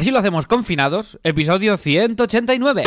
Así 0.00 0.10
lo 0.10 0.18
hacemos 0.18 0.46
confinados, 0.46 1.18
episodio 1.24 1.76
189. 1.76 2.84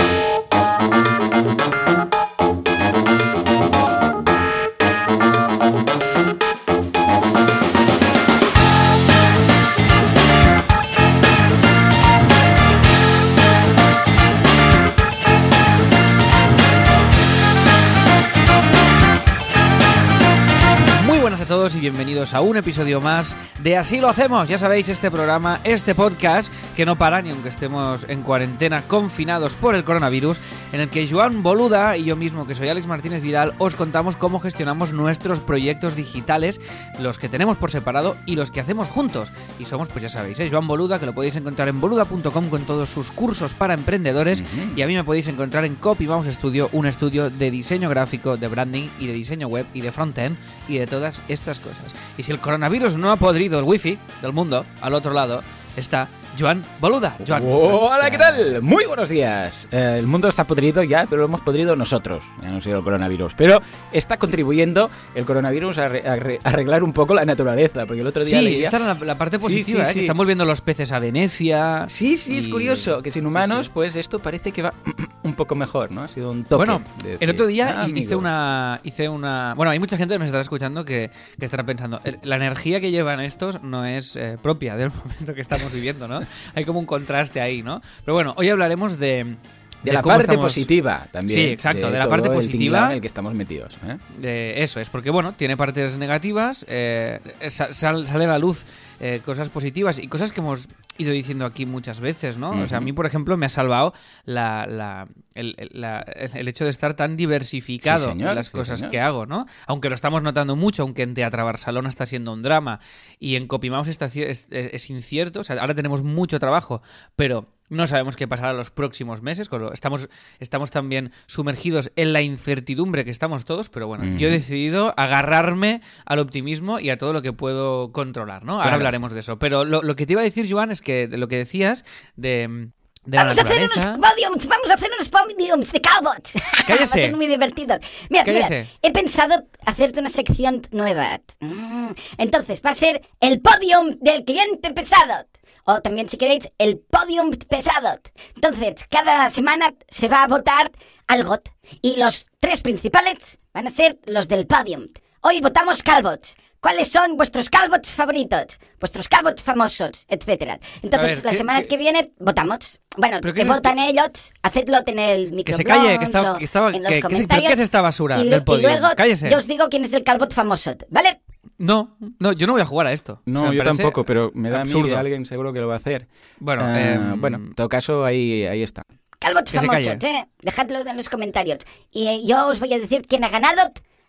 Muy 21.06 21.20
buenas 21.20 21.42
a 21.42 21.46
todos 21.46 21.76
y 21.76 21.80
bienvenidos 21.80 22.34
a 22.34 22.42
un 22.42 22.58
episodio 22.58 23.00
más 23.00 23.36
de 23.60 23.78
Así 23.78 24.00
lo 24.00 24.10
hacemos. 24.10 24.50
Ya 24.50 24.58
sabéis, 24.58 24.90
este 24.90 25.12
programa, 25.12 25.60
este 25.64 25.94
podcast 25.94 26.52
que 26.76 26.86
no 26.86 26.96
para 26.96 27.22
ni 27.22 27.30
aunque 27.30 27.50
estemos 27.50 28.06
en 28.08 28.22
cuarentena 28.24 28.82
confinados 28.84 29.56
por 29.56 29.76
el 29.76 29.84
coronavirus, 29.84 30.40
en 30.72 30.80
el 30.80 30.90
que 30.90 31.08
Joan 31.08 31.44
Boluda 31.44 31.98
y 31.98 32.06
yo 32.06 32.16
mismo, 32.16 32.48
que 32.48 32.56
soy 32.56 32.70
Alex 32.70 32.88
Martínez 32.88 33.22
Vidal, 33.22 33.54
os 33.60 33.76
contamos 33.76 34.16
cómo 34.16 34.40
gestionamos 34.40 34.94
nuestros 34.94 35.40
proyectos 35.40 35.96
digitales, 35.96 36.60
los 37.00 37.20
que 37.20 37.30
tenemos 37.30 37.58
por 37.58 37.72
separado 37.72 38.18
y 38.26 38.36
los 38.36 38.52
que 38.52 38.60
hacemos 38.60 38.90
juntos. 38.90 39.32
Y 39.60 39.66
somos, 39.66 39.90
pues 39.90 40.04
ya 40.04 40.10
sabéis, 40.10 40.40
¿eh? 40.40 40.50
Joan 40.50 40.68
Boluda, 40.68 41.00
que 41.00 41.06
lo 41.06 41.14
podéis 41.14 41.36
encontrar 41.36 41.68
en 41.68 41.80
boluda.com 41.80 42.50
con 42.50 42.66
todos 42.66 42.90
sus 42.90 43.12
cursos 43.12 43.54
para 43.54 43.74
emprendedores. 43.74 44.44
Y 44.76 44.82
a 44.82 44.88
mí 44.88 44.96
me 44.96 45.04
podéis 45.04 45.28
encontrar 45.28 45.66
en 45.66 45.76
Copy 45.76 46.08
Mouse 46.08 46.28
Studio, 46.34 46.70
un 46.72 46.86
estudio 46.86 47.30
de 47.30 47.52
diseño 47.52 47.90
gráfico, 47.90 48.38
de 48.38 48.48
branding 48.48 48.90
y 49.00 49.08
de 49.08 49.14
diseño 49.14 49.48
web 49.48 49.66
y 49.74 49.82
de 49.82 49.92
frontend 49.92 50.38
y 50.68 50.78
de 50.78 50.88
todas 50.88 51.22
estas 51.28 51.60
cosas. 51.60 51.94
Y 52.18 52.24
si 52.24 52.32
el 52.32 52.40
coronavirus 52.40 52.96
no 52.96 53.12
ha 53.12 53.18
podrido 53.18 53.60
el 53.60 53.66
wifi 53.66 53.98
del 54.22 54.34
mundo, 54.34 54.66
al 54.82 54.94
otro 54.94 55.14
lado 55.14 55.42
está 55.76 56.08
Joan 56.40 56.64
Boluda. 56.80 57.16
Joan, 57.28 57.44
Hola, 57.46 58.10
¿qué 58.10 58.18
tal? 58.18 58.62
Muy 58.62 58.86
buenos 58.86 59.08
días. 59.10 59.68
Eh, 59.72 59.98
el 60.00 60.08
mundo 60.08 60.28
está 60.28 60.44
podrido 60.46 60.82
ya, 60.84 61.06
pero 61.08 61.20
lo 61.22 61.26
hemos 61.28 61.42
podrido 61.42 61.76
nosotros. 61.76 62.24
Ya 62.42 62.50
no 62.50 62.58
ha 62.58 62.62
sido 62.62 62.80
el 62.80 62.84
coronavirus. 62.84 63.34
Pero 63.36 63.62
está 63.92 64.18
contribuyendo 64.18 64.90
el 65.14 65.26
coronavirus 65.26 65.78
a, 65.78 65.90
arre- 65.90 66.06
a 66.06 66.14
a 66.14 66.50
arreglar 66.50 66.84
un 66.84 66.92
poco 66.94 67.14
la 67.14 67.24
naturaleza. 67.26 67.86
Porque 67.86 68.02
el 68.02 68.08
otro 68.08 68.26
día 68.26 68.40
Sí, 68.40 68.46
leía... 68.46 68.64
esta 68.66 68.78
era 68.78 68.94
la, 68.96 69.06
la 69.06 69.18
parte 69.18 69.38
positiva, 69.38 69.86
sí, 69.86 69.92
¿eh? 69.92 69.94
que 69.94 69.94
sí. 69.94 70.00
están 70.02 70.18
volviendo 70.18 70.44
los 70.46 70.62
peces 70.62 70.92
a 70.92 71.00
Venecia. 71.00 71.86
Sí, 71.88 72.18
sí, 72.18 72.38
es 72.40 72.46
y- 72.48 72.50
curioso 72.50 73.02
que 73.04 73.12
sin 73.12 73.26
humanos, 73.28 73.68
sí. 73.68 73.72
pues 73.74 73.96
esto 73.96 74.18
parece 74.20 74.52
que 74.52 74.64
va 74.64 74.74
un 75.24 75.36
poco 75.36 75.54
mejor, 75.56 75.92
¿no? 75.92 76.02
Ha 76.02 76.08
sido 76.08 76.32
un 76.32 76.44
toque. 76.46 76.56
Bueno, 76.66 76.82
de 77.04 77.18
el 77.20 77.30
otro 77.30 77.46
día 77.46 77.82
"Ah, 77.84 77.88
hi- 77.88 77.92
hice 77.92 78.00
amigo". 78.16 78.20
una, 78.20 78.80
hice 78.84 79.08
una... 79.08 79.54
Bueno, 79.56 79.72
hay 79.72 79.80
mucha 79.80 79.98
gente 79.98 80.16
que 80.16 80.20
nos 80.20 80.26
estará 80.28 80.42
escuchando 80.42 80.84
que, 80.84 81.12
que 81.40 81.46
estará 81.46 81.64
pensando, 81.64 82.02
"El- 82.04 82.18
la 82.24 82.38
energía 82.38 82.82
que 82.82 82.90
llevan 82.92 83.20
estos 83.20 83.62
no 83.62 83.86
es 83.86 84.16
eh, 84.16 84.38
propia 84.42 84.76
del 84.76 84.92
momento 85.06 85.34
que 85.36 85.42
estamos 85.42 85.72
viviendo, 85.72 86.08
¿no? 86.08 86.23
Hay 86.56 86.66
como 86.66 86.80
un 86.80 86.86
contraste 86.86 87.42
ahí, 87.42 87.62
¿no? 87.64 87.82
Pero 88.06 88.14
bueno, 88.16 88.34
hoy 88.38 88.50
hablaremos 88.50 89.00
de... 89.00 89.36
De 89.84 89.92
la 89.92 90.02
parte 90.02 90.22
estamos- 90.22 90.46
positiva 90.46 91.08
también. 91.12 91.38
Sí, 91.38 91.46
exacto, 91.48 91.92
de 91.92 91.98
la 91.98 92.06
todo 92.06 92.10
parte 92.12 92.30
positiva. 92.30 92.86
en 92.88 92.92
el 92.94 93.02
que 93.02 93.08
estamos 93.08 93.34
metidos. 93.34 93.74
¿eh? 93.86 93.98
de 94.18 94.64
eso 94.64 94.80
es, 94.80 94.90
porque 94.90 95.10
bueno, 95.10 95.34
tiene 95.34 95.58
partes 95.58 95.98
negativas, 95.98 96.66
eh, 96.70 97.20
sa- 97.50 97.74
sal- 97.74 98.08
sale 98.08 98.24
a 98.24 98.28
la 98.30 98.40
luz 98.40 98.64
eh, 99.02 99.20
cosas 99.26 99.50
positivas 99.50 100.00
y 100.00 100.08
cosas 100.08 100.32
que 100.32 100.40
hemos 100.40 100.70
ido 100.98 101.12
diciendo 101.12 101.46
aquí 101.46 101.66
muchas 101.66 102.00
veces, 102.00 102.38
¿no? 102.38 102.52
O 102.52 102.68
sea, 102.68 102.78
a 102.78 102.82
mí, 102.82 102.94
por 102.94 103.06
ejemplo, 103.06 103.36
me 103.38 103.46
ha 103.46 103.50
salvado 103.50 103.94
la, 104.26 104.66
la- 104.68 105.08
el, 105.34 105.56
el- 105.58 105.70
la- 105.74 106.02
el 106.02 106.48
hecho 106.48 106.66
de 106.66 106.70
estar 106.70 106.94
tan 106.94 107.18
diversificado 107.18 108.06
Sí, 108.06 108.12
señor, 108.12 108.30
en 108.30 108.36
las 108.36 108.46
sí, 108.48 108.52
cosas 108.52 108.80
señor. 108.80 108.92
que 108.92 109.00
hago, 109.00 109.26
¿no? 109.26 109.46
Aunque 109.66 109.90
lo 109.90 109.96
estamos 109.96 110.22
notando 110.24 110.56
mucho, 110.56 110.84
aunque 110.84 111.02
en 111.04 111.14
Teatra 111.16 111.44
Barcelona 111.44 111.90
está 111.90 112.06
siendo 112.06 112.32
un 112.34 112.44
drama 112.44 112.80
y 113.20 113.36
en 113.36 113.48
Copymouse 113.48 113.88
está, 113.90 114.06
ci- 114.08 114.24
es, 114.26 114.48
es 114.52 114.90
incierto, 114.90 115.40
o 115.40 115.44
sea, 115.44 115.60
ahora 115.60 115.74
tenemos 115.76 116.04
mucho 116.04 116.40
trabajo, 116.40 116.82
pero 117.16 117.48
no 117.70 117.88
sabemos 117.88 118.16
qué 118.16 118.28
pasará 118.28 118.54
los 118.54 118.70
próximos 118.70 119.22
meses. 119.22 119.50
Estamos, 119.74 120.10
estamos 120.40 120.70
también 120.72 121.12
sumergidos 121.28 121.92
en 121.96 122.14
la 122.14 122.22
incertidumbre 122.22 123.04
que 123.06 123.12
estamos 123.12 123.46
todos, 123.46 123.70
pero 123.70 123.88
bueno, 123.88 124.18
yo 124.18 124.28
he 124.28 124.32
decidido 124.32 124.94
agarrarme 124.98 125.82
al 126.06 126.20
optimismo 126.20 126.80
y 126.80 126.90
a 126.90 126.98
todo 126.98 127.14
lo 127.14 127.22
que 127.22 127.34
puedo 127.34 127.92
controlar, 127.92 128.44
¿no? 128.46 128.54
Ahora 128.54 128.64
Claro. 128.64 128.76
hablaremos 128.78 129.12
de 129.14 129.20
eso. 129.22 129.40
Pero 129.40 129.66
lo, 129.66 129.82
lo 129.82 129.96
que 129.96 130.06
te 130.06 130.14
iba 130.14 130.22
a 130.22 130.26
decir, 130.26 130.46
Joan, 130.52 130.72
es 130.72 130.82
que 130.82 131.08
de 131.08 131.18
lo 131.18 131.28
que 131.28 131.38
decías 131.38 131.84
de, 132.16 132.70
de 133.06 133.18
la 133.18 133.24
Vamos 133.26 133.40
a 133.40 133.42
hacer 133.44 133.64
unos 133.64 133.86
podiums, 133.86 134.48
vamos 134.48 134.72
a 134.72 134.74
hacer 134.76 134.90
unos 134.96 135.10
podiums 135.10 135.74
de. 135.74 136.34
Va 136.36 136.66
Cállese. 136.68 136.84
a 136.84 137.02
ser 137.04 137.16
muy 137.16 137.28
divertido. 137.28 137.78
Mira, 138.10 138.24
mira, 138.26 138.66
he 138.82 138.92
pensado 138.92 139.46
hacerte 139.66 140.00
una 140.00 140.10
sección 140.10 140.62
nueva. 140.72 141.20
Mm, 141.40 141.92
Entonces, 142.18 142.62
va 142.66 142.72
a 142.72 142.76
ser 142.76 143.02
el 143.20 143.42
podium 143.42 143.98
del 144.00 144.24
cliente 144.24 144.72
pesado. 144.72 145.28
O 145.66 145.82
también, 145.82 146.10
si 146.10 146.18
queréis, 146.18 146.50
el 146.58 146.78
podium 146.80 147.32
pesado. 147.50 148.00
Entonces, 148.36 148.86
cada 148.90 149.30
semana 149.30 149.74
se 149.90 150.08
va 150.10 150.24
a 150.24 150.28
votar 150.28 150.72
algo. 151.08 151.42
Y 151.82 151.96
los 151.98 152.28
tres 152.40 152.62
principales 152.62 153.38
van 153.54 153.68
a 153.68 153.70
ser 153.70 153.98
los 154.06 154.28
del 154.28 154.46
podium. 154.46 154.88
Hoy 155.22 155.40
votamos 155.42 155.82
calvots. 155.84 156.36
¿Cuáles 156.64 156.90
son 156.90 157.18
vuestros 157.18 157.50
calvots 157.50 157.92
favoritos? 157.92 158.58
Vuestros 158.80 159.10
calvots 159.10 159.44
famosos, 159.44 160.06
etcétera. 160.08 160.58
Entonces, 160.82 161.10
ver, 161.18 161.26
la 161.26 161.32
¿qué- 161.32 161.38
semana 161.38 161.62
qué- 161.62 161.68
que 161.68 161.78
viene 161.78 162.14
votamos. 162.20 162.80
Bueno, 162.96 163.18
¿Pero 163.22 163.34
qué 163.34 163.42
que 163.42 163.42
es 163.42 163.54
votan 163.54 163.80
ellos, 163.80 164.32
hacedlo 164.42 164.78
en 164.86 164.98
el 165.00 165.30
Que 165.30 165.36
micro 165.36 165.58
se 165.58 165.66
calle, 165.66 166.00
que, 166.00 166.06
está, 166.06 166.38
que 166.40 166.46
estaba... 166.46 166.72
en 166.72 166.82
los 166.84 166.90
que- 166.92 166.96
que 166.96 167.02
se- 167.02 167.02
¿Pero 167.02 167.10
comentarios. 167.10 167.48
qué 167.50 167.54
es 167.56 167.60
esta 167.60 167.82
basura 167.82 168.18
y, 168.20 168.30
del 168.30 168.40
y 168.40 168.44
podio? 168.46 168.62
luego 168.70 168.88
Cállese. 168.96 169.30
yo 169.30 169.38
os 169.40 169.46
digo 169.48 169.68
quién 169.70 169.84
es 169.84 169.92
el 169.92 170.06
calvot 170.06 170.34
famoso, 170.34 170.74
¿vale? 170.90 171.22
No, 171.58 171.98
no, 172.20 172.32
yo 172.32 172.48
no 172.48 172.54
voy 172.54 172.62
a 172.62 172.66
jugar 172.66 172.88
a 172.88 172.94
esto. 172.94 173.22
No, 173.26 173.42
O 173.42 173.44
sea, 173.48 173.54
yo 173.54 173.64
tampoco, 173.64 174.06
pero 174.06 174.32
me 174.34 174.50
da 174.50 174.62
absurdo. 174.62 174.88
que 174.88 174.96
alguien 174.96 175.26
seguro 175.26 175.52
que 175.52 175.60
lo 175.60 175.68
va 175.68 175.74
a 175.74 175.78
hacer. 175.78 176.08
Bueno, 176.40 176.64
Ah, 176.66 176.80
em, 176.82 177.20
bueno, 177.20 177.38
en 177.38 177.56
todo 177.56 177.68
caso, 177.68 178.06
ahí, 178.06 178.46
ahí 178.46 178.64
está. 178.64 178.84
Calvots 179.20 179.52
Que 179.52 179.60
se 179.60 179.66
famosos. 179.66 179.96
¿eh? 180.04 180.28
Dejadlo 180.42 180.80
en 180.88 180.96
los 180.98 181.10
comentarios. 181.10 181.60
Y 181.92 182.08
eh, 182.08 182.22
yo 182.26 182.48
os 182.48 182.60
voy 182.62 182.74
a 182.74 182.80
decir 182.80 183.04
quién 183.08 183.24
ha 183.26 183.30
ganado 183.30 183.62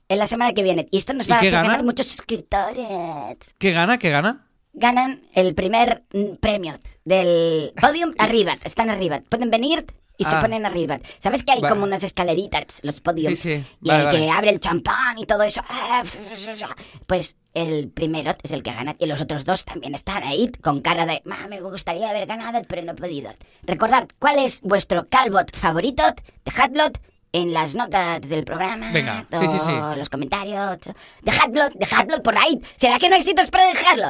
en 0.08 0.18
la 0.18 0.26
semana 0.26 0.52
que 0.52 0.62
viene. 0.62 0.86
Y 0.90 0.98
esto 0.98 1.12
nos 1.12 1.26
¿Y 1.26 1.30
va 1.30 1.36
a 1.36 1.38
hacer 1.40 1.52
gana? 1.52 1.68
ganar 1.68 1.84
muchos 1.84 2.06
suscriptores. 2.06 3.54
¿Qué 3.58 3.72
gana? 3.72 3.98
¿Qué 3.98 4.10
gana? 4.10 4.48
Ganan 4.72 5.22
el 5.34 5.54
primer 5.54 6.04
mm, 6.12 6.36
premio 6.40 6.78
del 7.04 7.72
podium 7.80 8.12
arriba. 8.18 8.56
Están 8.64 8.90
arriba. 8.90 9.22
Pueden 9.28 9.50
venir 9.50 9.86
y 10.16 10.24
se 10.24 10.34
Ah. 10.36 10.40
ponen 10.40 10.66
arriba. 10.66 10.98
¿Sabes 11.20 11.42
que 11.44 11.52
hay 11.52 11.60
Vale. 11.60 11.72
como 11.72 11.84
unas 11.84 12.02
escaleritas, 12.04 12.80
los 12.82 13.00
podiums? 13.00 13.38
Sí, 13.38 13.56
sí. 13.58 13.64
Y 13.82 13.88
Vale, 13.88 14.00
el 14.00 14.06
vale. 14.06 14.18
que 14.18 14.30
abre 14.30 14.50
el 14.50 14.60
champán 14.60 15.18
y 15.18 15.26
todo 15.26 15.42
eso. 15.44 15.60
ah, 15.68 16.02
Pues 17.06 17.36
el 17.54 17.88
primero 17.90 18.32
es 18.42 18.50
el 18.50 18.62
que 18.62 18.72
gana. 18.72 18.94
Y 18.98 19.06
los 19.06 19.20
otros 19.20 19.44
dos 19.44 19.64
también 19.64 19.94
están 19.94 20.22
ahí 20.24 20.50
con 20.60 20.80
cara 20.80 21.06
de, 21.06 21.22
"Ma, 21.24 21.46
me 21.48 21.60
gustaría 21.60 22.10
haber 22.10 22.26
ganado, 22.26 22.60
pero 22.68 22.82
no 22.82 22.92
he 22.92 22.94
podido. 22.96 23.32
Recordad, 23.62 24.08
¿cuál 24.18 24.38
es 24.40 24.60
vuestro 24.62 25.06
calvot 25.08 25.54
favorito? 25.56 26.02
Dejadlo 26.44 26.84
en 27.34 27.52
las 27.52 27.74
notas 27.74 28.20
del 28.28 28.44
programa. 28.44 28.90
Venga, 28.92 29.26
sí, 29.40 29.46
sí, 29.48 29.58
sí. 29.58 29.70
o 29.72 29.96
los 29.96 30.08
comentarios. 30.08 30.78
Dejadlo, 31.22 31.62
dejadlo 31.74 32.22
por 32.22 32.38
ahí. 32.38 32.60
¿Será 32.76 32.98
que 32.98 33.08
no 33.08 33.16
hay 33.16 33.22
sitios 33.22 33.50
para 33.50 33.66
dejarlo? 33.66 34.06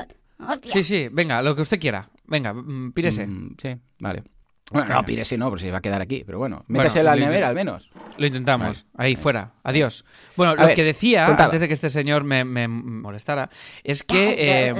Hostia. 0.48 0.72
Sí, 0.72 0.84
sí, 0.84 1.08
venga, 1.10 1.40
lo 1.42 1.56
que 1.56 1.62
usted 1.62 1.80
quiera. 1.80 2.08
Venga, 2.26 2.52
mm, 2.52 2.92
pírese. 2.92 3.26
Mm, 3.26 3.56
sí, 3.60 3.76
vale. 3.98 4.22
Bueno, 4.70 4.86
Venga. 4.88 5.00
no, 5.00 5.06
pírese 5.06 5.36
no, 5.38 5.48
porque 5.50 5.64
se 5.64 5.70
va 5.70 5.78
a 5.78 5.82
quedar 5.82 6.00
aquí. 6.02 6.22
Pero 6.24 6.38
bueno, 6.38 6.64
Bueno, 6.68 6.82
métase 6.82 6.98
en 7.00 7.04
la 7.06 7.14
lo 7.16 7.24
nevera 7.26 7.48
al 7.48 7.54
menos. 7.54 7.90
Lo 8.18 8.26
intentamos. 8.26 8.86
Vale. 8.94 9.08
Ahí, 9.08 9.16
fuera. 9.16 9.52
Adiós. 9.62 10.04
Bueno, 10.36 10.52
A 10.52 10.56
lo 10.56 10.66
ver, 10.66 10.74
que 10.74 10.84
decía, 10.84 11.26
contaba. 11.26 11.44
antes 11.46 11.60
de 11.60 11.68
que 11.68 11.74
este 11.74 11.90
señor 11.90 12.24
me, 12.24 12.44
me 12.44 12.66
molestara, 12.68 13.50
es 13.84 14.02
que... 14.02 14.36
eh, 14.38 14.74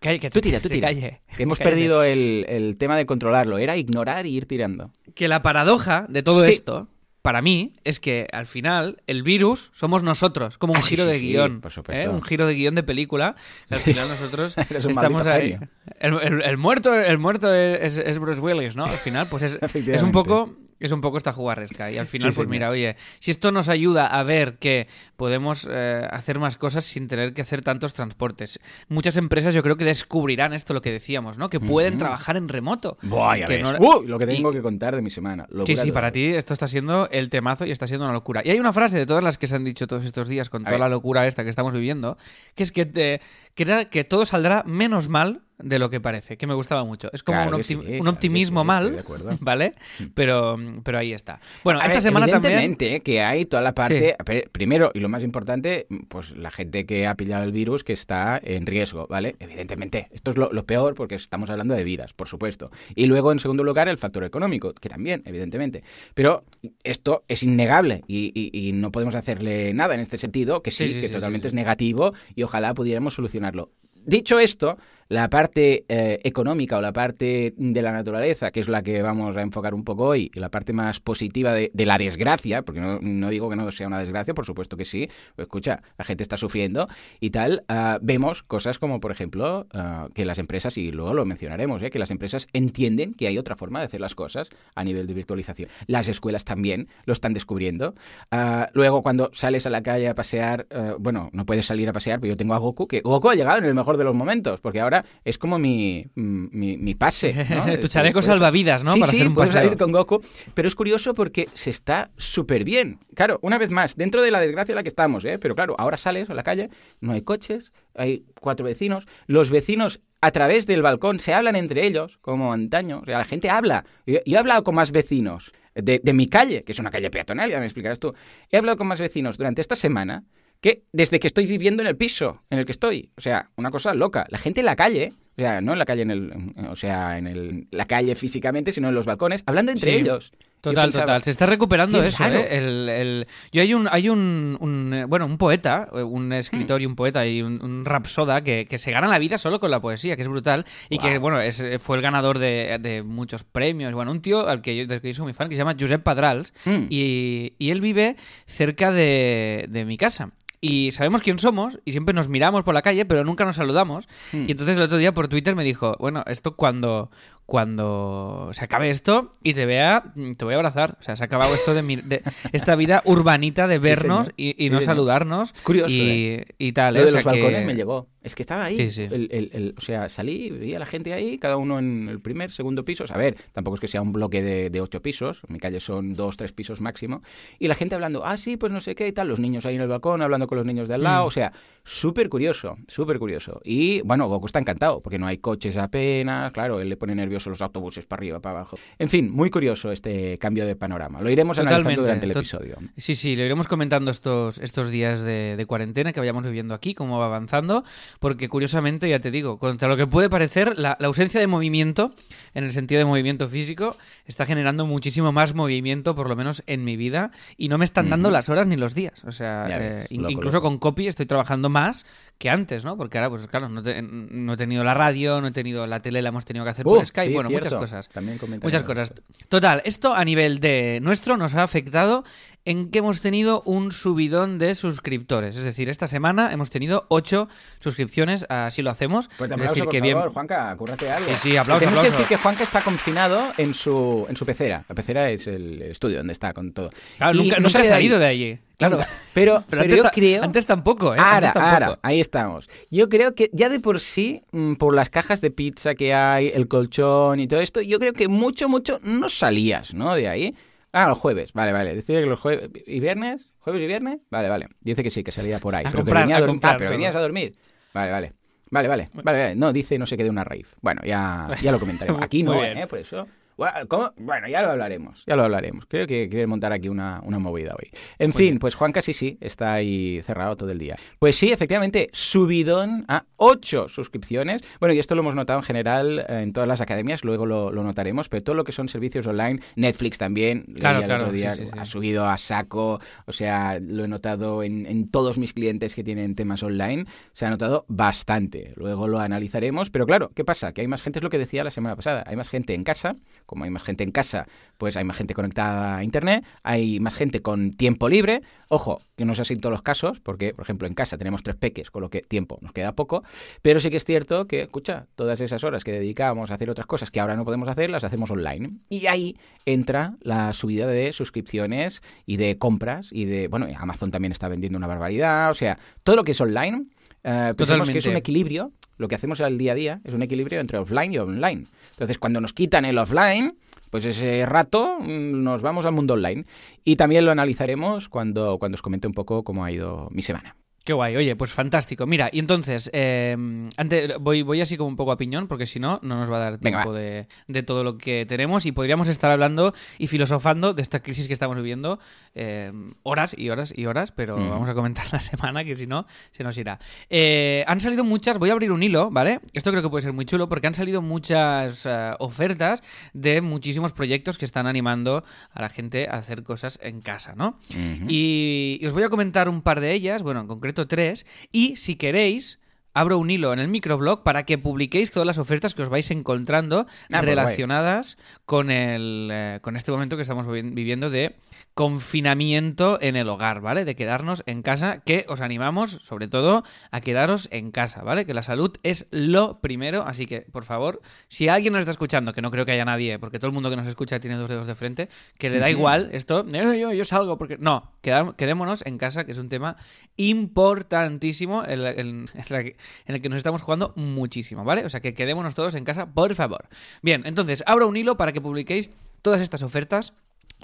que, 0.00 0.18
que 0.18 0.28
Tú 0.30 0.40
tira, 0.40 0.58
tú 0.60 0.68
tira. 0.70 0.88
calle. 0.88 1.22
Que 1.36 1.44
hemos 1.44 1.58
perdido 1.60 2.02
el, 2.02 2.44
el 2.48 2.76
tema 2.78 2.96
de 2.96 3.06
controlarlo. 3.06 3.58
Era 3.58 3.76
ignorar 3.76 4.26
y 4.26 4.36
ir 4.36 4.46
tirando. 4.46 4.90
Que 5.14 5.28
la 5.28 5.40
paradoja 5.42 6.06
de 6.08 6.22
todo 6.24 6.44
Sí. 6.44 6.50
esto, 6.52 6.88
para 7.22 7.40
mí, 7.40 7.74
es 7.84 8.00
que 8.00 8.26
al 8.32 8.46
final 8.48 9.00
el 9.06 9.22
virus 9.22 9.70
somos 9.74 10.02
nosotros, 10.02 10.58
como 10.58 10.72
un 10.72 10.78
Ah, 10.80 10.82
giro 10.82 11.04
sí, 11.04 11.10
de 11.10 11.18
sí, 11.20 11.28
guion. 11.28 11.60
por 11.60 11.70
supuesto. 11.70 12.02
¿eh? 12.02 12.08
Un 12.08 12.20
giro 12.22 12.46
de 12.48 12.54
guion 12.54 12.74
de 12.74 12.82
película. 12.82 13.36
que 13.68 13.76
al 13.76 13.80
final 13.80 14.08
nosotros 14.08 14.56
estamos 14.58 15.24
ahí. 15.26 15.56
El, 16.00 16.14
el- 16.20 16.42
el 16.42 16.56
muerto, 16.58 16.94
el 16.94 17.18
muerto 17.18 17.54
es, 17.54 17.96
es 17.98 18.18
Bruce 18.18 18.40
Willis, 18.40 18.74
¿no? 18.74 18.84
Al 18.86 18.98
final, 18.98 19.28
pues 19.28 19.44
es, 19.44 19.58
es 19.86 20.02
un 20.02 20.10
poco. 20.12 20.54
Es 20.82 20.92
un 20.92 21.00
poco 21.00 21.16
esta 21.16 21.32
jugarresca. 21.32 21.90
Y 21.90 21.98
al 21.98 22.06
final, 22.06 22.32
Sí, 22.32 22.36
pues 22.36 22.44
señor. 22.46 22.50
mira, 22.50 22.70
oye, 22.70 22.96
si 23.20 23.30
esto 23.30 23.52
nos 23.52 23.68
ayuda 23.68 24.06
a 24.06 24.22
ver 24.22 24.58
que 24.58 24.88
podemos 25.16 25.68
eh, 25.70 26.06
hacer 26.10 26.38
más 26.38 26.56
cosas 26.56 26.84
sin 26.84 27.06
tener 27.08 27.32
que 27.34 27.42
hacer 27.42 27.62
tantos 27.62 27.92
transportes. 27.94 28.58
Muchas 28.88 29.16
empresas 29.16 29.54
yo 29.54 29.62
creo 29.62 29.76
que 29.76 29.84
descubrirán 29.84 30.52
esto, 30.52 30.74
lo 30.74 30.82
que 30.82 30.90
decíamos, 30.90 31.38
¿no? 31.38 31.48
Que 31.50 31.60
pueden 31.60 31.98
trabajar 31.98 32.36
en 32.36 32.48
remoto. 32.48 32.98
Buah, 33.02 33.36
ya 33.38 33.46
Que 33.46 33.58
ves. 33.58 33.62
no- 33.62 34.02
lo 34.02 34.18
que 34.18 34.24
y- 34.24 34.36
tengo 34.36 34.50
que 34.52 34.60
contar 34.62 34.96
de 34.96 35.02
mi 35.02 35.10
semana. 35.10 35.46
Sí, 35.50 35.56
Locura 35.58 35.82
sí, 35.82 35.92
para 35.92 36.10
ti 36.12 36.24
esto 36.26 36.52
está 36.52 36.66
siendo 36.66 37.08
el 37.10 37.30
temazo 37.30 37.64
y 37.64 37.70
está 37.70 37.86
siendo 37.86 38.04
una 38.04 38.12
locura. 38.12 38.42
Y 38.44 38.50
hay 38.50 38.58
una 38.58 38.72
frase 38.72 38.98
de 38.98 39.06
todas 39.06 39.22
las 39.22 39.38
que 39.38 39.46
se 39.46 39.54
han 39.56 39.64
dicho 39.64 39.86
todos 39.86 40.04
estos 40.04 40.26
días 40.26 40.50
con 40.50 40.62
A 40.62 40.64
toda 40.64 40.72
ver. 40.72 40.80
la 40.80 40.88
locura 40.88 41.26
esta 41.26 41.44
que 41.44 41.50
estamos 41.50 41.72
viviendo, 41.72 42.18
que 42.56 42.64
es 42.64 42.72
que, 42.72 42.86
te- 42.86 43.20
que, 43.54 43.62
era- 43.64 43.84
que 43.86 44.04
todo 44.04 44.26
saldrá 44.26 44.62
menos 44.66 45.08
mal 45.08 45.42
de 45.58 45.78
lo 45.78 45.90
que 45.90 46.00
parece, 46.00 46.36
que 46.36 46.48
me 46.48 46.54
gustaba 46.54 46.82
mucho. 46.84 47.08
Es 47.12 47.22
como 47.22 47.38
Claro 47.40 47.56
un, 47.56 47.60
que 47.62 47.64
sí, 47.68 47.74
un 47.76 47.84
claro 47.84 48.10
optimismo 48.10 48.62
sí, 48.62 48.66
mal. 48.66 49.04
¿vale? 49.40 49.74
Pero, 50.14 50.58
pero 50.82 50.98
ahí 50.98 51.12
está. 51.12 51.40
Bueno, 51.62 51.78
A 51.78 51.84
esta 51.84 51.94
ver, 51.94 52.02
semana 52.02 52.26
también... 52.26 52.54
evidentemente 52.54 53.00
que 53.02 53.22
hay 53.22 53.44
toda 53.46 53.62
la 53.62 53.72
parte, 53.72 54.16
Sí. 54.26 54.42
primero 54.50 54.90
y 54.92 54.98
lo 54.98 55.08
más 55.08 55.22
importante, 55.22 55.86
pues 56.08 56.36
la 56.36 56.50
gente 56.50 56.84
que 56.84 57.06
ha 57.06 57.14
pillado 57.14 57.44
el 57.44 57.52
virus 57.52 57.84
que 57.84 57.92
está 57.92 58.40
en 58.42 58.66
riesgo, 58.66 59.06
¿vale? 59.08 59.36
Evidentemente, 59.38 60.08
esto 60.10 60.32
es 60.32 60.36
lo, 60.36 60.52
lo 60.52 60.64
peor 60.66 60.94
porque 60.94 61.14
estamos 61.14 61.48
hablando 61.48 61.74
de 61.74 61.84
vidas, 61.84 62.12
por 62.12 62.26
supuesto. 62.26 62.72
Y 62.96 63.06
luego, 63.06 63.30
en 63.30 63.38
segundo 63.38 63.62
lugar, 63.62 63.88
el 63.88 63.98
factor 63.98 64.24
económico, 64.24 64.74
que 64.74 64.88
también, 64.88 65.22
evidentemente. 65.26 65.84
Pero 66.14 66.44
esto 66.82 67.22
es 67.28 67.44
innegable 67.44 68.02
y, 68.08 68.32
y- 68.34 68.50
y 68.68 68.72
no 68.72 68.90
podemos 68.90 69.14
hacerle 69.14 69.72
nada 69.74 69.94
en 69.94 70.00
este 70.00 70.18
sentido, 70.18 70.60
que 70.60 70.72
sí, 70.72 71.00
que 71.00 71.08
totalmente 71.08 71.46
es 71.46 71.54
negativo 71.54 72.14
y 72.34 72.42
ojalá 72.42 72.74
pudiéramos 72.74 73.14
solucionarlo. 73.42 73.70
Dicho 74.04 74.38
esto, 74.38 74.78
la 75.12 75.28
parte 75.28 75.84
eh, 75.88 76.20
económica 76.24 76.78
o 76.78 76.80
la 76.80 76.94
parte 76.94 77.52
de 77.54 77.82
la 77.82 77.92
naturaleza, 77.92 78.50
que 78.50 78.60
es 78.60 78.68
la 78.68 78.82
que 78.82 79.02
vamos 79.02 79.36
a 79.36 79.42
enfocar 79.42 79.74
un 79.74 79.84
poco 79.84 80.04
hoy, 80.04 80.30
y 80.34 80.40
la 80.40 80.50
parte 80.50 80.72
más 80.72 81.00
positiva 81.00 81.52
de, 81.52 81.70
la 81.74 81.98
desgracia, 81.98 82.62
porque 82.62 82.80
no, 82.80 83.28
digo 83.28 83.50
que 83.50 83.56
no 83.56 83.70
sea 83.72 83.88
una 83.88 83.98
desgracia, 83.98 84.32
por 84.32 84.46
supuesto 84.46 84.78
que 84.78 84.86
sí, 84.86 85.10
escucha, 85.36 85.82
la 85.98 86.06
gente 86.06 86.22
está 86.22 86.38
sufriendo 86.38 86.88
y 87.20 87.28
tal, 87.28 87.62
ah, 87.68 87.98
vemos 88.00 88.42
cosas 88.42 88.78
como, 88.78 89.00
por 89.00 89.12
ejemplo, 89.12 89.66
ah, 89.74 90.08
que 90.14 90.24
las 90.24 90.38
empresas, 90.38 90.78
y 90.78 90.90
luego 90.90 91.12
lo 91.12 91.26
mencionaremos, 91.26 91.82
¿eh? 91.82 91.90
que 91.90 91.98
las 91.98 92.10
empresas 92.10 92.46
entienden 92.54 93.12
que 93.12 93.26
hay 93.26 93.36
otra 93.36 93.54
forma 93.54 93.80
de 93.80 93.86
hacer 93.86 94.00
las 94.00 94.14
cosas 94.14 94.48
a 94.74 94.82
nivel 94.82 95.06
de 95.06 95.12
virtualización. 95.12 95.68
Las 95.88 96.08
escuelas 96.08 96.46
también 96.46 96.88
lo 97.04 97.12
están 97.12 97.34
descubriendo. 97.34 97.94
Ah, 98.30 98.70
luego, 98.72 99.02
cuando 99.02 99.28
sales 99.34 99.66
a 99.66 99.70
la 99.70 99.82
calle 99.82 100.08
a 100.08 100.14
pasear, 100.14 100.66
eh, 100.70 100.94
bueno, 100.98 101.28
no 101.34 101.44
puedes 101.44 101.66
salir 101.66 101.86
a 101.90 101.92
pasear, 101.92 102.18
pero 102.18 102.32
yo 102.32 102.36
tengo 102.38 102.54
a 102.54 102.58
Goku, 102.58 102.86
que 102.86 103.02
Goku 103.02 103.28
ha 103.28 103.34
llegado 103.34 103.58
en 103.58 103.66
el 103.66 103.74
mejor 103.74 103.91
de 103.96 104.04
los 104.04 104.14
momentos, 104.14 104.60
porque 104.60 104.80
ahora 104.80 105.04
es 105.24 105.38
como 105.38 105.58
mi, 105.58 106.06
mi, 106.14 106.76
mi 106.76 106.94
pase. 106.94 107.34
¿no? 107.50 107.78
tu 107.78 107.88
chaleco 107.88 108.14
pues, 108.14 108.26
salvavidas, 108.26 108.82
¿no? 108.84 108.92
Sí, 108.94 109.00
Para 109.00 109.10
sí, 109.10 109.16
hacer 109.18 109.28
un 109.28 109.34
puedes 109.34 109.50
paseo. 109.50 109.64
salir 109.64 109.78
con 109.78 109.92
Goku, 109.92 110.20
pero 110.54 110.68
es 110.68 110.74
curioso 110.74 111.14
porque 111.14 111.48
se 111.54 111.70
está 111.70 112.10
súper 112.16 112.64
bien. 112.64 112.98
Claro, 113.14 113.38
una 113.42 113.58
vez 113.58 113.70
más, 113.70 113.96
dentro 113.96 114.22
de 114.22 114.30
la 114.30 114.40
desgracia 114.40 114.72
en 114.72 114.76
la 114.76 114.82
que 114.82 114.88
estamos, 114.88 115.24
¿eh? 115.24 115.38
pero 115.38 115.54
claro, 115.54 115.74
ahora 115.78 115.96
sales 115.96 116.30
a 116.30 116.34
la 116.34 116.42
calle, 116.42 116.70
no 117.00 117.12
hay 117.12 117.22
coches, 117.22 117.72
hay 117.94 118.24
cuatro 118.40 118.64
vecinos, 118.66 119.06
los 119.26 119.50
vecinos 119.50 120.00
a 120.20 120.30
través 120.30 120.66
del 120.66 120.82
balcón 120.82 121.18
se 121.18 121.34
hablan 121.34 121.56
entre 121.56 121.84
ellos, 121.86 122.18
como 122.20 122.52
antaño, 122.52 123.00
o 123.02 123.04
sea, 123.04 123.18
la 123.18 123.24
gente 123.24 123.50
habla. 123.50 123.84
Yo, 124.06 124.20
yo 124.24 124.36
he 124.36 124.38
hablado 124.38 124.62
con 124.62 124.74
más 124.76 124.92
vecinos 124.92 125.52
de, 125.74 126.00
de 126.02 126.12
mi 126.12 126.28
calle, 126.28 126.62
que 126.62 126.72
es 126.72 126.78
una 126.78 126.90
calle 126.90 127.10
peatonal, 127.10 127.50
ya 127.50 127.58
me 127.58 127.64
explicarás 127.66 127.98
tú. 127.98 128.14
He 128.50 128.56
hablado 128.56 128.76
con 128.78 128.86
más 128.86 129.00
vecinos 129.00 129.36
durante 129.36 129.60
esta 129.60 129.74
semana 129.74 130.24
que 130.62 130.84
desde 130.92 131.20
que 131.20 131.26
estoy 131.26 131.44
viviendo 131.44 131.82
en 131.82 131.88
el 131.88 131.96
piso 131.96 132.40
en 132.48 132.58
el 132.60 132.64
que 132.64 132.72
estoy. 132.72 133.10
O 133.18 133.20
sea, 133.20 133.50
una 133.56 133.70
cosa 133.70 133.92
loca. 133.92 134.26
La 134.30 134.38
gente 134.38 134.60
en 134.60 134.66
la 134.66 134.76
calle, 134.76 135.12
o 135.36 135.40
sea, 135.42 135.60
no 135.60 135.72
en 135.74 135.78
la 135.78 135.84
calle, 135.84 136.02
en 136.02 136.10
el, 136.10 136.54
o 136.70 136.76
sea, 136.76 137.18
en 137.18 137.26
el, 137.26 137.66
la 137.70 137.84
calle 137.84 138.14
físicamente, 138.14 138.72
sino 138.72 138.88
en 138.88 138.94
los 138.94 139.04
balcones, 139.04 139.42
hablando 139.46 139.72
entre 139.72 139.92
Sí. 139.94 140.00
ellos. 140.00 140.32
Total, 140.60 140.84
pensaba, 140.90 141.06
total. 141.06 141.22
Se 141.24 141.30
está 141.32 141.46
recuperando 141.46 142.00
eso. 142.04 142.22
¿eh? 142.24 142.46
El, 142.56 142.88
el- 142.88 143.26
Yo 143.50 143.62
hay 143.62 143.74
un, 143.74 143.88
hay 143.90 144.08
un, 144.08 144.56
un, 144.60 145.06
bueno, 145.08 145.26
un 145.26 145.36
poeta, 145.36 145.88
eh, 145.92 146.04
un 146.04 146.32
escritor 146.32 146.78
Hmm. 146.80 146.82
y 146.84 146.86
un 146.86 146.94
poeta 146.94 147.26
y 147.26 147.42
un, 147.42 147.60
un 147.60 147.84
rapsoda 147.84 148.44
que, 148.44 148.66
que 148.66 148.78
se 148.78 148.92
gana 148.92 149.08
la 149.08 149.18
vida 149.18 149.38
solo 149.38 149.58
con 149.58 149.72
la 149.72 149.80
poesía, 149.80 150.14
que 150.14 150.22
es 150.22 150.28
brutal 150.28 150.64
y 150.88 150.98
que, 150.98 151.18
bueno, 151.18 151.40
es, 151.40 151.58
eh, 151.58 151.80
fue 151.80 151.96
el 151.96 152.02
ganador 152.04 152.38
de, 152.38 152.78
de 152.80 153.02
muchos 153.02 153.42
premios. 153.42 153.92
Bueno, 153.92 154.12
un 154.12 154.22
tío 154.22 154.46
al 154.48 154.62
que 154.62 154.76
yo, 154.76 154.86
del 154.86 155.00
que 155.00 155.08
yo 155.08 155.14
soy 155.14 155.24
muy 155.24 155.32
fan 155.32 155.48
que 155.48 155.56
se 155.56 155.62
llama 155.62 155.74
Josep 155.76 156.00
Padrals 156.04 156.54
Mm. 156.64 156.86
y, 156.90 157.54
y 157.58 157.70
él 157.70 157.80
vive 157.80 158.14
cerca 158.46 158.92
de, 158.92 159.66
de 159.68 159.84
mi 159.84 159.96
casa. 159.96 160.30
Y 160.64 160.92
sabemos 160.92 161.22
quién 161.22 161.40
somos 161.40 161.80
y 161.84 161.90
siempre 161.90 162.14
nos 162.14 162.28
miramos 162.28 162.62
por 162.62 162.72
la 162.72 162.82
calle, 162.82 163.04
pero 163.04 163.24
nunca 163.24 163.44
nos 163.44 163.56
saludamos. 163.56 164.06
Mm. 164.30 164.44
Y 164.46 164.52
entonces 164.52 164.76
el 164.76 164.84
otro 164.84 164.96
día 164.96 165.12
por 165.12 165.26
Twitter 165.26 165.56
me 165.56 165.64
dijo, 165.64 165.96
bueno, 165.98 166.22
esto 166.28 166.54
cuando, 166.54 167.10
cuando 167.52 168.48
se 168.54 168.64
acabe 168.64 168.88
esto 168.88 169.32
y 169.42 169.52
te 169.52 169.66
vea, 169.66 170.04
te 170.38 170.44
voy 170.44 170.54
a 170.54 170.56
abrazar. 170.56 170.96
O 170.98 171.02
sea, 171.02 171.16
se 171.16 171.22
ha 171.22 171.26
acabado 171.26 171.54
esto 171.54 171.74
de, 171.74 171.82
mi- 171.82 171.96
de 171.96 172.22
esta 172.52 172.76
vida 172.76 173.02
urbanita 173.04 173.66
de 173.68 173.76
Sí, 173.76 173.82
vernos 173.82 174.24
señor. 174.24 174.34
y, 174.38 174.48
y 174.50 174.54
Sí, 174.54 174.70
no 174.70 174.78
señor. 174.80 174.82
saludarnos. 174.82 175.52
Curioso, 175.62 175.92
y, 175.94 176.00
¿eh? 176.00 176.46
y 176.56 176.72
tal. 176.72 176.94
Lo 176.94 177.00
¿eh? 177.00 177.02
de 177.02 177.08
O 177.08 177.12
sea 177.12 177.18
los 177.18 177.24
balcones 177.26 177.60
que- 177.60 177.66
me 177.66 177.74
llegó. 177.74 178.08
Es 178.22 178.36
que 178.36 178.44
estaba 178.44 178.64
ahí. 178.66 178.76
Sí, 178.76 178.90
sí. 178.92 179.02
El- 179.02 179.28
el- 179.32 179.50
el- 179.52 179.74
o 179.76 179.80
sea, 179.80 180.08
salí, 180.08 180.48
veía 180.50 180.76
a 180.76 180.78
la 180.78 180.86
gente 180.86 181.12
ahí, 181.12 181.38
cada 181.38 181.56
uno 181.56 181.80
en 181.80 182.08
el 182.08 182.20
primer, 182.20 182.52
segundo 182.52 182.84
piso. 182.84 183.04
A 183.12 183.18
ver, 183.18 183.34
tampoco 183.52 183.74
es 183.74 183.80
que 183.80 183.88
sea 183.88 184.00
un 184.00 184.12
bloque 184.12 184.42
de, 184.42 184.70
de 184.70 184.80
ocho 184.80 185.02
pisos. 185.02 185.42
En 185.48 185.54
mi 185.54 185.58
calle 185.58 185.80
son 185.80 186.14
dos, 186.14 186.36
tres 186.36 186.52
pisos 186.52 186.80
máximo. 186.80 187.22
Y 187.58 187.66
la 187.66 187.74
gente 187.74 187.96
hablando, 187.96 188.24
ah, 188.24 188.36
sí, 188.36 188.56
pues 188.56 188.70
no 188.70 188.80
sé 188.80 188.94
qué 188.94 189.08
y 189.08 189.12
tal. 189.12 189.26
Los 189.26 189.40
niños 189.40 189.66
ahí 189.66 189.74
en 189.74 189.80
el 189.82 189.88
balcón 189.88 190.22
hablando 190.22 190.46
con 190.46 190.56
los 190.56 190.64
niños 190.66 190.86
de 190.86 190.94
al 190.94 191.02
lado. 191.02 191.24
Mm. 191.24 191.26
O 191.28 191.30
sea, 191.32 191.52
súper 191.82 192.28
curioso, 192.28 192.76
súper 192.86 193.18
curioso. 193.18 193.60
Y 193.64 194.02
bueno, 194.02 194.28
Goku 194.28 194.46
está 194.46 194.60
encantado 194.60 195.00
porque 195.02 195.18
no 195.18 195.26
hay 195.26 195.38
coches 195.38 195.76
apenas. 195.76 196.52
Claro, 196.52 196.80
él 196.80 196.88
le 196.88 196.96
pone 196.96 197.16
nervioso 197.16 197.41
los 197.50 197.62
autobuses 197.62 198.06
para 198.06 198.20
arriba, 198.20 198.40
para 198.40 198.58
abajo. 198.58 198.78
En 198.98 199.08
fin, 199.08 199.30
muy 199.30 199.50
curioso 199.50 199.90
este 199.92 200.38
cambio 200.38 200.66
de 200.66 200.76
panorama. 200.76 201.20
Lo 201.20 201.30
iremos 201.30 201.58
analizando 201.58 201.82
Totalmente, 201.82 202.00
durante 202.02 202.26
el 202.26 202.32
episodio. 202.32 202.76
Sí, 202.96 203.14
sí, 203.16 203.36
lo 203.36 203.42
iremos 203.44 203.66
comentando 203.68 204.10
estos, 204.10 204.58
estos 204.58 204.90
días 204.90 205.20
de, 205.20 205.56
de 205.56 205.66
cuarentena 205.66 206.12
que 206.12 206.20
vayamos 206.20 206.44
viviendo 206.44 206.74
aquí, 206.74 206.94
cómo 206.94 207.18
va 207.18 207.26
avanzando, 207.26 207.84
porque 208.20 208.48
curiosamente, 208.48 209.08
ya 209.08 209.20
te 209.20 209.30
digo, 209.30 209.58
contra 209.58 209.88
lo 209.88 209.96
que 209.96 210.06
puede 210.06 210.28
parecer, 210.30 210.78
la, 210.78 210.96
la 211.00 211.06
ausencia 211.06 211.40
de 211.40 211.46
movimiento, 211.46 212.14
en 212.54 212.64
el 212.64 212.72
sentido 212.72 212.98
de 212.98 213.04
movimiento 213.04 213.48
físico, 213.48 213.96
está 214.26 214.46
generando 214.46 214.86
muchísimo 214.86 215.32
más 215.32 215.54
movimiento, 215.54 216.14
por 216.14 216.28
lo 216.28 216.36
menos 216.36 216.62
en 216.66 216.84
mi 216.84 216.96
vida, 216.96 217.30
y 217.56 217.68
no 217.68 217.78
me 217.78 217.84
están 217.84 218.10
dando 218.10 218.28
Ujú. 218.28 218.34
las 218.34 218.48
horas 218.48 218.66
ni 218.66 218.76
los 218.76 218.94
días. 218.94 219.22
O 219.24 219.32
sea, 219.32 219.66
Ya 219.68 219.78
ves, 219.78 220.06
eh, 220.10 220.16
loco, 220.16 220.30
incluso 220.30 220.56
loco. 220.58 220.68
con 220.68 220.78
copy 220.78 221.06
estoy 221.08 221.26
trabajando 221.26 221.68
más 221.68 222.06
que 222.38 222.50
antes, 222.50 222.84
¿no? 222.84 222.96
Porque 222.96 223.18
ahora, 223.18 223.30
pues 223.30 223.46
claro, 223.46 223.68
no, 223.68 223.82
te- 223.82 224.02
no 224.02 224.54
he 224.54 224.56
tenido 224.56 224.82
la 224.84 224.94
radio, 224.94 225.40
no 225.40 225.46
he 225.48 225.52
tenido 225.52 225.86
la 225.86 226.00
tele, 226.02 226.22
la 226.22 226.30
hemos 226.30 226.44
tenido 226.44 226.64
que 226.64 226.70
hacer 226.70 226.84
por 226.84 226.98
Uh, 226.98 227.04
Skype, 227.06 227.31
sí, 227.32 227.34
bueno, 227.34 227.50
muchas 227.50 227.74
cosas. 227.74 228.08
También 228.08 228.38
Muchas 228.62 228.82
cosas. 228.82 229.12
Total, 229.48 229.82
esto 229.84 230.14
a 230.14 230.24
nivel 230.24 230.60
de 230.60 231.00
nuestro 231.02 231.36
nos 231.36 231.54
ha 231.54 231.62
afectado 231.62 232.24
en 232.64 232.90
que 232.90 233.00
hemos 233.00 233.20
tenido 233.20 233.62
un 233.64 233.90
subidón 233.92 234.58
de 234.58 234.74
suscriptores. 234.74 235.56
Es 235.56 235.64
decir, 235.64 235.88
esta 235.88 236.06
semana 236.06 236.52
hemos 236.52 236.70
tenido 236.70 237.06
ocho 237.08 237.48
suscripciones, 237.80 238.46
así 238.48 238.82
lo 238.82 238.90
hacemos. 238.90 239.28
Fuerte 239.36 239.54
es 239.54 239.60
aplauso, 239.60 239.74
decir, 239.74 239.84
por 239.84 239.92
que 239.92 239.98
favor, 239.98 240.22
bien. 240.22 240.32
Juanca, 240.32 240.76
cúrrate 240.76 241.10
algo. 241.10 241.28
Sí, 241.28 241.50
sí, 241.50 241.56
Tenemos 241.78 242.04
que 242.04 242.10
decir 242.10 242.26
que 242.26 242.36
Juanca 242.36 242.62
está 242.62 242.80
confinado 242.82 243.52
en 243.58 243.74
su, 243.74 244.26
en 244.28 244.36
su 244.36 244.46
pecera. 244.46 244.84
La 244.88 244.94
pecera 244.94 245.30
es 245.30 245.46
el 245.46 245.82
estudio 245.82 246.18
donde 246.18 246.32
está 246.32 246.52
con 246.52 246.72
todo. 246.72 246.90
Claro, 247.16 247.34
nunca, 247.34 247.56
nunca 247.56 247.68
he 247.80 247.84
sale 247.84 247.88
salido 247.88 248.18
de 248.18 248.26
allí. 248.26 248.58
Claro. 248.76 248.96
Nunca. 248.96 249.08
Pero, 249.32 249.64
pero, 249.66 249.82
antes, 249.82 249.96
yo 249.96 250.04
creo... 250.12 250.44
antes 250.44 250.66
tampoco, 250.66 251.14
¿eh? 251.14 251.18
Ahora, 251.18 251.36
Antes 251.36 251.52
tampoco. 251.54 251.84
ahora, 251.84 251.98
ahí 252.02 252.20
estamos. 252.20 252.68
Yo 252.90 253.08
creo 253.08 253.34
que 253.34 253.48
ya 253.54 253.70
de 253.70 253.80
por 253.80 253.98
sí, 253.98 254.42
mm, 254.52 254.74
por 254.74 254.94
las 254.94 255.08
cajas 255.08 255.40
de 255.40 255.50
pizza 255.50 255.94
que 255.94 256.12
hay, 256.12 256.48
el 256.48 256.68
colchón 256.68 257.40
y 257.40 257.48
todo 257.48 257.60
esto, 257.60 257.80
yo 257.80 257.98
creo 257.98 258.12
que 258.12 258.28
mucho, 258.28 258.68
mucho 258.68 258.98
no 259.02 259.30
salías, 259.30 259.94
¿no? 259.94 260.14
De 260.14 260.28
ahí. 260.28 260.54
Ah, 260.92 261.08
los 261.08 261.18
jueves, 261.18 261.52
vale, 261.54 261.72
vale. 261.72 261.94
Dice 261.94 262.20
que 262.20 262.26
los 262.26 262.38
jueves 262.38 262.70
y 262.86 263.00
viernes, 263.00 263.50
jueves 263.60 263.82
y 263.82 263.86
viernes, 263.86 264.18
vale, 264.30 264.48
vale. 264.48 264.68
Dice 264.80 265.02
que 265.02 265.10
sí, 265.10 265.24
que 265.24 265.32
salía 265.32 265.58
por 265.58 265.74
ahí. 265.74 265.84
A 265.86 265.90
pero 265.90 266.04
comprar, 266.04 266.18
que 266.18 266.22
venía 266.24 266.36
a 266.36 266.38
a 266.38 266.40
dormir. 266.40 266.54
comprar 266.54 266.74
Ah, 266.74 266.78
pero 266.78 266.90
venías 266.90 267.16
a 267.16 267.20
dormir. 267.20 267.54
Vale, 267.94 268.12
vale. 268.12 268.32
Vale, 268.70 268.88
vale, 268.88 269.08
vale, 269.12 269.38
vale. 269.42 269.54
No, 269.54 269.72
dice 269.72 269.98
no 269.98 270.06
sé 270.06 270.16
qué 270.16 270.24
de 270.24 270.30
una 270.30 270.44
rave. 270.44 270.64
Bueno, 270.80 271.02
ya, 271.04 271.48
ya 271.62 271.72
lo 271.72 271.78
comentaremos. 271.78 272.22
Aquí 272.22 272.42
no. 272.42 272.62
¿eh? 272.62 272.86
Por 272.86 272.98
eso. 272.98 273.26
Bueno, 273.56 274.48
ya 274.48 274.62
lo 274.62 274.70
hablaremos, 274.70 275.24
ya 275.26 275.36
lo 275.36 275.44
hablaremos. 275.44 275.86
Creo 275.86 276.06
que 276.06 276.28
quiere 276.28 276.46
montar 276.46 276.72
aquí 276.72 276.88
una, 276.88 277.20
una 277.24 277.38
movida 277.38 277.74
hoy. 277.78 277.90
En 278.18 278.32
fin, 278.32 278.58
pues 278.58 278.74
Juanca 278.74 279.02
sí, 279.02 279.12
sí, 279.12 279.38
está 279.40 279.74
ahí 279.74 280.20
cerrado 280.22 280.56
todo 280.56 280.70
el 280.70 280.78
día. 280.78 280.96
Pues 281.18 281.36
sí, 281.36 281.52
efectivamente, 281.52 282.08
subidón 282.12 283.04
a 283.08 283.24
8 283.36 283.88
suscripciones. 283.88 284.62
Bueno, 284.80 284.94
y 284.94 284.98
esto 284.98 285.14
lo 285.14 285.20
hemos 285.22 285.34
notado 285.34 285.58
en 285.58 285.64
general 285.64 286.24
eh, 286.28 286.42
en 286.42 286.52
todas 286.52 286.68
las 286.68 286.80
academias, 286.80 287.24
luego 287.24 287.46
lo, 287.46 287.70
lo 287.70 287.82
notaremos, 287.82 288.28
pero 288.28 288.42
todo 288.42 288.56
lo 288.56 288.64
que 288.64 288.72
son 288.72 288.88
servicios 288.88 289.26
online, 289.26 289.60
Netflix 289.76 290.18
también, 290.18 290.64
Claro, 290.78 290.98
el 291.00 291.04
claro, 291.04 291.24
otro 291.24 291.32
día, 291.32 291.52
sí, 291.52 291.64
sí, 291.64 291.70
sí. 291.72 291.78
ha 291.78 291.84
subido 291.84 292.26
a 292.26 292.36
saco, 292.38 293.00
o 293.26 293.32
sea, 293.32 293.78
lo 293.80 294.04
he 294.04 294.08
notado 294.08 294.62
en, 294.62 294.86
en 294.86 295.08
todos 295.08 295.38
mis 295.38 295.52
clientes 295.52 295.94
que 295.94 296.02
tienen 296.04 296.34
temas 296.34 296.62
online, 296.62 297.06
se 297.32 297.46
ha 297.46 297.50
notado 297.50 297.84
bastante. 297.88 298.72
Luego 298.76 299.08
lo 299.08 299.18
analizaremos, 299.20 299.90
pero 299.90 300.06
claro, 300.06 300.30
¿qué 300.34 300.44
pasa? 300.44 300.72
Que 300.72 300.80
hay 300.80 300.88
más 300.88 301.02
gente, 301.02 301.18
es 301.18 301.22
lo 301.22 301.30
que 301.30 301.38
decía 301.38 301.64
la 301.64 301.70
semana 301.70 301.96
pasada, 301.96 302.24
hay 302.26 302.36
más 302.36 302.48
gente 302.48 302.74
en 302.74 302.84
casa, 302.84 303.16
como 303.46 303.64
hay 303.64 303.70
más 303.70 303.82
gente 303.82 304.04
en 304.04 304.10
casa, 304.10 304.46
pues 304.78 304.96
hay 304.96 305.04
más 305.04 305.16
gente 305.16 305.34
conectada 305.34 305.96
a 305.96 306.04
Internet, 306.04 306.44
hay 306.62 307.00
más 307.00 307.14
gente 307.14 307.40
con 307.40 307.72
tiempo 307.72 308.08
libre. 308.08 308.42
Ojo, 308.68 309.00
que 309.16 309.24
no 309.24 309.32
es 309.32 309.40
así 309.40 309.54
en 309.54 309.60
todos 309.60 309.72
los 309.72 309.82
casos, 309.82 310.20
porque, 310.20 310.54
por 310.54 310.64
ejemplo, 310.64 310.88
en 310.88 310.94
casa 310.94 311.18
tenemos 311.18 311.42
tres 311.42 311.56
peques, 311.56 311.90
con 311.90 312.02
lo 312.02 312.10
que 312.10 312.22
tiempo 312.22 312.58
nos 312.62 312.72
queda 312.72 312.92
poco, 312.92 313.22
pero 313.60 313.80
sí 313.80 313.90
que 313.90 313.96
es 313.96 314.04
cierto 314.04 314.46
que, 314.46 314.62
escucha, 314.62 315.06
todas 315.14 315.40
esas 315.40 315.62
horas 315.64 315.84
que 315.84 315.92
dedicábamos 315.92 316.50
a 316.50 316.54
hacer 316.54 316.70
otras 316.70 316.86
cosas 316.86 317.10
que 317.10 317.20
ahora 317.20 317.36
no 317.36 317.44
podemos 317.44 317.68
hacer, 317.68 317.90
las 317.90 318.04
hacemos 318.04 318.30
online. 318.30 318.78
Y 318.88 319.06
ahí 319.06 319.36
entra 319.66 320.16
la 320.20 320.52
subida 320.52 320.86
de 320.86 321.12
suscripciones 321.12 322.02
y 322.26 322.36
de 322.36 322.58
compras 322.58 323.10
y 323.12 323.24
de, 323.26 323.48
bueno, 323.48 323.66
Amazon 323.76 324.10
también 324.10 324.32
está 324.32 324.48
vendiendo 324.48 324.78
una 324.78 324.86
barbaridad, 324.86 325.50
o 325.50 325.54
sea, 325.54 325.78
todo 326.02 326.16
lo 326.16 326.24
que 326.24 326.32
es 326.32 326.40
online, 326.40 326.86
eh, 327.24 327.54
pensemos 327.56 327.90
que 327.90 327.98
es 327.98 328.06
un 328.06 328.16
equilibrio, 328.16 328.72
lo 328.98 329.08
que 329.08 329.14
hacemos 329.14 329.40
al 329.40 329.58
día 329.58 329.72
a 329.72 329.74
día 329.74 330.00
es 330.04 330.14
un 330.14 330.22
equilibrio 330.22 330.60
entre 330.60 330.78
offline 330.78 331.12
y 331.12 331.18
online. 331.18 331.66
Entonces, 331.92 332.18
cuando 332.18 332.40
nos 332.40 332.52
quitan 332.52 332.84
el 332.84 332.98
offline, 332.98 333.56
pues 333.90 334.06
ese 334.06 334.46
rato 334.46 334.98
mm, 335.00 335.42
nos 335.42 335.62
vamos 335.62 335.86
al 335.86 335.92
mundo 335.92 336.14
online. 336.14 336.46
Y 336.84 336.96
también 336.96 337.24
lo 337.24 337.30
analizaremos 337.30 338.08
cuando, 338.08 338.58
cuando 338.58 338.76
os 338.76 338.82
comente 338.82 339.06
un 339.06 339.14
poco 339.14 339.44
cómo 339.44 339.64
ha 339.64 339.72
ido 339.72 340.08
mi 340.10 340.22
semana. 340.22 340.56
Qué 340.84 340.92
guay, 340.92 341.14
oye, 341.14 341.36
pues 341.36 341.52
fantástico. 341.52 342.06
Mira, 342.06 342.28
y 342.32 342.40
entonces, 342.40 342.90
eh, 342.92 343.36
antes, 343.76 344.18
voy, 344.18 344.42
voy 344.42 344.60
así 344.60 344.76
como 344.76 344.88
un 344.88 344.96
poco 344.96 345.12
a 345.12 345.16
piñón, 345.16 345.46
porque 345.46 345.66
si 345.66 345.78
no, 345.78 346.00
no 346.02 346.16
nos 346.18 346.30
va 346.30 346.38
a 346.38 346.40
dar 346.40 346.58
tiempo 346.58 346.92
de, 346.92 347.28
de 347.46 347.62
todo 347.62 347.84
lo 347.84 347.98
que 347.98 348.26
tenemos 348.26 348.66
y 348.66 348.72
podríamos 348.72 349.06
estar 349.06 349.30
hablando 349.30 349.74
y 349.98 350.08
filosofando 350.08 350.74
de 350.74 350.82
esta 350.82 351.00
crisis 351.00 351.28
que 351.28 351.34
estamos 351.34 351.56
viviendo 351.56 352.00
eh, 352.34 352.72
horas 353.04 353.34
y 353.38 353.50
horas 353.50 353.72
y 353.76 353.86
horas, 353.86 354.10
pero 354.10 354.36
vamos 354.36 354.68
a 354.68 354.74
comentar 354.74 355.04
la 355.12 355.20
semana, 355.20 355.64
que 355.64 355.76
si 355.76 355.86
no, 355.86 356.04
se 356.32 356.42
nos 356.42 356.58
irá. 356.58 356.80
Eh, 357.08 357.64
han 357.68 357.80
salido 357.80 358.02
muchas, 358.02 358.38
voy 358.38 358.50
a 358.50 358.54
abrir 358.54 358.72
un 358.72 358.82
hilo, 358.82 359.08
¿vale? 359.10 359.38
Esto 359.52 359.70
creo 359.70 359.84
que 359.84 359.88
puede 359.88 360.02
ser 360.02 360.12
muy 360.12 360.24
chulo, 360.24 360.48
porque 360.48 360.66
han 360.66 360.74
salido 360.74 361.00
muchas 361.00 361.86
ofertas 362.18 362.82
de 363.12 363.40
muchísimos 363.40 363.92
proyectos 363.92 364.36
que 364.36 364.44
están 364.44 364.66
animando 364.66 365.22
a 365.52 365.60
la 365.60 365.68
gente 365.68 366.08
a 366.10 366.14
hacer 366.14 366.42
cosas 366.42 366.80
en 366.82 367.02
casa, 367.02 367.34
¿no? 367.36 367.60
Y, 368.08 368.78
y 368.80 368.86
os 368.86 368.92
voy 368.92 369.04
a 369.04 369.08
comentar 369.08 369.48
un 369.48 369.62
par 369.62 369.80
de 369.80 369.92
ellas, 369.92 370.22
bueno, 370.22 370.40
en 370.40 370.48
concreto 370.48 370.71
tres, 370.72 371.26
y 371.52 371.76
si 371.76 371.96
queréis... 371.96 372.58
Abro 372.94 373.18
un 373.18 373.30
hilo 373.30 373.52
en 373.52 373.58
el 373.58 373.68
microblog 373.68 374.22
para 374.22 374.44
que 374.44 374.58
publiquéis 374.58 375.10
todas 375.10 375.26
las 375.26 375.38
ofertas 375.38 375.74
que 375.74 375.82
os 375.82 375.88
vais 375.88 376.10
encontrando 376.10 376.86
Ah, 376.88 377.06
pues 377.10 377.24
relacionadas 377.24 378.18
con 378.46 378.70
el 378.70 379.28
eh, 379.32 379.58
con 379.62 379.76
este 379.76 379.90
momento 379.92 380.16
que 380.16 380.22
estamos 380.22 380.46
vi- 380.46 380.62
viviendo 380.62 381.08
de 381.10 381.36
confinamiento 381.74 382.98
en 383.00 383.16
el 383.16 383.28
hogar, 383.30 383.60
¿vale? 383.62 383.84
De 383.86 383.94
quedarnos 383.96 384.42
en 384.46 384.60
casa, 384.62 385.00
que 385.00 385.24
os 385.28 385.40
animamos, 385.40 385.92
sobre 386.02 386.28
todo, 386.28 386.64
a 386.90 387.00
quedaros 387.00 387.48
en 387.50 387.70
casa, 387.70 388.02
¿vale? 388.02 388.26
Que 388.26 388.34
la 388.34 388.42
salud 388.42 388.76
es 388.82 389.06
lo 389.10 389.60
primero, 389.60 390.02
así 390.06 390.26
que, 390.26 390.42
por 390.42 390.64
favor, 390.64 391.00
si 391.28 391.48
alguien 391.48 391.72
nos 391.72 391.80
está 391.80 391.92
escuchando, 391.92 392.34
que 392.34 392.42
no 392.42 392.50
creo 392.50 392.66
que 392.66 392.72
haya 392.72 392.84
nadie, 392.84 393.18
porque 393.18 393.38
todo 393.38 393.46
el 393.48 393.54
mundo 393.54 393.70
que 393.70 393.76
nos 393.76 393.86
escucha 393.88 394.20
tiene 394.20 394.36
dos 394.36 394.50
dedos 394.50 394.66
de 394.66 394.74
frente, 394.74 395.08
que 395.38 395.48
le 395.48 395.58
da 395.60 395.70
igual 395.70 396.10
esto, 396.12 396.44
"Eh, 396.52 396.78
yo, 396.78 396.92
yo 396.92 397.04
salgo, 397.06 397.38
porque... 397.38 397.56
No, 397.58 397.90
quedar- 398.02 398.34
quedémonos 398.36 398.84
en 398.84 398.98
casa, 398.98 399.24
que 399.24 399.32
es 399.32 399.38
un 399.38 399.48
tema 399.48 399.76
importantísimo 400.16 401.64
en, 401.66 401.82
la- 401.84 401.90
en- 401.92 402.28
en 402.34 402.44
la 402.50 402.64
que- 402.64 402.76
en 403.06 403.14
el 403.14 403.22
que 403.22 403.28
nos 403.28 403.38
estamos 403.38 403.62
jugando 403.62 403.92
muchísimo, 403.96 404.64
¿vale? 404.64 404.84
O 404.84 404.90
sea, 404.90 405.00
que 405.00 405.14
quedémonos 405.14 405.54
todos 405.54 405.74
en 405.74 405.84
casa, 405.84 406.12
por 406.12 406.34
favor. 406.34 406.68
Bien, 407.02 407.22
entonces, 407.24 407.62
abro 407.66 407.88
un 407.88 407.96
hilo 407.96 408.16
para 408.16 408.32
que 408.32 408.40
publiquéis 408.40 408.90
todas 409.22 409.40
estas 409.40 409.62
ofertas 409.62 410.14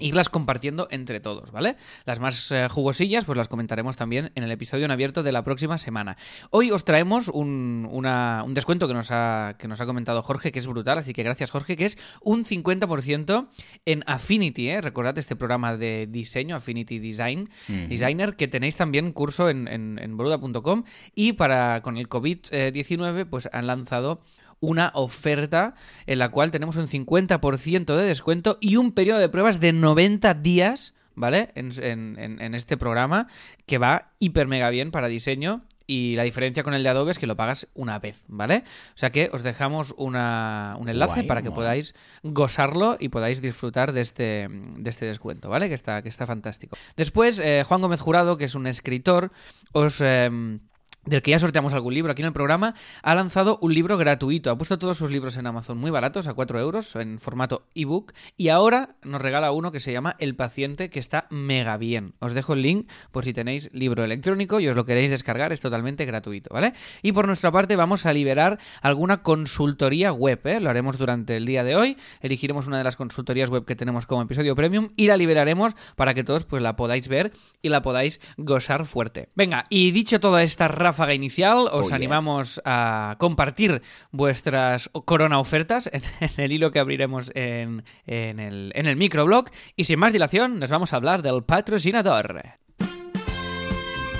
irlas 0.00 0.28
compartiendo 0.28 0.88
entre 0.90 1.20
todos, 1.20 1.50
¿vale? 1.52 1.76
Las 2.04 2.20
más 2.20 2.50
eh, 2.52 2.68
jugosillas, 2.68 3.24
pues 3.24 3.36
las 3.36 3.48
comentaremos 3.48 3.96
también 3.96 4.32
en 4.34 4.44
el 4.44 4.50
episodio 4.50 4.84
en 4.84 4.90
abierto 4.90 5.22
de 5.22 5.32
la 5.32 5.44
próxima 5.44 5.78
semana. 5.78 6.16
Hoy 6.50 6.70
os 6.70 6.84
traemos 6.84 7.28
un, 7.28 7.86
una- 7.90 8.42
un 8.44 8.54
descuento 8.54 8.88
que 8.88 8.94
nos, 8.94 9.10
ha, 9.10 9.56
que 9.58 9.68
nos 9.68 9.80
ha 9.80 9.86
comentado 9.86 10.22
Jorge, 10.22 10.52
que 10.52 10.58
es 10.58 10.66
brutal, 10.66 10.98
así 10.98 11.12
que 11.12 11.22
gracias 11.22 11.50
Jorge, 11.50 11.76
que 11.76 11.84
es 11.86 11.98
un 12.22 12.44
50% 12.44 13.48
en 13.86 14.04
Affinity, 14.06 14.70
¿eh? 14.70 14.80
Recordad 14.80 15.16
este 15.18 15.36
programa 15.36 15.76
de 15.76 16.06
diseño, 16.10 16.56
Affinity 16.56 16.98
Design. 16.98 17.50
Designer, 17.88 18.36
que 18.36 18.48
tenéis 18.48 18.76
también 18.76 19.12
curso 19.12 19.48
en, 19.50 19.68
en, 19.68 19.98
en 20.02 20.16
boluda.com 20.16 20.84
y 21.14 21.34
para 21.34 21.82
con 21.82 21.96
el 21.96 22.08
COVID-19 22.08 23.26
pues 23.28 23.48
han 23.52 23.66
lanzado 23.66 24.20
una 24.60 24.90
oferta 24.94 25.74
en 26.06 26.18
la 26.18 26.30
cual 26.30 26.50
tenemos 26.50 26.76
un 26.76 26.86
50% 26.86 27.96
de 27.96 28.04
descuento 28.04 28.58
y 28.60 28.76
un 28.76 28.92
periodo 28.92 29.18
de 29.20 29.28
pruebas 29.28 29.60
de 29.60 29.72
90 29.72 30.34
días, 30.34 30.94
¿vale? 31.14 31.50
En, 31.54 31.70
en- 31.82 32.18
en- 32.18 32.40
en 32.40 32.54
este 32.54 32.76
programa 32.76 33.28
que 33.66 33.78
va 33.78 34.10
hiper 34.18 34.46
mega 34.46 34.70
bien 34.70 34.90
para 34.90 35.08
diseño 35.08 35.64
y 35.90 36.16
la 36.16 36.24
diferencia 36.24 36.62
con 36.64 36.74
el 36.74 36.82
de 36.82 36.90
Adobe 36.90 37.12
es 37.12 37.18
que 37.18 37.26
lo 37.26 37.34
pagas 37.34 37.66
una 37.74 37.98
vez, 37.98 38.24
¿vale? 38.28 38.62
O 38.94 38.98
sea 38.98 39.10
que 39.10 39.30
os 39.32 39.42
dejamos 39.42 39.94
una- 39.96 40.76
un 40.78 40.88
enlace 40.90 41.14
Guay, 41.14 41.26
para 41.26 41.40
que 41.40 41.50
podáis 41.50 41.94
gozarlo 42.22 42.96
y 43.00 43.08
podáis 43.08 43.40
disfrutar 43.40 43.92
de 43.92 44.02
este, 44.02 44.48
de 44.50 44.90
este 44.90 45.06
descuento, 45.06 45.48
¿vale? 45.48 45.68
Que 45.68 45.74
está, 45.74 46.02
que 46.02 46.10
está 46.10 46.26
fantástico. 46.26 46.76
Después, 46.96 47.38
eh, 47.38 47.64
Juan 47.66 47.80
Gómez 47.80 48.00
Jurado, 48.00 48.36
que 48.36 48.44
es 48.44 48.54
un 48.54 48.66
escritor, 48.66 49.32
os... 49.72 50.00
em, 50.02 50.60
del 51.04 51.22
que 51.22 51.30
ya 51.30 51.38
sorteamos 51.38 51.72
algún 51.72 51.94
libro 51.94 52.12
aquí 52.12 52.22
en 52.22 52.26
el 52.26 52.32
programa, 52.32 52.74
ha 53.02 53.14
lanzado 53.14 53.58
un 53.62 53.72
libro 53.72 53.96
gratuito. 53.96 54.50
Ha 54.50 54.58
puesto 54.58 54.78
todos 54.78 54.98
sus 54.98 55.10
libros 55.10 55.36
en 55.36 55.46
Amazon 55.46 55.78
muy 55.78 55.90
baratos, 55.90 56.28
a 56.28 56.34
4 56.34 56.60
euros, 56.60 56.96
en 56.96 57.18
formato 57.18 57.66
ebook, 57.74 58.12
y 58.36 58.48
ahora 58.48 58.96
nos 59.02 59.22
regala 59.22 59.52
uno 59.52 59.72
que 59.72 59.80
se 59.80 59.92
llama 59.92 60.16
El 60.18 60.36
paciente, 60.36 60.90
que 60.90 60.98
está 60.98 61.26
mega 61.30 61.76
bien. 61.76 62.14
Os 62.18 62.34
dejo 62.34 62.52
el 62.52 62.62
link 62.62 62.90
por 63.10 63.24
si 63.24 63.32
tenéis 63.32 63.70
libro 63.72 64.04
electrónico 64.04 64.60
y 64.60 64.68
os 64.68 64.76
lo 64.76 64.84
queréis 64.84 65.10
descargar, 65.10 65.52
es 65.52 65.60
totalmente 65.60 66.04
gratuito, 66.04 66.50
¿vale? 66.52 66.74
Y 67.02 67.12
por 67.12 67.26
nuestra 67.26 67.50
parte 67.50 67.76
vamos 67.76 68.06
a 68.06 68.12
liberar 68.12 68.58
alguna 68.82 69.22
consultoría 69.22 70.12
web, 70.12 70.40
¿eh? 70.44 70.60
Lo 70.60 70.70
haremos 70.70 70.98
durante 70.98 71.36
el 71.36 71.46
día 71.46 71.64
de 71.64 71.76
hoy, 71.76 71.96
elegiremos 72.20 72.66
una 72.66 72.78
de 72.78 72.84
las 72.84 72.96
consultorías 72.96 73.50
web 73.50 73.64
que 73.64 73.76
tenemos 73.76 74.06
como 74.06 74.22
episodio 74.22 74.54
premium 74.54 74.88
y 74.96 75.06
la 75.06 75.16
liberaremos 75.16 75.74
para 75.96 76.14
que 76.14 76.24
todos 76.24 76.44
pues 76.44 76.62
la 76.62 76.76
podáis 76.76 77.08
ver 77.08 77.32
y 77.62 77.70
la 77.70 77.82
podáis 77.82 78.20
gozar 78.36 78.86
fuerte. 78.86 79.30
Venga, 79.34 79.66
y 79.70 79.90
dicho 79.90 80.20
toda 80.20 80.42
esta 80.42 80.68
ráfaga 80.88 81.12
inicial, 81.14 81.68
os 81.70 81.72
Oh, 81.72 81.82
yeah. 81.88 81.96
animamos 81.96 82.60
a 82.64 83.16
compartir 83.18 83.82
vuestras 84.10 84.90
corona 85.04 85.38
ofertas 85.38 85.88
en, 85.92 86.02
en 86.20 86.44
el 86.44 86.52
hilo 86.52 86.70
que 86.70 86.78
abriremos 86.78 87.30
en, 87.34 87.84
en 88.06 88.40
el, 88.40 88.72
en 88.74 88.86
el 88.86 88.96
microblog. 88.96 89.50
Y 89.76 89.84
sin 89.84 89.98
más 89.98 90.12
dilación, 90.12 90.58
nos 90.58 90.70
vamos 90.70 90.92
a 90.92 90.96
hablar 90.96 91.22
del 91.22 91.42
patrocinador. 91.44 92.42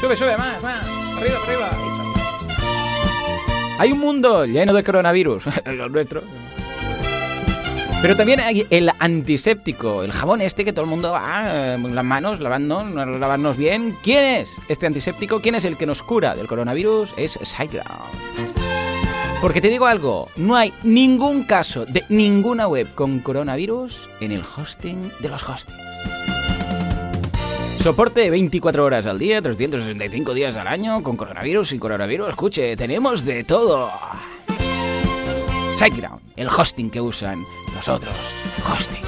Sube, 0.01 0.15
sube, 0.17 0.37
más, 0.37 0.63
más. 0.63 0.83
Arriba, 1.19 1.39
arriba. 1.45 1.71
Hay 3.81 3.93
un 3.93 3.99
mundo 3.99 4.45
lleno 4.45 4.73
de 4.75 4.83
coronavirus, 4.85 5.45
el 5.65 5.79
nuestro. 5.91 6.23
Pero 8.01 8.15
también 8.15 8.39
hay 8.39 8.65
el 8.71 8.93
antiséptico, 9.01 10.05
el 10.05 10.13
jabón 10.13 10.41
este 10.41 10.65
que 10.65 10.73
todo 10.73 10.85
el 10.85 10.91
mundo 10.91 11.11
va, 11.11 11.75
eh, 11.75 11.79
las 11.79 12.05
manos, 12.05 12.39
lavando, 12.39 12.85
lavarnos 12.85 13.57
bien. 13.57 13.97
¿Quién 14.05 14.23
es 14.25 14.53
este 14.69 14.87
antiséptico? 14.87 15.41
¿Quién 15.41 15.57
es 15.57 15.65
el 15.65 15.77
que 15.77 15.85
nos 15.85 16.05
cura 16.05 16.37
del 16.37 16.47
coronavirus? 16.47 17.13
Es 17.17 17.39
SiteGround. 17.43 18.39
Porque 19.41 19.61
te 19.61 19.69
digo 19.69 19.87
algo, 19.87 20.29
no 20.37 20.57
hay 20.57 20.73
ningún 20.85 21.43
caso 21.43 21.87
de 21.87 22.05
ninguna 22.09 22.69
web 22.69 22.87
con 22.95 23.19
coronavirus 23.19 24.09
en 24.21 24.31
el 24.31 24.43
hosting 24.43 25.11
de 25.19 25.29
los 25.29 25.49
hostings. 25.49 25.79
Soporte 27.83 28.31
24 28.31 28.85
horas 28.85 29.07
al 29.07 29.19
día, 29.19 29.43
365 29.43 30.35
días 30.35 30.55
al 30.55 30.69
año, 30.69 31.03
con 31.03 31.17
coronavirus 31.17 31.73
y 31.73 31.79
coronavirus. 31.79 32.29
Escuche, 32.29 32.77
tenemos 32.77 33.25
de 33.25 33.43
todo. 33.43 33.91
SiteGround, 35.79 36.33
el 36.35 36.49
hosting 36.49 36.91
que 36.91 37.01
usan 37.01 37.45
los 37.73 37.89
otros. 37.89 38.13
Hosting. 38.69 39.01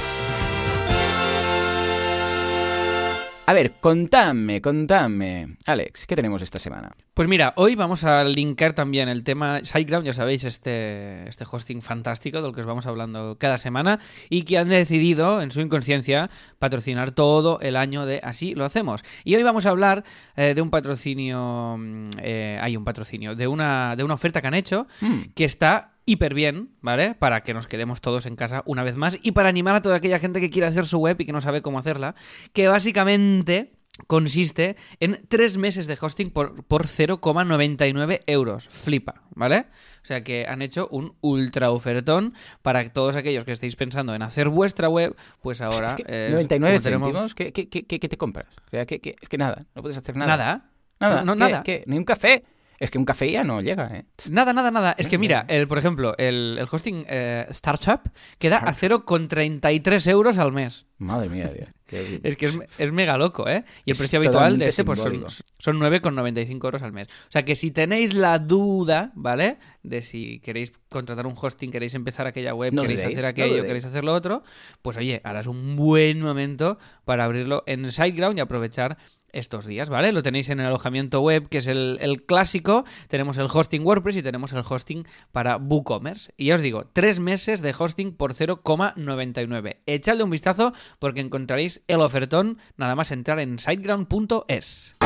A 3.47 3.53
ver, 3.53 3.73
contadme, 3.81 4.62
contadme. 4.62 5.57
Alex, 5.67 6.07
¿qué 6.07 6.15
tenemos 6.15 6.43
esta 6.43 6.61
semana? 6.61 6.93
Pues 7.12 7.27
mira, 7.27 7.55
hoy 7.57 7.75
vamos 7.75 8.05
a 8.05 8.23
linkar 8.23 8.75
también 8.75 9.09
el 9.09 9.25
tema 9.25 9.59
SiteGround, 9.65 10.07
ya 10.07 10.15
sabéis, 10.15 10.45
este, 10.45 11.29
este 11.29 11.45
hosting 11.50 11.83
fantástico 11.83 12.41
del 12.41 12.55
que 12.55 12.61
os 12.61 12.67
vamos 12.67 12.87
hablando 12.87 13.37
cada 13.41 13.59
semana 13.59 13.99
y 14.29 14.43
que 14.43 14.57
han 14.57 14.69
decidido, 14.69 15.43
en 15.43 15.50
su 15.50 15.61
inconsciencia, 15.61 16.31
patrocinar 16.61 17.11
todo 17.11 17.59
el 17.59 17.75
año 17.75 18.07
de 18.07 18.21
Así 18.23 18.55
lo 18.55 18.65
hacemos. 18.65 19.03
Y 19.25 19.35
hoy 19.35 19.43
vamos 19.43 19.67
a 19.67 19.71
hablar 19.71 20.05
eh, 20.37 20.55
de 20.55 20.62
un 20.62 20.71
patrocinio, 20.71 21.75
mm, 21.77 22.11
eh, 22.23 22.61
hay 22.62 22.77
un 22.77 22.85
patrocinio, 22.85 23.35
de 23.35 23.49
una, 23.49 23.97
de 23.97 24.05
una 24.05 24.15
oferta 24.15 24.41
que 24.41 24.47
han 24.47 24.55
hecho 24.55 24.87
Hmm. 25.00 25.33
que 25.35 25.45
está 25.45 25.95
hiper 26.11 26.35
bien, 26.35 26.71
¿vale? 26.81 27.14
Para 27.14 27.43
que 27.43 27.55
nos 27.55 27.67
quedemos 27.67 28.00
todos 28.00 28.26
en 28.26 28.37
casa 28.37 28.62
una 28.67 28.83
vez 28.83 28.97
más 28.97 29.19
y 29.23 29.33
para 29.33 29.49
animar 29.49 29.75
a 29.76 29.83
toda 29.83 29.97
aquella 29.97 30.19
gente 30.19 30.40
que 30.40 30.50
quiere 30.50 30.67
hacer 30.69 30.87
su 30.87 30.99
web 30.99 31.17
y 31.21 31.25
que 31.26 31.33
no 31.33 31.40
sabe 31.40 31.62
cómo 31.62 31.79
hacerla, 31.79 32.14
que 32.52 32.69
básicamente 32.69 33.73
consiste 34.07 34.76
en 35.00 35.19
tres 35.29 35.59
meses 35.59 35.87
de 35.87 35.99
hosting 36.00 36.31
por, 36.31 36.64
por 36.64 36.87
0,99 36.87 38.21
euros. 38.26 38.69
Flipa, 38.69 39.23
¿vale? 39.35 39.67
O 40.02 40.05
sea 40.07 40.23
que 40.25 40.47
han 40.47 40.62
hecho 40.62 40.88
un 40.90 41.14
ultra 41.21 41.71
ofertón 41.71 42.35
para 42.62 42.90
todos 42.93 43.17
aquellos 43.17 43.45
que 43.45 43.52
estéis 43.52 43.76
pensando 43.76 44.14
en 44.14 44.23
hacer 44.23 44.49
vuestra 44.49 44.88
web, 44.88 45.17
pues 45.43 45.61
ahora... 45.61 45.88
Es 45.88 45.95
que 45.95 46.05
eh, 46.07 46.29
99 46.33 46.81
como 46.95 47.07
tenemos- 47.09 47.35
¿qué, 47.35 47.52
qué, 47.52 47.69
qué, 47.69 47.85
qué- 47.87 48.09
te 48.09 48.17
compras? 48.17 48.47
O 48.67 48.71
sea, 48.71 48.83
es 48.83 48.88
que 49.29 49.38
nada, 49.38 49.67
no 49.75 49.83
puedes 49.83 49.99
hacer 49.99 50.17
nada. 50.17 50.37
Nada. 50.37 50.71
Nada, 50.99 51.17
No, 51.21 51.25
no, 51.26 51.35
nada. 51.35 51.62
¿Qué? 51.62 51.83
Ni 51.87 51.97
un 51.99 52.05
café. 52.05 52.45
Es 52.80 52.90
que 52.90 52.96
un 52.96 53.04
café 53.04 53.30
ya 53.30 53.44
no 53.44 53.60
llega, 53.60 53.88
¿eh? 53.94 54.06
Nada, 54.30 54.54
nada, 54.54 54.70
nada. 54.70 54.94
Es 54.96 55.06
que 55.06 55.18
mira, 55.18 55.44
el, 55.49 55.68
por 55.68 55.76
ejemplo, 55.76 56.14
el, 56.16 56.56
el 56.58 56.66
hosting 56.70 57.04
eh, 57.10 57.44
Startup 57.50 58.00
queda 58.38 58.56
a 58.56 58.72
0,33 58.75 60.10
euros 60.10 60.38
al 60.38 60.50
mes. 60.50 60.87
Madre 60.96 61.28
mía, 61.28 61.52
Dios. 61.52 61.68
Es 62.22 62.37
que 62.37 62.46
es, 62.46 62.58
es 62.78 62.92
mega 62.92 63.18
loco, 63.18 63.49
¿eh? 63.49 63.64
Y 63.84 63.90
el 63.90 63.94
Es 63.94 63.99
precio 63.99 64.20
habitual 64.20 64.58
de 64.58 64.68
este 64.68 64.84
pues 64.84 65.00
son, 65.00 65.26
son 65.58 65.80
9,95 65.80 66.64
euros 66.64 66.82
al 66.82 66.92
mes. 66.92 67.08
O 67.08 67.32
sea 67.32 67.44
que 67.44 67.56
si 67.56 67.72
tenéis 67.72 68.14
la 68.14 68.38
duda, 68.38 69.10
¿vale? 69.16 69.58
De 69.82 70.02
si 70.02 70.38
queréis 70.38 70.72
contratar 70.88 71.26
un 71.26 71.34
hosting, 71.37 71.72
queréis 71.72 71.94
empezar 71.94 72.28
aquella 72.28 72.54
web, 72.54 72.72
No 72.72 72.82
queréis 72.82 73.00
dudéis, 73.00 73.16
hacer 73.16 73.26
aquello, 73.26 73.64
queréis 73.64 73.84
hacer 73.84 74.04
lo 74.04 74.14
otro, 74.14 74.44
pues 74.82 74.96
oye, 74.99 75.20
ahora 75.25 75.40
es 75.40 75.49
un 75.49 75.75
buen 75.75 76.20
momento 76.20 76.78
para 77.04 77.25
abrirlo 77.25 77.64
en 77.66 77.90
SiteGround 77.90 78.38
y 78.38 78.40
aprovechar 78.40 78.96
estos 79.32 79.66
días, 79.66 79.90
¿vale? 79.90 80.12
Lo 80.12 80.22
tenéis 80.22 80.49
en 80.49 80.60
el 80.60 80.66
alojamiento 80.66 81.20
web, 81.20 81.49
que 81.49 81.58
es 81.58 81.66
el, 81.66 82.25
clásico. 82.26 82.84
Tenemos 83.08 83.38
el 83.38 83.49
hosting 83.52 83.84
WordPress 83.84 84.16
y 84.16 84.22
tenemos 84.22 84.52
el 84.52 84.62
hosting 84.68 85.06
para 85.32 85.56
WooCommerce. 85.56 86.32
Y 86.37 86.46
ya 86.46 86.54
os 86.54 86.60
digo, 86.60 86.87
tres 86.92 87.20
meses 87.20 87.60
de 87.60 87.75
hosting 87.76 88.16
por 88.16 88.34
0,99. 88.34 89.80
Echadle 89.87 90.25
un 90.25 90.30
vistazo 90.30 90.72
porque 90.99 91.20
encontraréis 91.20 91.82
el 91.88 92.00
ofertón 92.00 92.58
nada 92.76 92.94
más 92.94 93.10
entrar 93.10 93.40
en 93.40 93.58
siteground.es. 93.58 94.96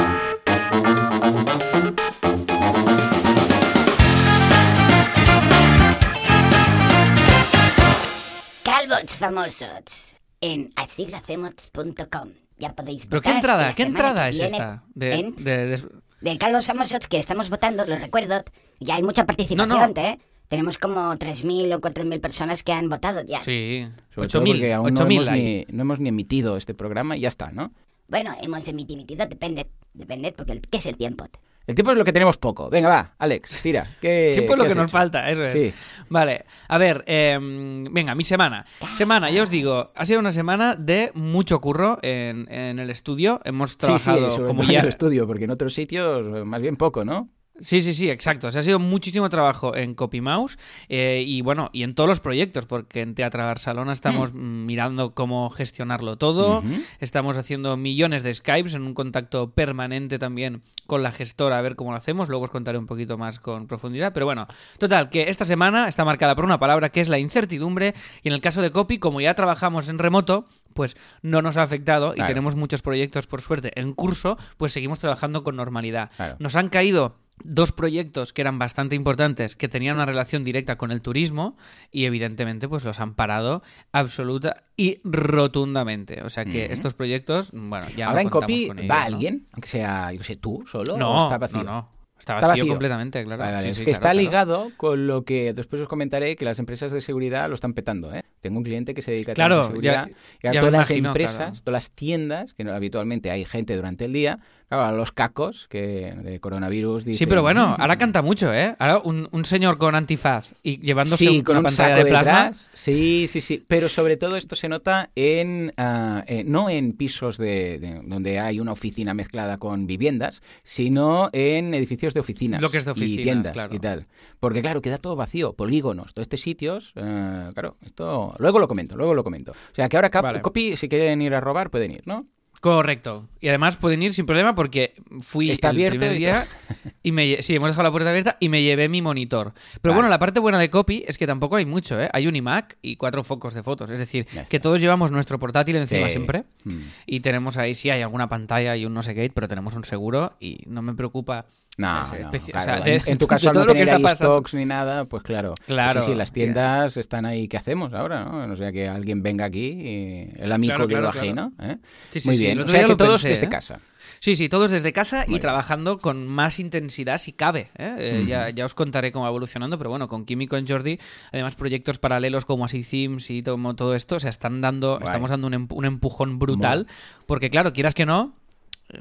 Calvos 8.63 9.17
famosos 9.19 10.21
en 10.41 10.73
asillohacemos.com. 10.77 12.44
Ya 12.59 12.75
podéis 12.75 13.07
¿Pero 13.07 13.21
qué 13.23 13.29
votar 13.31 13.37
entrada? 13.37 13.67
la 13.69 13.75
¿Qué 13.75 13.83
entrada 13.83 14.29
es 14.29 14.41
esta? 14.41 14.85
De, 14.95 15.13
en- 15.15 15.37
de- 15.37 15.67
de- 15.67 15.83
de 16.21 16.39
Calvos 16.39 16.67
famosos 16.67 17.07
que 17.09 17.19
estamos 17.19 17.51
votando, 17.51 17.85
lo 17.87 17.97
recuerdo. 17.97 18.43
Ya 18.81 18.95
hay 18.97 19.03
mucha 19.03 19.27
participación, 19.27 19.69
No, 19.79 19.87
no. 19.89 20.01
¿eh? 20.01 20.19
Tenemos 20.49 20.79
como 20.79 21.15
3.000 21.17 21.75
o 21.75 21.81
4.000 21.81 22.21
personas 22.21 22.63
que 22.63 22.73
han 22.73 22.89
votado 22.89 23.23
ya. 23.25 23.43
Sí, 23.43 23.87
Sobre 24.15 24.29
todo 24.29 24.43
8.000 24.43 24.47
porque 24.53 24.73
aún 24.75 24.95
no 24.95 25.01
8.000 25.01 25.13
hemos, 25.17 25.29
hay. 25.29 25.43
ni, 25.43 25.67
no 25.77 25.83
hemos 25.83 26.01
ni 26.01 26.09
emitido 26.11 26.57
este 26.57 26.75
programa 26.75 27.17
y 27.17 27.21
ya 27.21 27.29
está, 27.29 27.51
¿no? 27.51 27.73
Bueno, 28.09 28.35
hemos 28.41 28.67
emitido, 28.69 29.27
depende, 29.27 29.67
depende, 29.95 30.33
porque 30.33 30.53
el- 30.53 30.61
¿qué 30.61 30.77
es 30.79 30.87
el 30.87 30.97
tiempo? 30.97 31.27
El 31.67 31.75
tiempo 31.75 31.93
es 31.93 31.97
lo 31.97 32.05
que 32.05 32.13
tenemos 32.13 32.37
poco. 32.37 32.69
Venga, 32.69 32.89
va, 32.91 33.15
Alex, 33.19 33.61
tira. 33.63 33.87
¿Qué, 34.01 34.33
Tiempo 34.35 34.53
es 34.53 34.59
lo 34.59 34.65
que 34.65 34.75
nos 34.75 34.85
hecho? 34.89 34.93
falta, 34.93 35.31
eso 35.31 35.45
es. 35.47 35.53
Sí. 35.55 35.73
Vale, 36.11 36.45
a 36.69 36.77
ver, 36.77 37.03
em, 37.07 37.85
venga, 37.93 38.15
mi 38.15 38.23
semana. 38.25 38.67
Semana, 38.97 39.31
ya 39.31 39.43
os 39.43 39.49
digo, 39.51 39.91
ha 39.95 40.05
sido 40.05 40.21
una 40.21 40.33
semana 40.33 40.77
de 40.77 41.11
mucho 41.15 41.61
curro 41.61 41.99
en, 42.03 42.47
en 42.53 42.79
el 42.79 42.91
estudio. 42.91 43.41
Hemos 43.45 43.71
Sí, 43.71 43.77
sí, 43.81 43.87
trabajado 43.87 44.31
sobre 44.31 44.47
como 44.49 44.63
todo 44.63 44.73
ya... 44.73 44.79
en 44.81 44.85
el 44.85 44.89
estudio, 44.91 45.27
porque 45.27 45.45
en 45.45 45.51
otros 45.53 45.73
sitios 45.73 46.27
eh, 46.37 46.45
más 46.45 46.61
bien 46.61 46.77
poco, 46.77 47.05
¿no? 47.05 47.31
Sí, 47.61 47.83
sí, 47.83 47.95
sí, 47.95 48.11
exacto. 48.11 48.49
O 48.49 48.53
sea, 48.53 48.63
ha 48.63 48.65
sido 48.65 48.81
muchísimo 48.81 49.29
trabajo 49.29 49.77
en 49.77 49.95
CopyMouse 49.95 50.59
eh, 50.89 51.23
y 51.25 51.41
bueno, 51.41 51.71
y 51.73 51.85
en 51.85 51.95
todos 51.95 52.09
los 52.09 52.19
proyectos, 52.19 52.67
porque 52.67 53.01
en 53.01 53.15
Teatro 53.15 53.45
Barcelona 53.45 53.93
estamos 53.93 54.33
mm, 54.33 54.67
mirando 54.67 55.15
cómo 55.15 55.49
gestionarlo 55.51 56.19
todo, 56.19 56.65
estamos 56.99 57.37
haciendo 57.37 57.77
millones 57.77 58.25
de 58.25 58.35
Skypes 58.35 58.75
en 58.75 58.83
un 58.83 58.95
contacto 58.95 59.53
permanente 59.53 60.19
también 60.19 60.63
con 60.87 61.05
la 61.05 61.13
gestora 61.13 61.59
a 61.59 61.63
ver 61.63 61.77
cómo 61.77 61.93
lo 61.93 61.97
hacemos, 61.97 62.29
luego 62.29 62.45
os 62.45 62.51
contaré 62.51 62.77
un 62.77 62.87
poquito 62.87 63.19
más 63.19 63.39
con 63.39 63.69
profundidad, 63.69 64.13
pero 64.13 64.27
bueno, 64.27 64.49
total, 64.79 65.09
que 65.09 65.31
esta 65.31 65.45
semana 65.45 65.89
está 65.89 66.05
marcada 66.05 66.35
por 66.35 66.45
una 66.45 66.59
palabra 66.59 66.89
que 66.89 67.01
es 67.01 67.09
la 67.09 67.19
incertidumbre 67.19 67.95
y 68.23 68.29
en 68.29 68.35
el 68.35 68.41
caso 68.41 68.63
de 68.63 68.73
Copy, 68.73 68.99
como 68.99 69.21
ya 69.21 69.35
trabajamos 69.35 69.89
en 69.89 69.99
remoto, 69.99 70.47
pues 70.75 70.97
no 71.23 71.41
nos 71.41 71.57
ha 71.57 71.63
afectado 71.63 72.15
y 72.17 72.25
tenemos 72.25 72.57
muchos 72.57 72.83
proyectos 72.83 73.29
por 73.29 73.41
suerte 73.41 73.71
en 73.81 73.95
curso, 73.95 74.37
pues 74.57 74.73
seguimos 74.73 74.99
trabajando 74.99 75.45
con 75.45 75.55
normalidad. 75.55 76.11
Claro. 76.17 76.37
Nos 76.41 76.57
han 76.57 76.69
caído 76.69 77.24
dos 77.43 77.73
proyectos 77.73 78.33
que 78.33 78.43
eran 78.43 78.59
bastante 78.59 78.95
importantes, 78.95 79.57
que 79.57 79.69
tenían 79.69 79.97
una 79.97 80.07
relación 80.07 80.45
directa 80.45 80.77
con 80.77 80.91
el 80.93 81.03
turismo 81.03 81.57
y 81.91 82.05
evidentemente 82.05 82.69
pues 82.69 82.85
los 82.85 83.01
han 83.01 83.15
parado 83.15 83.63
absoluta 83.93 84.65
y 84.77 85.01
rotundamente. 85.05 86.23
O 86.23 86.31
sea 86.31 86.45
que 86.45 86.67
estos 86.73 86.95
proyectos, 86.95 87.51
bueno, 87.53 87.87
ya 87.97 88.07
Ahora 88.07 88.23
no 88.23 88.29
en 88.29 88.31
Copy 88.31 88.69
con 88.69 88.79
ellos, 88.79 88.91
va 88.91 89.01
¿no? 89.01 89.15
alguien, 89.17 89.47
aunque 89.53 89.69
sea, 89.69 90.13
yo 90.13 90.23
sé, 90.23 90.37
tú 90.37 90.65
solo, 90.67 90.95
o 90.95 90.99
No, 90.99 91.25
está 91.25 91.39
vacío. 91.39 91.59
no, 91.59 91.65
no. 91.65 91.95
Está 92.17 92.37
Está 92.37 92.47
vacío, 92.47 92.63
vacío. 92.63 92.73
completamente, 92.75 93.25
claro. 93.25 93.41
Vale, 93.41 93.53
vale, 93.55 93.65
Sí, 93.65 93.71
es 93.71 93.77
sí, 93.77 93.81
que 93.85 93.91
claro, 93.91 93.97
está 93.97 94.11
claro. 94.13 94.19
ligado 94.21 94.71
con 94.79 95.07
lo 95.09 95.25
que 95.25 95.53
después 95.53 95.83
os 95.83 95.89
comentaré 95.89 96.37
que 96.37 96.45
las 96.45 96.59
empresas 96.61 96.93
de 96.93 97.01
seguridad 97.03 97.49
lo 97.49 97.55
están 97.57 97.75
petando. 97.75 98.15
¿eh? 98.15 98.23
Tengo 98.41 98.57
un 98.59 98.65
cliente 98.65 98.95
que 98.95 99.03
se 99.03 99.11
dedica 99.11 99.33
a 99.33 99.35
Claro, 99.35 99.65
seguridad 99.65 100.07
ya- 100.41 100.51
y 100.53 100.57
a 100.57 100.61
todas 100.61 100.73
las 100.73 100.89
imagino, 100.91 101.09
empresas, 101.11 101.63
todas 101.65 101.73
las 101.83 101.91
tiendas, 101.91 102.55
que 102.55 102.63
habitualmente 102.71 103.31
hay 103.31 103.45
gente 103.45 103.75
durante 103.77 104.05
el 104.07 104.13
día, 104.13 104.39
claro, 104.75 104.89
a 104.89 104.93
los 104.93 105.13
cacos 105.13 105.67
que 105.69 106.15
de 106.23 106.41
coronavirus 106.41 107.03
Sí, 107.05 107.11
dicen, 107.11 107.29
pero 107.29 107.43
bueno, 107.43 107.75
ahora 107.79 107.97
canta 107.97 108.23
mucho, 108.23 108.53
¿eh? 108.53 108.75
Ahora 108.79 108.99
un, 108.99 109.29
un 109.33 109.45
señor 109.45 109.79
con 109.79 109.95
antifaz 109.95 110.55
y 110.63 110.79
llevándose 110.81 111.25
Sí, 111.25 111.39
un- 111.39 111.43
con 111.45 111.53
una 111.57 111.61
un 111.61 111.65
pantalla 111.65 111.97
de 111.97 112.07
plasma. 112.07 112.45
detrás. 112.45 112.71
Sí, 112.75 113.27
sí, 113.29 113.41
sí. 113.41 113.65
Pero 113.67 113.89
sobre 113.89 114.17
todo 114.17 114.37
esto 114.37 114.57
se 114.57 114.69
nota 114.69 115.11
en 115.15 115.73
eh, 115.77 116.43
no 116.47 116.71
en 116.71 116.93
pisos 116.93 117.39
de, 117.39 117.79
de- 117.79 118.01
donde 118.05 118.39
hay 118.41 118.61
una 118.61 118.73
oficina 118.73 119.15
mezclada 119.15 119.59
con 119.59 119.87
viviendas, 119.87 120.43
sino 120.63 121.31
en 121.33 121.75
edificios 121.75 122.15
de 122.15 122.21
oficinas 122.21 122.61
Bloques 122.61 122.85
de 122.85 122.91
y 122.91 122.93
oficinas, 122.93 123.23
tiendas 123.23 123.53
claro. 123.53 123.75
y 123.75 123.79
tal. 123.79 124.07
Porque 124.41 124.61
claro, 124.63 124.83
queda 124.83 124.99
todo 124.99 125.17
vacío, 125.17 125.53
polígonos, 125.55 126.13
todos 126.15 126.25
estos 126.25 126.41
sitios. 126.41 126.93
eh, 126.97 127.51
claro, 127.55 127.77
esto 127.85 128.35
luego 128.39 128.59
lo 128.59 128.69
comento, 128.69 128.97
luego 128.97 129.15
lo 129.15 129.25
comento. 129.25 129.53
O 129.53 129.75
sea 129.75 129.89
que 129.89 129.97
ahora 129.97 130.11
Cap- 130.11 130.23
Vale. 130.25 130.43
Copy, 130.43 130.77
si 130.77 130.89
quieren 130.89 131.21
ir 131.23 131.35
a 131.35 131.41
robar, 131.41 131.71
pueden 131.71 131.93
ir, 131.93 132.03
¿no? 132.07 132.27
Correcto. 132.65 133.29
Y 133.43 133.49
además 133.49 133.77
pueden 133.77 134.03
ir 134.03 134.15
sin 134.15 134.25
problema 134.25 134.55
porque 134.55 134.95
fui 135.21 135.51
Está 135.51 135.69
el 135.69 135.77
abierto 135.77 135.99
primer 135.99 136.17
día 136.17 136.47
y 137.03 137.13
me 137.13 137.43
sí, 137.43 137.55
hemos 137.57 137.69
dejado 137.69 137.83
la 137.83 137.91
puerta 137.91 138.09
abierta 138.09 138.39
y 138.41 138.49
me 138.49 138.63
llevé 138.63 138.89
mi 138.89 139.03
monitor. 139.03 139.53
Pero 139.83 139.93
Vale. 139.93 139.95
bueno, 139.97 140.09
la 140.09 140.19
parte 140.19 140.41
buena 140.41 140.59
de 140.59 140.71
Copy 140.71 141.05
es 141.07 141.19
que 141.19 141.27
tampoco 141.27 141.57
hay 141.57 141.67
mucho, 141.67 142.01
¿eh? 142.01 142.09
Hay 142.15 142.27
un 142.27 142.35
iMac 142.37 142.79
y 142.81 142.97
cuatro 142.97 143.23
focos 143.23 143.53
de 143.53 143.63
fotos. 143.63 143.91
Es 143.91 143.99
decir, 143.99 144.27
que 144.49 144.61
todos 144.61 144.81
llevamos 144.81 145.11
nuestro 145.11 145.39
portátil 145.39 145.77
encima 145.77 146.07
Sí. 146.07 146.13
siempre. 146.13 146.45
Mm. 146.65 146.79
Y 147.05 147.21
tenemos 147.21 147.59
ahí, 147.59 147.75
sí, 147.75 147.91
hay 147.91 148.01
alguna 148.01 148.31
pantalla 148.31 148.75
y 148.79 148.87
un 148.87 148.95
no 148.95 149.03
sé 149.03 149.15
qué, 149.15 149.31
pero 149.35 149.47
tenemos 149.47 149.75
un 149.75 149.85
seguro 149.85 150.33
y 150.41 150.61
no 150.67 150.81
me 150.81 150.95
preocupa. 150.95 151.45
No, 151.77 151.93
no, 151.93 152.03
o 152.03 152.07
sea, 152.07 152.79
en, 152.79 152.85
de- 152.85 153.03
en 153.05 153.19
tu 153.19 153.27
caso 153.27 153.51
al 153.51 153.57
no 153.57 153.67
tener 153.67 153.91
ahí 153.91 154.05
stocks 154.11 154.55
ni 154.55 154.65
nada, 154.65 155.07
pues 155.07 155.25
claro. 155.25 155.55
Claro. 155.67 156.03
Sí, 156.03 156.13
sí, 156.13 156.15
las 156.15 156.33
tiendas 156.33 156.97
están 156.97 157.27
ahí, 157.27 157.49
¿qué 157.49 157.57
hacemos 157.57 157.93
ahora? 157.93 158.25
No, 158.27 158.47
no 158.47 158.55
sea 158.57 158.71
que 158.71 158.87
alguien 158.87 159.25
venga 159.25 159.45
aquí, 159.45 159.67
y 159.83 160.29
el 160.37 160.53
amigo 160.53 160.75
Claro, 160.75 160.87
de 160.87 161.01
lo 161.01 161.09
ajeno. 161.09 161.53
¿eh? 161.61 161.79
Sí, 162.11 162.21
sí, 162.21 162.29
Muy 162.29 162.37
sí, 162.37 162.47
bien, 162.55 162.69
o 162.69 162.69
sea 162.69 162.87
que 162.87 162.97
todos 162.97 163.23
pensé, 163.23 163.29
desde 163.29 163.47
¿eh? 163.47 163.49
casa. 163.49 163.81
Sí, 164.21 164.37
sí, 164.37 164.49
todos 164.49 164.71
desde 164.71 164.93
casa 164.93 165.25
y 165.27 165.31
bien. 165.31 165.41
trabajando 165.43 165.99
con 165.99 166.27
más 166.27 166.59
intensidad 166.59 167.19
si 167.19 167.33
cabe. 167.33 167.69
¿eh? 167.77 167.97
Eh, 167.99 168.25
ya, 168.27 168.49
ya 168.51 168.65
os 168.65 168.75
contaré 168.75 169.13
cómo 169.13 169.25
va 169.25 169.29
evolucionando, 169.29 169.77
pero 169.77 169.91
bueno, 169.91 170.09
con 170.09 170.25
y 170.27 170.47
con 170.47 170.67
Jordi, 170.67 170.99
además 171.33 171.57
proyectos 171.57 171.99
paralelos 171.99 172.45
como 172.45 172.65
así 172.65 172.83
Themes 172.83 173.31
y 173.31 173.43
todo, 173.43 173.75
todo 173.75 173.95
esto, 173.95 174.17
o 174.17 174.21
sea, 174.21 174.31
están 174.31 174.61
dando, 174.61 174.99
Guay. 174.99 175.05
estamos 175.05 175.31
dando 175.31 175.47
un, 175.49 175.67
un 175.69 175.85
empujón 175.85 176.39
brutal, 176.39 176.87
porque 177.27 177.51
claro, 177.51 177.73
quieras 177.73 177.95
que 177.95 178.07
no, 178.07 178.35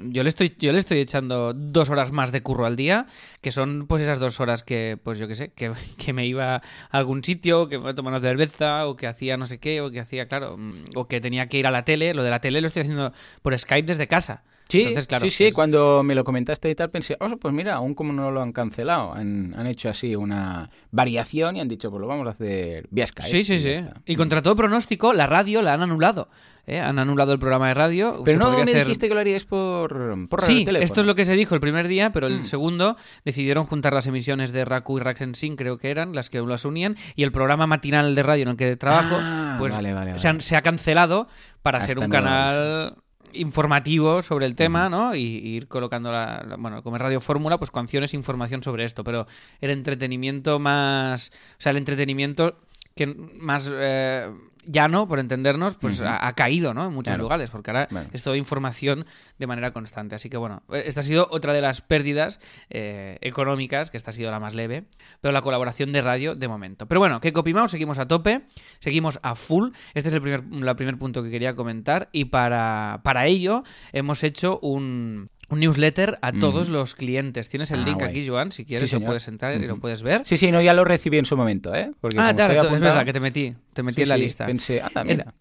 yo 0.01 0.23
le 0.23 0.29
estoy 0.29 0.55
yo 0.59 0.71
le 0.71 0.79
estoy 0.79 0.99
echando 0.99 1.53
dos 1.53 1.89
horas 1.89 2.11
más 2.11 2.31
de 2.31 2.41
curro 2.41 2.65
al 2.65 2.75
día 2.75 3.07
que 3.41 3.51
son 3.51 3.85
pues 3.87 4.01
esas 4.01 4.19
dos 4.19 4.39
horas 4.39 4.63
que 4.63 4.97
pues 5.01 5.19
yo 5.19 5.27
qué 5.27 5.35
sé 5.35 5.51
que, 5.51 5.71
que 5.97 6.13
me 6.13 6.25
iba 6.25 6.55
a 6.55 6.61
algún 6.89 7.23
sitio 7.23 7.67
que 7.69 7.79
me 7.79 7.89
a 7.89 7.95
tomar 7.95 8.13
una 8.13 8.21
cerveza 8.21 8.87
o 8.87 8.95
que 8.95 9.07
hacía 9.07 9.37
no 9.37 9.45
sé 9.45 9.59
qué 9.59 9.81
o 9.81 9.91
que 9.91 9.99
hacía 9.99 10.27
claro 10.27 10.57
mm, 10.57 10.85
o 10.95 11.07
que 11.07 11.21
tenía 11.21 11.47
que 11.47 11.57
ir 11.57 11.67
a 11.67 11.71
la 11.71 11.85
tele. 11.85 12.13
Lo 12.13 12.23
de 12.23 12.29
la 12.29 12.39
tele 12.39 12.61
lo 12.61 12.67
estoy 12.67 12.81
haciendo 12.81 13.13
por 13.41 13.57
Skype 13.57 13.87
desde 13.87 14.07
casa 14.07 14.43
Sí, 14.69 14.79
Entonces, 14.79 15.07
claro, 15.07 15.25
sí, 15.25 15.29
sí, 15.31 15.45
es- 15.45 15.53
cuando 15.53 16.01
me 16.03 16.15
lo 16.15 16.23
comentaste 16.23 16.69
y 16.69 16.75
tal 16.75 16.89
pensé, 16.89 17.15
oh, 17.19 17.37
pues 17.37 17.53
mira, 17.53 17.75
aún 17.75 17.93
como 17.93 18.11
no 18.13 18.31
lo 18.31 18.41
han 18.41 18.51
cancelado, 18.53 19.13
han, 19.13 19.53
han 19.55 19.67
hecho 19.67 19.89
así 19.89 20.15
una 20.15 20.69
variación 20.91 21.57
y 21.57 21.61
han 21.61 21.67
dicho, 21.67 21.91
pues 21.91 22.01
lo 22.01 22.07
vamos 22.07 22.25
a 22.27 22.31
hacer 22.31 22.87
vía 22.89 23.05
Skype. 23.05 23.29
Sí, 23.29 23.43
sí, 23.43 23.55
y 23.55 23.59
sí. 23.59 23.69
está. 23.71 24.01
Y 24.05 24.15
contra 24.15 24.41
todo 24.41 24.55
pronóstico, 24.55 25.13
la 25.13 25.27
radio 25.27 25.61
la 25.61 25.73
han 25.73 25.81
anulado. 25.81 26.27
¿eh? 26.65 26.79
Han 26.79 26.97
anulado 26.97 27.33
el 27.33 27.39
programa 27.39 27.67
de 27.67 27.73
radio. 27.73 28.21
Pero 28.23 28.39
no 28.39 28.51
me 28.55 28.61
hacer- 28.63 28.85
dijiste 28.85 29.09
que 29.09 29.13
lo 29.13 29.19
haríais 29.19 29.45
por, 29.45 30.27
por 30.29 30.41
Sí, 30.41 30.63
teléfono. 30.63 30.85
esto 30.85 31.01
es 31.01 31.07
lo 31.07 31.13
que 31.13 31.25
se 31.25 31.35
dijo 31.35 31.53
el 31.55 31.61
primer 31.61 31.87
día, 31.89 32.11
pero 32.11 32.27
el 32.27 32.39
Mm. 32.39 32.43
segundo 32.43 32.95
decidieron 33.25 33.65
juntar 33.65 33.93
las 33.93 34.07
emisiones 34.07 34.53
de 34.53 34.63
Raku 34.63 34.97
y 34.97 35.01
Raxensin, 35.01 35.57
creo 35.57 35.77
que 35.77 35.89
eran, 35.91 36.15
las 36.15 36.29
que 36.29 36.39
las 36.41 36.63
unían, 36.63 36.95
y 37.17 37.23
el 37.23 37.33
programa 37.33 37.67
matinal 37.67 38.15
de 38.15 38.23
radio 38.23 38.43
en 38.43 38.49
el 38.49 38.55
que 38.57 38.77
trabajo, 38.77 39.17
Ah, 39.19 39.57
pues 39.59 39.73
vale, 39.73 39.93
vale, 39.93 40.17
Se, 40.17 40.29
han- 40.29 40.39
se 40.41 40.55
ha 40.55 40.61
cancelado 40.61 41.27
para 41.61 41.79
Hasta 41.79 41.87
ser 41.89 41.99
un 41.99 42.09
canal 42.09 42.95
informativo 43.33 44.21
sobre 44.21 44.45
el 44.45 44.55
tema, 44.55 44.89
¿no? 44.89 45.15
Y, 45.15 45.21
y 45.21 45.55
ir 45.55 45.67
colocando 45.67 46.11
la, 46.11 46.43
la- 46.47 46.55
bueno, 46.57 46.83
como 46.83 46.95
es 46.97 47.01
Radio 47.01 47.19
Fórmula, 47.21 47.57
pues 47.57 47.71
canciones 47.71 48.13
e 48.13 48.17
información 48.17 48.63
sobre 48.63 48.83
esto, 48.83 49.03
pero 49.03 49.27
el 49.61 49.69
entretenimiento 49.71 50.59
más, 50.59 51.31
o 51.57 51.61
sea, 51.61 51.71
el 51.71 51.77
entretenimiento 51.77 52.57
que 52.95 53.07
más 53.07 53.71
eh, 53.73 54.29
llano, 54.65 55.07
por 55.07 55.19
entendernos, 55.19 55.75
pues 55.75 56.01
ha, 56.01 56.25
ha 56.27 56.33
caído, 56.33 56.73
¿no? 56.73 56.85
En 56.87 56.93
muchos 56.93 57.11
Claro. 57.11 57.23
lugares, 57.23 57.49
porque 57.49 57.71
ahora 57.71 57.87
Bueno. 57.91 58.09
es 58.13 58.23
todo 58.23 58.35
información 58.35 59.05
de 59.39 59.47
manera 59.47 59.71
constante. 59.71 60.15
Así 60.15 60.29
que 60.29 60.37
bueno, 60.37 60.63
esta 60.71 61.01
ha 61.01 61.03
sido 61.03 61.27
otra 61.31 61.53
de 61.53 61.61
las 61.61 61.81
pérdidas 61.81 62.39
eh, 62.69 63.17
económicas, 63.21 63.91
que 63.91 63.97
esta 63.97 64.11
ha 64.11 64.13
sido 64.13 64.31
la 64.31 64.39
más 64.39 64.53
leve, 64.53 64.85
pero 65.21 65.31
la 65.31 65.41
colaboración 65.41 65.91
de 65.91 66.01
radio 66.01 66.35
de 66.35 66.47
momento. 66.47 66.87
Pero 66.87 66.99
bueno, 66.99 67.19
que 67.21 67.33
CopyMouse 67.33 67.71
seguimos 67.71 67.99
a 67.99 68.07
tope, 68.07 68.41
seguimos 68.79 69.19
a 69.23 69.35
full. 69.35 69.69
Este 69.93 70.09
es 70.09 70.15
el 70.15 70.21
primer, 70.21 70.43
el 70.69 70.75
primer 70.75 70.97
punto 70.97 71.23
que 71.23 71.29
quería 71.31 71.55
comentar 71.55 72.09
y 72.11 72.25
para, 72.25 73.01
para 73.03 73.25
ello 73.27 73.63
hemos 73.91 74.23
hecho 74.23 74.59
un, 74.61 75.29
un 75.49 75.59
newsletter 75.59 76.17
a 76.21 76.31
todos 76.31 76.69
los 76.69 76.95
clientes. 76.95 77.49
Tienes 77.49 77.71
el 77.71 77.81
Ah, 77.81 77.85
link 77.85 77.97
guay. 77.99 78.09
aquí, 78.09 78.27
Joan, 78.27 78.51
si 78.51 78.65
quieres 78.65 78.89
Sí, 78.89 78.95
lo 78.99 79.05
puedes 79.05 79.27
entrar 79.27 79.61
y 79.61 79.65
lo 79.67 79.77
puedes 79.77 80.01
ver. 80.03 80.21
Sí, 80.25 80.37
sí, 80.37 80.51
no, 80.51 80.61
ya 80.61 80.73
lo 80.73 80.83
recibí 80.85 81.17
en 81.17 81.25
su 81.25 81.35
momento, 81.37 81.73
¿eh? 81.75 81.91
Porque 82.01 82.17
Ah, 82.19 82.33
claro, 82.33 82.53
estoy 82.53 82.57
es 82.57 82.65
apuntado- 82.65 82.93
verdad 82.93 83.05
que 83.05 83.13
te 83.13 83.19
metí, 83.19 83.55
te 83.73 83.83
metí 83.83 83.95
Sí, 83.97 84.01
en 84.03 84.09
la 84.09 84.15
sí, 84.15 84.21
lista. 84.21 84.45
Pensé, 84.45 84.81
anda, 84.81 85.03
mira. 85.03 85.33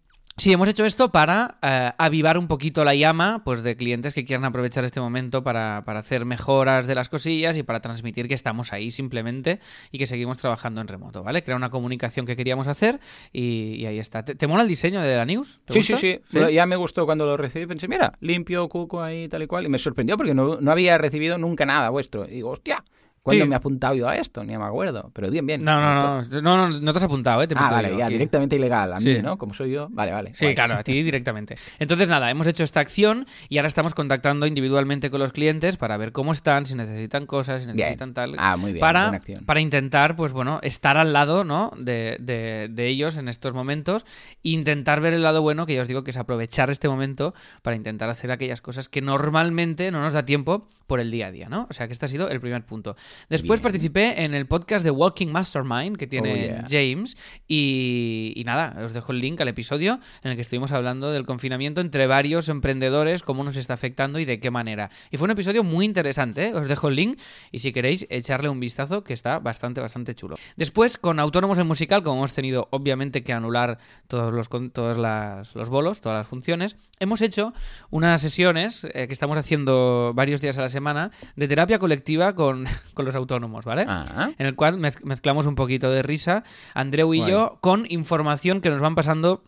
Sí, 0.42 0.52
hemos 0.52 0.68
hecho 0.68 0.84
esto 0.84 1.12
para 1.12 1.56
eh, 1.62 1.92
avivar 1.98 2.36
un 2.36 2.48
poquito 2.48 2.82
la 2.82 2.96
llama 2.96 3.42
pues, 3.44 3.62
de 3.62 3.76
clientes 3.76 4.12
que 4.12 4.24
quieran 4.24 4.44
aprovechar 4.44 4.84
este 4.84 4.98
momento 4.98 5.44
para, 5.44 5.84
para 5.86 6.00
hacer 6.00 6.24
mejoras 6.24 6.88
de 6.88 6.96
las 6.96 7.08
cosillas 7.08 7.56
y 7.56 7.62
para 7.62 7.78
transmitir 7.78 8.26
que 8.26 8.34
estamos 8.34 8.72
ahí 8.72 8.90
simplemente 8.90 9.60
y 9.92 9.98
que 9.98 10.08
seguimos 10.08 10.38
trabajando 10.38 10.80
en 10.80 10.88
remoto, 10.88 11.22
¿vale? 11.22 11.44
Crear 11.44 11.56
una 11.56 11.70
comunicación 11.70 12.26
que 12.26 12.34
queríamos 12.34 12.66
hacer 12.66 12.98
y, 13.32 13.76
y 13.76 13.86
ahí 13.86 14.00
está. 14.00 14.24
¿Te, 14.24 14.34
te 14.34 14.48
mola 14.48 14.62
el 14.64 14.68
diseño 14.68 15.00
de 15.00 15.14
la 15.14 15.24
news? 15.24 15.60
¿Te 15.64 15.74
Sí, 15.74 15.82
sí, 15.84 15.94
sí, 15.96 16.20
Ya 16.52 16.66
me 16.66 16.74
gustó 16.74 17.06
cuando 17.06 17.24
lo 17.24 17.36
recibí. 17.36 17.66
Pensé, 17.66 17.86
mira, 17.86 18.14
limpio, 18.18 18.68
cuco 18.68 19.00
ahí, 19.00 19.28
tal 19.28 19.44
y 19.44 19.46
cual. 19.46 19.66
Y 19.66 19.68
me 19.68 19.78
sorprendió 19.78 20.16
porque 20.16 20.34
no, 20.34 20.60
no 20.60 20.72
había 20.72 20.98
recibido 20.98 21.38
nunca 21.38 21.66
nada 21.66 21.88
vuestro. 21.90 22.26
Y 22.26 22.32
digo, 22.32 22.50
hostia, 22.50 22.82
¿Cuándo 23.22 23.44
Sí. 23.44 23.48
me 23.48 23.54
he 23.54 23.56
apuntado 23.56 23.94
yo 23.94 24.08
a 24.08 24.16
esto? 24.16 24.42
Ni 24.42 24.58
me 24.58 24.64
acuerdo. 24.64 25.12
Pero 25.14 25.30
bien, 25.30 25.46
bien. 25.46 25.62
No, 25.64 25.80
no, 25.80 26.22
no, 26.22 26.42
no, 26.42 26.56
no, 26.68 26.80
no 26.80 26.92
te 26.92 26.98
has 26.98 27.04
apuntado, 27.04 27.40
¿eh? 27.40 27.46
Te 27.46 27.54
Ah, 27.56 27.70
vale, 27.70 27.90
yo 27.90 27.98
ya, 27.98 28.06
aquí. 28.06 28.14
directamente 28.14 28.56
ilegal. 28.56 28.92
A 28.92 28.96
mí, 28.96 29.02
Sí. 29.14 29.22
¿no? 29.22 29.38
Como 29.38 29.54
soy 29.54 29.70
yo. 29.70 29.86
Vale, 29.90 30.10
vale. 30.12 30.34
Sí, 30.34 30.44
guay. 30.46 30.56
claro, 30.56 30.74
a 30.74 30.82
ti 30.82 31.00
directamente. 31.04 31.56
Entonces, 31.78 32.08
nada, 32.08 32.28
hemos 32.30 32.48
hecho 32.48 32.64
esta 32.64 32.80
acción 32.80 33.28
y 33.48 33.58
ahora 33.58 33.68
estamos 33.68 33.94
contactando 33.94 34.44
individualmente 34.46 35.08
con 35.08 35.20
los 35.20 35.30
clientes 35.32 35.76
para 35.76 35.96
ver 35.98 36.10
cómo 36.10 36.32
están, 36.32 36.66
si 36.66 36.74
necesitan 36.74 37.26
cosas, 37.26 37.60
si 37.62 37.66
Bien. 37.66 37.76
necesitan 37.76 38.12
tal. 38.12 38.34
Ah, 38.38 38.56
muy 38.56 38.72
bien. 38.72 38.80
para, 38.80 39.20
para 39.46 39.60
intentar, 39.60 40.16
pues 40.16 40.32
bueno, 40.32 40.58
estar 40.62 40.96
al 40.98 41.12
lado, 41.12 41.44
¿no? 41.44 41.70
De, 41.78 42.16
de- 42.18 42.68
de 42.72 42.86
ellos 42.88 43.16
en 43.18 43.28
estos 43.28 43.54
momentos 43.54 44.04
e 44.42 44.48
intentar 44.50 45.00
ver 45.00 45.12
el 45.14 45.22
lado 45.22 45.42
bueno, 45.42 45.64
que 45.64 45.76
ya 45.76 45.82
os 45.82 45.88
digo 45.88 46.02
que 46.02 46.10
es 46.10 46.16
aprovechar 46.16 46.70
este 46.70 46.88
momento 46.88 47.34
para 47.62 47.76
intentar 47.76 48.10
hacer 48.10 48.32
aquellas 48.32 48.60
cosas 48.60 48.88
que 48.88 49.00
normalmente 49.00 49.92
no 49.92 50.00
nos 50.02 50.12
da 50.12 50.24
tiempo 50.24 50.66
por 50.88 50.98
el 51.00 51.10
día 51.10 51.28
a 51.28 51.30
día, 51.30 51.48
¿no? 51.48 51.66
O 51.70 51.72
sea 51.72 51.86
que 51.86 51.92
este 51.92 52.04
ha 52.04 52.08
sido 52.08 52.28
el 52.28 52.40
primer 52.40 52.64
punto. 52.66 52.96
Después 53.28 53.60
Bien. 53.60 53.62
participé 53.64 54.22
en 54.24 54.34
el 54.34 54.46
podcast 54.46 54.84
de 54.84 54.90
Walking 54.90 55.28
Mastermind 55.28 55.96
que 55.96 56.06
tiene 56.06 56.32
Oh, 56.32 56.36
yeah. 56.36 56.66
James 56.68 57.16
y, 57.48 58.32
y 58.36 58.44
nada, 58.44 58.76
os 58.84 58.92
dejo 58.92 59.12
el 59.12 59.20
link 59.20 59.40
al 59.40 59.48
episodio 59.48 60.00
en 60.22 60.30
el 60.30 60.36
que 60.36 60.40
estuvimos 60.42 60.72
hablando 60.72 61.10
del 61.12 61.26
confinamiento 61.26 61.80
entre 61.80 62.06
varios 62.06 62.48
emprendedores, 62.48 63.22
cómo 63.22 63.44
nos 63.44 63.56
está 63.56 63.74
afectando 63.74 64.18
y 64.18 64.24
de 64.24 64.40
qué 64.40 64.50
manera. 64.50 64.90
Y 65.10 65.16
fue 65.16 65.26
un 65.26 65.32
episodio 65.32 65.62
muy 65.64 65.84
interesante, 65.84 66.48
¿eh? 66.48 66.54
os 66.54 66.68
dejo 66.68 66.88
el 66.88 66.96
link 66.96 67.18
y 67.50 67.58
si 67.58 67.72
queréis 67.72 68.06
echarle 68.10 68.48
un 68.48 68.60
vistazo 68.60 69.04
que 69.04 69.12
está 69.12 69.38
bastante, 69.38 69.80
bastante 69.80 70.14
chulo. 70.14 70.36
Después, 70.56 70.98
con 70.98 71.20
Autónomos 71.20 71.58
en 71.58 71.66
Musical, 71.66 72.02
como 72.02 72.16
hemos 72.18 72.32
tenido 72.32 72.68
obviamente 72.70 73.22
que 73.22 73.32
anular 73.32 73.78
todos 74.08 74.32
los, 74.32 74.48
todos 74.72 74.96
las- 74.96 75.54
los 75.54 75.68
bolos, 75.68 76.00
todas 76.00 76.18
las 76.18 76.26
funciones, 76.26 76.76
hemos 77.00 77.20
hecho 77.20 77.52
unas 77.90 78.20
sesiones 78.20 78.84
eh, 78.94 79.06
que 79.06 79.12
estamos 79.12 79.36
haciendo 79.36 80.12
varios 80.14 80.40
días 80.40 80.56
a 80.58 80.62
la 80.62 80.68
semana 80.68 81.10
de 81.36 81.48
terapia 81.48 81.78
colectiva 81.78 82.34
con, 82.34 82.64
con 82.94 83.01
los 83.04 83.14
autónomos, 83.14 83.64
¿vale? 83.64 83.84
Ah, 83.88 84.30
en 84.38 84.46
el 84.46 84.54
cual 84.56 84.78
mez- 84.78 85.02
mezclamos 85.04 85.46
un 85.46 85.54
poquito 85.54 85.90
de 85.90 86.02
risa, 86.02 86.44
Andreu 86.74 87.12
y 87.14 87.26
yo, 87.26 87.58
con 87.60 87.86
información 87.88 88.60
que 88.60 88.70
nos 88.70 88.80
van 88.80 88.94
pasando 88.94 89.42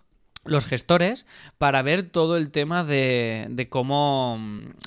los 0.47 0.67
gestores 0.67 1.25
para 1.57 1.81
ver 1.81 2.03
todo 2.03 2.37
el 2.37 2.51
tema 2.51 2.85
de, 2.85 3.47
de 3.49 3.71
cómo 3.71 4.38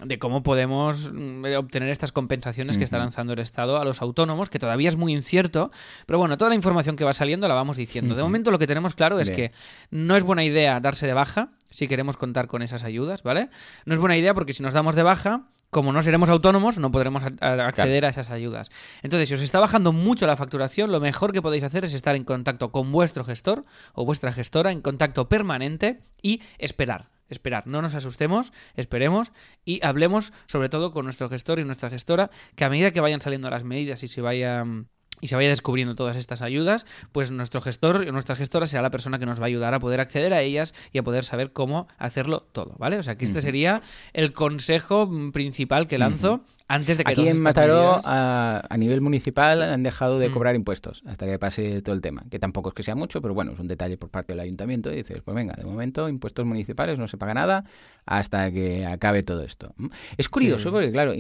de 0.06 0.20
cómo 0.20 0.44
podemos 0.44 1.12
mm, 1.12 1.46
obtener 1.58 1.90
estas 1.90 2.12
compensaciones 2.12 2.78
que 2.78 2.84
está 2.84 3.00
lanzando 3.00 3.34
el 3.34 3.40
Estado 3.40 3.82
a 3.82 3.84
los 3.84 4.04
autónomos, 4.04 4.52
que 4.52 4.60
todavía 4.60 4.88
es 4.88 4.98
muy 4.98 5.14
incierto, 5.14 5.72
pero 6.06 6.20
bueno, 6.20 6.38
toda 6.38 6.50
la 6.50 6.56
información 6.56 6.96
que 6.96 7.04
va 7.04 7.16
saliendo 7.16 7.48
la 7.48 7.56
vamos 7.56 7.76
diciendo. 7.76 8.14
De 8.14 8.22
momento 8.22 8.52
lo 8.52 8.60
que 8.60 8.68
tenemos 8.68 8.94
claro 8.94 9.20
es 9.20 9.30
Bien. 9.30 9.50
que 9.50 9.56
no 9.90 10.16
es 10.16 10.24
buena 10.24 10.44
idea 10.44 10.80
darse 10.80 11.08
de 11.08 11.14
baja 11.14 11.50
si 11.72 11.88
queremos 11.88 12.18
contar 12.18 12.46
con 12.46 12.62
esas 12.62 12.84
ayudas, 12.84 13.24
¿vale? 13.24 13.50
No 13.86 13.94
es 13.96 14.00
buena 14.00 14.16
idea 14.16 14.36
porque 14.36 14.54
si 14.54 14.62
nos 14.62 14.76
damos 14.76 14.94
de 14.94 15.02
baja, 15.02 15.42
como 15.70 15.92
no 15.92 16.02
seremos 16.02 16.30
autónomos, 16.30 16.80
no 16.80 16.92
podremos 16.92 17.24
acceder 17.24 18.06
a 18.06 18.10
esas 18.10 18.30
ayudas. 18.30 18.70
Entonces, 19.04 19.30
si 19.30 19.36
os 19.36 19.42
está 19.42 19.60
bajando 19.60 19.92
mucho 19.92 20.26
la 20.26 20.38
facturación, 20.38 20.92
lo 20.92 21.00
mejor 21.00 21.34
que 21.34 21.42
podéis 21.42 21.64
hacer 21.64 21.86
es 21.86 21.94
estar 21.94 22.16
en 22.16 22.24
contacto 22.24 22.72
con 22.72 22.92
vuestro 22.92 23.26
gestor 23.26 23.66
o 23.94 24.06
vuestra 24.06 24.32
gestora, 24.32 24.72
en 24.72 24.82
contacto 24.82 25.28
permanente 25.28 26.02
y 26.22 26.42
esperar. 26.58 27.10
Esperar, 27.30 27.68
no 27.68 27.82
nos 27.82 27.94
asustemos, 27.94 28.54
esperemos 28.76 29.34
y 29.66 29.86
hablemos 29.86 30.32
sobre 30.46 30.70
todo 30.70 30.92
con 30.94 31.04
nuestro 31.04 31.28
gestor 31.28 31.60
y 31.60 31.66
nuestra 31.66 31.90
gestora, 31.90 32.32
que 32.56 32.64
a 32.64 32.70
medida 32.70 32.92
que 32.92 33.02
vayan 33.02 33.20
saliendo 33.20 33.50
las 33.50 33.66
medidas 33.66 34.02
y 34.04 34.08
se 34.08 34.22
vayan 34.22 34.88
y 35.22 35.28
se 35.28 35.36
vaya 35.36 35.50
descubriendo 35.50 35.96
todas 35.96 36.18
estas 36.18 36.42
ayudas, 36.42 36.86
pues 37.12 37.32
nuestro 37.32 37.62
gestor 37.62 38.06
o 38.08 38.12
nuestra 38.12 38.36
gestora 38.36 38.68
será 38.68 38.82
la 38.82 38.92
persona 38.92 39.20
que 39.20 39.26
nos 39.26 39.40
va 39.40 39.44
a 39.44 39.48
ayudar 39.48 39.74
a 39.74 39.80
poder 39.80 40.00
acceder 40.00 40.34
a 40.34 40.42
ellas 40.42 40.74
y 40.92 40.98
a 40.98 41.04
poder 41.04 41.24
saber 41.24 41.52
cómo 41.52 41.88
hacerlo 41.98 42.48
todo, 42.52 42.76
¿vale? 42.78 42.98
O 42.98 43.04
sea 43.04 43.18
que 43.18 43.26
este 43.26 43.42
sería 43.42 43.82
el 44.14 44.34
consejo 44.34 45.10
principal 45.32 45.88
que 45.88 45.98
lanzo 45.98 46.44
antes 46.68 46.98
de 46.98 47.04
que 47.06 47.12
Aquí 47.14 47.28
en 47.28 47.42
Mataró, 47.42 47.98
medidas- 47.98 48.04
a, 48.06 48.62
a 48.70 48.78
nivel 48.78 49.02
municipal, 49.02 49.62
han 49.62 49.84
dejado 49.84 50.20
de 50.20 50.30
Mm. 50.30 50.34
cobrar 50.34 50.56
impuestos 50.56 51.02
hasta 51.06 51.26
que 51.26 51.40
pase 51.40 51.82
todo 51.82 51.96
el 51.96 52.02
tema. 52.02 52.24
Que 52.30 52.40
tampoco 52.40 52.70
es 52.70 52.76
que 52.76 52.84
sea 52.84 52.96
mucho, 52.96 53.22
pero 53.22 53.34
bueno, 53.34 53.54
es 53.54 53.60
un 53.60 53.68
detalle 53.68 53.98
por 53.98 54.10
parte 54.10 54.34
del 54.34 54.42
ayuntamiento. 54.42 54.92
Y 54.92 54.98
dices, 54.98 55.22
pues 55.24 55.34
venga, 55.36 55.54
de 55.56 55.64
momento, 55.64 56.10
impuestos 56.10 56.46
municipales 56.46 57.00
no 57.00 57.08
se 57.08 57.18
paga 57.18 57.34
nada 57.34 57.64
hasta 58.06 58.52
que 58.52 58.86
acabe 58.86 59.24
todo 59.24 59.44
esto. 59.44 59.74
Es 60.18 60.28
curioso 60.30 60.70
Sí. 60.70 60.74
porque, 60.74 60.92
claro, 60.92 61.14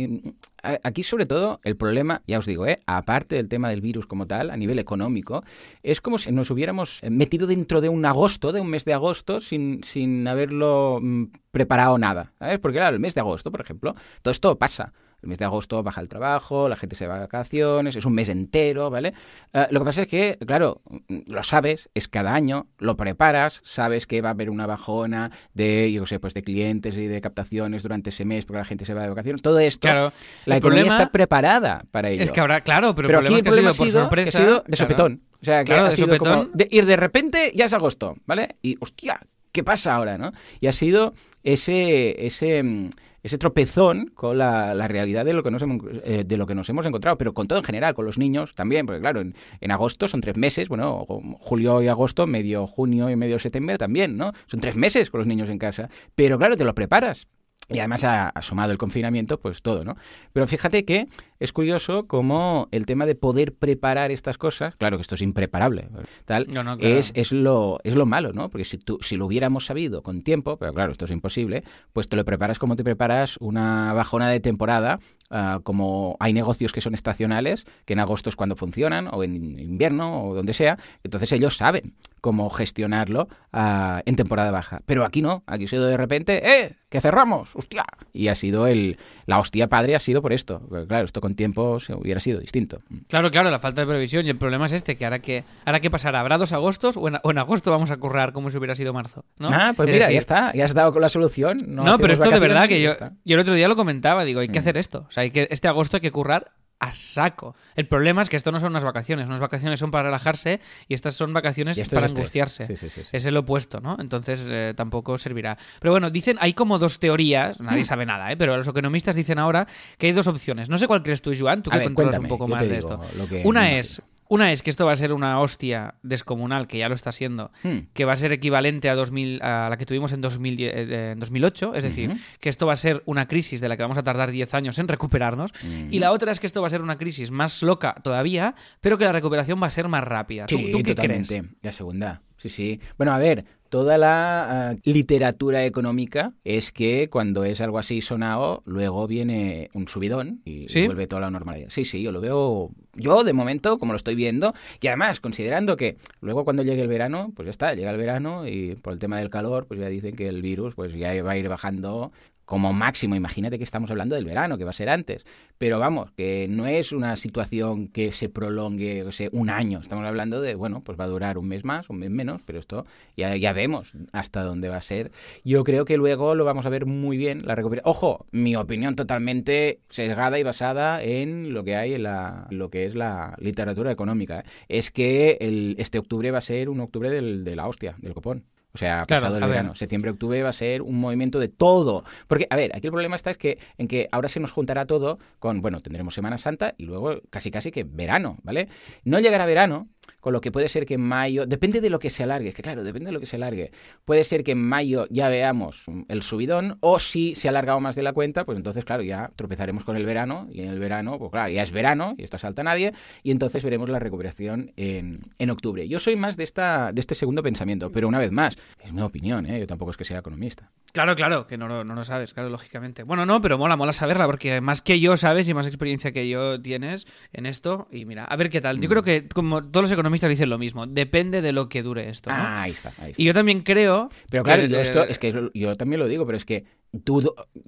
aquí 0.83 1.03
sobre 1.03 1.25
todo 1.25 1.60
el 1.63 1.75
problema, 1.77 2.21
ya 2.27 2.39
os 2.39 2.45
digo, 2.45 2.65
¿eh? 2.67 2.79
aparte 2.86 3.36
del 3.36 3.47
tema 3.47 3.69
del 3.69 3.81
virus 3.81 4.05
como 4.07 4.27
tal, 4.27 4.49
a 4.49 4.57
nivel 4.57 4.79
económico, 4.79 5.43
es 5.83 6.01
como 6.01 6.17
si 6.17 6.31
nos 6.31 6.49
hubiéramos 6.51 7.01
metido 7.10 7.47
dentro 7.47 7.81
de 7.81 7.89
un 7.89 8.05
agosto, 8.05 8.51
de 8.51 8.62
un 8.62 8.69
mes 8.69 8.86
de 8.86 8.93
agosto, 8.93 9.39
sin, 9.39 9.83
sin 9.83 10.27
haberlo 10.27 10.99
mm, 11.01 11.23
preparado 11.51 11.97
nada. 11.97 12.33
¿Sabes? 12.39 12.60
Porque, 12.60 12.77
claro, 12.77 12.95
el 12.95 13.01
mes 13.01 13.13
de 13.15 13.21
agosto, 13.21 13.51
por 13.51 13.62
ejemplo, 13.62 13.95
todo 14.21 14.31
esto 14.31 14.57
pasa. 14.57 14.93
El 15.23 15.30
mes 15.30 15.39
de 15.39 15.45
agosto 15.45 15.82
baja 15.82 15.99
el 15.99 16.10
trabajo, 16.10 16.69
la 16.69 16.75
gente 16.75 16.95
se 16.95 17.08
va 17.08 17.15
de 17.15 17.21
vacaciones, 17.21 17.95
es 17.95 18.06
un 18.06 18.13
mes 18.13 18.30
entero, 18.30 18.91
¿vale? 18.91 19.13
Eh, 19.51 19.65
lo 19.71 19.80
que 19.80 19.86
pasa 19.86 20.01
es 20.03 20.08
que, 20.08 20.38
claro, 20.45 20.82
lo 21.25 21.41
sabes, 21.41 21.89
es 21.95 22.08
cada 22.08 22.36
año, 22.36 22.67
lo 22.77 22.95
preparas, 22.97 23.62
sabes 23.63 24.06
que 24.06 24.21
va 24.21 24.30
a 24.30 24.32
haber 24.34 24.51
una 24.51 24.67
bajona 24.67 25.32
de, 25.56 25.91
yo 25.91 26.06
sé, 26.06 26.19
pues 26.19 26.36
de 26.36 26.43
clientes 26.43 26.95
y 26.97 27.08
de 27.08 27.19
captaciones 27.19 27.82
durante 27.82 28.12
ese 28.12 28.25
mes 28.25 28.45
porque 28.45 28.60
la 28.60 28.65
gente 28.65 28.86
se 28.86 28.93
va 28.93 29.01
de 29.01 29.10
vacaciones. 29.10 29.41
Todo 29.41 29.58
esto, 29.58 29.88
Claro, 29.88 30.13
la 30.45 30.58
economía 30.58 30.84
problema 30.84 31.01
está 31.03 31.12
preparada 31.12 31.84
para 31.89 32.10
ello. 32.12 32.21
es 32.21 32.30
que 32.30 32.39
habrá, 32.39 32.62
claro, 32.62 32.93
pero, 32.93 33.08
Pero 33.08 33.19
el 33.21 33.25
aquí 33.25 33.36
el 33.36 33.43
problema 33.43 33.71
problema 33.71 33.84
ha 33.88 33.91
sido 33.91 34.10
por 34.10 34.17
que 34.17 34.21
ha 34.21 34.32
sorpresa. 34.32 34.38
sido 34.39 34.56
de 34.60 34.63
claro. 34.63 34.77
sopetón. 34.77 35.21
O 35.41 35.45
sea, 35.45 35.60
que 35.60 35.65
Claro, 35.65 35.86
ha 35.86 35.89
de 35.89 35.95
sido 35.95 36.17
como 36.19 36.45
de- 36.53 36.67
y 36.69 36.82
de 36.82 36.95
repente 36.95 37.51
ya 37.56 37.65
es 37.65 37.73
agosto, 37.73 38.15
¿vale? 38.27 38.56
Y, 38.62 38.77
hostia, 38.80 39.19
¿qué 39.51 39.63
pasa 39.63 39.95
ahora, 39.95 40.17
no? 40.19 40.32
Y 40.60 40.67
ha 40.67 40.71
sido 40.71 41.13
ese, 41.43 42.25
ese, 42.25 42.62
mm, 42.63 42.89
ese 43.27 43.37
tropezón 43.37 44.11
con 44.13 44.37
la, 44.37 44.87
realidad 44.87 45.25
de 45.25 45.33
lo, 45.33 45.43
que 45.43 45.51
nos 45.51 45.61
hemos, 45.61 45.81
eh, 46.03 46.23
de 46.25 46.37
lo 46.37 46.47
que 46.47 46.55
nos 46.55 46.67
hemos 46.69 46.85
encontrado, 46.85 47.17
pero 47.17 47.33
con 47.33 47.47
todo 47.47 47.59
en 47.59 47.65
general, 47.65 47.93
con 47.93 48.05
los 48.05 48.17
niños 48.17 48.55
también, 48.55 48.85
porque 48.85 49.01
claro, 49.01 49.21
en, 49.21 49.71
agosto 49.71 50.07
son 50.07 50.21
tres 50.21 50.37
meses, 50.37 50.69
bueno, 50.69 51.05
julio 51.39 51.81
y 51.81 51.87
agosto, 51.87 52.25
medio 52.25 52.65
junio 52.67 53.09
y 53.09 53.15
medio 53.15 53.37
septiembre 53.37 53.77
también, 53.77 54.17
¿no? 54.17 54.31
Son 54.47 54.59
tres 54.59 54.75
meses 54.75 55.09
con 55.11 55.19
los 55.19 55.27
niños 55.27 55.49
en 55.49 55.59
casa, 55.59 55.89
pero 56.15 56.37
claro, 56.37 56.57
te 56.57 56.63
lo 56.63 56.73
preparas. 56.73 57.27
Y 57.69 57.79
además 57.79 58.05
ha 58.05 58.29
asomado 58.29 58.71
el 58.71 58.77
confinamiento, 58.77 59.41
pues 59.41 59.61
todo, 59.61 59.83
¿no? 59.83 59.97
Pero 60.31 60.47
fíjate 60.47 60.85
que 60.85 61.07
es 61.39 61.54
curioso 61.54 62.08
cómo 62.08 62.67
el 62.71 62.86
tema 62.86 63.06
de 63.06 63.15
poder 63.15 63.54
preparar 63.54 64.12
estas 64.12 64.38
cosas, 64.38 64.76
claro 64.76 64.97
que 64.97 65.02
esto 65.02 65.15
es 65.15 65.21
impreparable, 65.21 65.88
tal, 66.26 66.47
No, 66.47 66.63
no, 66.63 66.78
claro. 66.78 66.95
es, 66.95 67.12
es, 67.15 67.32
lo, 67.32 67.80
es 67.84 67.95
lo 67.95 68.06
malo, 68.06 68.34
¿no? 68.34 68.50
Porque 68.50 68.65
si, 68.65 68.78
tú, 68.78 68.97
si 69.02 69.17
lo 69.17 69.26
hubiéramos 69.26 69.65
sabido 69.65 70.02
con 70.02 70.21
tiempo, 70.21 70.58
pero 70.58 70.73
claro, 70.73 70.91
esto 70.91 71.06
es 71.06 71.12
imposible, 71.12 71.63
pues 71.93 72.10
te 72.10 72.15
lo 72.15 72.26
preparas 72.26 72.60
como 72.60 72.76
te 72.76 72.84
preparas 72.84 73.38
una 73.39 73.93
bajona 73.93 74.30
de 74.30 74.39
temporada, 74.39 75.00
ah, 75.30 75.60
como 75.63 76.17
hay 76.19 76.34
negocios 76.34 76.71
que 76.71 76.82
son 76.82 76.93
estacionales, 76.93 77.65
que 77.86 77.93
en 77.93 78.00
agosto 78.00 78.30
es 78.30 78.36
cuando 78.36 78.56
funcionan, 78.56 79.08
o 79.12 79.23
en 79.23 79.60
invierno, 79.60 80.23
o 80.23 80.36
donde 80.36 80.54
sea, 80.54 80.78
entonces 81.04 81.32
ellos 81.32 81.58
saben 81.58 81.93
cómo 82.21 82.50
gestionarlo 82.50 83.28
ah, 83.54 84.02
en 84.06 84.15
temporada 84.15 84.52
baja. 84.52 84.82
Pero 84.86 85.06
aquí 85.06 85.21
no, 85.21 85.43
aquí 85.47 85.65
ha 85.65 85.67
sido 85.67 85.86
de 85.86 85.97
repente, 85.97 86.41
¡eh! 86.43 86.76
¡Que 86.89 87.02
cerramos! 87.02 87.56
¡Hostia! 87.56 87.86
Y 88.13 88.30
ha 88.30 88.36
sido 88.36 88.65
el. 88.67 88.97
La 89.26 89.39
hostia 89.39 89.67
padre 89.67 89.95
ha 89.95 90.00
sido 90.00 90.21
por 90.21 90.32
esto. 90.32 90.62
Claro, 90.88 91.06
esto 91.06 91.19
con 91.27 91.35
tiempo 91.35 91.77
se 91.81 91.93
hubiera 91.93 92.19
sido 92.21 92.39
distinto. 92.39 92.79
Claro, 93.09 93.29
claro, 93.31 93.51
la 93.51 93.59
falta 93.59 93.81
de 93.81 93.87
previsión 93.87 94.25
y 94.25 94.29
el 94.29 94.37
problema 94.37 94.65
es 94.65 94.71
este, 94.71 94.95
que 94.95 95.03
ahora 95.03 95.19
que 95.19 95.43
ahora 95.65 95.81
qué 95.81 95.89
pasará, 95.91 96.21
¿habrá 96.21 96.37
dos 96.37 96.53
agostos 96.53 96.95
o 96.95 97.05
en, 97.09 97.17
o 97.21 97.31
en 97.31 97.37
agosto 97.37 97.69
vamos 97.69 97.91
a 97.91 97.97
currar 97.97 98.31
como 98.31 98.49
si 98.49 98.57
hubiera 98.57 98.75
sido 98.75 98.93
marzo? 98.93 99.25
¿no? 99.37 99.49
Ah, 99.51 99.73
pues 99.75 99.89
Es 99.89 99.93
mira, 99.93 100.05
decir, 100.05 100.13
ya 100.15 100.19
está, 100.19 100.53
ya 100.53 100.63
has 100.65 100.73
dado 100.73 100.93
con 100.93 101.01
la 101.01 101.09
solución. 101.09 101.57
No, 101.67 101.83
No, 101.83 101.97
pero 101.99 102.13
esto 102.13 102.29
de 102.31 102.39
verdad 102.39 102.67
que 102.69 102.81
yo, 102.81 102.93
yo 103.25 103.35
el 103.35 103.39
otro 103.41 103.53
día 103.53 103.67
lo 103.67 103.75
comentaba, 103.75 104.23
digo, 104.23 104.39
hay 104.39 104.47
que 104.47 104.59
Mm. 104.59 104.63
hacer 104.63 104.77
esto. 104.77 105.05
O 105.07 105.11
sea, 105.11 105.23
hay 105.23 105.31
que, 105.31 105.47
este 105.51 105.67
agosto 105.67 105.97
hay 105.97 106.01
que 106.01 106.11
currar 106.11 106.51
a 106.79 106.91
saco. 106.93 107.55
El 107.75 107.87
problema 107.87 108.21
es 108.21 108.29
que 108.29 108.37
esto 108.37 108.51
no 108.51 108.59
son 108.59 108.69
unas 108.71 108.83
vacaciones. 108.83 109.27
Unas 109.27 109.39
vacaciones 109.39 109.79
son 109.79 109.89
para 109.91 110.03
relajarse 110.03 110.59
y 110.87 110.93
estas 110.93 111.15
son 111.15 111.33
vacaciones 111.33 111.77
para 111.89 112.05
es 112.05 112.11
angustiarse. 112.11 112.67
Sí, 112.67 112.75
sí, 112.77 112.89
sí. 112.89 113.01
Es 113.11 113.25
el 113.25 113.35
opuesto, 113.37 113.79
¿no? 113.79 113.97
Entonces 113.99 114.45
eh, 114.47 114.73
tampoco 114.75 115.17
servirá. 115.17 115.57
Pero 115.79 115.91
bueno, 115.91 116.09
dicen, 116.09 116.37
hay 116.39 116.53
como 116.53 116.77
dos 116.79 116.99
teorías, 116.99 117.59
Hmm. 117.59 117.65
nadie 117.65 117.85
sabe 117.85 118.05
nada, 118.05 118.31
¿eh? 118.31 118.37
pero 118.37 118.55
los 118.55 118.67
economistas 118.67 119.15
dicen 119.15 119.39
ahora 119.39 119.67
que 119.97 120.07
hay 120.07 120.11
dos 120.13 120.27
opciones. 120.27 120.69
No 120.69 120.77
sé 120.77 120.87
cuál 120.87 121.01
crees 121.01 121.21
tú, 121.21 121.31
Joan, 121.37 121.63
tú 121.63 121.69
A 121.71 121.73
que 121.73 121.79
ver, 121.79 121.87
controlas 121.87 122.19
un 122.19 122.27
poco 122.27 122.47
más 122.47 122.67
de 122.67 122.77
esto. 122.77 123.01
Una 123.43 123.77
es. 123.77 124.01
Una 124.29 124.51
es 124.51 124.63
que 124.63 124.69
esto 124.69 124.85
va 124.85 124.91
a 124.91 124.95
ser 124.95 125.13
una 125.13 125.39
hostia 125.39 125.95
descomunal, 126.03 126.67
que 126.67 126.77
ya 126.77 126.89
lo 126.89 126.95
está 126.95 127.11
siendo, 127.11 127.51
Hmm. 127.63 127.87
que 127.93 128.05
va 128.05 128.13
a 128.13 128.17
ser 128.17 128.31
equivalente 128.33 128.89
a, 128.89 128.95
2000, 128.95 129.41
a 129.41 129.69
la 129.69 129.77
que 129.77 129.85
tuvimos 129.85 130.11
en, 130.13 130.21
2010, 130.21 130.73
eh, 130.75 131.11
en 131.13 131.19
2008, 131.19 131.73
es 131.75 131.83
decir, 131.83 132.17
que 132.39 132.49
esto 132.49 132.65
va 132.67 132.73
a 132.73 132.77
ser 132.77 133.03
una 133.05 133.27
crisis 133.27 133.61
de 133.61 133.69
la 133.69 133.77
que 133.77 133.83
vamos 133.83 133.97
a 133.97 134.03
tardar 134.03 134.31
10 134.31 134.53
años 134.53 134.77
en 134.79 134.87
recuperarnos, 134.87 135.51
Ujú. 135.51 135.87
y 135.91 135.99
la 135.99 136.11
otra 136.11 136.31
es 136.31 136.39
que 136.39 136.47
esto 136.47 136.61
va 136.61 136.67
a 136.67 136.71
ser 136.71 136.81
una 136.81 136.97
crisis 136.97 137.31
más 137.31 137.61
loca 137.63 137.95
todavía, 138.03 138.55
pero 138.81 138.97
que 138.97 139.05
la 139.05 139.11
recuperación 139.11 139.61
va 139.61 139.67
a 139.67 139.71
ser 139.71 139.87
más 139.87 140.03
rápida. 140.03 140.45
¿Tú, 140.45 140.57
Sí, 140.57 140.71
tú 140.71 140.77
qué 140.79 140.95
totalmente. 140.95 141.27
crees? 141.39 141.45
La 141.61 141.71
segunda. 141.71 142.21
Sí, 142.37 142.49
sí. 142.49 142.79
Bueno, 142.97 143.13
a 143.13 143.17
ver, 143.17 143.45
toda 143.69 143.97
la 143.97 144.69
ah, 144.69 144.75
literatura 144.84 145.65
económica 145.65 146.34
es 146.43 146.71
que 146.71 147.10
cuando 147.10 147.43
es 147.43 147.62
algo 147.62 147.80
así 147.80 148.01
sonado, 148.01 148.63
luego 148.65 149.08
viene 149.08 149.69
un 149.73 149.88
subidón 149.88 150.41
y 150.45 150.67
¿Sí? 150.69 150.86
vuelve 150.86 151.08
toda 151.08 151.21
la 151.21 151.32
normalidad. 151.32 151.69
Sí, 151.69 151.86
sí, 151.86 152.01
yo 152.01 152.12
lo 152.12 152.21
veo 152.21 152.71
Yo, 152.95 153.23
de 153.23 153.34
momento, 153.34 153.77
como 153.77 153.93
lo 153.93 153.97
estoy 153.97 154.15
viendo, 154.15 154.53
y 154.82 154.88
además, 154.88 155.19
considerando 155.19 155.77
que 155.77 155.97
luego 156.21 156.43
cuando 156.43 156.63
llegue 156.63 156.82
el 156.82 156.88
verano, 156.88 157.32
pues 157.36 157.45
ya 157.45 157.51
está, 157.51 157.73
llega 157.73 157.91
el 157.91 157.97
verano 157.97 158.47
y 158.47 158.75
por 158.75 158.93
el 158.93 158.99
tema 158.99 159.17
del 159.17 159.30
calor, 159.30 159.67
pues 159.67 159.80
ya 159.80 159.88
dicen 159.88 160.15
que 160.15 160.27
el 160.27 160.41
virus 160.41 160.75
pues 160.75 160.93
ya 160.93 161.21
va 161.23 161.32
a 161.32 161.38
ir 161.38 161.47
bajando 161.49 162.12
como 162.47 162.71
máximo. 162.71 163.13
Imagínate 163.15 163.57
que 163.57 163.65
estamos 163.65 163.91
hablando 163.91 164.15
del 164.15 164.23
verano, 164.23 164.57
que 164.57 164.63
va 164.63 164.69
a 164.69 164.73
ser 164.73 164.89
antes. 164.89 165.25
Pero 165.57 165.79
vamos, 165.79 166.12
que 166.13 166.47
no 166.49 166.65
es 166.65 166.93
una 166.93 167.17
situación 167.17 167.89
que 167.89 168.13
se 168.13 168.29
prolongue 168.29 169.03
un 169.33 169.49
año. 169.49 169.79
Estamos 169.79 170.05
hablando 170.05 170.39
de, 170.39 170.55
bueno, 170.55 170.81
pues 170.81 170.97
va 170.97 171.03
a 171.03 171.07
durar 171.07 171.38
un 171.38 171.49
mes 171.49 171.65
más, 171.65 171.89
un 171.89 171.99
mes 171.99 172.10
menos, 172.10 172.43
pero 172.45 172.60
esto 172.60 172.86
ya, 173.17 173.36
ya 173.36 173.51
vemos 173.51 173.91
hasta 174.13 174.43
dónde 174.43 174.69
va 174.69 174.77
a 174.77 174.81
ser. 174.81 175.12
Yo 175.43 175.65
creo 175.65 175.83
que 175.83 175.97
luego 175.97 176.36
lo 176.36 176.45
vamos 176.45 176.65
a 176.65 176.69
ver 176.69 176.86
muy 176.86 177.17
bien, 177.17 177.45
la 177.45 177.53
recuperación. 177.53 177.91
Ojo, 177.91 178.25
mi 178.31 178.55
opinión 178.55 178.95
totalmente 178.95 179.81
sesgada 179.89 180.39
y 180.39 180.43
basada 180.43 181.03
en 181.03 181.53
lo 181.53 181.65
que 181.65 181.75
hay 181.75 181.95
en 181.95 182.03
la, 182.03 182.47
lo 182.49 182.69
que 182.69 182.86
es 182.86 182.95
la 182.95 183.36
literatura 183.39 183.91
económica. 183.91 184.39
¿eh? 184.39 184.43
Es 184.69 184.89
que 184.89 185.38
el, 185.41 185.75
este 185.79 185.99
octubre 185.99 186.31
va 186.31 186.38
a 186.38 186.41
ser 186.41 186.69
un 186.69 186.79
octubre 186.79 187.10
del, 187.10 187.43
de 187.43 187.57
la 187.57 187.67
hostia, 187.67 187.97
del 187.99 188.13
copón. 188.13 188.45
O 188.77 188.79
sea, 188.79 189.05
Claro, 189.07 189.21
pasado 189.21 189.35
el 189.37 189.41
ver. 189.41 189.49
verano, 189.49 189.73
septiembre-octubre 189.73 190.43
va 190.43 190.49
a 190.49 190.53
ser 190.53 190.83
un 190.83 190.99
movimiento 190.99 191.39
de 191.39 191.47
todo. 191.47 192.03
Porque, 192.27 192.45
a 192.51 192.55
ver, 192.55 192.75
aquí 192.75 192.85
el 192.85 192.91
problema 192.91 193.15
está 193.15 193.31
es 193.31 193.37
que 193.39 193.57
en 193.79 193.87
que 193.87 194.07
ahora 194.11 194.29
se 194.29 194.39
nos 194.39 194.51
juntará 194.51 194.85
todo 194.85 195.17
con, 195.39 195.63
bueno, 195.63 195.79
tendremos 195.79 196.13
Semana 196.13 196.37
Santa 196.37 196.75
y 196.77 196.85
luego 196.85 197.19
casi 197.31 197.49
casi 197.49 197.71
que 197.71 197.83
verano, 197.83 198.37
¿vale? 198.43 198.67
No 199.03 199.19
llegará 199.19 199.47
verano, 199.47 199.87
con 200.19 200.33
lo 200.33 200.41
que 200.41 200.51
puede 200.51 200.69
ser 200.69 200.85
que 200.85 200.95
en 200.95 201.01
mayo, 201.01 201.45
depende 201.45 201.81
de 201.81 201.89
lo 201.89 201.99
que 201.99 202.09
se 202.09 202.23
alargue, 202.23 202.49
es 202.49 202.55
que 202.55 202.61
claro, 202.61 202.83
depende 202.83 203.07
de 203.07 203.11
lo 203.13 203.19
que 203.19 203.25
se 203.25 203.35
alargue. 203.35 203.71
Puede 204.05 204.23
ser 204.23 204.43
que 204.43 204.51
en 204.53 204.63
mayo 204.63 205.07
ya 205.09 205.29
veamos 205.29 205.85
el 206.07 206.21
subidón, 206.21 206.77
o 206.81 206.99
si 206.99 207.35
se 207.35 207.47
ha 207.47 207.51
alargado 207.51 207.79
más 207.79 207.95
de 207.95 208.03
la 208.03 208.13
cuenta, 208.13 208.45
pues 208.45 208.57
entonces, 208.57 208.83
claro, 208.85 209.03
ya 209.03 209.31
tropezaremos 209.35 209.83
con 209.83 209.95
el 209.97 210.05
verano, 210.05 210.47
y 210.51 210.61
en 210.61 210.69
el 210.69 210.79
verano, 210.79 211.17
pues 211.19 211.31
claro, 211.31 211.51
ya 211.51 211.63
es 211.63 211.71
verano, 211.71 212.15
y 212.17 212.23
esto 212.23 212.37
salta 212.37 212.61
a 212.61 212.65
nadie, 212.65 212.93
y 213.23 213.31
entonces 213.31 213.63
veremos 213.63 213.89
la 213.89 213.99
recuperación 213.99 214.71
en, 214.77 215.21
en 215.39 215.49
octubre. 215.49 215.87
Yo 215.87 215.99
soy 215.99 216.15
más 216.15 216.37
de, 216.37 216.43
esta, 216.43 216.91
de 216.91 216.99
este 217.01 217.15
segundo 217.15 217.43
pensamiento, 217.43 217.91
pero 217.91 218.07
una 218.07 218.19
vez 218.19 218.31
más, 218.31 218.57
es 218.83 218.93
mi 218.93 219.01
opinión, 219.01 219.45
¿eh? 219.45 219.59
yo 219.59 219.67
tampoco 219.67 219.91
es 219.91 219.97
que 219.97 220.05
sea 220.05 220.19
economista. 220.19 220.71
Claro, 220.93 221.15
claro, 221.15 221.47
que 221.47 221.57
no, 221.57 221.67
lo- 221.67 221.83
no 221.83 221.93
lo 221.95 222.03
sabes, 222.03 222.33
claro, 222.33 222.49
lógicamente. 222.49 223.03
Bueno, 223.03 223.25
no, 223.25 223.41
pero 223.41 223.57
mola, 223.57 223.75
mola 223.75 223.93
saberla, 223.93 224.25
porque 224.25 224.61
más 224.61 224.81
que 224.81 224.99
yo 224.99 225.15
sabes 225.17 225.47
y 225.47 225.53
más 225.53 225.67
experiencia 225.67 226.11
que 226.11 226.27
yo 226.27 226.59
tienes 226.61 227.05
en 227.33 227.45
esto. 227.45 227.87
Y 227.91 228.05
mira, 228.05 228.25
a 228.25 228.35
ver 228.35 228.49
qué 228.49 228.61
tal. 228.61 228.79
Yo 228.79 228.87
Mm. 228.87 228.91
creo 228.91 229.03
que, 229.03 229.27
como 229.27 229.61
todos 229.63 229.83
los 229.83 229.91
economistas 229.97 230.29
dicen 230.29 230.49
lo 230.49 230.57
mismo, 230.57 230.88
depende 230.88 231.41
de 231.41 231.51
lo 231.51 231.67
que 231.69 231.83
dure 231.83 232.10
esto, 232.10 232.29
¿no? 232.29 232.36
Ah, 232.38 232.62
ahí 232.63 232.71
está, 232.71 232.93
ahí 232.99 233.12
está. 233.12 233.21
y 233.21 233.25
yo 233.25 233.33
también 233.33 233.62
creo. 233.62 234.10
Pero 234.29 234.43
claro, 234.43 234.62
que- 234.63 234.69
yo, 234.69 234.79
esto, 234.79 235.03
es 235.03 235.19
que 235.19 235.49
yo 235.53 235.75
también 235.75 235.99
lo 235.99 236.07
digo, 236.07 236.25
pero 236.25 236.38
es 236.38 236.45
que 236.45 236.65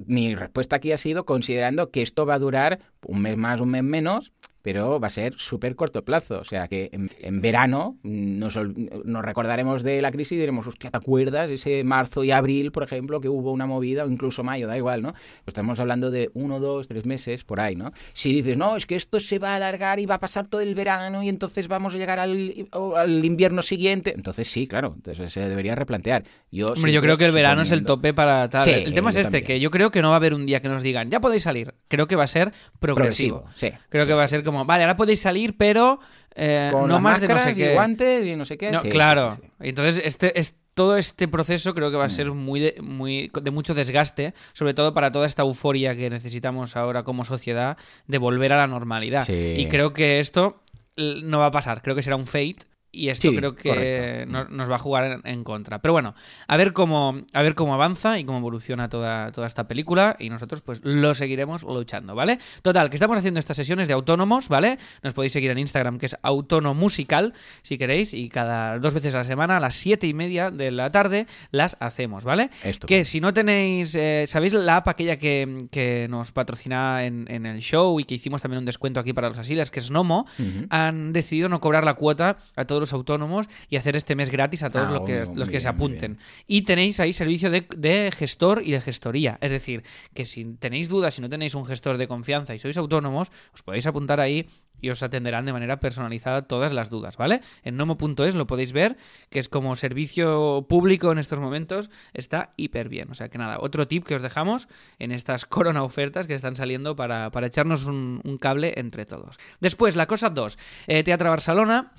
mi 0.06 0.36
respuesta 0.36 0.78
aquí 0.78 0.92
ha 0.92 0.98
sido 0.98 1.26
considerando 1.26 1.90
que 1.92 2.02
esto 2.02 2.26
va 2.26 2.36
a 2.36 2.40
durar 2.40 2.80
un 3.06 3.22
mes 3.22 3.38
más, 3.38 3.62
un 3.62 3.72
mes 3.72 3.84
menos, 3.84 4.32
pero 4.62 5.00
va 5.00 5.08
a 5.08 5.10
ser 5.10 5.34
súper 5.38 5.76
corto 5.76 6.04
plazo. 6.04 6.40
O 6.40 6.44
sea 6.44 6.68
que 6.68 6.90
en, 6.92 7.10
en 7.22 7.42
verano 7.42 7.98
mm, 8.04 8.40
nos, 8.40 8.58
nos 9.06 9.26
recordaremos 9.26 9.84
de 9.84 10.02
la 10.02 10.12
crisis 10.12 10.34
y 10.34 10.38
diremos, 10.38 10.68
hostia, 10.68 10.92
¿te 10.92 10.98
acuerdas? 10.98 11.50
Ese 11.50 11.84
marzo 11.84 12.24
y 12.24 12.32
abril, 12.32 12.72
por 12.72 12.84
ejemplo, 12.84 13.22
que 13.22 13.30
hubo 13.30 13.52
una 13.52 13.66
movida, 13.66 14.06
o 14.06 14.10
incluso 14.10 14.44
mayo, 14.44 14.68
da 14.68 14.78
igual, 14.78 15.02
¿no? 15.02 15.14
Estamos 15.46 15.80
hablando 15.80 16.12
de 16.12 16.30
uno, 16.34 16.60
dos, 16.60 16.88
tres 16.88 17.06
meses, 17.06 17.44
por 17.44 17.60
ahí, 17.60 17.76
¿no? 17.76 17.92
Si 18.14 18.34
dices, 18.34 18.58
no, 18.58 18.76
es 18.76 18.86
que 18.86 18.96
esto 18.96 19.20
se 19.20 19.40
va 19.40 19.54
a 19.54 19.56
alargar 19.56 20.00
y 20.00 20.06
va 20.06 20.16
a 20.16 20.20
pasar 20.20 20.48
todo 20.48 20.62
el 20.62 20.76
verano 20.76 21.24
y 21.24 21.30
entonces 21.30 21.68
vamos 21.68 21.96
a 21.96 21.98
llegar 21.98 22.20
al, 22.20 23.26
invierno 23.26 23.62
siguiente, 23.62 24.14
entonces 24.16 24.50
sí, 24.50 24.68
claro, 24.68 24.94
entonces 24.96 25.32
se 25.32 25.48
debería 25.48 25.76
replantear. 25.76 26.24
Yo, 26.52 26.74
Hombre, 26.74 26.92
yo 26.92 27.02
creo 27.02 27.18
que 27.18 27.26
el 27.26 27.32
verano 27.32 27.62
es 27.62 27.72
el 27.72 27.84
tope 27.84 28.14
para 28.14 28.50
tal. 28.50 28.64
Sí, 28.66 28.72
el 28.72 28.94
tema 28.94 29.12
es 29.12 29.16
este, 29.20 29.40
también. 29.40 29.46
que 29.46 29.60
yo 29.60 29.72
creo 29.72 29.92
que 29.92 30.02
no 30.02 30.10
va 30.10 30.16
a 30.16 30.18
haber 30.18 30.34
un 30.34 30.46
día 30.46 30.62
que 30.62 30.70
nos 30.70 30.84
digan, 30.84 31.10
ya 31.10 31.20
podéis 31.20 31.44
salir. 31.44 31.74
Creo 31.88 32.08
que 32.08 32.16
va 32.16 32.24
a 32.24 32.28
ser 32.28 32.54
progresivo. 32.80 33.46
sí. 33.56 33.72
Creo 33.90 34.06
que 34.06 34.14
Sí, 34.14 34.18
va 34.18 34.24
a 34.24 34.28
ser 34.28 34.44
como, 34.44 34.66
vale, 34.66 34.84
ahora 34.84 34.98
podéis 34.98 35.22
salir, 35.22 35.56
pero 35.58 36.00
eh, 36.36 36.70
Con 36.72 36.90
no 36.90 37.00
más 37.00 37.22
de 37.22 37.28
no 37.28 37.40
sé 37.40 37.52
y 37.52 37.74
guantes 37.74 38.26
y 38.26 38.36
no 38.36 38.46
sé 38.46 38.58
qué. 38.58 38.72
No, 38.72 38.82
claro. 38.82 39.38
Entonces, 39.60 40.02
este, 40.06 40.40
es, 40.40 40.56
todo 40.74 40.98
este 40.98 41.28
proceso 41.28 41.74
creo 41.76 41.92
que 41.92 41.98
va 41.98 42.06
a 42.06 42.10
ser 42.10 42.32
muy 42.32 42.60
de, 42.60 42.76
muy 42.82 43.30
de 43.42 43.52
mucho 43.52 43.74
desgaste, 43.74 44.34
sobre 44.54 44.74
todo 44.74 44.94
para 44.94 45.12
toda 45.12 45.26
esta 45.26 45.42
euforia 45.42 45.96
que 45.96 46.10
necesitamos 46.10 46.76
ahora 46.78 47.04
como 47.04 47.26
sociedad 47.26 47.78
de 48.08 48.18
volver 48.18 48.54
a 48.54 48.58
la 48.58 48.68
normalidad. 48.68 49.26
Sí. 49.26 49.56
Y 49.58 49.68
creo 49.68 49.92
que 49.92 50.20
esto 50.20 50.62
no 50.96 51.40
va 51.40 51.48
a 51.48 51.52
pasar, 51.52 51.82
creo 51.82 51.96
que 51.96 52.04
será 52.04 52.16
un 52.16 52.26
fate. 52.26 52.60
Y 52.92 53.10
esto 53.10 53.30
Sí, 53.30 53.36
creo 53.36 53.54
que 53.56 54.26
no- 54.28 54.46
nos 54.46 54.70
va 54.70 54.76
a 54.76 54.80
jugar 54.80 55.04
en, 55.04 55.22
en 55.32 55.44
contra. 55.44 55.80
Pero 55.80 55.92
bueno, 55.94 56.16
a 56.48 56.58
ver 56.58 56.74
cómo, 56.74 57.22
a 57.34 57.42
ver 57.44 57.54
cómo 57.54 57.74
avanza 57.76 58.18
y 58.18 58.24
cómo 58.26 58.40
evoluciona 58.40 58.90
toda, 58.90 59.32
toda 59.32 59.46
esta 59.46 59.68
película. 59.68 60.16
Y 60.18 60.30
nosotros, 60.32 60.62
pues, 60.62 60.82
lo 60.84 61.14
seguiremos 61.14 61.62
luchando, 61.64 62.16
¿vale? 62.16 62.40
Total, 62.64 62.90
que 62.90 62.96
estamos 62.96 63.18
haciendo 63.18 63.40
estas 63.40 63.58
sesiones 63.58 63.88
de 63.88 63.94
autónomos, 63.94 64.50
¿vale? 64.50 64.80
Nos 65.04 65.14
podéis 65.14 65.34
seguir 65.34 65.52
en 65.52 65.60
Instagram, 65.60 66.00
que 66.00 66.08
es 66.08 66.18
autonomusical, 66.24 67.34
si 67.62 67.78
queréis, 67.78 68.14
y 68.14 68.30
cada 68.30 68.80
dos 68.80 68.94
veces 68.94 69.14
a 69.16 69.20
la 69.20 69.24
semana, 69.24 69.58
a 69.58 69.60
las 69.60 69.76
siete 69.76 70.08
y 70.08 70.14
media 70.14 70.50
de 70.52 70.72
la 70.72 70.92
tarde, 70.92 71.28
las 71.52 71.78
hacemos, 71.80 72.24
¿vale? 72.24 72.50
Esto. 72.64 72.88
Que 72.88 73.06
si 73.06 73.22
no 73.22 73.34
tenéis, 73.34 73.96
eh, 73.96 74.26
¿sabéis 74.28 74.54
la 74.54 74.78
app 74.78 74.88
aquella 74.88 75.18
que, 75.18 75.58
que 75.72 76.08
nos 76.10 76.32
patrocina 76.32 77.06
en, 77.06 77.26
en 77.30 77.46
el 77.46 77.60
show 77.62 78.00
y 78.00 78.04
que 78.06 78.16
hicimos 78.16 78.42
también 78.42 78.60
un 78.60 78.66
descuento 78.66 79.00
aquí 79.00 79.14
para 79.14 79.30
los 79.30 79.38
asilas, 79.38 79.72
que 79.72 79.80
es 79.80 79.92
Nomo? 79.92 80.26
Han 80.70 81.14
decidido 81.14 81.50
no 81.50 81.60
cobrar 81.62 81.84
la 81.84 81.94
cuota 81.94 82.38
a 82.56 82.66
todos 82.66 82.79
los 82.80 82.94
autónomos 82.94 83.48
y 83.70 83.78
hacer 83.78 83.96
este 83.96 84.16
mes 84.16 84.30
gratis 84.30 84.64
a 84.64 84.70
todos 84.70 84.90
Ah, 84.90 84.92
los 84.92 85.02
que, 85.06 85.24
los 85.36 85.50
que 85.50 85.60
se 85.60 85.68
apunten. 85.68 86.18
Y 86.48 86.64
tenéis 86.64 87.00
ahí 87.00 87.14
servicio 87.14 87.50
de, 87.50 87.68
de 87.76 88.12
gestor 88.12 88.62
y 88.66 88.72
de 88.72 88.82
gestoría. 88.82 89.38
Es 89.42 89.52
decir, 89.52 89.84
que 90.14 90.26
si 90.26 90.46
tenéis 90.46 90.90
dudas, 90.90 91.14
si 91.16 91.22
no 91.22 91.30
tenéis 91.30 91.56
un 91.56 91.66
gestor 91.66 91.98
de 91.98 92.08
confianza 92.08 92.56
y 92.56 92.60
sois 92.60 92.78
autónomos, 92.78 93.32
os 93.54 93.64
podéis 93.64 93.88
apuntar 93.88 94.20
ahí 94.20 94.48
y 94.82 94.90
os 94.90 95.04
atenderán 95.04 95.46
de 95.46 95.54
manera 95.54 95.80
personalizada 95.80 96.44
todas 96.44 96.74
las 96.74 96.90
dudas, 96.90 97.18
¿vale? 97.18 97.42
En 97.64 97.76
nomo.es 97.76 98.36
lo 98.36 98.48
podéis 98.48 98.72
ver, 98.72 98.98
que 99.30 99.40
es 99.40 99.50
como 99.50 99.76
servicio 99.76 100.66
público 100.70 101.12
en 101.12 101.18
estos 101.18 101.40
momentos, 101.40 101.90
está 102.14 102.54
hiper 102.56 102.90
bien. 102.90 103.12
O 103.12 103.14
sea 103.14 103.30
que 103.30 103.38
nada, 103.38 103.58
otro 103.60 103.88
tip 103.88 104.06
que 104.06 104.16
os 104.16 104.22
dejamos 104.22 104.68
en 104.98 105.12
estas 105.12 105.46
corona 105.46 105.84
ofertas 105.84 106.28
que 106.28 106.34
están 106.34 106.56
saliendo 106.56 106.96
para, 106.96 107.30
para 107.32 107.48
echarnos 107.48 107.86
un, 107.86 108.22
un 108.24 108.38
cable 108.38 108.74
entre 108.78 109.06
todos. 109.06 109.38
Después, 109.60 109.96
la 109.96 110.08
cosa 110.08 110.30
2, 110.30 110.58
Teatro 111.04 111.30
Barcelona. 111.30 111.92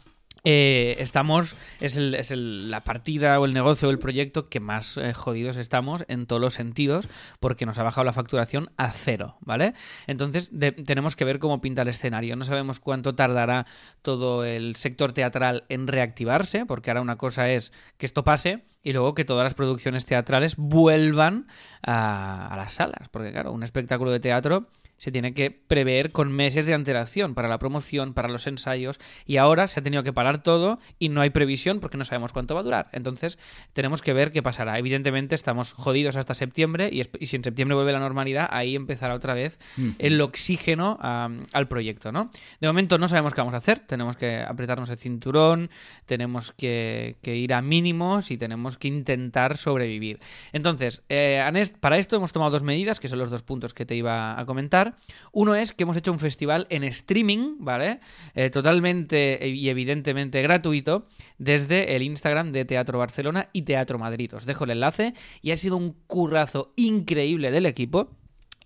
Eh, 0.43 0.97
estamos, 0.99 1.55
es, 1.81 1.97
el- 1.97 2.15
es 2.15 2.31
el- 2.31 2.71
la 2.71 2.83
partida 2.83 3.39
o 3.39 3.45
el 3.45 3.53
negocio 3.53 3.89
o 3.89 3.91
el 3.91 3.99
proyecto 3.99 4.49
que 4.49 4.59
más 4.59 4.97
eh, 4.97 5.13
jodidos 5.13 5.59
estamos 5.59 6.07
en 6.09 6.25
todos 6.25 6.41
los 6.41 6.55
sentidos 6.55 7.09
porque 7.41 7.67
nos 7.67 7.79
ha 7.79 7.83
bajado 7.83 8.07
la 8.07 8.15
facturación 8.15 8.71
a 8.79 8.91
cero, 8.91 9.37
¿vale? 9.41 9.75
Entonces 10.07 10.51
tenemos 10.87 11.15
que 11.15 11.27
ver 11.27 11.41
cómo 11.41 11.61
pinta 11.61 11.83
el 11.83 11.89
escenario. 11.89 12.37
No 12.37 12.45
sabemos 12.47 12.81
cuánto 12.81 13.15
tardará 13.15 13.67
todo 14.01 14.45
el 14.47 14.77
sector 14.77 15.13
teatral 15.13 15.65
en 15.69 15.87
reactivarse, 15.87 16.65
porque 16.65 16.91
ahora 16.91 17.03
una 17.03 17.17
cosa 17.17 17.51
es 17.51 17.71
que 17.99 18.07
esto 18.07 18.25
pase 18.25 18.65
y 18.83 18.95
luego 18.95 19.15
que 19.15 19.27
todas 19.27 19.45
las 19.45 19.53
producciones 19.53 20.07
teatrales 20.07 20.57
vuelvan 20.57 21.49
a, 21.83 22.47
a 22.47 22.57
las 22.57 22.73
salas, 22.73 23.11
porque 23.11 23.31
claro, 23.31 23.53
un 23.53 23.63
espectáculo 23.63 24.11
de 24.11 24.21
teatro 24.21 24.69
se 25.01 25.11
tiene 25.11 25.33
que 25.33 25.51
prever 25.51 26.13
con 26.13 26.31
meses 26.31 26.67
de 26.67 26.75
antelación 26.75 27.35
para 27.35 27.49
la 27.49 27.59
promoción, 27.59 28.13
para 28.13 28.29
los 28.29 28.47
ensayos, 28.47 29.01
y 29.25 29.39
ahora 29.39 29.67
se 29.67 29.81
ha 29.81 29.83
tenido 29.83 30.03
que 30.03 30.13
parar 30.13 30.43
todo 30.43 30.79
y 30.99 31.09
no 31.09 31.23
hay 31.23 31.31
previsión 31.31 31.81
porque 31.81 31.97
no 31.97 32.05
sabemos 32.05 32.35
cuánto 32.35 32.55
va 32.55 32.61
a 32.61 32.65
durar. 32.65 32.91
Entonces, 32.93 33.39
tenemos 33.73 34.03
que 34.03 34.13
ver 34.13 34.31
qué 34.31 34.43
pasará. 34.43 34.79
Evidentemente, 34.79 35.35
estamos 35.35 35.73
jodidos 35.73 36.17
hasta 36.17 36.35
septiembre 36.35 36.91
y, 36.93 37.03
si 37.25 37.37
en 37.37 37.43
septiembre 37.43 37.77
vuelve 37.77 37.93
la 37.93 37.99
normalidad, 37.99 38.47
ahí 38.53 38.77
empezará 38.77 39.15
otra 39.15 39.33
vez 39.33 39.59
el 39.99 40.21
oxígeno 40.21 40.99
al 41.01 41.69
proyecto, 41.69 42.13
¿no? 42.13 42.31
De 42.61 42.67
momento 42.67 42.99
no 42.99 43.09
sabemos 43.09 43.33
qué 43.33 43.41
vamos 43.41 43.55
a 43.55 43.59
hacer, 43.59 43.79
tenemos 43.81 44.19
que 44.19 44.41
apretarnos 44.41 44.91
el 44.91 44.99
cinturón, 44.99 45.71
tenemos 46.05 46.53
que, 46.53 47.17
que 47.23 47.37
ir 47.37 47.55
a 47.55 47.63
mínimos 47.63 48.31
y 48.31 48.37
tenemos 48.37 48.77
que 48.77 48.89
intentar 48.89 49.57
sobrevivir. 49.57 50.21
Entonces, 50.53 51.03
eh, 51.09 51.41
Anest, 51.43 51.79
para 51.79 51.97
esto 51.97 52.17
hemos 52.17 52.33
tomado 52.33 52.51
dos 52.51 52.63
medidas, 52.63 53.01
que 53.01 53.09
son 53.09 53.19
los 53.19 53.31
dos 53.31 53.43
puntos 53.43 53.73
que 53.73 53.87
te 53.87 53.95
iba 53.95 54.39
a 54.39 54.45
comentar. 54.45 54.90
Uno 55.33 55.55
es 55.55 55.73
que 55.73 55.85
hemos 55.85 55.97
hecho 55.97 56.13
un 56.13 56.19
festival 56.19 56.67
en 56.71 56.85
streaming, 56.85 57.57
¿vale? 57.59 58.01
Eh, 58.35 58.51
totalmente 58.51 59.49
y 59.49 59.69
evidentemente 59.69 60.43
gratuito 60.43 61.07
desde 61.39 61.97
el 61.97 62.03
Instagram 62.03 62.53
de 62.53 62.65
Teatro 62.65 62.99
Barcelona 62.99 63.49
y 63.53 63.63
Teatro 63.63 63.99
Madrid. 63.99 64.35
Os 64.35 64.47
dejo 64.47 64.65
el 64.65 64.71
enlace 64.71 65.15
y 65.43 65.53
ha 65.53 65.57
sido 65.57 65.77
un 65.77 65.97
currazo 66.07 66.73
increíble 66.77 67.51
del 67.51 67.67
equipo. 67.67 68.20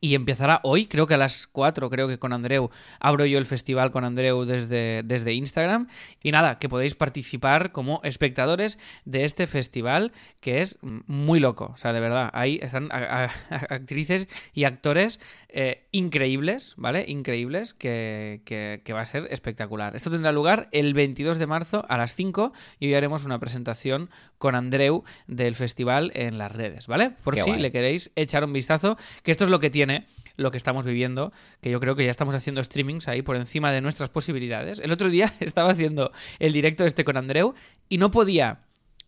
Y 0.05 0.15
empezará 0.15 0.61
hoy, 0.65 0.85
creo 0.85 1.07
que 1.07 1.15
a 1.15 1.17
las 1.17 1.47
4, 1.47 1.89
creo 1.89 2.09
que 2.09 2.19
con 2.19 2.35
Andreu. 2.35 2.69
Abro 3.01 3.25
yo 3.25 3.39
el 3.39 3.47
festival 3.47 3.91
con 3.91 4.05
Andreu 4.05 4.45
desde, 4.45 5.03
desde 5.03 5.33
Instagram. 5.33 5.89
Y 6.23 6.31
nada, 6.31 6.59
que 6.59 6.69
podéis 6.69 6.95
participar 6.95 7.73
como 7.73 8.01
espectadores 8.05 8.79
de 9.07 9.25
este 9.25 9.47
festival 9.47 10.13
que 10.41 10.61
es 10.61 10.77
muy 10.83 11.41
loco. 11.41 11.71
O 11.73 11.79
sea, 11.79 11.95
de 11.95 12.01
verdad, 12.01 12.29
ahí 12.35 12.59
están 12.61 12.91
a- 12.93 13.25
a- 13.25 13.57
actrices 13.71 14.29
y 14.53 14.65
actores 14.65 15.21
eh, 15.57 15.87
increíbles, 15.93 16.75
¿vale? 16.77 17.05
Increíbles, 17.09 17.73
que, 17.73 18.43
que- 18.45 18.83
que 18.85 18.93
va 18.93 19.03
a 19.03 19.07
ser 19.07 19.29
espectacular. 19.31 19.95
Esto 19.97 20.11
tendrá 20.11 20.33
lugar 20.33 20.69
el 20.73 20.93
22 20.95 21.39
de 21.39 21.47
marzo 21.47 21.87
a 21.89 21.97
las 21.97 22.15
5 22.15 22.53
y 22.81 22.89
hoy 22.89 22.95
haremos 22.95 23.25
una 23.25 23.39
presentación 23.39 24.11
con 24.37 24.57
Andreu 24.57 25.05
del 25.29 25.55
festival 25.55 26.11
en 26.15 26.37
las 26.39 26.51
redes, 26.53 26.89
¿vale? 26.89 27.11
Por 27.23 27.35
Qué 27.37 27.43
si 27.43 27.51
guay. 27.51 27.63
le 27.63 27.71
queréis 27.73 28.11
echar 28.17 28.45
un 28.45 28.53
vistazo, 28.53 28.99
que 29.23 29.31
esto 29.31 29.45
es 29.45 29.51
lo 29.51 29.61
que 29.61 29.71
tiene 29.71 29.94
lo 30.37 30.51
que 30.51 30.57
estamos 30.57 30.85
viviendo, 30.85 31.33
que 31.61 31.71
yo 31.71 31.79
creo 31.81 31.95
que 31.95 32.05
ya 32.05 32.11
estamos 32.11 32.35
haciendo 32.35 32.63
streamings 32.63 33.07
ahí 33.09 33.23
por 33.23 33.37
encima 33.37 33.71
de 33.73 33.81
nuestras 33.81 34.09
posibilidades. 34.09 34.79
El 34.81 34.91
otro 34.91 35.09
día 35.11 35.33
estaba 35.41 35.71
haciendo 35.71 36.11
el 36.41 36.53
directo 36.53 36.85
este 36.85 37.05
con 37.05 37.17
Andreu 37.17 37.55
y 37.89 37.99
no 37.99 38.11
podía 38.11 38.61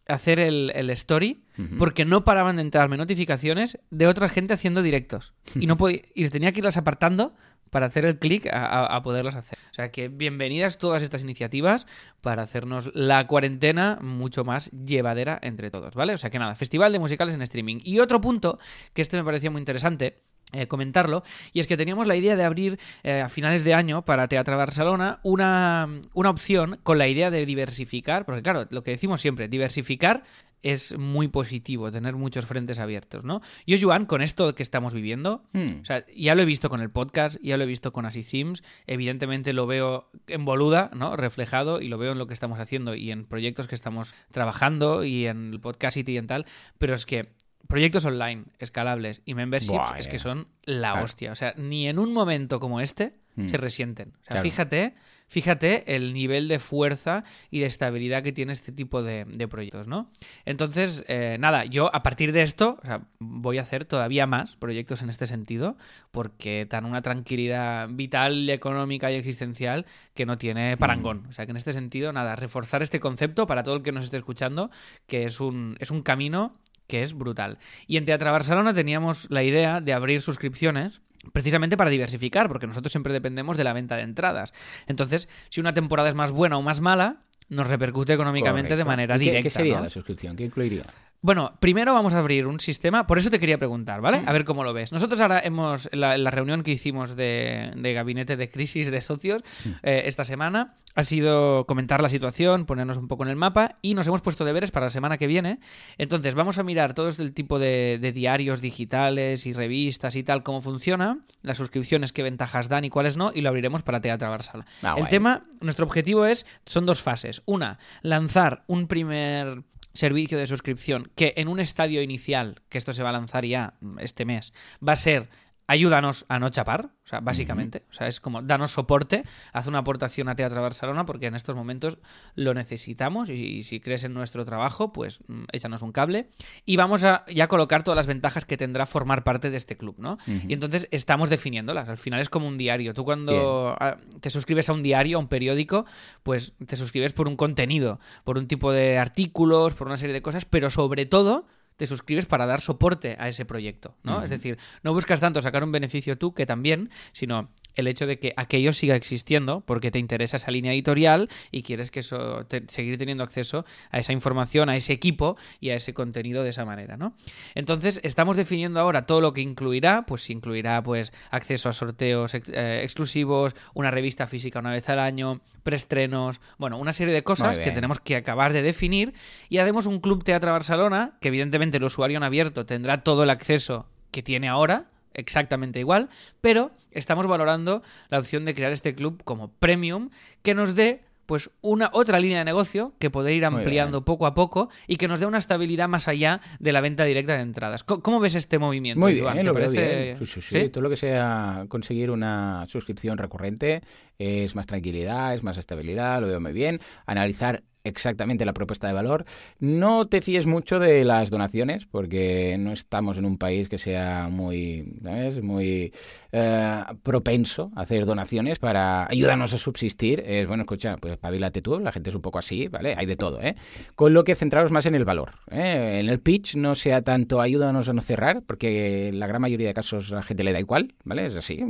hacer 0.09 0.39
el, 0.39 0.71
el 0.77 0.89
story 0.91 1.43
porque 1.79 2.05
no 2.05 2.23
paraban 2.23 2.57
de 2.57 2.63
entrarme 2.63 2.97
notificaciones 2.97 3.79
de 3.91 4.07
otra 4.07 4.29
gente 4.29 4.55
haciendo 4.55 4.83
directos. 4.83 5.33
Y 5.59 5.67
no 5.67 5.77
podía, 5.79 6.03
y 6.15 6.29
tenía 6.29 6.53
que 6.53 6.61
irlas 6.61 6.77
apartando 6.77 7.35
para 7.71 7.87
hacer 7.87 8.05
el 8.05 8.19
clic 8.21 8.47
a, 8.47 8.65
a- 8.65 8.97
a 8.97 9.03
poderlas 9.03 9.35
hacer. 9.35 9.59
O 9.73 9.75
sea 9.75 9.91
que 9.91 10.07
bienvenidas 10.09 10.79
todas 10.79 11.03
estas 11.03 11.23
iniciativas 11.23 11.87
para 12.21 12.43
hacernos 12.43 12.91
la 12.95 13.27
cuarentena 13.27 13.99
mucho 14.01 14.45
más 14.45 14.71
llevadera 14.71 15.41
entre 15.43 15.71
todos, 15.73 15.95
¿vale? 15.97 16.15
O 16.15 16.19
sea 16.19 16.31
que 16.31 16.39
nada, 16.39 16.55
festival 16.55 16.93
de 16.93 17.01
musicales 17.01 17.35
en 17.35 17.43
streaming. 17.43 17.81
Y 17.83 17.99
otro 17.99 18.21
punto, 18.21 18.61
que 18.95 19.03
este 19.03 19.17
me 19.17 19.25
parecía 19.25 19.51
muy 19.51 19.59
interesante, 19.61 20.23
eh, 20.53 20.69
comentarlo, 20.69 21.25
y 21.53 21.61
es 21.61 21.67
que 21.67 21.77
teníamos 21.77 22.07
la 22.07 22.17
idea 22.17 22.37
de 22.37 22.45
abrir 22.45 22.79
eh, 23.03 23.21
a 23.21 23.29
finales 23.29 23.65
de 23.65 23.75
año 23.75 24.05
para 24.05 24.29
Teatro 24.29 24.57
Barcelona 24.57 25.19
una, 25.25 25.89
una 26.15 26.31
opción 26.31 26.79
con 26.83 26.99
la 26.99 27.09
idea 27.09 27.31
de 27.31 27.45
diversificar, 27.45 28.25
porque 28.25 28.43
claro, 28.43 28.67
lo 28.71 28.83
que 28.85 28.93
decimos 28.93 29.21
siempre, 29.21 29.49
diversificar 29.49 30.23
es 30.63 30.99
muy 30.99 31.29
positivo, 31.29 31.93
tener 31.93 32.15
muchos 32.15 32.47
frentes 32.47 32.79
abiertos, 32.79 33.25
¿no? 33.25 33.41
Yo, 33.67 33.77
Joan, 33.81 34.07
con 34.07 34.23
esto 34.23 34.55
que 34.55 34.63
estamos 34.63 34.95
viviendo, 34.95 35.45
Hmm. 35.53 35.81
o 35.83 35.85
sea, 35.85 36.05
ya 36.17 36.35
lo 36.35 36.43
he 36.43 36.45
visto 36.45 36.69
con 36.69 36.81
el 36.81 36.91
podcast, 36.91 37.37
ya 37.43 37.57
lo 37.57 37.65
he 37.65 37.67
visto 37.67 37.93
con 37.93 38.05
Así 38.07 38.23
Sims, 38.23 38.65
evidentemente 38.87 39.53
lo 39.53 39.67
veo 39.67 40.11
en 40.27 40.45
boluda, 40.45 40.91
¿no? 40.95 41.17
Reflejado 41.17 41.81
y 41.81 41.89
lo 41.89 41.99
veo 41.99 42.13
en 42.13 42.19
lo 42.19 42.27
que 42.27 42.35
estamos 42.35 42.59
haciendo 42.59 42.95
y 42.95 43.13
en 43.13 43.27
proyectos 43.27 43.69
que 43.69 43.75
estamos 43.75 44.15
trabajando 44.33 45.05
y 45.05 45.27
en 45.27 45.53
el 45.53 45.61
podcast 45.61 45.97
y 45.97 46.17
en 46.17 46.27
tal, 46.27 46.47
pero 46.79 46.95
es 46.95 47.07
que 47.07 47.29
proyectos 47.69 48.05
online, 48.05 48.45
escalables 48.59 49.23
y 49.25 49.35
memberships 49.35 49.73
Buah, 49.89 49.99
es 49.99 50.09
que 50.09 50.19
son 50.19 50.49
la 50.65 50.91
Claro. 50.93 51.05
hostia, 51.05 51.33
o 51.33 51.35
sea, 51.35 51.55
ni 51.57 51.89
en 51.89 51.99
un 51.99 52.13
momento 52.13 52.61
como 52.61 52.81
este 52.81 53.15
Mm. 53.37 53.49
se 53.51 53.59
resienten. 53.59 54.09
O 54.09 54.25
sea, 54.25 54.27
Claro. 54.29 54.43
fíjate, 54.45 54.95
fíjate 55.29 55.95
el 55.95 56.15
nivel 56.15 56.49
de 56.49 56.59
fuerza 56.59 57.23
y 57.51 57.61
de 57.61 57.67
estabilidad 57.67 58.23
que 58.23 58.33
tiene 58.33 58.53
este 58.55 58.73
tipo 58.73 59.03
de, 59.03 59.27
de 59.27 59.47
proyectos, 59.47 59.87
¿no? 59.87 60.11
Entonces, 60.47 61.05
eh, 61.09 61.37
nada, 61.39 61.67
yo 61.67 61.95
a 61.95 62.03
partir 62.03 62.33
de 62.33 62.41
esto 62.41 62.79
o 62.83 62.87
sea, 62.87 63.03
voy 63.19 63.59
a 63.59 63.63
hacer 63.63 63.85
todavía 63.85 64.27
más 64.27 64.57
proyectos 64.57 65.03
en 65.03 65.11
este 65.11 65.27
sentido 65.27 65.77
porque 66.13 66.67
dan 66.69 66.87
una 66.87 67.03
tranquilidad 67.03 67.89
vital, 67.91 68.49
económica 68.49 69.13
y 69.13 69.17
existencial 69.17 69.85
que 70.15 70.25
no 70.25 70.39
tiene 70.39 70.79
parangón. 70.79 71.27
O 71.29 71.33
sea, 71.33 71.45
que 71.45 71.51
en 71.51 71.59
este 71.59 71.75
sentido, 71.75 72.15
nada, 72.15 72.37
reforzar 72.37 72.83
este 72.83 73.01
concepto 73.01 73.47
para 73.47 73.63
todo 73.65 73.77
el 73.77 73.83
que 73.83 73.93
nos 73.93 74.05
esté 74.05 74.17
escuchando, 74.17 74.71
que 75.07 75.25
es 75.25 75.41
un, 75.41 75.77
es 75.81 75.91
un 75.91 76.01
camino 76.01 76.57
que 76.87 77.03
es 77.03 77.15
brutal. 77.15 77.59
Y 77.87 77.97
en 77.97 78.05
Teatro 78.05 78.33
Barcelona 78.33 78.75
teníamos 78.75 79.29
la 79.31 79.43
idea 79.43 79.81
de 79.81 79.93
abrir 79.93 80.23
suscripciones 80.23 81.01
precisamente 81.33 81.77
para 81.77 81.91
diversificar, 81.91 82.49
porque 82.49 82.67
nosotros 82.67 82.93
siempre 82.93 83.13
dependemos 83.13 83.57
de 83.57 83.65
la 83.65 83.73
venta 83.73 83.97
de 83.97 84.03
entradas. 84.03 84.53
Entonces, 84.87 85.29
si 85.49 85.61
una 85.61 85.75
temporada 85.75 86.09
es 86.09 86.15
más 86.15 86.31
buena 86.31 86.57
o 86.57 86.63
más 86.63 86.81
mala, 86.81 87.23
nos 87.49 87.67
repercute 87.69 88.13
económicamente 88.13 88.77
de 88.77 88.85
manera 88.85 89.17
¿Y 89.17 89.19
qué- 89.19 89.25
directa. 89.27 89.43
¿Qué 89.43 89.51
sería 89.51 89.77
¿no? 89.77 89.85
la 89.85 89.91
suscripción? 89.91 90.37
¿Qué 90.37 90.45
incluiría? 90.45 90.85
Bueno, 91.23 91.55
primero 91.59 91.93
vamos 91.93 92.13
a 92.15 92.19
abrir 92.21 92.47
un 92.47 92.61
sistema, 92.61 93.07
por 93.07 93.19
eso 93.19 93.31
te 93.31 93.41
quería 93.41 93.59
preguntar, 93.59 94.01
¿vale? 94.01 94.23
A 94.27 94.33
ver 94.33 94.45
cómo 94.45 94.63
lo 94.63 94.73
ves. 94.73 94.93
Nosotros 94.93 95.19
ahora 95.21 95.41
hemos, 95.43 95.89
la, 95.93 96.15
reunión 96.31 96.63
que 96.63 96.71
hicimos 96.71 97.17
de, 97.17 97.73
de 97.75 97.93
gabinete 97.95 98.37
de 98.37 98.49
crisis 98.49 98.91
de 98.93 99.01
socios 99.01 99.43
eh, 99.83 100.03
esta 100.05 100.25
semana, 100.25 100.75
ha 100.95 101.03
sido 101.03 101.65
comentar 101.67 102.01
la 102.01 102.11
situación, 102.11 102.65
ponernos 102.65 102.97
un 102.99 103.09
poco 103.09 103.25
en 103.25 103.31
el 103.31 103.37
mapa 103.37 103.77
y 103.83 103.95
nos 103.95 104.07
hemos 104.07 104.21
puesto 104.21 104.45
deberes 104.45 104.71
para 104.71 104.87
la 104.87 104.91
semana 104.91 105.19
que 105.19 105.27
viene. 105.27 105.59
Entonces 105.99 106.35
vamos 106.37 106.59
a 106.59 106.63
mirar 106.63 106.95
todo 106.95 107.09
el 107.09 107.33
tipo 107.33 107.59
de, 107.59 107.99
de 108.01 108.13
diarios 108.13 108.61
digitales 108.61 109.47
y 109.47 109.53
revistas 109.53 110.15
y 110.15 110.23
tal, 110.23 110.43
cómo 110.45 110.61
funciona, 110.61 111.19
las 111.43 111.57
suscripciones, 111.57 112.13
qué 112.13 112.23
ventajas 112.23 112.69
dan 112.69 112.85
y 112.85 112.91
cuáles 112.91 113.17
no, 113.17 113.33
y 113.35 113.41
lo 113.41 113.49
abriremos 113.49 113.83
para 113.83 114.01
Teatro 114.01 114.31
Barcelona. 114.31 114.67
Ah, 114.83 114.91
el 114.91 115.01
guay. 115.03 115.11
tema, 115.11 115.45
nuestro 115.61 115.87
objetivo 115.87 116.25
es, 116.27 116.47
son 116.67 116.87
dos 116.87 117.03
fases. 117.03 117.36
Una, 117.45 117.79
lanzar 118.03 118.65
un 118.67 118.87
primer 118.87 119.65
servicio 119.93 120.39
de 120.39 120.47
suscripción 120.47 121.11
que 121.17 121.35
en 121.37 121.49
un 121.49 121.61
estadio 121.61 122.03
inicial, 122.03 122.63
que 122.69 122.79
esto 122.79 122.93
se 122.93 123.03
va 123.03 123.09
a 123.11 123.13
lanzar 123.13 123.45
ya 123.45 123.75
este 123.99 124.25
mes, 124.25 124.53
va 124.87 124.93
a 124.93 124.97
ser 124.97 125.29
ayúdanos 125.67 126.25
a 126.29 126.39
no 126.39 126.49
chapar, 126.51 126.91
o 127.05 127.09
sea, 127.09 127.21
básicamente, 127.21 127.85
o 127.91 127.93
sea, 127.93 128.07
es 128.09 128.21
como 128.21 128.43
danos 128.43 128.73
soporte, 128.73 129.25
haz 129.53 129.67
una 129.67 129.79
aportación 129.79 130.29
a 130.29 130.37
Teatro 130.37 130.61
Barcelona 130.63 131.07
porque 131.07 131.27
en 131.27 131.35
estos 131.35 131.57
momentos 131.57 131.99
lo 132.35 132.55
necesitamos 132.55 133.29
y, 133.29 133.35
y 133.35 133.63
si 133.63 133.81
crees 133.81 134.05
en 134.05 134.15
nuestro 134.15 134.45
trabajo, 134.45 134.93
pues 134.93 135.21
mm, 135.29 135.45
échanos 135.53 135.83
un 135.83 135.93
cable. 135.93 136.31
Y 136.65 136.77
vamos 136.77 137.05
a 137.05 137.25
ya 137.27 137.49
colocar 137.49 137.83
todas 137.83 137.97
las 137.97 138.07
ventajas 138.07 138.45
que 138.45 138.57
tendrá 138.57 138.87
formar 138.87 139.25
parte 139.25 139.51
de 139.51 139.57
este 139.57 139.77
club, 139.77 139.97
¿no? 139.99 140.19
Y 140.27 140.53
entonces 140.53 140.89
estamos 140.91 141.31
definiéndolas, 141.31 141.89
al 141.89 141.99
final 141.99 142.21
es 142.21 142.29
como 142.29 142.47
un 142.47 142.59
diario, 142.59 142.95
tú 142.95 143.05
cuando 143.05 143.77
te 144.21 144.31
suscribes 144.31 144.69
a 144.69 144.73
un 144.73 144.83
diario, 144.83 145.19
a 145.19 145.21
un 145.21 145.29
periódico, 145.29 145.87
pues 146.23 146.55
te 146.67 146.77
suscribes 146.77 147.13
por 147.13 147.29
un 147.29 147.37
contenido, 147.37 148.01
por 148.25 148.39
un 148.39 148.47
tipo 148.47 148.73
de 148.73 148.99
artículos, 148.99 149.75
por 149.75 149.87
una 149.87 149.97
serie 149.97 150.15
de 150.15 150.23
cosas, 150.23 150.45
pero 150.45 150.71
sobre 150.71 151.07
todo 151.07 151.47
te 151.77 151.87
suscribes 151.87 152.27
para 152.27 152.47
dar 152.47 152.61
soporte 152.61 153.17
a 153.19 153.29
ese 153.29 153.45
proyecto, 153.45 153.95
¿no? 154.03 154.23
Es 154.23 154.31
decir, 154.31 154.59
no 154.83 154.93
buscas 154.93 155.21
tanto 155.21 155.43
sacar 155.43 155.63
un 155.63 155.73
beneficio 155.73 156.17
tú, 156.17 156.35
que 156.35 156.47
también, 156.47 156.91
sino 157.13 157.51
el 157.77 157.87
hecho 157.87 158.07
de 158.07 158.19
que 158.19 158.33
aquello 158.37 158.73
siga 158.73 158.97
existiendo 158.97 159.61
porque 159.61 159.91
te 159.91 159.99
interesa 159.99 160.37
esa 160.39 160.51
línea 160.51 160.73
editorial 160.73 161.29
y 161.53 161.63
quieres 161.63 161.91
que 161.91 162.01
eso 162.01 162.45
te- 162.47 162.65
seguir 162.69 162.99
teniendo 162.99 163.23
acceso 163.23 163.65
a 163.91 163.99
esa 163.99 164.13
información, 164.13 164.69
a 164.69 164.77
ese 164.77 164.93
equipo 164.93 165.37
y 165.61 165.71
a 165.71 165.77
ese 165.77 165.95
contenido 165.95 166.43
de 166.43 166.51
esa 166.51 166.65
manera, 166.65 166.97
¿no? 166.97 167.15
Entonces, 167.55 168.01
estamos 168.03 168.37
definiendo 168.37 168.81
ahora 168.81 169.07
todo 169.07 169.21
lo 169.21 169.33
que 169.33 169.41
incluirá, 169.43 170.05
pues 170.07 170.29
incluirá 170.31 170.83
pues 170.83 171.13
acceso 171.31 171.69
a 171.69 171.73
sorteos 171.73 172.35
ex- 172.35 172.49
eh, 172.53 172.81
exclusivos, 172.83 173.55
una 173.75 173.91
revista 173.91 174.27
física 174.27 174.59
una 174.59 174.71
vez 174.73 174.89
al 174.89 174.99
año, 174.99 175.41
preestrenos, 175.63 176.41
bueno, 176.59 176.79
una 176.79 176.93
serie 176.93 177.13
de 177.13 177.23
cosas 177.23 177.57
que 177.65 177.71
tenemos 177.75 178.01
que 178.01 178.17
acabar 178.17 178.53
de 178.53 178.63
definir 178.63 179.13
y 179.49 179.59
haremos 179.59 179.87
un 179.87 180.01
club 180.01 180.25
Teatro 180.25 180.51
Barcelona 180.53 181.19
que 181.21 181.29
evidentemente 181.29 181.77
el 181.77 181.85
usuario 181.85 182.17
en 182.17 182.23
abierto 182.23 182.65
tendrá 182.67 183.03
todo 183.03 183.23
el 183.25 183.31
acceso 183.31 183.89
que 184.11 184.23
tiene 184.23 184.49
ahora, 184.49 184.87
exactamente 185.17 185.81
igual, 185.81 186.09
pero 186.41 186.71
estamos 186.91 187.27
valorando 187.27 187.83
la 188.09 188.19
opción 188.19 188.45
de 188.45 188.55
crear 188.55 188.73
este 188.73 188.95
club 188.95 189.23
como 189.25 189.51
premium 189.53 190.11
que 190.43 190.55
nos 190.55 190.75
dé 190.75 191.03
pues 191.27 191.51
una 191.61 191.91
otra 191.93 192.21
línea 192.21 192.39
de 192.39 192.45
negocio 192.45 192.93
que 193.01 193.11
poder 193.11 193.35
ir 193.35 193.45
ampliando 193.45 193.99
bien. 193.99 194.05
poco 194.05 194.27
a 194.27 194.35
poco 194.35 194.69
y 194.87 194.97
que 194.97 195.09
nos 195.09 195.19
dé 195.19 195.27
una 195.27 195.39
estabilidad 195.39 195.89
más 195.89 196.07
allá 196.07 196.41
de 196.61 196.71
la 196.73 196.81
venta 196.81 197.03
directa 197.05 197.35
de 197.35 197.43
entradas. 197.43 197.83
¿Cómo, 197.83 198.01
cómo 198.01 198.21
ves 198.21 198.37
este 198.37 198.61
movimiento? 198.61 199.01
Muy 199.01 199.15
bien, 199.15 199.35
¿Te 199.35 199.43
lo 199.43 199.53
veo 199.53 199.65
parece- 199.65 200.03
bien. 200.05 200.17
Sí, 200.19 200.25
sí, 200.27 200.41
sí. 200.41 200.61
¿Sí? 200.61 200.69
Todo 200.69 200.83
lo 200.83 200.91
que 200.91 200.97
sea 200.97 201.65
conseguir 201.69 202.13
una 202.13 202.65
suscripción 202.69 203.19
recurrente 203.19 203.83
es 204.21 204.55
más 204.55 204.67
tranquilidad, 204.69 205.35
es 205.35 205.43
más 205.43 205.59
estabilidad, 205.59 206.21
lo 206.21 206.29
veo 206.29 206.41
muy 206.41 206.53
bien. 206.53 206.81
Analizar 207.07 207.65
exactamente 207.87 208.45
la 208.45 208.53
propuesta 208.53 208.87
de 208.87 208.93
valor. 208.93 209.25
No 209.59 210.07
te 210.07 210.21
fíes 210.21 210.47
mucho 210.47 210.79
de 210.79 211.05
las 211.05 211.31
donaciones, 211.31 211.87
porque 211.87 212.57
no 212.59 212.73
estamos 212.73 213.19
en 213.19 213.25
un 213.25 213.39
país 213.39 213.69
que 213.69 213.79
sea 213.79 214.29
muy, 214.31 214.99
¿sabes? 215.03 215.43
muy 215.43 215.93
eh, 216.33 216.85
propenso 217.03 217.71
a 217.75 217.83
hacer 217.83 218.07
donaciones 218.07 218.59
para 218.59 219.07
ayudarnos 219.09 219.53
a 219.55 219.59
subsistir. 219.59 220.23
Es 220.27 220.47
bueno, 220.47 220.63
escucha, 220.63 220.97
pues 220.97 221.15
espabilate 221.15 221.63
tú, 221.63 221.79
la 221.79 221.93
gente 221.93 222.11
es 222.11 222.17
un 222.17 222.23
poco 222.23 222.39
así, 222.39 222.69
¿vale? 222.69 222.95
Hay 222.97 223.07
de 223.07 223.17
todo, 223.17 223.41
¿eh? 223.41 223.55
Con 223.95 224.13
lo 224.13 224.25
que 224.25 224.35
centraros 224.35 224.71
más 224.71 224.87
en 224.87 224.95
el 224.95 225.05
valor. 225.05 225.33
¿eh? 225.51 226.01
En 226.01 226.09
el 226.09 226.21
pitch 226.21 226.57
no 226.57 226.75
sea 226.75 227.03
tanto 227.03 227.41
ayúdanos 227.41 227.89
a 227.89 227.93
no 227.93 228.03
cerrar, 228.03 228.43
porque 228.47 229.11
la 229.15 229.27
gran 229.27 229.41
mayoría 229.41 229.69
de 229.69 229.75
casos 229.75 230.13
a 230.13 230.17
la 230.17 230.23
gente 230.23 230.45
le 230.45 230.53
da 230.53 230.61
igual, 230.61 230.95
¿vale? 231.05 231.27
Es 231.27 231.37
así. 231.37 231.61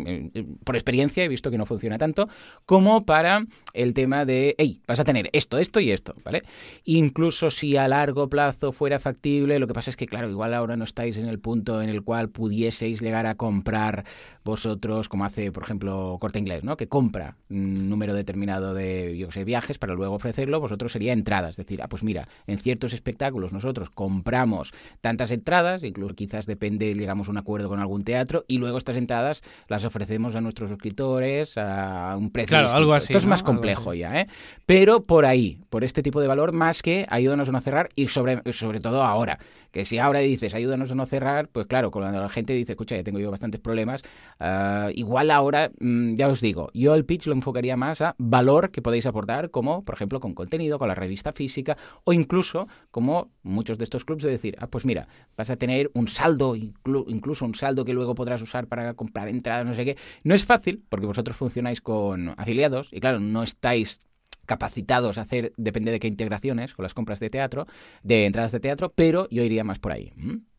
Por 0.65 0.77
experiencia 0.77 1.25
he 1.25 1.29
visto 1.29 1.51
que 1.51 1.59
no 1.59 1.67
funciona 1.67 1.99
tanto, 1.99 2.29
como 2.65 3.05
para 3.05 3.45
el 3.73 3.95
tema 3.95 4.25
de, 4.25 4.55
hey, 4.59 4.81
vas 4.87 5.01
a 5.01 5.05
tener 5.05 5.29
esto, 5.33 5.59
esto 5.59 5.81
y 5.81 5.91
esto, 5.91 6.06
¿vale? 6.25 6.43
Incluso 6.85 7.51
si 7.51 7.77
a 7.77 7.89
largo 7.89 8.29
plazo 8.29 8.73
fuera 8.73 8.99
factible, 8.99 9.59
lo 9.59 9.67
que 9.67 9.75
pasa 9.75 9.91
es 9.91 9.97
que, 9.97 10.07
claro, 10.07 10.29
igual 10.31 10.55
ahora 10.55 10.77
no 10.77 10.85
estáis 10.85 11.17
en 11.19 11.27
el 11.29 11.39
punto 11.39 11.83
en 11.83 11.89
el 11.89 12.03
cual 12.03 12.29
pudieseis 12.29 13.01
llegar 13.01 13.27
a 13.27 13.35
comprar 13.35 14.05
vosotros, 14.45 15.09
como 15.09 15.25
hace, 15.25 15.51
por 15.51 15.65
ejemplo, 15.65 16.19
Corte 16.21 16.39
Inglés, 16.39 16.63
¿no? 16.63 16.77
Que 16.77 16.87
compra 16.89 17.37
un 17.51 17.89
número 17.89 18.15
determinado 18.15 18.75
de, 18.75 19.17
yo 19.19 19.27
qué 19.29 19.33
sé, 19.33 19.45
viajes 19.45 19.79
para 19.79 19.95
luego 19.95 20.15
ofrecerlo, 20.15 20.61
vosotros 20.61 20.93
sería 20.93 21.13
entradas. 21.13 21.51
Es 21.51 21.57
decir, 21.57 21.83
ah, 21.83 21.89
pues 21.89 22.03
mira, 22.05 22.29
en 22.47 22.59
ciertos 22.59 22.93
espectáculos 22.93 23.53
nosotros 23.53 23.91
compramos 23.91 24.73
tantas 25.01 25.33
entradas, 25.33 25.83
incluso 25.83 26.15
quizás 26.15 26.47
depende, 26.47 26.95
llegamos 26.95 27.29
a 27.29 27.33
un 27.33 27.39
acuerdo 27.39 27.69
con 27.69 27.81
algún 27.81 28.05
teatro, 28.05 28.45
y 28.47 28.59
luego 28.59 28.79
estas 28.79 28.97
entradas 28.97 29.43
las 29.69 29.85
ofrecemos 29.85 30.37
a 30.37 30.41
nuestros 30.41 30.71
suscriptores 30.71 31.59
a 31.59 32.15
un 32.17 32.31
precio 32.31 32.49
Claro, 32.49 32.67
distinto. 32.67 32.79
algo 32.79 32.95
así, 32.95 33.07
Esto 33.13 33.19
es 33.19 33.27
más 33.27 33.43
complejo 33.43 33.95
ya, 33.95 34.21
¿eh? 34.21 34.27
Pero 34.65 35.03
por 35.05 35.27
ahí, 35.27 35.61
por 35.71 35.83
este 35.83 35.96
este 35.97 36.03
tipo 36.03 36.21
de 36.21 36.29
valor 36.29 36.53
más 36.53 36.83
que 36.83 37.07
ayúdanos 37.09 37.49
a 37.49 37.53
no 37.53 37.61
cerrar 37.63 37.89
y 37.95 38.09
sobre, 38.09 38.43
sobre 38.53 38.81
todo 38.81 39.03
ahora. 39.03 39.39
Que 39.71 39.87
si 39.87 39.97
ahora 39.97 40.19
dices 40.19 40.53
ayúdanos 40.53 40.93
a 40.93 40.95
no 40.95 41.07
cerrar, 41.07 41.49
pues 41.49 41.67
claro, 41.67 41.91
cuando 41.91 42.21
la 42.21 42.29
gente 42.29 42.53
dice, 42.53 42.73
escucha, 42.73 42.97
ya 42.97 43.03
tengo 43.03 43.19
yo 43.19 43.31
bastantes 43.31 43.63
problemas, 43.63 44.03
ah, 44.39 44.91
igual 44.95 45.31
ahora, 45.31 45.71
mm, 45.81 46.17
ya 46.17 46.29
os 46.29 46.43
digo, 46.43 46.71
yo 46.75 46.95
el 46.95 47.07
pitch 47.07 47.27
lo 47.29 47.33
enfocaría 47.33 47.79
más 47.79 48.03
a 48.03 48.15
valor 48.19 48.73
que 48.73 48.83
podéis 48.83 49.07
aportar, 49.07 49.51
como 49.51 49.87
por 49.87 49.95
ejemplo 49.95 50.21
con 50.21 50.35
contenido, 50.35 50.79
con 50.79 50.89
la 50.89 50.95
revista 50.95 51.33
física 51.33 51.79
o 52.05 52.13
incluso 52.13 52.69
como 52.91 53.31
muchos 53.43 53.79
de 53.79 53.85
estos 53.85 54.05
clubs 54.05 54.23
de 54.23 54.31
decir, 54.31 54.55
ah, 54.59 54.67
pues 54.67 54.85
mira, 54.85 55.09
vas 55.35 55.49
a 55.49 55.57
tener 55.57 55.91
un 55.95 56.09
saldo, 56.09 56.57
incluso 56.57 57.47
un 57.47 57.55
saldo 57.55 57.87
que 57.87 57.95
luego 57.95 58.15
podrás 58.15 58.43
usar 58.43 58.67
para 58.67 58.93
comprar 58.93 59.29
entradas, 59.29 59.65
no 59.65 59.73
sé 59.73 59.87
qué. 59.87 59.97
No 60.25 60.35
es 60.35 60.45
fácil 60.45 60.85
porque 60.91 61.07
vosotros 61.07 61.39
funcionáis 61.39 61.81
con 61.81 62.35
afiliados 62.37 62.91
y 62.93 63.01
claro, 63.01 63.19
no 63.19 63.43
estáis 63.43 64.01
capacitados 64.47 65.19
a 65.19 65.23
hacer, 65.23 65.53
depende 65.57 65.93
de 65.93 66.01
qué 66.01 66.09
integraciones, 66.09 66.75
con 66.75 66.83
las 66.83 66.95
compras 66.95 67.21
de 67.21 67.31
teatro, 67.31 67.67
de 68.03 68.27
entradas 68.27 68.53
de 68.53 68.61
teatro, 68.61 68.93
pero 68.95 69.29
yo 69.31 69.43
iría 69.43 69.65
más 69.65 69.79
por 69.79 69.93
ahí. 69.93 70.13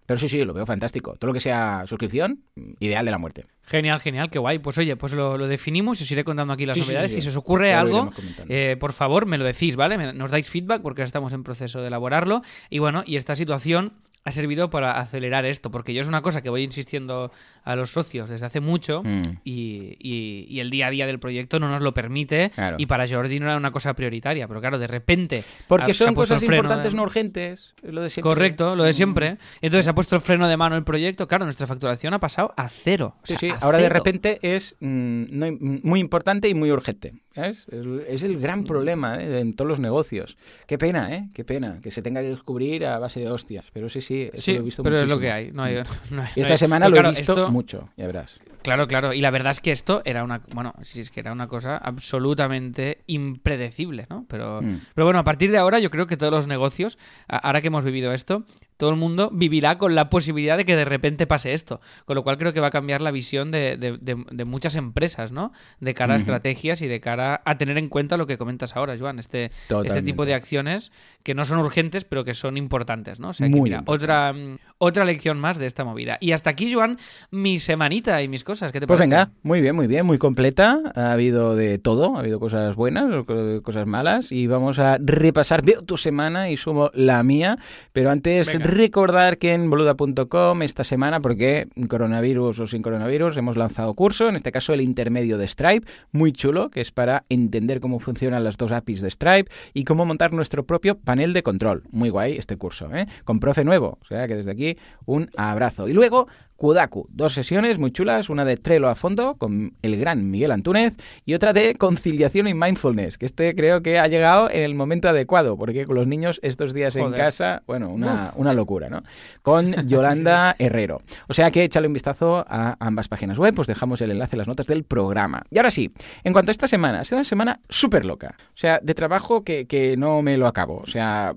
Pero 0.08 0.18
sí, 0.18 0.30
sí, 0.30 0.44
lo 0.46 0.54
veo 0.54 0.66
fantástico. 0.66 1.16
Todo 1.20 1.28
lo 1.28 1.34
que 1.34 1.42
sea 1.42 1.84
suscripción, 1.86 2.44
ideal 2.80 3.04
de 3.04 3.12
la 3.12 3.18
muerte. 3.18 3.46
Genial, 3.64 4.00
genial, 4.00 4.30
qué 4.30 4.40
guay. 4.40 4.58
Pues 4.60 4.78
oye, 4.78 4.96
pues 4.96 5.12
lo, 5.12 5.38
definimos 5.48 6.00
y 6.00 6.06
os 6.06 6.12
iré 6.12 6.24
contando 6.24 6.54
aquí 6.54 6.66
las 6.66 6.78
novedades. 6.78 7.12
si 7.12 7.20
se 7.20 7.28
os 7.28 7.36
ocurre 7.36 7.74
algo, 7.74 8.12
eh, 8.48 8.78
por 8.80 8.94
favor, 8.94 9.26
me 9.26 9.38
lo 9.38 9.44
decís, 9.44 9.76
¿vale? 9.76 10.14
Nos 10.14 10.32
dais 10.32 10.50
feedback 10.50 10.82
porque 10.82 11.04
estamos 11.04 11.34
en 11.34 11.44
proceso 11.44 11.82
de 11.82 11.88
elaborarlo. 11.88 12.42
Y 12.70 12.80
bueno, 12.80 13.04
y 13.06 13.18
esta 13.18 13.36
situación 13.36 13.96
ha 14.28 14.32
servido 14.32 14.70
para 14.70 15.00
acelerar 15.00 15.46
esto, 15.46 15.72
porque 15.72 15.94
yo 15.94 16.02
es 16.02 16.08
una 16.10 16.22
cosa 16.22 16.42
que 16.42 16.50
voy 16.50 16.62
insistiendo 16.62 17.32
a 17.64 17.78
los 17.78 17.92
socios 17.92 18.30
desde 18.30 18.46
hace 18.46 18.60
mucho 18.60 19.02
mm. 19.02 19.40
y, 19.46 20.60
el 20.60 20.70
día 20.70 20.88
a 20.88 20.90
día 20.90 21.08
del 21.08 21.18
proyecto 21.18 21.62
no 21.62 21.70
nos 21.70 21.80
lo 21.80 21.94
permite 21.94 22.52
y 22.78 22.88
para 22.88 23.08
Jordi 23.08 23.40
no 23.40 23.46
era 23.46 23.56
una 23.56 23.72
cosa 23.72 23.94
prioritaria, 23.94 24.46
pero 24.46 24.60
claro, 24.60 24.80
de 24.80 24.88
repente... 24.88 25.46
Porque 25.68 25.94
son 25.94 26.14
cosas 26.14 26.44
importantes, 26.44 26.94
no 26.94 27.04
urgentes, 27.04 27.74
lo 27.84 28.02
de 28.02 28.10
siempre. 28.10 28.30
Correcto, 28.30 28.76
lo 28.76 28.84
de 28.84 28.94
siempre. 28.94 29.38
Entonces 29.62 29.86
se 29.86 29.92
ha 29.92 29.96
puesto 29.96 30.18
el 30.18 30.22
freno 30.22 30.50
de 30.50 30.58
mano 30.58 30.76
el 30.76 30.84
proyecto, 30.84 31.26
claro, 31.30 31.46
nuestra 31.46 31.66
facturación 31.66 32.14
ha 32.14 32.20
pasado 32.20 32.54
a 32.58 32.68
cero. 32.68 33.16
sí, 33.24 33.38
sí, 33.38 33.50
ahora 33.62 33.78
de 33.78 33.88
repente 33.88 34.40
es 34.42 34.76
mm, 34.82 35.84
muy 35.88 36.02
importante 36.02 36.50
y 36.50 36.54
muy 36.54 36.70
urgente. 36.70 37.14
Es, 37.38 38.24
el 38.24 38.40
gran 38.40 38.64
problema 38.64 39.22
¿eh? 39.22 39.40
en 39.40 39.54
todos 39.54 39.70
los 39.70 39.80
negocios. 39.80 40.38
Qué 40.66 40.78
pena, 40.78 41.16
¿eh? 41.16 41.30
Qué 41.34 41.44
pena 41.44 41.80
que 41.82 41.92
se 41.92 42.02
tenga 42.02 42.22
que 42.22 42.30
descubrir 42.30 42.86
a 42.86 43.00
base 43.00 43.20
de 43.20 43.30
hostias. 43.30 43.66
Pero 43.74 43.90
sí, 43.90 44.02
sí, 44.02 44.30
eso 44.34 44.52
lo 44.52 44.58
he 44.58 44.62
visto 44.62 44.84
pero 44.84 44.98
es 44.98 45.08
lo 45.08 45.20
que 45.20 45.32
hay. 45.32 45.52
No 45.52 45.64
hay, 45.64 45.76
y 46.36 46.42
esta 46.42 46.58
semana 46.58 46.90
lo 46.90 46.98
he 46.98 47.10
visto 47.12 47.52
mucho, 47.52 47.90
ya 47.98 48.08
verás. 48.08 48.40
Claro, 48.64 48.88
claro. 48.88 49.14
Y 49.14 49.22
la 49.22 49.32
verdad 49.32 49.52
es 49.52 49.62
que 49.62 49.72
esto 49.72 50.02
era 50.04 50.24
una, 50.24 50.42
bueno, 50.54 50.74
sí 50.82 51.02
es 51.02 51.10
que 51.10 51.20
era 51.20 51.32
una 51.32 51.48
cosa 51.48 51.78
absolutamente 51.78 53.04
impredecible, 53.08 54.08
¿no? 54.10 54.26
Pero, 54.28 54.62
hmm. 54.62 54.82
pero 54.94 55.06
bueno, 55.06 55.20
a 55.20 55.24
partir 55.24 55.52
de 55.52 55.58
ahora 55.58 55.80
yo 55.80 55.90
creo 55.90 56.08
que 56.08 56.18
todos 56.18 56.34
los 56.34 56.48
negocios, 56.48 56.98
ahora 57.28 57.62
que 57.62 57.68
hemos 57.68 57.84
vivido 57.84 58.12
esto, 58.12 58.44
todo 58.78 58.92
el 58.92 58.96
mundo 58.96 59.30
vivirá 59.34 59.78
con 59.78 59.96
la 59.96 60.10
posibilidad 60.10 60.56
de 60.56 60.66
que 60.66 60.76
de 60.76 60.86
repente 60.86 61.28
pase 61.28 61.54
esto. 61.54 61.82
Con 62.06 62.16
lo 62.16 62.24
cual 62.24 62.38
creo 62.38 62.54
que 62.54 62.60
va 62.60 62.68
a 62.68 62.72
cambiar 62.72 63.02
la 63.02 63.12
visión 63.12 63.52
de, 63.52 63.78
de, 63.78 64.46
muchas 64.46 64.76
empresas, 64.76 65.32
¿no? 65.32 65.52
De 65.80 65.94
cara 65.94 66.14
a 66.14 66.18
estrategias 66.18 66.82
y 66.82 66.88
de 66.88 67.00
cara 67.00 67.42
a 67.44 67.58
tener 67.58 67.78
en 67.78 67.90
cuenta 67.90 68.18
lo 68.18 68.28
que 68.28 68.38
comentas 68.38 68.76
ahora, 68.76 68.96
Joan. 68.98 69.20
Este, 69.20 69.50
este 69.84 70.02
tipo 70.02 70.26
de 70.26 70.34
acciones 70.34 70.92
que 71.24 71.34
no 71.34 71.44
son 71.44 71.60
urgentes, 71.60 72.06
pero 72.06 72.24
que 72.24 72.34
son 72.34 72.56
importantes, 72.56 73.20
¿no? 73.20 73.30
O 73.30 73.34
sea, 73.34 73.50
que 73.50 73.60
mira, 73.60 73.84
otra, 73.86 74.34
otra 74.78 75.06
lección 75.06 75.40
más 75.40 75.58
de 75.58 75.66
esta 75.66 75.84
movida. 75.84 76.18
Y 76.22 76.32
hasta 76.32 76.52
aquí, 76.52 76.72
Joan, 76.72 77.00
mi 77.32 77.60
semanita 77.60 78.22
y 78.22 78.28
mis 78.28 78.44
cosas. 78.44 78.72
¿Qué 78.72 78.80
te 78.80 78.88
pues 78.88 79.00
venga, 79.00 79.32
muy 79.44 79.62
bien, 79.62 79.76
muy 79.76 79.88
bien, 79.88 80.06
muy 80.06 80.18
completa. 80.18 80.80
Ha 80.96 81.12
habido 81.12 81.56
de 81.56 81.80
todo, 81.80 82.16
ha 82.16 82.20
habido 82.20 82.40
cosas 82.40 82.76
buenas, 82.76 83.26
cosas 83.64 83.88
malas. 83.88 84.32
Y 84.32 84.48
vamos 84.48 84.80
a 84.80 84.98
repasar, 85.00 85.64
veo 85.64 85.82
tu 85.82 85.98
semana 85.98 86.50
y 86.50 86.58
sumo 86.58 86.92
la 86.94 87.24
mía. 87.24 87.58
Pero 87.92 88.12
antes 88.12 88.48
recordar 88.68 89.38
que 89.38 89.54
en 89.54 89.70
boluda.com 89.70 90.62
esta 90.62 90.84
semana, 90.84 91.22
porque 91.22 91.68
coronavirus 91.88 92.60
o 92.60 92.68
sin 92.68 92.82
coronavirus, 92.82 93.38
hemos 93.38 93.56
lanzado 93.56 93.94
curso, 93.94 94.28
en 94.28 94.36
este 94.36 94.52
caso 94.52 94.74
el 94.74 94.82
intermedio 94.82 95.38
de 95.38 95.48
Stripe, 95.48 95.88
muy 96.12 96.34
chulo, 96.34 96.70
que 96.70 96.82
es 96.82 96.92
para 96.92 97.24
entender 97.30 97.80
cómo 97.80 98.00
funcionan 98.00 98.44
las 98.44 98.58
dos 98.58 98.74
APIs 98.74 99.02
de 99.02 99.10
Stripe 99.10 99.50
y 99.74 99.86
cómo 99.86 100.06
montar 100.06 100.34
nuestro 100.34 100.66
propio 100.66 100.98
panel 101.00 101.32
de 101.34 101.44
control. 101.44 101.84
Muy 101.92 102.10
guay 102.10 102.36
este 102.36 102.58
curso, 102.58 102.94
¿eh? 102.94 103.08
con 103.24 103.40
profe 103.40 103.64
nuevo. 103.64 103.98
O 104.02 104.06
sea 104.06 104.28
que 104.28 104.36
desde 104.36 104.52
aquí 104.52 104.78
un 105.06 105.30
abrazo. 105.38 105.88
Y 105.88 105.94
luego 105.94 106.28
Kudaku. 106.58 107.08
Dos 107.10 107.34
sesiones 107.34 107.78
muy 107.78 107.92
chulas, 107.92 108.30
una 108.30 108.44
de 108.44 108.58
Trello 108.58 108.90
a 108.90 108.96
fondo 108.96 109.36
con 109.36 109.74
el 109.82 109.98
gran 109.98 110.30
Miguel 110.30 110.52
Antúnez 110.52 110.96
y 111.26 111.34
otra 111.34 111.54
de 111.54 111.76
conciliación 111.76 112.48
y 112.48 112.54
mindfulness, 112.54 113.18
que 113.18 113.26
este 113.26 113.56
creo 113.56 113.82
que 113.82 114.00
ha 114.00 114.08
llegado 114.08 114.50
en 114.50 114.64
el 114.64 114.76
momento 114.76 115.08
adecuado, 115.08 115.58
porque 115.58 115.86
con 115.86 115.96
los 115.96 116.08
niños 116.08 116.40
estos 116.44 116.74
días 116.74 116.96
en 116.96 117.12
casa, 117.14 117.64
bueno, 117.68 117.90
una, 117.90 118.34
una, 118.36 118.54
locura, 118.54 118.90
¿no? 118.90 119.04
Con 119.42 119.72
Yolanda 119.88 120.56
Herrero. 120.58 120.98
O 121.28 121.34
sea 121.34 121.52
que 121.52 121.64
échale 121.64 121.88
un 121.88 121.94
vistazo 121.94 122.44
a 122.48 122.76
ambas 122.80 123.08
páginas 123.08 123.38
web, 123.38 123.54
pues 123.56 123.68
dejamos 123.68 124.02
el 124.02 124.12
enlace 124.12 124.36
en 124.36 124.40
las 124.40 124.48
notas 124.48 124.68
del 124.68 124.84
programa. 124.84 125.44
Y 125.52 125.58
ahora 125.58 125.72
sí, 125.72 125.94
en 126.24 126.34
cuanto 126.34 126.50
a 126.50 126.54
esta 126.54 126.68
semana, 126.68 127.02
ha 127.02 127.04
sido 127.04 127.18
una 127.18 127.26
semana 127.26 127.60
súper 127.70 128.04
loca. 128.04 128.36
O 128.40 128.58
sea, 128.58 128.80
de 128.82 128.94
trabajo 128.96 129.44
que, 129.44 129.68
que 129.68 129.96
no 129.96 130.22
me 130.22 130.38
lo 130.38 130.48
acabo. 130.48 130.78
O 130.78 130.88
sea... 130.88 131.36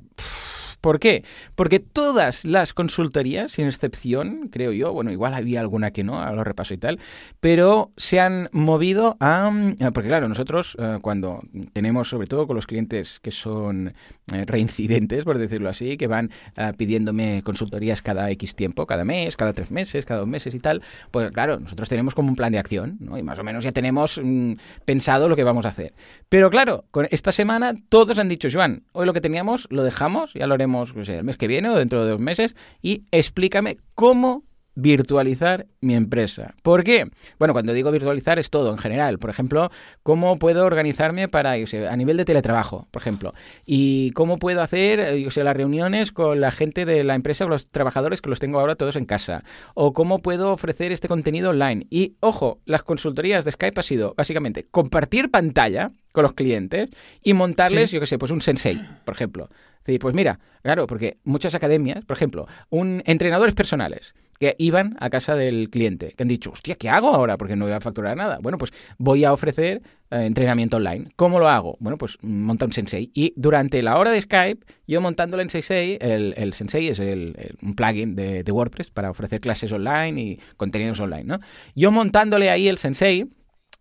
¿Por 0.80 0.98
qué? 0.98 1.24
Porque 1.54 1.78
todas 1.78 2.44
las 2.44 2.72
consultorías, 2.72 3.52
sin 3.52 3.66
excepción, 3.66 4.48
creo 4.50 4.72
yo, 4.72 4.92
bueno, 4.92 5.10
igual 5.10 5.34
había 5.34 5.60
alguna 5.60 5.90
que 5.90 6.04
no, 6.04 6.20
a 6.20 6.32
lo 6.32 6.44
repaso 6.44 6.74
y 6.74 6.78
tal, 6.78 6.98
pero 7.40 7.92
se 7.96 8.20
han 8.20 8.48
movido 8.52 9.16
a... 9.20 9.50
Porque 9.92 10.08
claro, 10.08 10.28
nosotros 10.28 10.76
eh, 10.78 10.98
cuando 11.02 11.42
tenemos, 11.72 12.08
sobre 12.08 12.26
todo 12.26 12.46
con 12.46 12.56
los 12.56 12.66
clientes 12.66 13.20
que 13.20 13.30
son 13.30 13.94
reincidentes, 14.46 15.24
por 15.24 15.38
decirlo 15.38 15.68
así, 15.68 15.96
que 15.96 16.06
van 16.06 16.30
eh, 16.56 16.72
pidiéndome 16.76 17.42
consultorías 17.44 18.02
cada 18.02 18.30
X 18.30 18.54
tiempo, 18.54 18.86
cada 18.86 19.04
mes, 19.04 19.36
cada 19.36 19.52
tres 19.52 19.70
meses, 19.70 20.04
cada 20.04 20.20
dos 20.20 20.28
meses 20.28 20.54
y 20.54 20.60
tal, 20.60 20.82
pues 21.10 21.30
claro, 21.30 21.58
nosotros 21.58 21.88
tenemos 21.88 22.14
como 22.14 22.28
un 22.28 22.36
plan 22.36 22.52
de 22.52 22.58
acción, 22.58 22.96
¿no? 23.00 23.18
Y 23.18 23.22
más 23.22 23.38
o 23.38 23.44
menos 23.44 23.64
ya 23.64 23.72
tenemos 23.72 24.20
mm, 24.22 24.54
pensado 24.84 25.28
lo 25.28 25.36
que 25.36 25.44
vamos 25.44 25.64
a 25.66 25.68
hacer. 25.68 25.94
Pero 26.28 26.50
claro, 26.50 26.84
con 26.90 27.06
esta 27.10 27.32
semana 27.32 27.74
todos 27.88 28.18
han 28.18 28.28
dicho, 28.28 28.48
Joan, 28.52 28.84
hoy 28.92 29.06
lo 29.06 29.12
que 29.12 29.20
teníamos 29.20 29.66
lo 29.70 29.82
dejamos, 29.82 30.34
ya 30.34 30.46
lo 30.46 30.54
haremos 30.54 30.94
el 30.96 31.24
mes 31.24 31.36
que 31.36 31.48
viene 31.48 31.68
o 31.68 31.76
dentro 31.76 32.04
de 32.04 32.10
dos 32.10 32.20
meses 32.20 32.54
y 32.82 33.04
explícame 33.10 33.78
cómo 33.94 34.44
virtualizar 34.74 35.66
mi 35.80 35.94
empresa. 35.94 36.54
¿Por 36.62 36.84
qué? 36.84 37.10
Bueno, 37.38 37.52
cuando 37.54 37.72
digo 37.72 37.90
virtualizar 37.90 38.38
es 38.38 38.50
todo 38.50 38.70
en 38.70 38.78
general. 38.78 39.18
Por 39.18 39.30
ejemplo, 39.30 39.70
cómo 40.02 40.38
puedo 40.38 40.64
organizarme 40.64 41.28
para, 41.28 41.52
a 41.52 41.96
nivel 41.96 42.16
de 42.16 42.24
teletrabajo, 42.24 42.86
por 42.90 43.02
ejemplo. 43.02 43.34
Y 43.64 44.10
cómo 44.12 44.38
puedo 44.38 44.62
hacer, 44.62 45.16
yo 45.16 45.30
sé, 45.30 45.44
las 45.44 45.56
reuniones 45.56 46.12
con 46.12 46.40
la 46.40 46.50
gente 46.50 46.84
de 46.84 47.04
la 47.04 47.14
empresa, 47.14 47.44
con 47.44 47.52
los 47.52 47.70
trabajadores 47.70 48.20
que 48.20 48.30
los 48.30 48.40
tengo 48.40 48.60
ahora 48.60 48.74
todos 48.74 48.96
en 48.96 49.04
casa. 49.04 49.44
O 49.74 49.92
cómo 49.92 50.20
puedo 50.20 50.52
ofrecer 50.52 50.92
este 50.92 51.08
contenido 51.08 51.50
online. 51.50 51.86
Y, 51.90 52.16
ojo, 52.20 52.60
las 52.64 52.82
consultorías 52.82 53.44
de 53.44 53.52
Skype 53.52 53.80
ha 53.80 53.84
sido 53.84 54.14
básicamente 54.16 54.66
compartir 54.70 55.30
pantalla 55.30 55.90
con 56.12 56.22
los 56.22 56.34
clientes 56.34 56.90
y 57.22 57.34
montarles, 57.34 57.90
yo 57.90 58.00
qué 58.00 58.06
sé, 58.06 58.18
pues 58.18 58.32
un 58.32 58.40
sensei, 58.40 58.80
por 59.04 59.14
ejemplo. 59.14 59.48
pues 60.00 60.14
mira, 60.14 60.40
claro, 60.62 60.86
porque 60.86 61.18
muchas 61.24 61.54
academias, 61.54 62.04
por 62.04 62.16
ejemplo, 62.16 62.46
un 62.68 63.02
entrenadores 63.06 63.54
personales 63.54 64.14
que 64.40 64.56
iban 64.58 64.96
a 65.00 65.10
casa 65.10 65.36
del 65.36 65.68
cliente, 65.68 66.14
que 66.16 66.22
han 66.22 66.28
dicho, 66.28 66.50
hostia, 66.50 66.74
¿qué 66.74 66.88
hago 66.88 67.08
ahora? 67.08 67.36
Porque 67.36 67.56
no 67.56 67.66
voy 67.66 67.74
a 67.74 67.80
facturar 67.80 68.16
nada. 68.16 68.38
Bueno, 68.40 68.56
pues 68.56 68.72
voy 68.96 69.22
a 69.24 69.34
ofrecer 69.34 69.82
eh, 70.10 70.24
entrenamiento 70.24 70.78
online. 70.78 71.10
¿Cómo 71.14 71.38
lo 71.38 71.46
hago? 71.46 71.76
Bueno, 71.78 71.98
pues 71.98 72.16
monta 72.22 72.64
un 72.64 72.72
Sensei. 72.72 73.10
Y 73.12 73.34
durante 73.36 73.82
la 73.82 73.98
hora 73.98 74.12
de 74.12 74.22
Skype, 74.22 74.64
yo 74.86 75.02
montándole 75.02 75.42
en 75.42 75.50
Sensei, 75.50 75.98
el, 76.00 76.32
el 76.38 76.54
Sensei 76.54 76.88
es 76.88 77.00
el, 77.00 77.54
un 77.60 77.74
plugin 77.74 78.16
de, 78.16 78.42
de 78.42 78.50
WordPress 78.50 78.90
para 78.90 79.10
ofrecer 79.10 79.42
clases 79.42 79.70
online 79.72 80.18
y 80.18 80.40
contenidos 80.56 80.98
online, 81.00 81.24
¿no? 81.24 81.40
Yo 81.74 81.90
montándole 81.90 82.48
ahí 82.48 82.66
el 82.66 82.78
Sensei, 82.78 83.26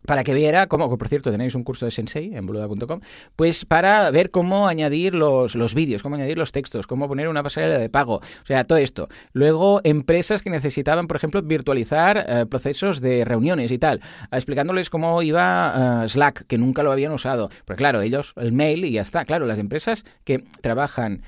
para 0.05 0.23
que 0.23 0.33
viera 0.33 0.67
cómo, 0.67 0.97
por 0.97 1.07
cierto 1.07 1.31
tenéis 1.31 1.55
un 1.55 1.63
curso 1.63 1.85
de 1.85 1.91
Sensei 1.91 2.33
en 2.33 2.45
boluda.com, 2.45 3.01
pues 3.35 3.65
para 3.65 4.09
ver 4.11 4.31
cómo 4.31 4.67
añadir 4.67 5.13
los, 5.13 5.55
los 5.55 5.73
vídeos, 5.75 6.01
cómo 6.01 6.15
añadir 6.15 6.37
los 6.37 6.51
textos, 6.51 6.87
cómo 6.87 7.07
poner 7.07 7.27
una 7.27 7.43
pasarela 7.43 7.77
de 7.77 7.89
pago, 7.89 8.15
o 8.15 8.45
sea, 8.45 8.63
todo 8.63 8.77
esto. 8.77 9.09
Luego, 9.33 9.81
empresas 9.83 10.41
que 10.41 10.49
necesitaban, 10.49 11.07
por 11.07 11.17
ejemplo, 11.17 11.41
virtualizar 11.41 12.25
eh, 12.27 12.45
procesos 12.45 13.01
de 13.01 13.25
reuniones 13.25 13.71
y 13.71 13.77
tal, 13.77 14.01
explicándoles 14.31 14.89
cómo 14.89 15.21
iba 15.21 16.03
eh, 16.05 16.09
Slack, 16.09 16.45
que 16.47 16.57
nunca 16.57 16.83
lo 16.83 16.91
habían 16.91 17.11
usado. 17.11 17.49
Pues 17.65 17.77
claro, 17.77 18.01
ellos, 18.01 18.33
el 18.37 18.51
mail 18.51 18.85
y 18.85 18.93
ya 18.93 19.01
está. 19.01 19.25
Claro, 19.25 19.45
las 19.45 19.59
empresas 19.59 20.05
que 20.23 20.43
trabajan 20.61 21.21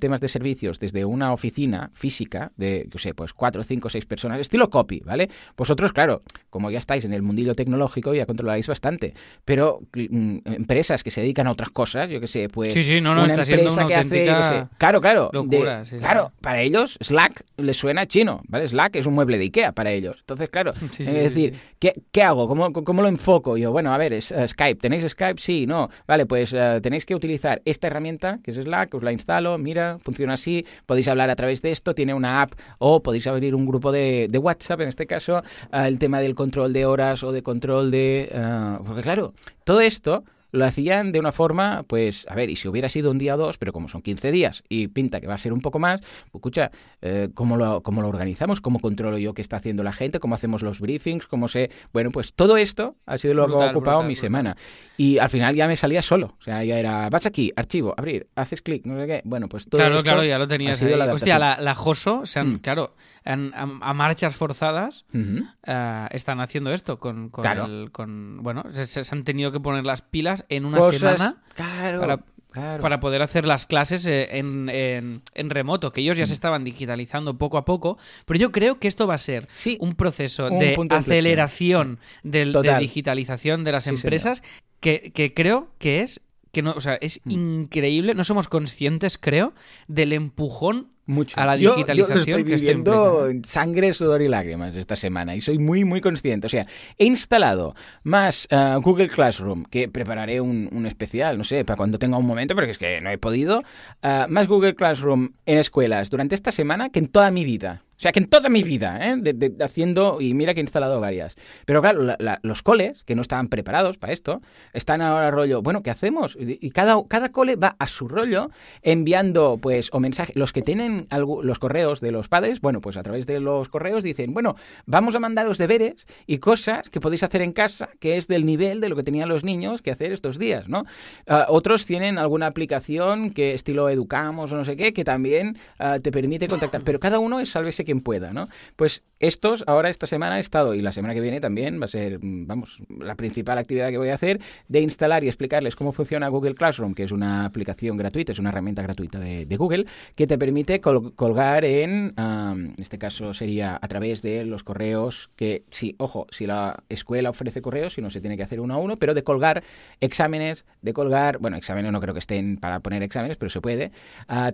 temas 0.00 0.20
de 0.20 0.28
servicios 0.28 0.78
desde 0.78 1.06
una 1.06 1.32
oficina 1.32 1.90
física 1.94 2.52
de, 2.56 2.86
yo 2.90 2.98
sé, 2.98 3.14
pues 3.14 3.32
cuatro, 3.32 3.62
cinco, 3.62 3.88
seis 3.88 4.04
personas, 4.04 4.38
estilo 4.38 4.68
copy, 4.68 5.00
¿vale? 5.00 5.30
Vosotros, 5.56 5.94
claro, 5.94 6.22
como 6.50 6.70
ya 6.70 6.78
estáis 6.78 7.06
en 7.06 7.14
el 7.14 7.22
mundillo 7.22 7.54
tecnológico, 7.54 8.11
esto 8.12 8.22
ya 8.22 8.26
controláis 8.26 8.66
bastante. 8.66 9.14
Pero 9.44 9.80
mm, 9.94 10.38
empresas 10.44 11.02
que 11.02 11.10
se 11.10 11.20
dedican 11.20 11.46
a 11.46 11.50
otras 11.52 11.70
cosas, 11.70 12.10
yo 12.10 12.20
que 12.20 12.26
sé, 12.26 12.48
pues 12.48 12.72
Sí, 12.74 12.82
sí, 12.84 13.00
no, 13.00 13.14
no, 13.14 13.24
una 13.24 13.32
está 13.32 13.44
siendo 13.44 13.62
empresa 13.68 13.80
una 13.86 13.88
que 13.88 13.94
hace, 13.94 14.26
yo 14.26 14.42
sé, 14.42 14.66
claro, 14.78 15.00
claro, 15.00 15.30
de- 15.32 15.38
locura, 15.38 15.84
sí, 15.84 15.96
sí. 15.96 15.98
claro, 15.98 16.32
para 16.40 16.60
ellos 16.60 16.98
Slack 17.00 17.44
les 17.56 17.76
suena 17.76 18.06
chino, 18.06 18.42
¿vale? 18.48 18.68
Slack 18.68 18.96
es 18.96 19.06
un 19.06 19.14
mueble 19.14 19.38
de 19.38 19.44
Ikea 19.44 19.72
para 19.72 19.90
ellos. 19.90 20.16
Entonces, 20.20 20.48
claro, 20.48 20.72
Sí, 20.92 21.02
es 21.02 21.08
sí, 21.08 21.12
sí, 21.12 21.12
decir, 21.12 21.54
sí. 21.54 21.60
¿qué, 21.78 21.94
qué 22.12 22.22
hago? 22.22 22.48
¿Cómo, 22.48 22.72
¿Cómo 22.72 23.02
lo 23.02 23.08
enfoco? 23.08 23.56
Yo, 23.56 23.72
bueno, 23.72 23.92
a 23.94 23.98
ver, 23.98 24.12
es 24.12 24.30
eh, 24.32 24.46
Skype. 24.46 24.80
¿Tenéis 24.80 25.04
Skype? 25.08 25.40
Sí, 25.40 25.66
no. 25.66 25.88
Vale, 26.06 26.26
pues 26.26 26.52
eh, 26.54 26.78
tenéis 26.82 27.04
que 27.06 27.14
utilizar 27.14 27.62
esta 27.64 27.86
herramienta, 27.86 28.38
que 28.42 28.50
es 28.50 28.56
Slack, 28.58 28.94
os 28.94 29.02
la 29.02 29.12
instalo, 29.12 29.56
mira, 29.58 29.98
funciona 30.02 30.34
así, 30.34 30.66
podéis 30.86 31.08
hablar 31.08 31.30
a 31.30 31.34
través 31.36 31.62
de 31.62 31.70
esto, 31.72 31.94
tiene 31.94 32.14
una 32.14 32.42
app 32.42 32.52
o 32.78 33.02
podéis 33.02 33.26
abrir 33.26 33.54
un 33.54 33.66
grupo 33.66 33.92
de, 33.92 34.26
de 34.30 34.38
WhatsApp, 34.38 34.80
en 34.82 34.88
este 34.88 35.06
caso, 35.06 35.42
eh, 35.72 35.84
el 35.86 35.98
tema 35.98 36.20
del 36.20 36.34
control 36.34 36.72
de 36.72 36.86
horas 36.86 37.22
o 37.22 37.32
de 37.32 37.42
control 37.42 37.90
de... 37.90 38.01
eh, 38.30 38.78
porque 38.86 39.02
claro, 39.02 39.32
todo 39.64 39.80
esto 39.80 40.24
lo 40.54 40.66
hacían 40.66 41.12
de 41.12 41.18
una 41.18 41.32
forma, 41.32 41.82
pues, 41.86 42.26
a 42.28 42.34
ver, 42.34 42.50
y 42.50 42.56
si 42.56 42.68
hubiera 42.68 42.90
sido 42.90 43.10
un 43.10 43.16
día 43.16 43.36
o 43.36 43.38
dos, 43.38 43.56
pero 43.56 43.72
como 43.72 43.88
son 43.88 44.02
15 44.02 44.30
días 44.30 44.62
y 44.68 44.88
pinta 44.88 45.18
que 45.18 45.26
va 45.26 45.32
a 45.32 45.38
ser 45.38 45.50
un 45.54 45.62
poco 45.62 45.78
más, 45.78 46.02
pues, 46.02 46.34
escucha, 46.34 46.70
eh, 47.00 47.30
¿cómo, 47.32 47.56
lo, 47.56 47.82
¿cómo 47.82 48.02
lo 48.02 48.08
organizamos? 48.08 48.60
¿Cómo 48.60 48.78
controlo 48.78 49.16
yo 49.16 49.32
qué 49.32 49.40
está 49.40 49.56
haciendo 49.56 49.82
la 49.82 49.94
gente? 49.94 50.20
¿Cómo 50.20 50.34
hacemos 50.34 50.62
los 50.62 50.80
briefings? 50.80 51.26
¿Cómo 51.26 51.48
sé? 51.48 51.70
Bueno, 51.94 52.10
pues 52.10 52.34
todo 52.34 52.58
esto 52.58 52.96
ha 53.06 53.16
sido 53.16 53.32
lo 53.32 53.46
que 53.46 53.54
ha 53.54 53.70
ocupado 53.70 53.72
brutal, 53.80 53.98
mi 54.08 54.12
brutal. 54.12 54.16
semana. 54.20 54.56
Y 54.98 55.16
al 55.16 55.30
final 55.30 55.54
ya 55.56 55.66
me 55.66 55.76
salía 55.78 56.02
solo. 56.02 56.34
O 56.38 56.42
sea, 56.42 56.62
ya 56.62 56.78
era, 56.78 57.08
vas 57.08 57.24
aquí, 57.24 57.50
archivo, 57.56 57.94
abrir, 57.96 58.26
haces 58.34 58.60
clic, 58.60 58.84
no 58.84 59.00
sé 59.00 59.06
qué. 59.06 59.22
Bueno, 59.24 59.48
pues 59.48 59.64
todo 59.66 59.78
Claro, 59.80 59.94
esto 59.94 60.04
claro, 60.04 60.22
ya 60.22 60.36
lo 60.36 60.44
ha 60.44 60.48
tenías 60.48 60.78
sido 60.78 60.92
ahí. 60.92 60.98
la 60.98 61.14
Hostia, 61.14 61.38
la, 61.38 61.56
la 61.62 61.74
Joso, 61.74 62.26
se 62.26 62.40
han, 62.40 62.56
Mm. 62.56 62.58
claro, 62.58 62.94
a, 63.24 63.32
a 63.62 63.94
marchas 63.94 64.34
forzadas 64.36 65.04
eh, 65.14 66.06
están 66.10 66.40
haciendo 66.40 66.72
esto 66.72 66.98
con, 66.98 67.28
con 67.30 67.42
Claro. 67.42 67.66
el- 67.66 67.90
con- 67.92 68.42
bueno, 68.42 68.64
se, 68.70 69.02
han 69.14 69.24
tenido 69.24 69.52
que 69.52 69.60
poner 69.60 69.84
las 69.84 70.02
pilas 70.02 70.44
en 70.48 70.64
una 70.64 70.78
Cosas, 70.78 71.00
semana 71.00 71.36
claro, 71.54 72.00
para- 72.00 72.18
claro. 72.50 72.82
para 72.82 73.00
poder 73.00 73.22
hacer 73.22 73.46
las 73.46 73.66
clases 73.66 74.04
eh, 74.06 74.38
en, 74.38 74.68
en- 74.68 75.22
en 75.34 75.50
remoto, 75.50 75.92
que 75.92 76.00
ellos 76.00 76.16
ya 76.18 76.26
se 76.26 76.34
estaban 76.34 76.64
digitalizando 76.64 77.38
poco 77.38 77.58
a 77.58 77.64
poco, 77.64 77.96
pero 78.26 78.38
yo 78.40 78.52
creo 78.52 78.78
que 78.78 78.88
esto 78.88 79.06
va 79.06 79.14
a 79.14 79.18
ser 79.18 79.48
Sí, 79.52 79.76
un 79.80 79.94
proceso 79.94 80.48
un 80.50 80.58
de 80.58 80.76
de 80.76 80.94
aceleración 80.94 81.98
de 82.22 82.46
Total. 82.46 82.80
digitalización 82.80 83.64
de 83.64 83.72
las 83.72 83.84
Sí, 83.84 83.90
empresas 83.90 84.42
que, 84.80 85.12
que 85.14 85.32
creo 85.32 85.70
que 85.78 86.00
es 86.02 86.20
que 86.52 86.60
no, 86.60 86.72
o 86.72 86.80
sea, 86.82 86.96
es 87.00 87.22
increíble, 87.26 88.14
no 88.14 88.24
somos 88.24 88.46
conscientes, 88.48 89.16
creo, 89.16 89.54
del 89.88 90.12
empujón 90.12 90.88
Mucho. 91.04 91.38
a 91.38 91.44
la 91.44 91.56
digitalización 91.56 91.96
Yo, 91.96 92.14
lo 92.14 92.20
estoy 92.20 92.42
viviendo 92.44 93.28
sangre, 93.44 93.92
sudor 93.92 94.22
y 94.22 94.28
lágrimas 94.28 94.76
esta 94.76 94.94
semana 94.94 95.34
y 95.34 95.40
soy 95.40 95.58
muy, 95.58 95.84
muy 95.84 96.00
consciente. 96.00 96.46
O 96.46 96.50
sea, 96.50 96.66
he 96.96 97.04
instalado 97.04 97.74
más 98.04 98.46
eh, 98.50 98.76
Google 98.80 99.08
Classroom, 99.08 99.64
que 99.64 99.88
prepararé 99.88 100.40
un, 100.40 100.68
un 100.70 100.86
especial, 100.86 101.38
no 101.38 101.44
sé, 101.44 101.64
para 101.64 101.76
cuando 101.76 101.98
tenga 101.98 102.16
un 102.16 102.26
momento, 102.26 102.54
porque 102.54 102.70
es 102.70 102.78
que 102.78 103.00
no 103.00 103.10
he 103.10 103.18
podido, 103.18 103.62
eh, 104.02 104.26
más 104.28 104.46
Google 104.46 104.76
Classroom 104.76 105.30
en 105.44 105.58
escuelas 105.58 106.08
durante 106.08 106.36
esta 106.36 106.52
semana 106.52 106.90
que 106.90 107.00
en 107.00 107.08
toda 107.08 107.30
mi 107.30 107.44
vida. 107.44 107.82
O 108.02 108.04
sea, 108.04 108.10
que 108.10 108.18
en 108.18 108.26
toda 108.26 108.48
mi 108.48 108.64
vida, 108.64 108.98
¿eh? 109.00 109.22
Haciendo, 109.60 110.20
y 110.20 110.34
mira 110.34 110.54
que 110.54 110.60
he 110.60 110.64
instalado 110.64 111.00
varias. 111.00 111.36
Pero 111.66 111.80
claro, 111.80 112.02
la- 112.02 112.40
los 112.42 112.60
coles, 112.64 113.04
que 113.04 113.14
no 113.14 113.22
estaban 113.22 113.46
preparados 113.46 113.96
para 113.96 114.12
esto, 114.12 114.42
están 114.72 115.00
ahora 115.02 115.30
rollo, 115.30 115.62
bueno, 115.62 115.84
¿qué 115.84 115.90
hacemos? 115.90 116.36
Y, 116.36 116.70
cada, 116.72 116.96
cada 117.06 117.28
cole 117.30 117.54
va 117.54 117.76
a 117.78 117.86
su 117.86 118.08
rollo 118.08 118.50
enviando, 118.82 119.56
pues, 119.62 119.88
o 119.92 120.00
mensajes. 120.00 120.34
Los 120.34 120.52
que 120.52 120.62
tienen 120.62 121.06
los 121.16 121.60
correos 121.60 122.00
de 122.00 122.10
los 122.10 122.26
padres, 122.28 122.60
bueno, 122.60 122.80
pues 122.80 122.96
a 122.96 123.04
través 123.04 123.24
de 123.26 123.38
los 123.38 123.68
correos 123.68 124.02
dicen, 124.02 124.34
bueno, 124.34 124.56
vamos 124.84 125.14
a 125.14 125.20
mandaros 125.20 125.56
deberes 125.56 126.08
y 126.26 126.38
cosas 126.38 126.88
que 126.88 127.00
podéis 127.00 127.22
hacer 127.22 127.40
en 127.40 127.52
casa, 127.52 127.88
que 128.00 128.16
es 128.16 128.26
del 128.26 128.44
nivel 128.44 128.80
de 128.80 128.88
lo 128.88 128.96
que 128.96 129.04
tenían 129.04 129.28
los 129.28 129.44
niños 129.44 129.80
que 129.80 129.92
hacer 129.92 130.10
estos 130.10 130.40
días, 130.40 130.68
¿no? 130.68 130.84
Ah, 131.28 131.46
otros 131.48 131.86
tienen 131.86 132.18
alguna 132.18 132.46
aplicación 132.46 133.30
que 133.30 133.54
estilo 133.54 133.88
Educamos 133.88 134.50
o 134.50 134.56
no 134.56 134.64
sé 134.64 134.76
qué, 134.76 134.92
que 134.92 135.04
también 135.04 135.56
ah, 135.78 135.98
te 136.02 136.10
permite 136.10 136.48
contactar, 136.48 136.82
pero 136.82 136.98
cada 136.98 137.20
uno 137.20 137.38
es 137.38 137.48
sálvese 137.50 137.84
pueda, 138.00 138.32
¿no? 138.32 138.48
Pues 138.76 139.02
estos, 139.20 139.62
ahora 139.68 139.88
esta 139.88 140.06
semana 140.08 140.38
he 140.38 140.40
estado, 140.40 140.74
y 140.74 140.82
la 140.82 140.90
semana 140.90 141.14
que 141.14 141.20
viene 141.20 141.38
también 141.38 141.80
va 141.80 141.84
a 141.84 141.88
ser, 141.88 142.18
mm, 142.20 142.46
vamos, 142.48 142.82
la 142.98 143.14
principal 143.14 143.56
actividad 143.58 143.90
que 143.90 143.98
voy 143.98 144.08
a 144.08 144.14
hacer, 144.14 144.40
de 144.66 144.80
instalar 144.80 145.22
y 145.22 145.28
explicarles 145.28 145.76
cómo 145.76 145.92
funciona 145.92 146.26
Google 146.28 146.54
Classroom, 146.56 146.94
que 146.94 147.04
es 147.04 147.12
una 147.12 147.44
aplicación 147.44 147.96
gratuita, 147.96 148.32
es 148.32 148.40
una 148.40 148.48
herramienta 148.48 148.82
gratuita 148.82 149.20
de, 149.20 149.56
Google, 149.56 149.86
que 150.16 150.26
te 150.26 150.38
permite 150.38 150.80
col- 150.80 151.14
colgar 151.14 151.64
en, 151.64 152.14
en 152.16 152.74
este 152.78 152.98
caso 152.98 153.32
sería 153.32 153.78
a 153.80 153.86
través 153.86 154.22
de 154.22 154.44
los 154.44 154.64
correos, 154.64 155.30
que 155.36 155.62
sí, 155.70 155.94
ojo, 155.98 156.26
si 156.30 156.46
la 156.46 156.82
escuela 156.88 157.30
ofrece 157.30 157.62
correos, 157.62 157.92
si 157.94 158.00
no 158.02 158.10
se 158.10 158.20
tiene 158.20 158.36
que 158.36 158.42
hacer 158.42 158.58
uno 158.60 158.74
a 158.74 158.78
uno, 158.78 158.96
pero 158.96 159.14
de 159.14 159.22
colgar 159.22 159.62
exámenes, 160.00 160.64
de 160.80 160.92
colgar, 160.92 161.38
bueno, 161.38 161.56
exámenes 161.56 161.92
no 161.92 162.00
creo 162.00 162.14
que 162.14 162.18
estén 162.20 162.56
para 162.56 162.80
poner 162.80 163.02
exámenes, 163.04 163.36
pero 163.36 163.50
se 163.50 163.60
puede, 163.60 163.92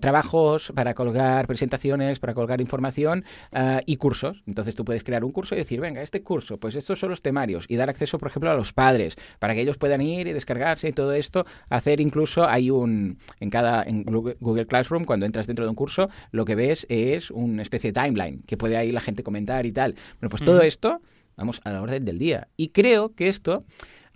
trabajos 0.01 0.73
para 0.75 0.95
colgar 0.95 1.47
presentaciones, 1.47 2.19
para 2.19 2.35
colgar 2.35 2.61
información 2.61 3.25
ah, 3.53 3.81
y 3.87 3.97
cursos. 3.97 4.43
Entonces 4.47 4.75
tú 4.75 4.85
puedes 4.85 5.05
crear 5.05 5.25
un 5.25 5.33
curso 5.33 5.55
y 5.55 5.59
decir, 5.59 5.81
venga, 5.81 6.03
este 6.03 6.23
curso, 6.23 6.59
pues 6.59 6.77
estos 6.77 6.99
son 6.99 7.11
los 7.11 7.23
temarios 7.23 7.67
y 7.69 7.77
dar 7.77 7.91
acceso, 7.91 8.19
por 8.19 8.29
ejemplo, 8.29 8.51
a 8.51 8.55
los 8.55 8.73
padres 8.73 9.17
para 9.39 9.55
que 9.55 9.61
ellos 9.61 9.79
puedan 9.79 10.01
ir 10.01 10.27
y 10.27 10.33
descargarse 10.33 10.89
y 10.89 10.93
todo 10.93 11.13
esto, 11.13 11.47
hacer 11.69 12.01
incluso, 12.01 12.47
hay 12.49 12.71
un, 12.71 13.19
en 13.41 13.51
cada, 13.51 13.83
en 13.83 14.05
Google 14.05 14.67
Classroom, 14.67 15.05
cuando 15.05 15.27
entras 15.27 15.47
dentro 15.47 15.65
de 15.65 15.71
un 15.71 15.77
curso, 15.77 16.09
lo 16.31 16.45
que 16.45 16.55
ves 16.55 16.87
es 16.89 17.31
una 17.31 17.63
especie 17.63 17.93
de 17.93 18.01
timeline 18.01 18.43
que 18.47 18.57
puede 18.57 18.77
ahí 18.77 18.91
la 18.91 19.01
gente 19.01 19.23
comentar 19.23 19.67
y 19.67 19.73
tal. 19.73 19.95
Bueno, 20.21 20.31
pues 20.31 20.43
todo 20.43 20.57
Ujú. 20.57 20.67
esto, 20.67 21.01
vamos 21.37 21.61
a 21.65 21.73
la 21.73 21.83
orden 21.83 22.05
del 22.05 22.19
día. 22.19 22.49
Y 22.57 22.69
creo 22.69 23.15
que 23.15 23.29
esto 23.29 23.65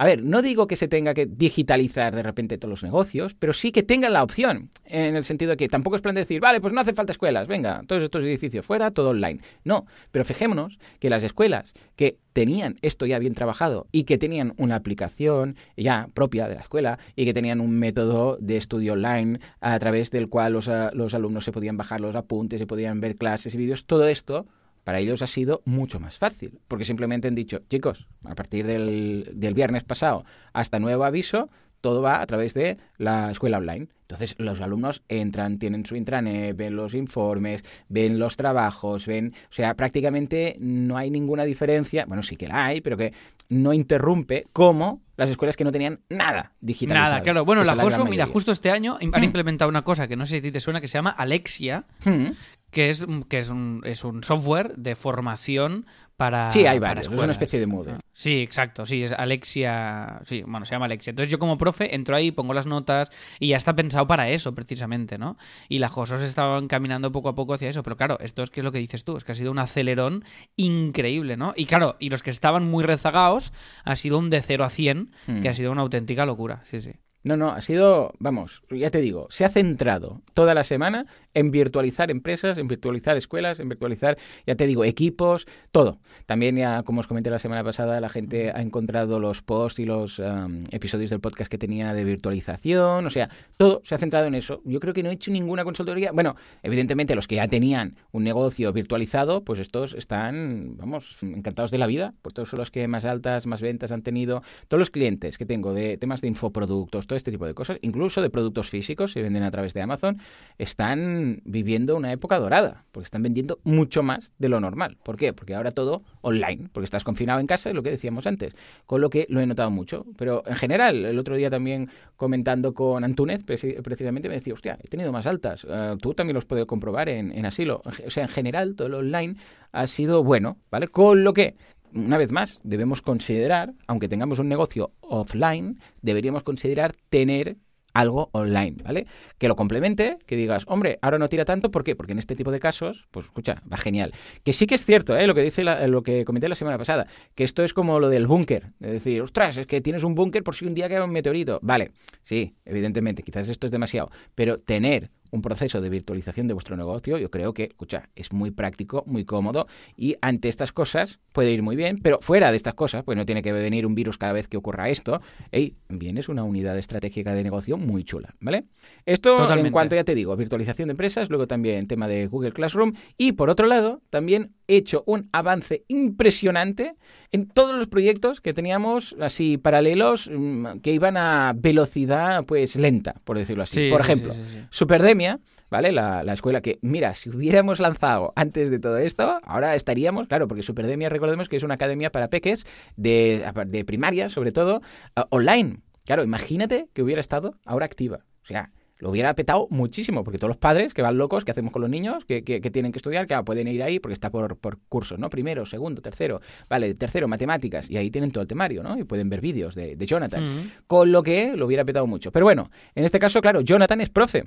a 0.03 0.05
ver, 0.05 0.25
no 0.25 0.43
digo 0.43 0.67
que 0.67 0.75
se 0.75 0.89
tenga 0.89 1.15
que 1.15 1.27
digitalizar 1.27 2.13
de 2.13 2.25
repente 2.25 2.59
todos 2.59 2.71
los 2.71 2.83
negocios, 2.83 3.35
pero 3.39 3.53
sí 3.53 3.71
que 3.71 3.85
tengan 3.85 4.13
la 4.13 4.25
opción, 4.25 4.69
en 4.85 5.15
el 5.15 5.25
sentido 5.25 5.53
de 5.53 5.57
que 5.57 5.69
tampoco 5.69 5.95
es 5.95 6.03
plan 6.03 6.17
de 6.17 6.23
decir, 6.23 6.41
vale, 6.41 6.61
pues 6.61 6.73
no 6.73 6.81
hace 6.81 6.93
falta 6.93 7.13
escuelas, 7.13 7.47
venga, 7.47 7.83
todos 7.87 8.03
estos 8.03 8.23
edificios 8.25 8.67
fuera, 8.67 8.91
todo 8.91 9.11
online. 9.11 9.39
No, 9.63 9.87
pero 10.11 10.25
fijémonos 10.25 10.81
que 10.99 11.09
las 11.09 11.23
escuelas 11.23 11.73
que 11.95 12.19
tenían 12.33 12.79
esto 12.83 13.07
ya 13.07 13.21
bien 13.21 13.35
trabajado 13.35 13.87
y 13.93 14.03
que 14.03 14.19
tenían 14.19 14.55
una 14.57 14.75
aplicación 14.75 15.55
ya 15.77 16.09
propia 16.15 16.49
de 16.49 16.57
la 16.57 16.63
escuela 16.63 16.99
y 17.15 17.25
que 17.25 17.35
tenían 17.35 17.61
un 17.61 17.71
método 17.79 18.39
de 18.41 18.57
estudio 18.57 18.95
online 18.95 19.39
a 19.61 19.79
través 19.79 20.11
del 20.11 20.29
cual 20.29 20.55
los, 20.55 20.69
a- 20.69 20.91
los 20.95 21.15
alumnos 21.15 21.45
se 21.45 21.53
podían 21.53 21.77
bajar 21.77 22.01
los 22.01 22.17
apuntes, 22.17 22.59
se 22.59 22.67
podían 22.67 23.01
ver 23.01 23.17
clases 23.17 23.55
y 23.55 23.59
vídeos, 23.59 23.85
todo 23.87 24.09
esto 24.09 24.47
para 24.85 24.99
ellos 24.99 25.23
ha 25.23 25.27
sido 25.27 25.63
mucho 25.65 26.01
más 26.01 26.19
fácil, 26.19 26.59
porque 26.69 26.85
simplemente 26.85 27.29
han 27.29 27.35
dicho, 27.35 27.61
chicos, 27.69 28.07
a 28.25 28.35
partir 28.35 28.67
del, 28.67 29.31
del 29.35 29.55
viernes 29.55 29.85
pasado 29.85 30.25
hasta 30.53 30.79
nuevo 30.81 31.05
aviso, 31.05 31.49
todo 31.81 32.01
va 32.01 32.21
a 32.21 32.27
través 32.27 32.55
de 32.55 32.79
la 32.97 33.31
escuela 33.31 33.59
online. 33.59 33.89
Entonces 34.03 34.35
los 34.39 34.61
alumnos 34.61 35.03
entran, 35.09 35.59
tienen 35.59 35.85
su 35.87 35.97
intranet, 35.97 36.57
ven 36.57 36.77
los 36.77 36.95
informes, 36.95 37.65
ven 37.89 38.19
los 38.19 38.37
trabajos, 38.37 39.07
ven, 39.07 39.33
o 39.51 39.53
sea, 39.53 39.75
prácticamente 39.75 40.57
no 40.61 40.97
hay 40.97 41.11
ninguna 41.11 41.45
diferencia, 41.45 42.05
bueno, 42.07 42.23
sí 42.23 42.37
que 42.37 42.47
la 42.47 42.67
hay, 42.67 42.81
pero 42.83 42.97
que 42.97 43.13
no 43.49 43.73
interrumpe 43.73 44.47
como 44.53 45.01
las 45.17 45.31
escuelas 45.31 45.57
que 45.57 45.65
no 45.65 45.73
tenían 45.73 46.01
nada 46.09 46.53
digitalizado. 46.61 47.11
Nada, 47.11 47.23
claro. 47.23 47.45
Bueno, 47.45 47.65
la 47.65 47.75
JOSO, 47.75 48.05
mira, 48.05 48.27
justo 48.27 48.53
este 48.53 48.71
año 48.71 48.99
han 49.01 49.09
Hmm. 49.21 49.25
implementado 49.25 49.69
una 49.69 49.83
cosa 49.83 50.07
que 50.09 50.17
no 50.17 50.27
sé 50.27 50.41
si 50.41 50.53
te 50.53 50.61
suena, 50.61 50.81
que 50.81 50.89
se 50.89 50.99
llama 50.99 51.11
Alexia, 51.11 51.85
Hmm. 52.05 52.33
Que 52.73 52.89
es, 52.89 53.07
que 53.29 53.39
es, 53.39 53.51
un, 53.51 53.83
es 53.85 54.03
un 54.03 54.25
software 54.25 54.75
de 54.77 54.97
formación 54.97 55.87
para. 56.17 56.51
Sí, 56.51 56.67
hay 56.67 56.79
varios, 56.79 57.07
es 57.07 57.13
una 57.21 57.33
especie 57.33 57.61
de 57.61 57.67
Moodle. 57.67 57.97
Sí, 58.13 58.41
exacto, 58.43 58.85
sí, 58.87 59.03
es 59.03 59.13
Alexia, 59.13 60.21
sí, 60.25 60.43
bueno, 60.43 60.65
se 60.67 60.73
llama 60.73 60.85
Alexia. 60.87 61.11
Entonces 61.11 61.31
yo 61.31 61.39
como 61.39 61.57
profe 61.59 61.95
entro 61.95 62.15
ahí, 62.15 62.31
pongo 62.31 62.55
las 62.55 62.67
notas 62.67 63.11
y 63.41 63.49
ya 63.49 63.57
está 63.57 63.75
pensado 63.75 64.07
para 64.07 64.29
eso 64.31 64.55
precisamente, 64.55 65.19
¿no? 65.19 65.37
Y 65.69 65.79
la 65.79 65.89
JOSO 65.89 66.19
se 66.19 66.27
estaba 66.27 66.59
encaminando 66.59 67.11
poco 67.13 67.29
a 67.31 67.35
poco 67.35 67.55
hacia 67.55 67.69
eso, 67.71 67.83
pero 67.83 67.97
claro, 67.97 68.19
esto 68.21 68.43
es 68.43 68.51
que 68.51 68.61
es 68.61 68.65
lo 68.65 68.73
que 68.73 68.79
dices 68.79 69.05
tú, 69.05 69.17
es 69.17 69.25
que 69.25 69.33
ha 69.33 69.35
sido 69.35 69.51
un 69.51 69.59
acelerón 69.59 70.25
increíble, 70.57 71.37
¿no? 71.37 71.53
Y 71.57 71.67
claro, 71.67 71.97
y 71.99 72.11
los 72.11 72.23
que 72.23 72.31
estaban 72.31 72.65
muy 72.71 72.85
rezagados 72.85 73.53
ha 73.85 73.97
sido 73.97 74.19
un 74.19 74.31
de 74.31 74.43
0 74.43 74.65
a 74.65 74.71
100, 74.71 75.11
Mm. 75.27 75.41
que 75.43 75.49
ha 75.49 75.55
sido 75.55 75.73
una 75.73 75.83
auténtica 75.83 76.27
locura, 76.27 76.61
sí, 76.65 76.81
sí. 76.81 76.93
No, 77.25 77.37
no, 77.37 77.51
ha 77.51 77.61
sido, 77.63 78.13
vamos, 78.19 78.63
ya 78.69 78.91
te 78.91 79.01
digo, 79.01 79.29
se 79.31 79.45
ha 79.45 79.49
centrado 79.49 80.23
toda 80.35 80.55
la 80.55 80.65
semana 80.65 81.07
en 81.35 81.53
virtualizar 81.53 82.11
empresas, 82.11 82.59
en 82.59 82.67
virtualizar 82.67 83.17
escuelas, 83.17 83.61
en 83.61 83.69
virtualizar, 83.69 84.19
ya 84.45 84.57
te 84.57 84.67
digo, 84.67 84.85
equipos, 84.85 85.47
todo. 85.71 86.01
También 86.27 86.57
ya, 86.57 86.83
como 86.83 86.99
os 87.01 87.07
comenté 87.07 87.31
la 87.31 87.39
semana 87.39 87.63
pasada, 87.63 88.01
la 88.01 88.09
gente 88.09 88.51
ha 88.51 88.61
encontrado 88.61 89.21
los 89.21 89.41
posts 89.43 89.79
y 89.79 89.87
los 89.87 90.19
um, 90.19 90.61
episodios 90.73 91.11
del 91.11 91.21
podcast 91.21 91.49
que 91.49 91.59
tenía 91.59 91.95
de 91.95 92.05
virtualización, 92.05 93.07
o 93.07 93.11
sea, 93.11 93.31
todo 93.57 93.81
se 93.85 93.95
ha 93.95 93.99
centrado 93.99 94.27
en 94.27 94.35
eso. 94.35 94.61
Yo 94.65 94.81
creo 94.81 94.93
que 94.93 95.05
no 95.05 95.11
he 95.11 95.15
hecho 95.15 95.31
ninguna 95.31 95.63
consultoría. 95.63 96.11
Bueno, 96.13 96.35
evidentemente 96.65 97.15
los 97.15 97.29
que 97.29 97.37
ya 97.37 97.47
tenían 97.47 97.97
un 98.11 98.25
negocio 98.25 98.73
virtualizado, 98.73 99.45
pues 99.45 99.61
estos 99.61 99.95
están, 99.95 100.77
vamos, 100.77 101.19
encantados 101.23 101.71
de 101.71 101.79
la 101.79 101.87
vida, 101.87 102.15
pues 102.21 102.35
todos 102.35 102.49
son 102.49 102.59
los 102.59 102.73
que 102.73 102.89
más 102.89 103.05
altas, 103.05 103.47
más 103.47 103.63
ventas 103.63 103.93
han 103.93 104.03
tenido. 104.03 104.43
Todos 104.67 104.81
los 104.81 104.91
clientes 104.91 105.39
que 105.39 105.47
tengo 105.47 105.73
de 105.73 105.97
temas 105.99 106.21
de 106.21 106.29
infoproductos, 106.29 107.07
todo 107.13 107.19
este 107.19 107.31
tipo 107.31 107.45
de 107.45 107.53
cosas, 107.53 107.77
incluso 107.83 108.23
de 108.23 108.31
productos 108.31 108.71
físicos, 108.71 109.13
se 109.13 109.21
venden 109.21 109.43
a 109.43 109.51
través 109.51 109.75
de 109.75 109.83
Amazon, 109.83 110.19
están 110.57 111.43
viviendo 111.45 111.95
una 111.95 112.11
época 112.11 112.39
dorada, 112.39 112.87
porque 112.91 113.05
están 113.05 113.23
vendiendo 113.23 113.61
mucho 113.65 114.03
más 114.03 114.33
de 114.39 114.49
lo 114.49 114.61
normal. 114.61 114.97
¿Por 115.03 115.19
qué? 115.19 115.35
Porque 115.35 115.55
ahora 115.55 115.73
todo 115.73 116.05
online, 116.23 116.71
porque 116.73 116.87
estás 116.87 117.05
confinado 117.05 117.39
en 117.39 117.47
casa, 117.47 117.69
es 117.69 117.75
lo 117.75 117.83
que 117.83 117.91
decíamos 117.91 118.27
antes, 118.27 118.55
con 118.87 119.03
lo 119.03 119.11
que 119.11 119.27
lo 119.29 119.43
he 119.43 119.47
notado 119.47 119.71
mucho. 119.71 120.07
Pero 120.17 120.43
en 120.47 120.57
general, 120.57 121.05
el 121.05 121.19
otro 121.19 121.37
día 121.37 121.51
también 121.51 121.91
comentando 122.17 122.73
con 122.73 123.05
Antúnez, 123.05 123.45
precisamente 123.45 124.31
me 124.31 124.37
decía, 124.37 124.55
hostia, 124.55 124.79
he 124.83 124.89
tenido 124.89 125.13
más 125.13 125.27
altas, 125.27 125.67
eh, 125.69 125.97
tú 126.01 126.15
también 126.15 126.35
los 126.35 126.47
puedes 126.47 126.65
comprobar 126.65 127.11
en, 127.11 127.31
en 127.31 127.45
asilo. 127.45 127.83
O 128.07 128.11
sea, 128.11 128.23
en 128.23 128.31
general, 128.31 128.75
todo 128.75 128.89
lo 128.89 128.99
online 128.99 129.37
ha 129.71 129.87
sido 129.87 130.25
bueno, 130.25 130.57
¿vale? 130.71 130.89
Con 130.89 131.25
lo 131.25 131.35
que 131.35 131.57
una 131.95 132.19
vez 132.19 132.33
más, 132.33 132.61
debemos 132.65 133.03
considerar, 133.03 133.75
aunque 133.87 134.09
tengamos 134.09 134.39
un 134.39 134.49
negocio 134.49 134.93
offline, 135.01 135.79
deberíamos 136.01 136.43
considerar 136.43 136.93
tener 137.09 137.57
algo 137.95 138.31
online, 138.33 138.77
¿vale? 138.83 139.07
Que 139.39 139.49
lo 139.49 139.57
complemente, 139.57 140.19
que 140.27 140.37
digas, 140.37 140.65
hombre, 140.67 140.99
ahora 141.03 141.19
no 141.19 141.29
tira 141.29 141.45
tanto, 141.45 141.71
¿por 141.71 141.85
qué? 141.85 141.95
Porque 141.95 142.13
en 142.13 142.19
este 142.19 142.35
tipo 142.35 142.51
de 142.51 142.61
casos, 142.61 143.07
pues 143.11 143.27
escucha, 143.27 143.63
va 143.71 143.77
genial. 143.77 144.13
Que 144.45 144.53
sí 144.53 144.67
que 144.67 144.75
es 144.75 144.85
cierto, 144.85 145.17
¿eh? 145.17 145.27
Lo 145.27 145.35
que 145.35 145.43
dice 145.43 145.63
lo 145.65 146.03
que 146.03 146.25
comenté 146.25 146.49
la 146.49 146.55
semana 146.55 146.79
pasada, 146.79 147.07
que 147.35 147.45
esto 147.45 147.63
es 147.63 147.75
como 147.75 148.01
lo 148.01 148.09
del 148.09 148.27
búnker, 148.27 148.73
es 148.81 148.93
decir, 148.93 149.21
ostras, 149.21 149.59
es 149.59 149.67
que 149.67 149.81
tienes 149.81 150.05
un 150.05 150.15
búnker 150.15 150.43
por 150.43 150.55
si 150.55 150.65
un 150.65 150.75
día 150.75 150.89
cae 150.89 151.03
un 151.03 151.11
meteorito. 151.11 151.59
Vale, 151.63 151.91
sí, 152.23 152.55
evidentemente, 152.65 153.23
quizás 153.23 153.49
esto 153.49 153.67
es 153.67 153.73
demasiado, 153.73 154.11
pero 154.35 154.57
tener 154.57 155.11
un 155.33 155.43
proceso 155.43 155.81
de 155.81 155.89
virtualización 155.89 156.47
de 156.47 156.55
vuestro 156.55 156.77
negocio, 156.77 157.19
yo 157.19 157.31
creo 157.31 157.55
que, 157.55 157.65
escucha, 157.65 158.09
es 158.15 158.33
muy 158.33 158.51
práctico, 158.51 159.03
muy 159.07 159.25
cómodo 159.25 159.67
y 159.97 160.15
ante 160.21 160.49
estas 160.49 160.73
cosas 160.73 161.21
puede 161.33 161.51
ir 161.51 161.63
muy 161.63 161.75
bien, 161.75 161.99
pero 162.03 162.21
fuera 162.21 162.51
de 162.51 162.57
estas 162.57 162.75
cosas, 162.75 163.03
pues 163.03 163.17
no 163.17 163.27
tiene 163.27 163.43
que 163.43 163.53
venir 163.53 163.87
un 163.87 163.95
virus 163.95 164.19
cada 164.19 164.35
vez 164.35 164.47
que 164.47 164.59
ocurra 164.59 164.91
esto, 164.91 165.21
hey, 165.51 165.75
bien 165.89 166.19
es 166.19 166.29
una 166.29 166.45
unidad 166.45 166.79
estratégica 166.79 167.35
de 167.35 167.43
negocio 167.43 167.79
muy 167.79 168.05
chula, 168.05 168.35
¿vale? 168.41 168.65
Esto 169.07 169.53
en 169.53 169.73
cuanto 169.73 169.97
ya 169.97 170.05
te 170.05 170.15
digo, 170.15 170.37
virtualización 170.37 170.89
de 170.89 170.93
empresas, 170.93 171.31
luego 171.31 171.47
también 171.47 171.87
tema 171.87 172.07
de 172.07 172.27
Google 172.27 172.53
Classroom 172.53 172.93
y 173.17 173.33
por 173.33 173.49
otro 173.49 173.67
lado, 173.67 174.03
también 174.11 174.53
hecho 174.77 175.03
un 175.07 175.29
avance 175.33 175.85
impresionante 175.89 176.95
en 177.31 177.49
todos 177.49 177.75
los 177.75 177.89
proyectos 177.89 178.41
que 178.41 178.53
teníamos 178.53 179.17
así 179.21 179.59
paralelos 179.59 180.31
mm, 180.33 180.79
que 180.83 180.93
iban 180.93 181.17
a 181.17 181.55
velocidad 181.57 182.45
pues 182.45 182.77
lenta, 182.77 183.15
por 183.25 183.39
decirlo 183.39 183.63
así. 183.63 183.91
por 183.91 184.01
ejemplo, 184.01 184.35
Superdemia, 184.71 185.41
¿vale? 185.71 185.93
La, 185.93 186.23
la, 186.23 186.33
escuela 186.33 186.61
que, 186.61 186.79
mira, 186.83 187.15
si 187.15 187.31
hubiéramos 187.31 187.81
lanzado 187.81 188.33
antes 188.37 188.71
de 188.71 188.79
todo 188.79 188.99
esto, 188.99 189.41
ahora 189.45 189.75
estaríamos, 189.75 190.29
claro, 190.29 190.47
porque 190.49 190.63
Superdemia, 190.63 191.09
recordemos 191.09 191.49
que 191.49 191.57
es 191.57 191.63
una 191.63 191.75
academia 191.75 192.11
para 192.11 192.29
peques 192.29 192.67
de, 192.97 193.45
de 193.67 193.85
primaria, 193.85 194.29
sobre 194.29 194.53
todo, 194.53 194.83
uh, 195.17 195.23
online. 195.31 195.79
Claro, 196.05 196.25
imagínate 196.25 196.89
que 196.93 197.03
hubiera 197.03 197.21
estado 197.21 197.57
ahora 197.65 197.87
activa. 197.87 198.21
O 198.43 198.47
sea, 198.47 198.71
lo 199.03 199.11
hubiera 199.11 199.35
petado 199.35 199.67
muchísimo, 199.69 200.23
porque 200.23 200.39
todos 200.39 200.51
los 200.51 200.57
padres 200.57 200.95
que 200.95 201.03
van 201.03 201.19
locos, 201.19 201.45
¿qué 201.45 201.51
hacemos 201.51 201.73
con 201.73 201.83
los 201.83 201.91
niños? 201.91 202.25
Que, 202.25 202.45
que, 202.45 202.61
tienen 202.71 202.93
que 202.93 202.99
estudiar, 202.99 203.27
que 203.27 203.37
pueden 203.43 203.67
ir 203.67 203.83
ahí 203.83 203.99
porque 203.99 204.13
está 204.13 204.31
por, 204.31 204.57
por, 204.57 204.79
cursos, 204.89 205.19
¿no? 205.19 205.29
Primero, 205.29 205.67
segundo, 205.67 206.01
tercero, 206.01 206.41
vale, 206.71 206.95
tercero, 206.95 207.27
matemáticas, 207.27 207.91
y 207.91 207.97
ahí 207.97 208.13
tienen 208.13 208.31
todo 208.31 208.43
el 208.43 208.49
temario, 208.49 208.85
¿no? 208.85 208.97
Y 208.97 209.03
pueden 209.03 209.29
ver 209.29 209.41
vídeos 209.41 209.75
de, 209.75 209.97
de 209.97 210.07
Jonathan, 210.07 210.45
mm. 210.45 210.71
con 210.87 211.11
lo 211.11 211.25
que 211.25 211.57
lo 211.57 211.67
hubiera 211.67 211.85
petado 211.85 212.07
mucho. 212.07 212.31
Pero 212.31 212.45
bueno, 212.45 212.71
en 212.95 213.05
este 213.05 213.19
caso, 213.19 213.41
claro, 213.41 213.61
Jonathan 213.61 214.01
es 214.01 214.09
profe. 214.09 214.45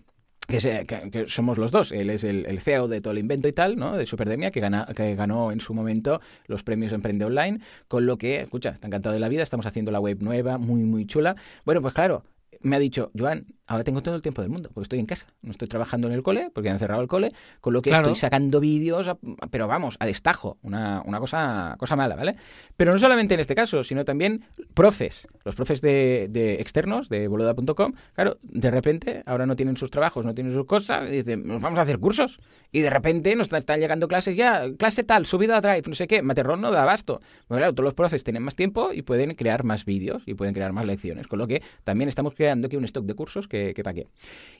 Que, 0.47 0.85
que, 1.11 1.25
somos 1.27 1.57
los 1.57 1.71
dos. 1.71 1.91
Él 1.91 2.09
es 2.09 2.23
el, 2.23 2.59
CEO 2.61 2.87
de 2.87 3.01
todo 3.01 3.11
el 3.11 3.19
invento 3.19 3.49
y 3.49 3.51
tal, 3.51 3.75
¿no? 3.75 3.97
De 3.97 4.05
Superdemia, 4.05 4.51
que, 4.51 4.61
gana, 4.61 4.87
que 4.95 5.15
ganó 5.15 5.51
en 5.51 5.59
su 5.59 5.73
momento 5.73 6.21
los 6.47 6.63
premios 6.63 6.93
Emprende 6.93 7.25
Online, 7.25 7.59
con 7.89 8.05
lo 8.05 8.17
que, 8.17 8.41
escucha, 8.41 8.69
está 8.69 8.87
encantado 8.87 9.11
de 9.11 9.19
la 9.19 9.27
vida, 9.27 9.43
estamos 9.43 9.65
haciendo 9.65 9.91
la 9.91 9.99
web 9.99 10.21
nueva, 10.21 10.57
muy, 10.57 10.83
muy 10.83 11.07
chula. 11.07 11.35
Bueno, 11.65 11.81
pues 11.81 11.93
claro, 11.93 12.23
me 12.61 12.75
ha 12.75 12.79
dicho, 12.79 13.11
Joan, 13.17 13.45
ahora 13.67 13.83
tengo 13.83 14.01
todo 14.01 14.15
el 14.15 14.21
tiempo 14.21 14.41
del 14.41 14.51
mundo, 14.51 14.69
porque 14.73 14.83
estoy 14.83 14.99
en 14.99 15.05
casa, 15.05 15.27
no 15.41 15.51
estoy 15.51 15.67
trabajando 15.67 16.07
en 16.07 16.13
el 16.13 16.23
cole, 16.23 16.51
porque 16.53 16.69
han 16.69 16.79
cerrado 16.79 17.01
el 17.01 17.07
cole, 17.07 17.31
con 17.61 17.73
lo 17.73 17.81
que 17.81 17.91
estoy 17.91 18.15
sacando 18.15 18.59
vídeos, 18.59 19.09
pero 19.49 19.67
vamos, 19.67 19.97
a 19.99 20.05
destajo, 20.05 20.57
una, 20.61 21.01
una, 21.05 21.19
cosa, 21.19 21.75
cosa 21.79 21.95
mala, 21.95 22.15
¿vale? 22.15 22.35
Pero 22.77 22.93
no 22.93 22.99
solamente 22.99 23.33
en 23.33 23.39
este 23.39 23.55
caso, 23.55 23.83
sino 23.83 24.05
también 24.05 24.45
profes, 24.73 25.27
los 25.43 25.55
profes 25.55 25.81
de, 25.81 26.27
de 26.29 26.55
externos 26.55 27.09
de 27.09 27.27
boluda.com, 27.27 27.93
claro, 28.13 28.37
de 28.43 28.71
repente 28.71 29.23
ahora 29.25 29.45
no 29.45 29.55
tienen 29.55 29.77
sus 29.77 29.89
trabajos, 29.89 30.25
no 30.25 30.33
tienen 30.33 30.53
sus 30.53 30.65
cosas, 30.65 31.09
y 31.09 31.17
dicen, 31.17 31.47
nos 31.47 31.61
vamos 31.61 31.79
a 31.79 31.83
hacer 31.83 31.99
cursos, 31.99 32.39
y 32.71 32.81
de 32.81 32.89
repente 32.89 33.35
nos 33.35 33.51
están 33.51 33.79
llegando 33.79 34.07
clases 34.07 34.35
ya, 34.35 34.65
clase 34.77 35.03
tal, 35.03 35.25
subida 35.25 35.57
a 35.57 35.61
Drive, 35.61 35.83
no 35.87 35.95
sé 35.95 36.07
qué, 36.07 36.21
Materrón 36.21 36.61
no 36.61 36.71
da 36.71 36.83
abasto. 36.83 37.21
Bueno, 37.47 37.61
claro, 37.61 37.73
todos 37.73 37.85
los 37.85 37.93
profes 37.93 38.23
tienen 38.23 38.43
más 38.43 38.55
tiempo 38.55 38.91
y 38.93 39.01
pueden 39.01 39.33
crear 39.35 39.63
más 39.63 39.85
vídeos 39.85 40.23
y 40.25 40.33
pueden 40.33 40.53
crear 40.53 40.73
más 40.73 40.85
lecciones, 40.85 41.27
con 41.27 41.39
lo 41.39 41.47
que 41.47 41.63
también 41.83 42.09
estamos 42.09 42.35
creando 42.35 42.67
aquí 42.67 42.75
un 42.75 42.83
stock 42.83 43.05
de 43.05 43.13
cursos 43.13 43.47
que, 43.47 43.54
que 43.55 43.83
para 43.83 43.93
qué. 43.93 44.07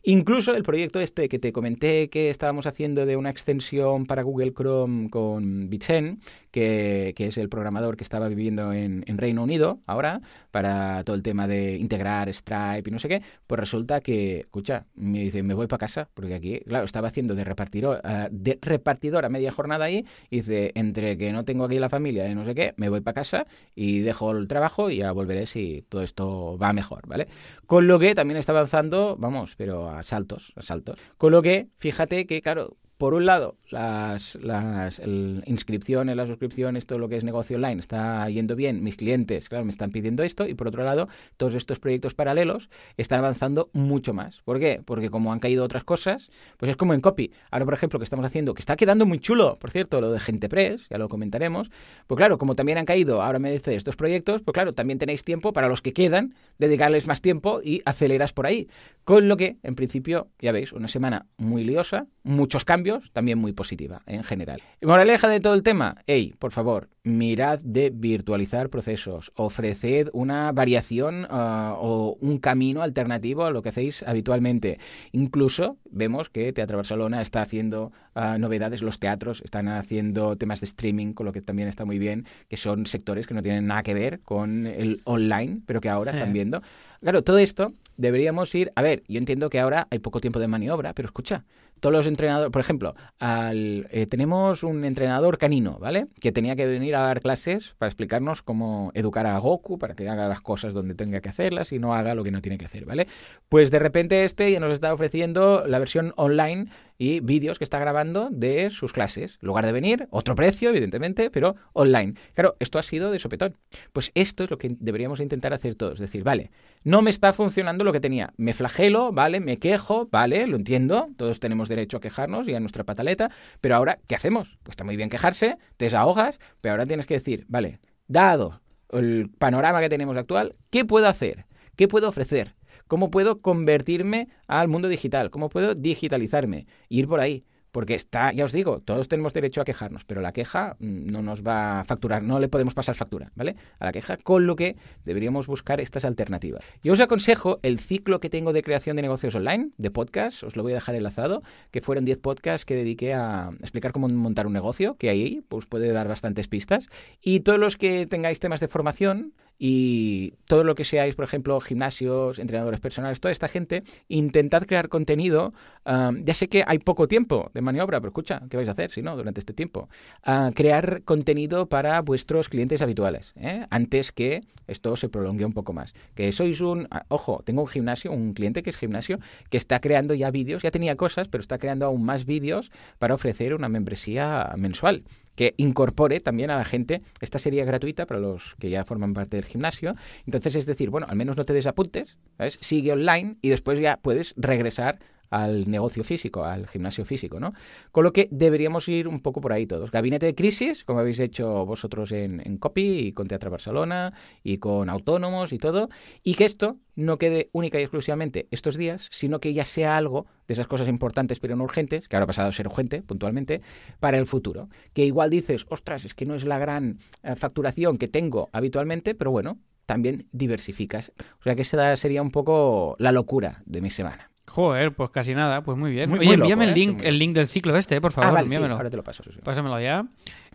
Incluso 0.07 0.53
el 0.53 0.61
proyecto 0.61 0.99
este 0.99 1.27
que 1.27 1.39
te 1.39 1.51
comenté 1.51 2.09
que 2.11 2.29
estábamos 2.29 2.67
haciendo 2.67 3.07
de 3.07 3.17
una 3.17 3.31
extensión 3.31 4.05
para 4.05 4.21
Google 4.21 4.53
Chrome 4.53 5.09
con 5.09 5.67
Bitsen, 5.67 6.19
que, 6.51 7.13
es 7.17 7.37
el 7.39 7.49
programador 7.49 7.97
que 7.97 8.03
estaba 8.03 8.27
viviendo 8.29 8.71
en, 8.71 9.03
Reino 9.17 9.41
Unido 9.41 9.79
ahora, 9.87 10.21
para 10.51 11.03
todo 11.03 11.15
el 11.15 11.23
tema 11.23 11.47
de 11.47 11.75
integrar 11.75 12.31
Stripe 12.31 12.83
y 12.85 12.91
no 12.91 12.99
sé 12.99 13.07
qué, 13.07 13.23
pues 13.47 13.59
resulta 13.59 13.99
que, 13.99 14.41
escucha, 14.41 14.85
me 14.93 15.23
dice, 15.23 15.41
me 15.41 15.55
voy 15.55 15.65
para 15.65 15.79
casa, 15.79 16.07
porque 16.13 16.35
aquí, 16.35 16.59
claro, 16.59 16.85
estaba 16.85 17.07
haciendo 17.07 17.33
de 17.33 17.43
repartidor, 17.43 18.01
uh, 18.05 18.27
de 18.29 18.59
repartidor 18.61 19.25
a 19.25 19.29
media 19.29 19.51
jornada 19.51 19.85
ahí, 19.85 20.05
y 20.29 20.37
dice, 20.37 20.71
entre 20.75 21.17
que 21.17 21.33
no 21.33 21.45
tengo 21.45 21.65
aquí 21.65 21.79
la 21.79 21.89
familia 21.89 22.29
y 22.29 22.35
no 22.35 22.45
sé 22.45 22.53
qué, 22.53 22.75
me 22.77 22.89
voy 22.89 23.01
para 23.01 23.15
casa 23.15 23.47
y 23.73 24.01
dejo 24.01 24.31
el 24.31 24.47
trabajo 24.47 24.91
y 24.91 24.97
ya 24.97 25.11
volveré 25.11 25.47
si 25.47 25.83
todo 25.89 26.03
esto 26.03 26.59
va 26.59 26.73
mejor, 26.73 27.07
¿vale? 27.07 27.27
Con 27.65 27.87
lo 27.87 27.97
que 27.97 28.13
también 28.13 28.37
está 28.37 28.51
avanzando, 28.51 28.84
vamos, 29.17 29.55
pero 29.55 29.89
a 29.89 30.03
saltos, 30.03 30.53
a 30.55 30.61
saltos. 30.61 30.99
Con 31.17 31.31
lo 31.31 31.41
que, 31.41 31.69
fíjate 31.77 32.25
que, 32.25 32.41
claro, 32.41 32.77
por 32.97 33.13
un 33.13 33.25
lado, 33.25 33.57
las, 33.69 34.35
las 34.35 35.01
inscripciones, 35.45 36.15
las 36.15 36.29
suscripciones, 36.29 36.85
todo 36.85 36.99
lo 36.99 37.09
que 37.09 37.17
es 37.17 37.23
negocio 37.23 37.57
online 37.57 37.79
está 37.79 38.29
yendo 38.29 38.55
bien, 38.55 38.83
mis 38.83 38.95
clientes, 38.95 39.49
claro, 39.49 39.65
me 39.65 39.71
están 39.71 39.91
pidiendo 39.91 40.23
esto, 40.23 40.47
y 40.47 40.53
por 40.53 40.67
otro 40.67 40.83
lado, 40.83 41.09
todos 41.37 41.55
estos 41.55 41.79
proyectos 41.79 42.13
paralelos 42.13 42.69
están 42.97 43.19
avanzando 43.19 43.69
mucho 43.73 44.13
más. 44.13 44.41
¿Por 44.45 44.59
qué? 44.59 44.81
Porque 44.85 45.09
como 45.09 45.33
han 45.33 45.39
caído 45.39 45.65
otras 45.65 45.83
cosas, 45.83 46.29
pues 46.57 46.69
es 46.69 46.77
como 46.77 46.93
en 46.93 47.01
copy. 47.01 47.31
Ahora, 47.51 47.65
por 47.65 47.73
ejemplo, 47.73 47.99
que 47.99 48.03
estamos 48.03 48.25
haciendo, 48.25 48.53
que 48.53 48.61
está 48.61 48.75
quedando 48.75 49.05
muy 49.05 49.19
chulo, 49.19 49.55
por 49.59 49.71
cierto, 49.71 49.99
lo 49.99 50.11
de 50.11 50.19
Gente 50.19 50.47
Press, 50.47 50.87
ya 50.89 50.97
lo 50.97 51.09
comentaremos, 51.09 51.69
pues 52.07 52.17
claro, 52.17 52.37
como 52.37 52.55
también 52.55 52.77
han 52.77 52.85
caído, 52.85 53.21
ahora 53.21 53.39
me 53.39 53.51
dice 53.51 53.75
estos 53.75 53.95
proyectos, 53.95 54.41
pues 54.41 54.53
claro, 54.53 54.73
también 54.73 54.99
tenéis 54.99 55.23
tiempo 55.23 55.51
para 55.51 55.67
los 55.67 55.81
que 55.81 55.93
quedan, 55.93 56.33
dedicarles 56.59 57.07
más 57.07 57.21
tiempo 57.21 57.59
y 57.63 57.81
aceleras 57.85 58.31
por 58.31 58.47
ahí. 58.47 58.69
Con 59.03 59.27
lo 59.27 59.37
que, 59.37 59.57
en 59.63 59.75
principio, 59.75 60.29
ya 60.39 60.51
veis, 60.51 60.71
una 60.71 60.87
semana 60.87 61.25
muy 61.37 61.63
liosa, 61.63 62.07
muchos 62.23 62.65
cambios, 62.65 62.84
también 63.13 63.37
muy 63.37 63.53
positiva 63.53 64.01
en 64.05 64.23
general. 64.23 64.61
Moraleja 64.81 65.27
de 65.27 65.39
todo 65.39 65.53
el 65.53 65.63
tema, 65.63 65.97
hey, 66.07 66.33
por 66.39 66.51
favor, 66.51 66.89
mirad 67.03 67.59
de 67.59 67.91
virtualizar 67.91 68.69
procesos, 68.69 69.31
ofreced 69.35 70.09
una 70.13 70.51
variación 70.51 71.27
ah, 71.29 71.75
o 71.77 72.17
un 72.19 72.39
camino 72.39 72.81
alternativo 72.81 73.45
a 73.45 73.51
lo 73.51 73.61
que 73.61 73.69
hacéis 73.69 74.03
habitualmente. 74.03 74.79
Incluso 75.11 75.77
vemos 75.89 76.29
que 76.29 76.51
Teatro 76.51 76.77
Barcelona 76.77 77.21
está 77.21 77.41
haciendo 77.41 77.91
ah, 78.15 78.37
novedades, 78.37 78.81
los 78.81 78.99
teatros 78.99 79.41
están 79.41 79.67
haciendo 79.67 80.35
temas 80.35 80.61
de 80.61 80.65
streaming, 80.65 81.13
con 81.13 81.25
lo 81.25 81.31
que 81.31 81.41
también 81.41 81.67
está 81.67 81.85
muy 81.85 81.99
bien, 81.99 82.25
que 82.49 82.57
son 82.57 82.85
sectores 82.85 83.27
que 83.27 83.33
no 83.33 83.41
tienen 83.41 83.67
nada 83.67 83.83
que 83.83 83.93
ver 83.93 84.19
con 84.21 84.67
el 84.67 85.01
online, 85.05 85.61
pero 85.65 85.81
que 85.81 85.89
ahora 85.89 86.11
están 86.11 86.33
viendo. 86.33 86.61
Claro, 87.01 87.23
todo 87.23 87.37
esto 87.37 87.71
deberíamos 87.97 88.53
ir. 88.55 88.71
A 88.75 88.81
ver, 88.81 89.03
yo 89.07 89.19
entiendo 89.19 89.49
que 89.49 89.59
ahora 89.59 89.87
hay 89.91 89.99
poco 89.99 90.19
tiempo 90.21 90.39
de 90.39 90.47
maniobra, 90.47 90.93
pero 90.93 91.07
escucha, 91.07 91.43
todos 91.79 91.93
los 91.93 92.07
entrenadores, 92.07 92.51
por 92.51 92.61
ejemplo, 92.61 92.95
al, 93.19 93.87
eh, 93.91 94.05
tenemos 94.05 94.63
un 94.63 94.85
entrenador 94.85 95.37
canino, 95.37 95.77
¿vale? 95.79 96.07
Que 96.21 96.31
tenía 96.31 96.55
que 96.55 96.65
venir 96.65 96.95
a 96.95 97.01
dar 97.01 97.21
clases 97.21 97.75
para 97.77 97.89
explicarnos 97.89 98.41
cómo 98.41 98.91
educar 98.93 99.27
a 99.27 99.37
Goku, 99.37 99.77
para 99.77 99.95
que 99.95 100.07
haga 100.09 100.27
las 100.27 100.41
cosas 100.41 100.73
donde 100.73 100.95
tenga 100.95 101.21
que 101.21 101.29
hacerlas 101.29 101.71
y 101.71 101.79
no 101.79 101.93
haga 101.93 102.15
lo 102.15 102.23
que 102.23 102.31
no 102.31 102.41
tiene 102.41 102.57
que 102.57 102.65
hacer, 102.65 102.85
¿vale? 102.85 103.07
Pues 103.49 103.71
de 103.71 103.79
repente 103.79 104.25
este 104.25 104.51
ya 104.51 104.59
nos 104.59 104.73
está 104.73 104.93
ofreciendo 104.93 105.65
la 105.67 105.79
versión 105.79 106.13
online 106.15 106.67
y 106.97 107.19
vídeos 107.19 107.57
que 107.57 107.63
está 107.63 107.79
grabando 107.79 108.29
de 108.31 108.69
sus 108.69 108.93
clases. 108.93 109.37
En 109.41 109.47
lugar 109.47 109.65
de 109.65 109.71
venir, 109.71 110.07
otro 110.11 110.35
precio, 110.35 110.69
evidentemente, 110.69 111.29
pero 111.29 111.55
online. 111.73 112.13
Claro, 112.33 112.55
esto 112.59 112.79
ha 112.79 112.83
sido 112.83 113.11
de 113.11 113.19
sopetón. 113.19 113.57
Pues 113.91 114.11
esto 114.15 114.43
es 114.43 114.49
lo 114.49 114.57
que 114.57 114.75
deberíamos 114.79 115.19
intentar 115.19 115.53
hacer 115.53 115.75
todos. 115.75 115.95
Es 115.95 115.99
decir, 115.99 116.23
vale, 116.23 116.51
no 116.83 117.01
me 117.01 117.09
está 117.09 117.33
funcionando 117.33 117.83
lo 117.83 117.91
que 117.91 117.99
tenía. 117.99 118.33
Me 118.37 118.53
flagelo, 118.53 119.11
vale, 119.11 119.39
me 119.39 119.57
quejo, 119.57 120.07
vale, 120.11 120.47
lo 120.47 120.57
entiendo. 120.57 121.09
Todos 121.17 121.39
tenemos 121.39 121.64
derecho 121.67 121.97
a 121.97 122.01
quejarnos 122.01 122.47
y 122.47 122.55
a 122.55 122.59
nuestra 122.59 122.83
pataleta. 122.83 123.31
Pero 123.61 123.75
ahora, 123.75 123.99
¿qué 124.07 124.15
hacemos? 124.15 124.57
Pues 124.63 124.73
está 124.73 124.83
muy 124.83 124.95
bien 124.95 125.09
quejarse, 125.09 125.57
te 125.77 125.85
desahogas, 125.85 126.39
pero 126.61 126.73
ahora 126.73 126.85
tienes 126.85 127.05
que 127.05 127.15
decir, 127.15 127.45
vale, 127.47 127.79
dado 128.07 128.61
el 128.91 129.29
panorama 129.37 129.81
que 129.81 129.89
tenemos 129.89 130.17
actual, 130.17 130.55
¿qué 130.69 130.85
puedo 130.85 131.07
hacer? 131.07 131.45
¿Qué 131.75 131.87
puedo 131.87 132.07
ofrecer? 132.07 132.55
¿Cómo 132.87 133.09
puedo 133.09 133.41
convertirme 133.41 134.29
al 134.47 134.67
mundo 134.67 134.87
digital? 134.87 135.31
¿Cómo 135.31 135.49
puedo 135.49 135.73
digitalizarme? 135.73 136.67
Ir 136.87 137.07
por 137.07 137.19
ahí. 137.19 137.45
Porque 137.75 137.93
está, 137.93 138.31
ya 138.31 138.45
os 138.45 138.53
digo, 138.53 138.79
todos 138.79 139.09
tenemos 139.09 139.33
derecho 139.33 139.59
a 139.59 139.65
quejarnos, 139.65 140.05
pero 140.05 140.21
la 140.21 140.31
queja 140.31 140.77
mm, 140.79 141.11
no 141.11 141.21
nos 141.21 141.43
va 141.43 141.81
a 141.81 141.83
facturar, 141.83 142.23
no 142.23 142.39
le 142.39 142.47
podemos 142.47 142.73
pasar 142.73 142.95
factura, 142.95 143.33
¿vale? 143.35 143.57
A 143.79 143.83
la 143.83 143.91
queja, 143.91 144.15
con 144.15 144.47
lo 144.47 144.55
que 144.55 144.77
deberíamos 145.03 145.47
buscar 145.47 145.81
estas 145.81 146.05
alternativas. 146.05 146.63
Yo 146.83 146.93
os 146.93 147.01
aconsejo 147.01 147.59
el 147.63 147.79
ciclo 147.79 148.21
que 148.21 148.29
tengo 148.29 148.53
de 148.53 148.61
creación 148.61 148.95
de 148.95 149.01
negocios 149.01 149.35
online, 149.35 149.71
de 149.77 149.91
podcast, 149.91 150.43
os 150.43 150.55
lo 150.55 150.63
voy 150.63 150.71
a 150.71 150.75
dejar 150.75 150.95
enlazado, 150.95 151.43
que 151.71 151.81
fueron 151.81 152.05
10 152.05 152.19
podcasts 152.19 152.63
que 152.63 152.75
dediqué 152.75 153.13
a 153.13 153.51
explicar 153.59 153.91
cómo 153.91 154.07
montar 154.07 154.47
un 154.47 154.53
negocio, 154.53 154.95
que 154.95 155.09
ahí 155.09 155.41
pues 155.49 155.65
puede 155.65 155.91
dar 155.91 156.07
bastantes 156.07 156.47
pistas. 156.47 156.87
Y 157.21 157.41
todos 157.41 157.59
los 157.59 157.75
que 157.75 158.07
tengáis 158.07 158.39
temas 158.39 158.61
de 158.61 158.69
formación, 158.69 159.33
y 159.57 160.33
todo 160.45 160.63
lo 160.63 160.75
que 160.75 160.83
seáis, 160.83 161.15
por 161.15 161.25
ejemplo, 161.25 161.59
gimnasios, 161.61 162.39
entrenadores 162.39 162.79
personales, 162.79 163.19
toda 163.19 163.31
esta 163.31 163.47
gente, 163.47 163.83
intentad 164.07 164.63
crear 164.63 164.89
contenido. 164.89 165.53
ya 165.85 166.33
sé 166.33 166.49
que 166.49 166.63
hay 166.67 166.79
poco 166.79 167.07
tiempo 167.07 167.51
de 167.53 167.61
maniobra, 167.61 167.99
pero 167.99 168.09
escucha, 168.09 168.41
¿qué 168.49 168.57
vais 168.57 168.67
a 168.69 168.71
hacer 168.71 168.91
si 168.91 169.01
no 169.01 169.15
durante 169.15 169.39
este 169.39 169.53
tiempo? 169.53 169.89
Ah, 170.23 170.51
crear 170.53 171.03
contenido 171.03 171.67
para 171.67 172.01
vuestros 172.01 172.49
clientes 172.49 172.81
habituales, 172.81 173.33
¿eh? 173.37 173.65
antes 173.69 174.11
que 174.11 174.41
esto 174.67 174.95
se 174.95 175.09
prolongue 175.09 175.45
un 175.45 175.53
poco 175.53 175.73
más. 175.73 175.93
Que 176.15 176.31
sois 176.31 176.61
un, 176.61 176.87
ah, 176.91 177.05
ojo, 177.07 177.41
tengo 177.45 177.61
un 177.61 177.67
gimnasio, 177.67 178.11
un 178.11 178.33
cliente 178.33 178.63
que 178.63 178.69
es 178.69 178.77
gimnasio, 178.77 179.19
que 179.49 179.57
está 179.57 179.79
creando 179.79 180.13
ya 180.13 180.31
vídeos, 180.31 180.63
ya 180.63 180.71
tenía 180.71 180.95
cosas, 180.95 181.27
pero 181.27 181.41
está 181.41 181.57
creando 181.57 181.85
aún 181.85 182.03
más 182.03 182.25
vídeos 182.25 182.71
para 182.99 183.13
ofrecer 183.13 183.53
una 183.53 183.69
membresía 183.69 184.53
mensual 184.57 185.03
que 185.35 185.53
incorpore 185.57 186.19
también 186.19 186.49
a 186.49 186.57
la 186.57 186.65
gente. 186.65 187.01
Esta 187.21 187.39
sería 187.39 187.65
gratuita 187.65 188.05
para 188.05 188.19
los 188.19 188.55
que 188.55 188.69
ya 188.69 188.85
forman 188.85 189.13
parte 189.13 189.37
del 189.37 189.45
gimnasio. 189.45 189.95
Entonces, 190.25 190.55
es 190.55 190.65
decir, 190.65 190.89
bueno, 190.89 191.07
al 191.09 191.15
menos 191.15 191.37
no 191.37 191.45
te 191.45 191.53
desapuntes. 191.53 192.17
Sigue 192.59 192.93
online 192.93 193.37
y 193.41 193.49
después 193.49 193.79
ya 193.79 193.97
puedes 193.97 194.33
regresar 194.37 194.99
al 195.29 195.69
negocio 195.69 196.03
físico, 196.03 196.45
al 196.45 196.67
gimnasio 196.67 197.05
físico, 197.05 197.39
¿no? 197.39 197.53
Con 197.91 198.03
lo 198.03 198.13
que 198.13 198.27
deberíamos 198.31 198.87
ir 198.87 199.07
un 199.07 199.21
poco 199.21 199.41
por 199.41 199.53
ahí 199.53 199.65
todos. 199.65 199.91
Gabinete 199.91 200.25
de 200.25 200.35
crisis, 200.35 200.83
como 200.83 200.99
habéis 200.99 201.19
hecho 201.19 201.65
vosotros 201.65 202.11
en, 202.11 202.41
en 202.45 202.57
Copy 202.57 202.99
y 202.99 203.11
con 203.13 203.27
Teatro 203.27 203.51
Barcelona 203.51 204.13
y 204.43 204.57
con 204.57 204.89
autónomos 204.89 205.53
y 205.53 205.57
todo, 205.57 205.89
y 206.23 206.35
que 206.35 206.45
esto 206.45 206.77
no 206.95 207.17
quede 207.17 207.49
única 207.51 207.79
y 207.79 207.83
exclusivamente 207.83 208.47
estos 208.51 208.77
días, 208.77 209.07
sino 209.11 209.39
que 209.39 209.53
ya 209.53 209.65
sea 209.65 209.97
algo 209.97 210.25
de 210.47 210.53
esas 210.53 210.67
cosas 210.67 210.87
importantes 210.87 211.39
pero 211.39 211.55
no 211.55 211.63
urgentes, 211.63 212.07
que 212.07 212.15
ahora 212.15 212.23
ha 212.25 212.27
pasado 212.27 212.49
a 212.49 212.51
ser 212.51 212.67
urgente 212.67 213.01
puntualmente, 213.01 213.61
para 213.99 214.17
el 214.17 214.25
futuro. 214.25 214.69
Que 214.93 215.05
igual 215.05 215.29
dices, 215.29 215.65
ostras, 215.69 216.05
es 216.05 216.13
que 216.13 216.25
no 216.25 216.35
es 216.35 216.45
la 216.45 216.59
gran 216.59 216.99
eh, 217.23 217.35
facturación 217.35 217.97
que 217.97 218.07
tengo 218.07 218.49
habitualmente, 218.51 219.15
pero 219.15 219.31
bueno, 219.31 219.59
también 219.85 220.27
diversificas. 220.31 221.11
O 221.39 221.43
sea 221.43 221.55
que 221.55 221.61
esa 221.61 221.95
sería 221.95 222.21
un 222.21 222.31
poco 222.31 222.95
la 222.99 223.11
locura 223.11 223.61
de 223.65 223.81
mi 223.81 223.89
semana. 223.89 224.31
Joder, 224.47 224.93
pues 224.95 225.09
casi 225.09 225.33
nada, 225.33 225.63
pues 225.63 225.77
muy 225.77 225.91
bien. 225.91 226.09
Muy- 226.09 226.19
Oye, 226.19 226.27
muy 226.27 226.35
envíame 226.35 226.65
loco, 226.67 226.71
el 226.73 226.77
¿eh? 226.81 226.85
link, 226.85 226.97
Muy- 226.99 227.07
el 227.07 227.19
link 227.19 227.33
del 227.35 227.47
ciclo 227.47 227.75
este, 227.75 227.99
por 227.99 228.11
favor, 228.11 228.29
ah, 228.29 228.33
vale, 228.33 228.43
sí, 228.47 228.53
envíamelo. 228.55 228.75
ahora 228.75 228.89
te 228.89 228.97
lo 228.97 229.03
paso. 229.03 229.23
sí, 229.23 229.31
sí. 229.33 229.39
Pásamelo 229.43 229.79
ya. 229.81 230.05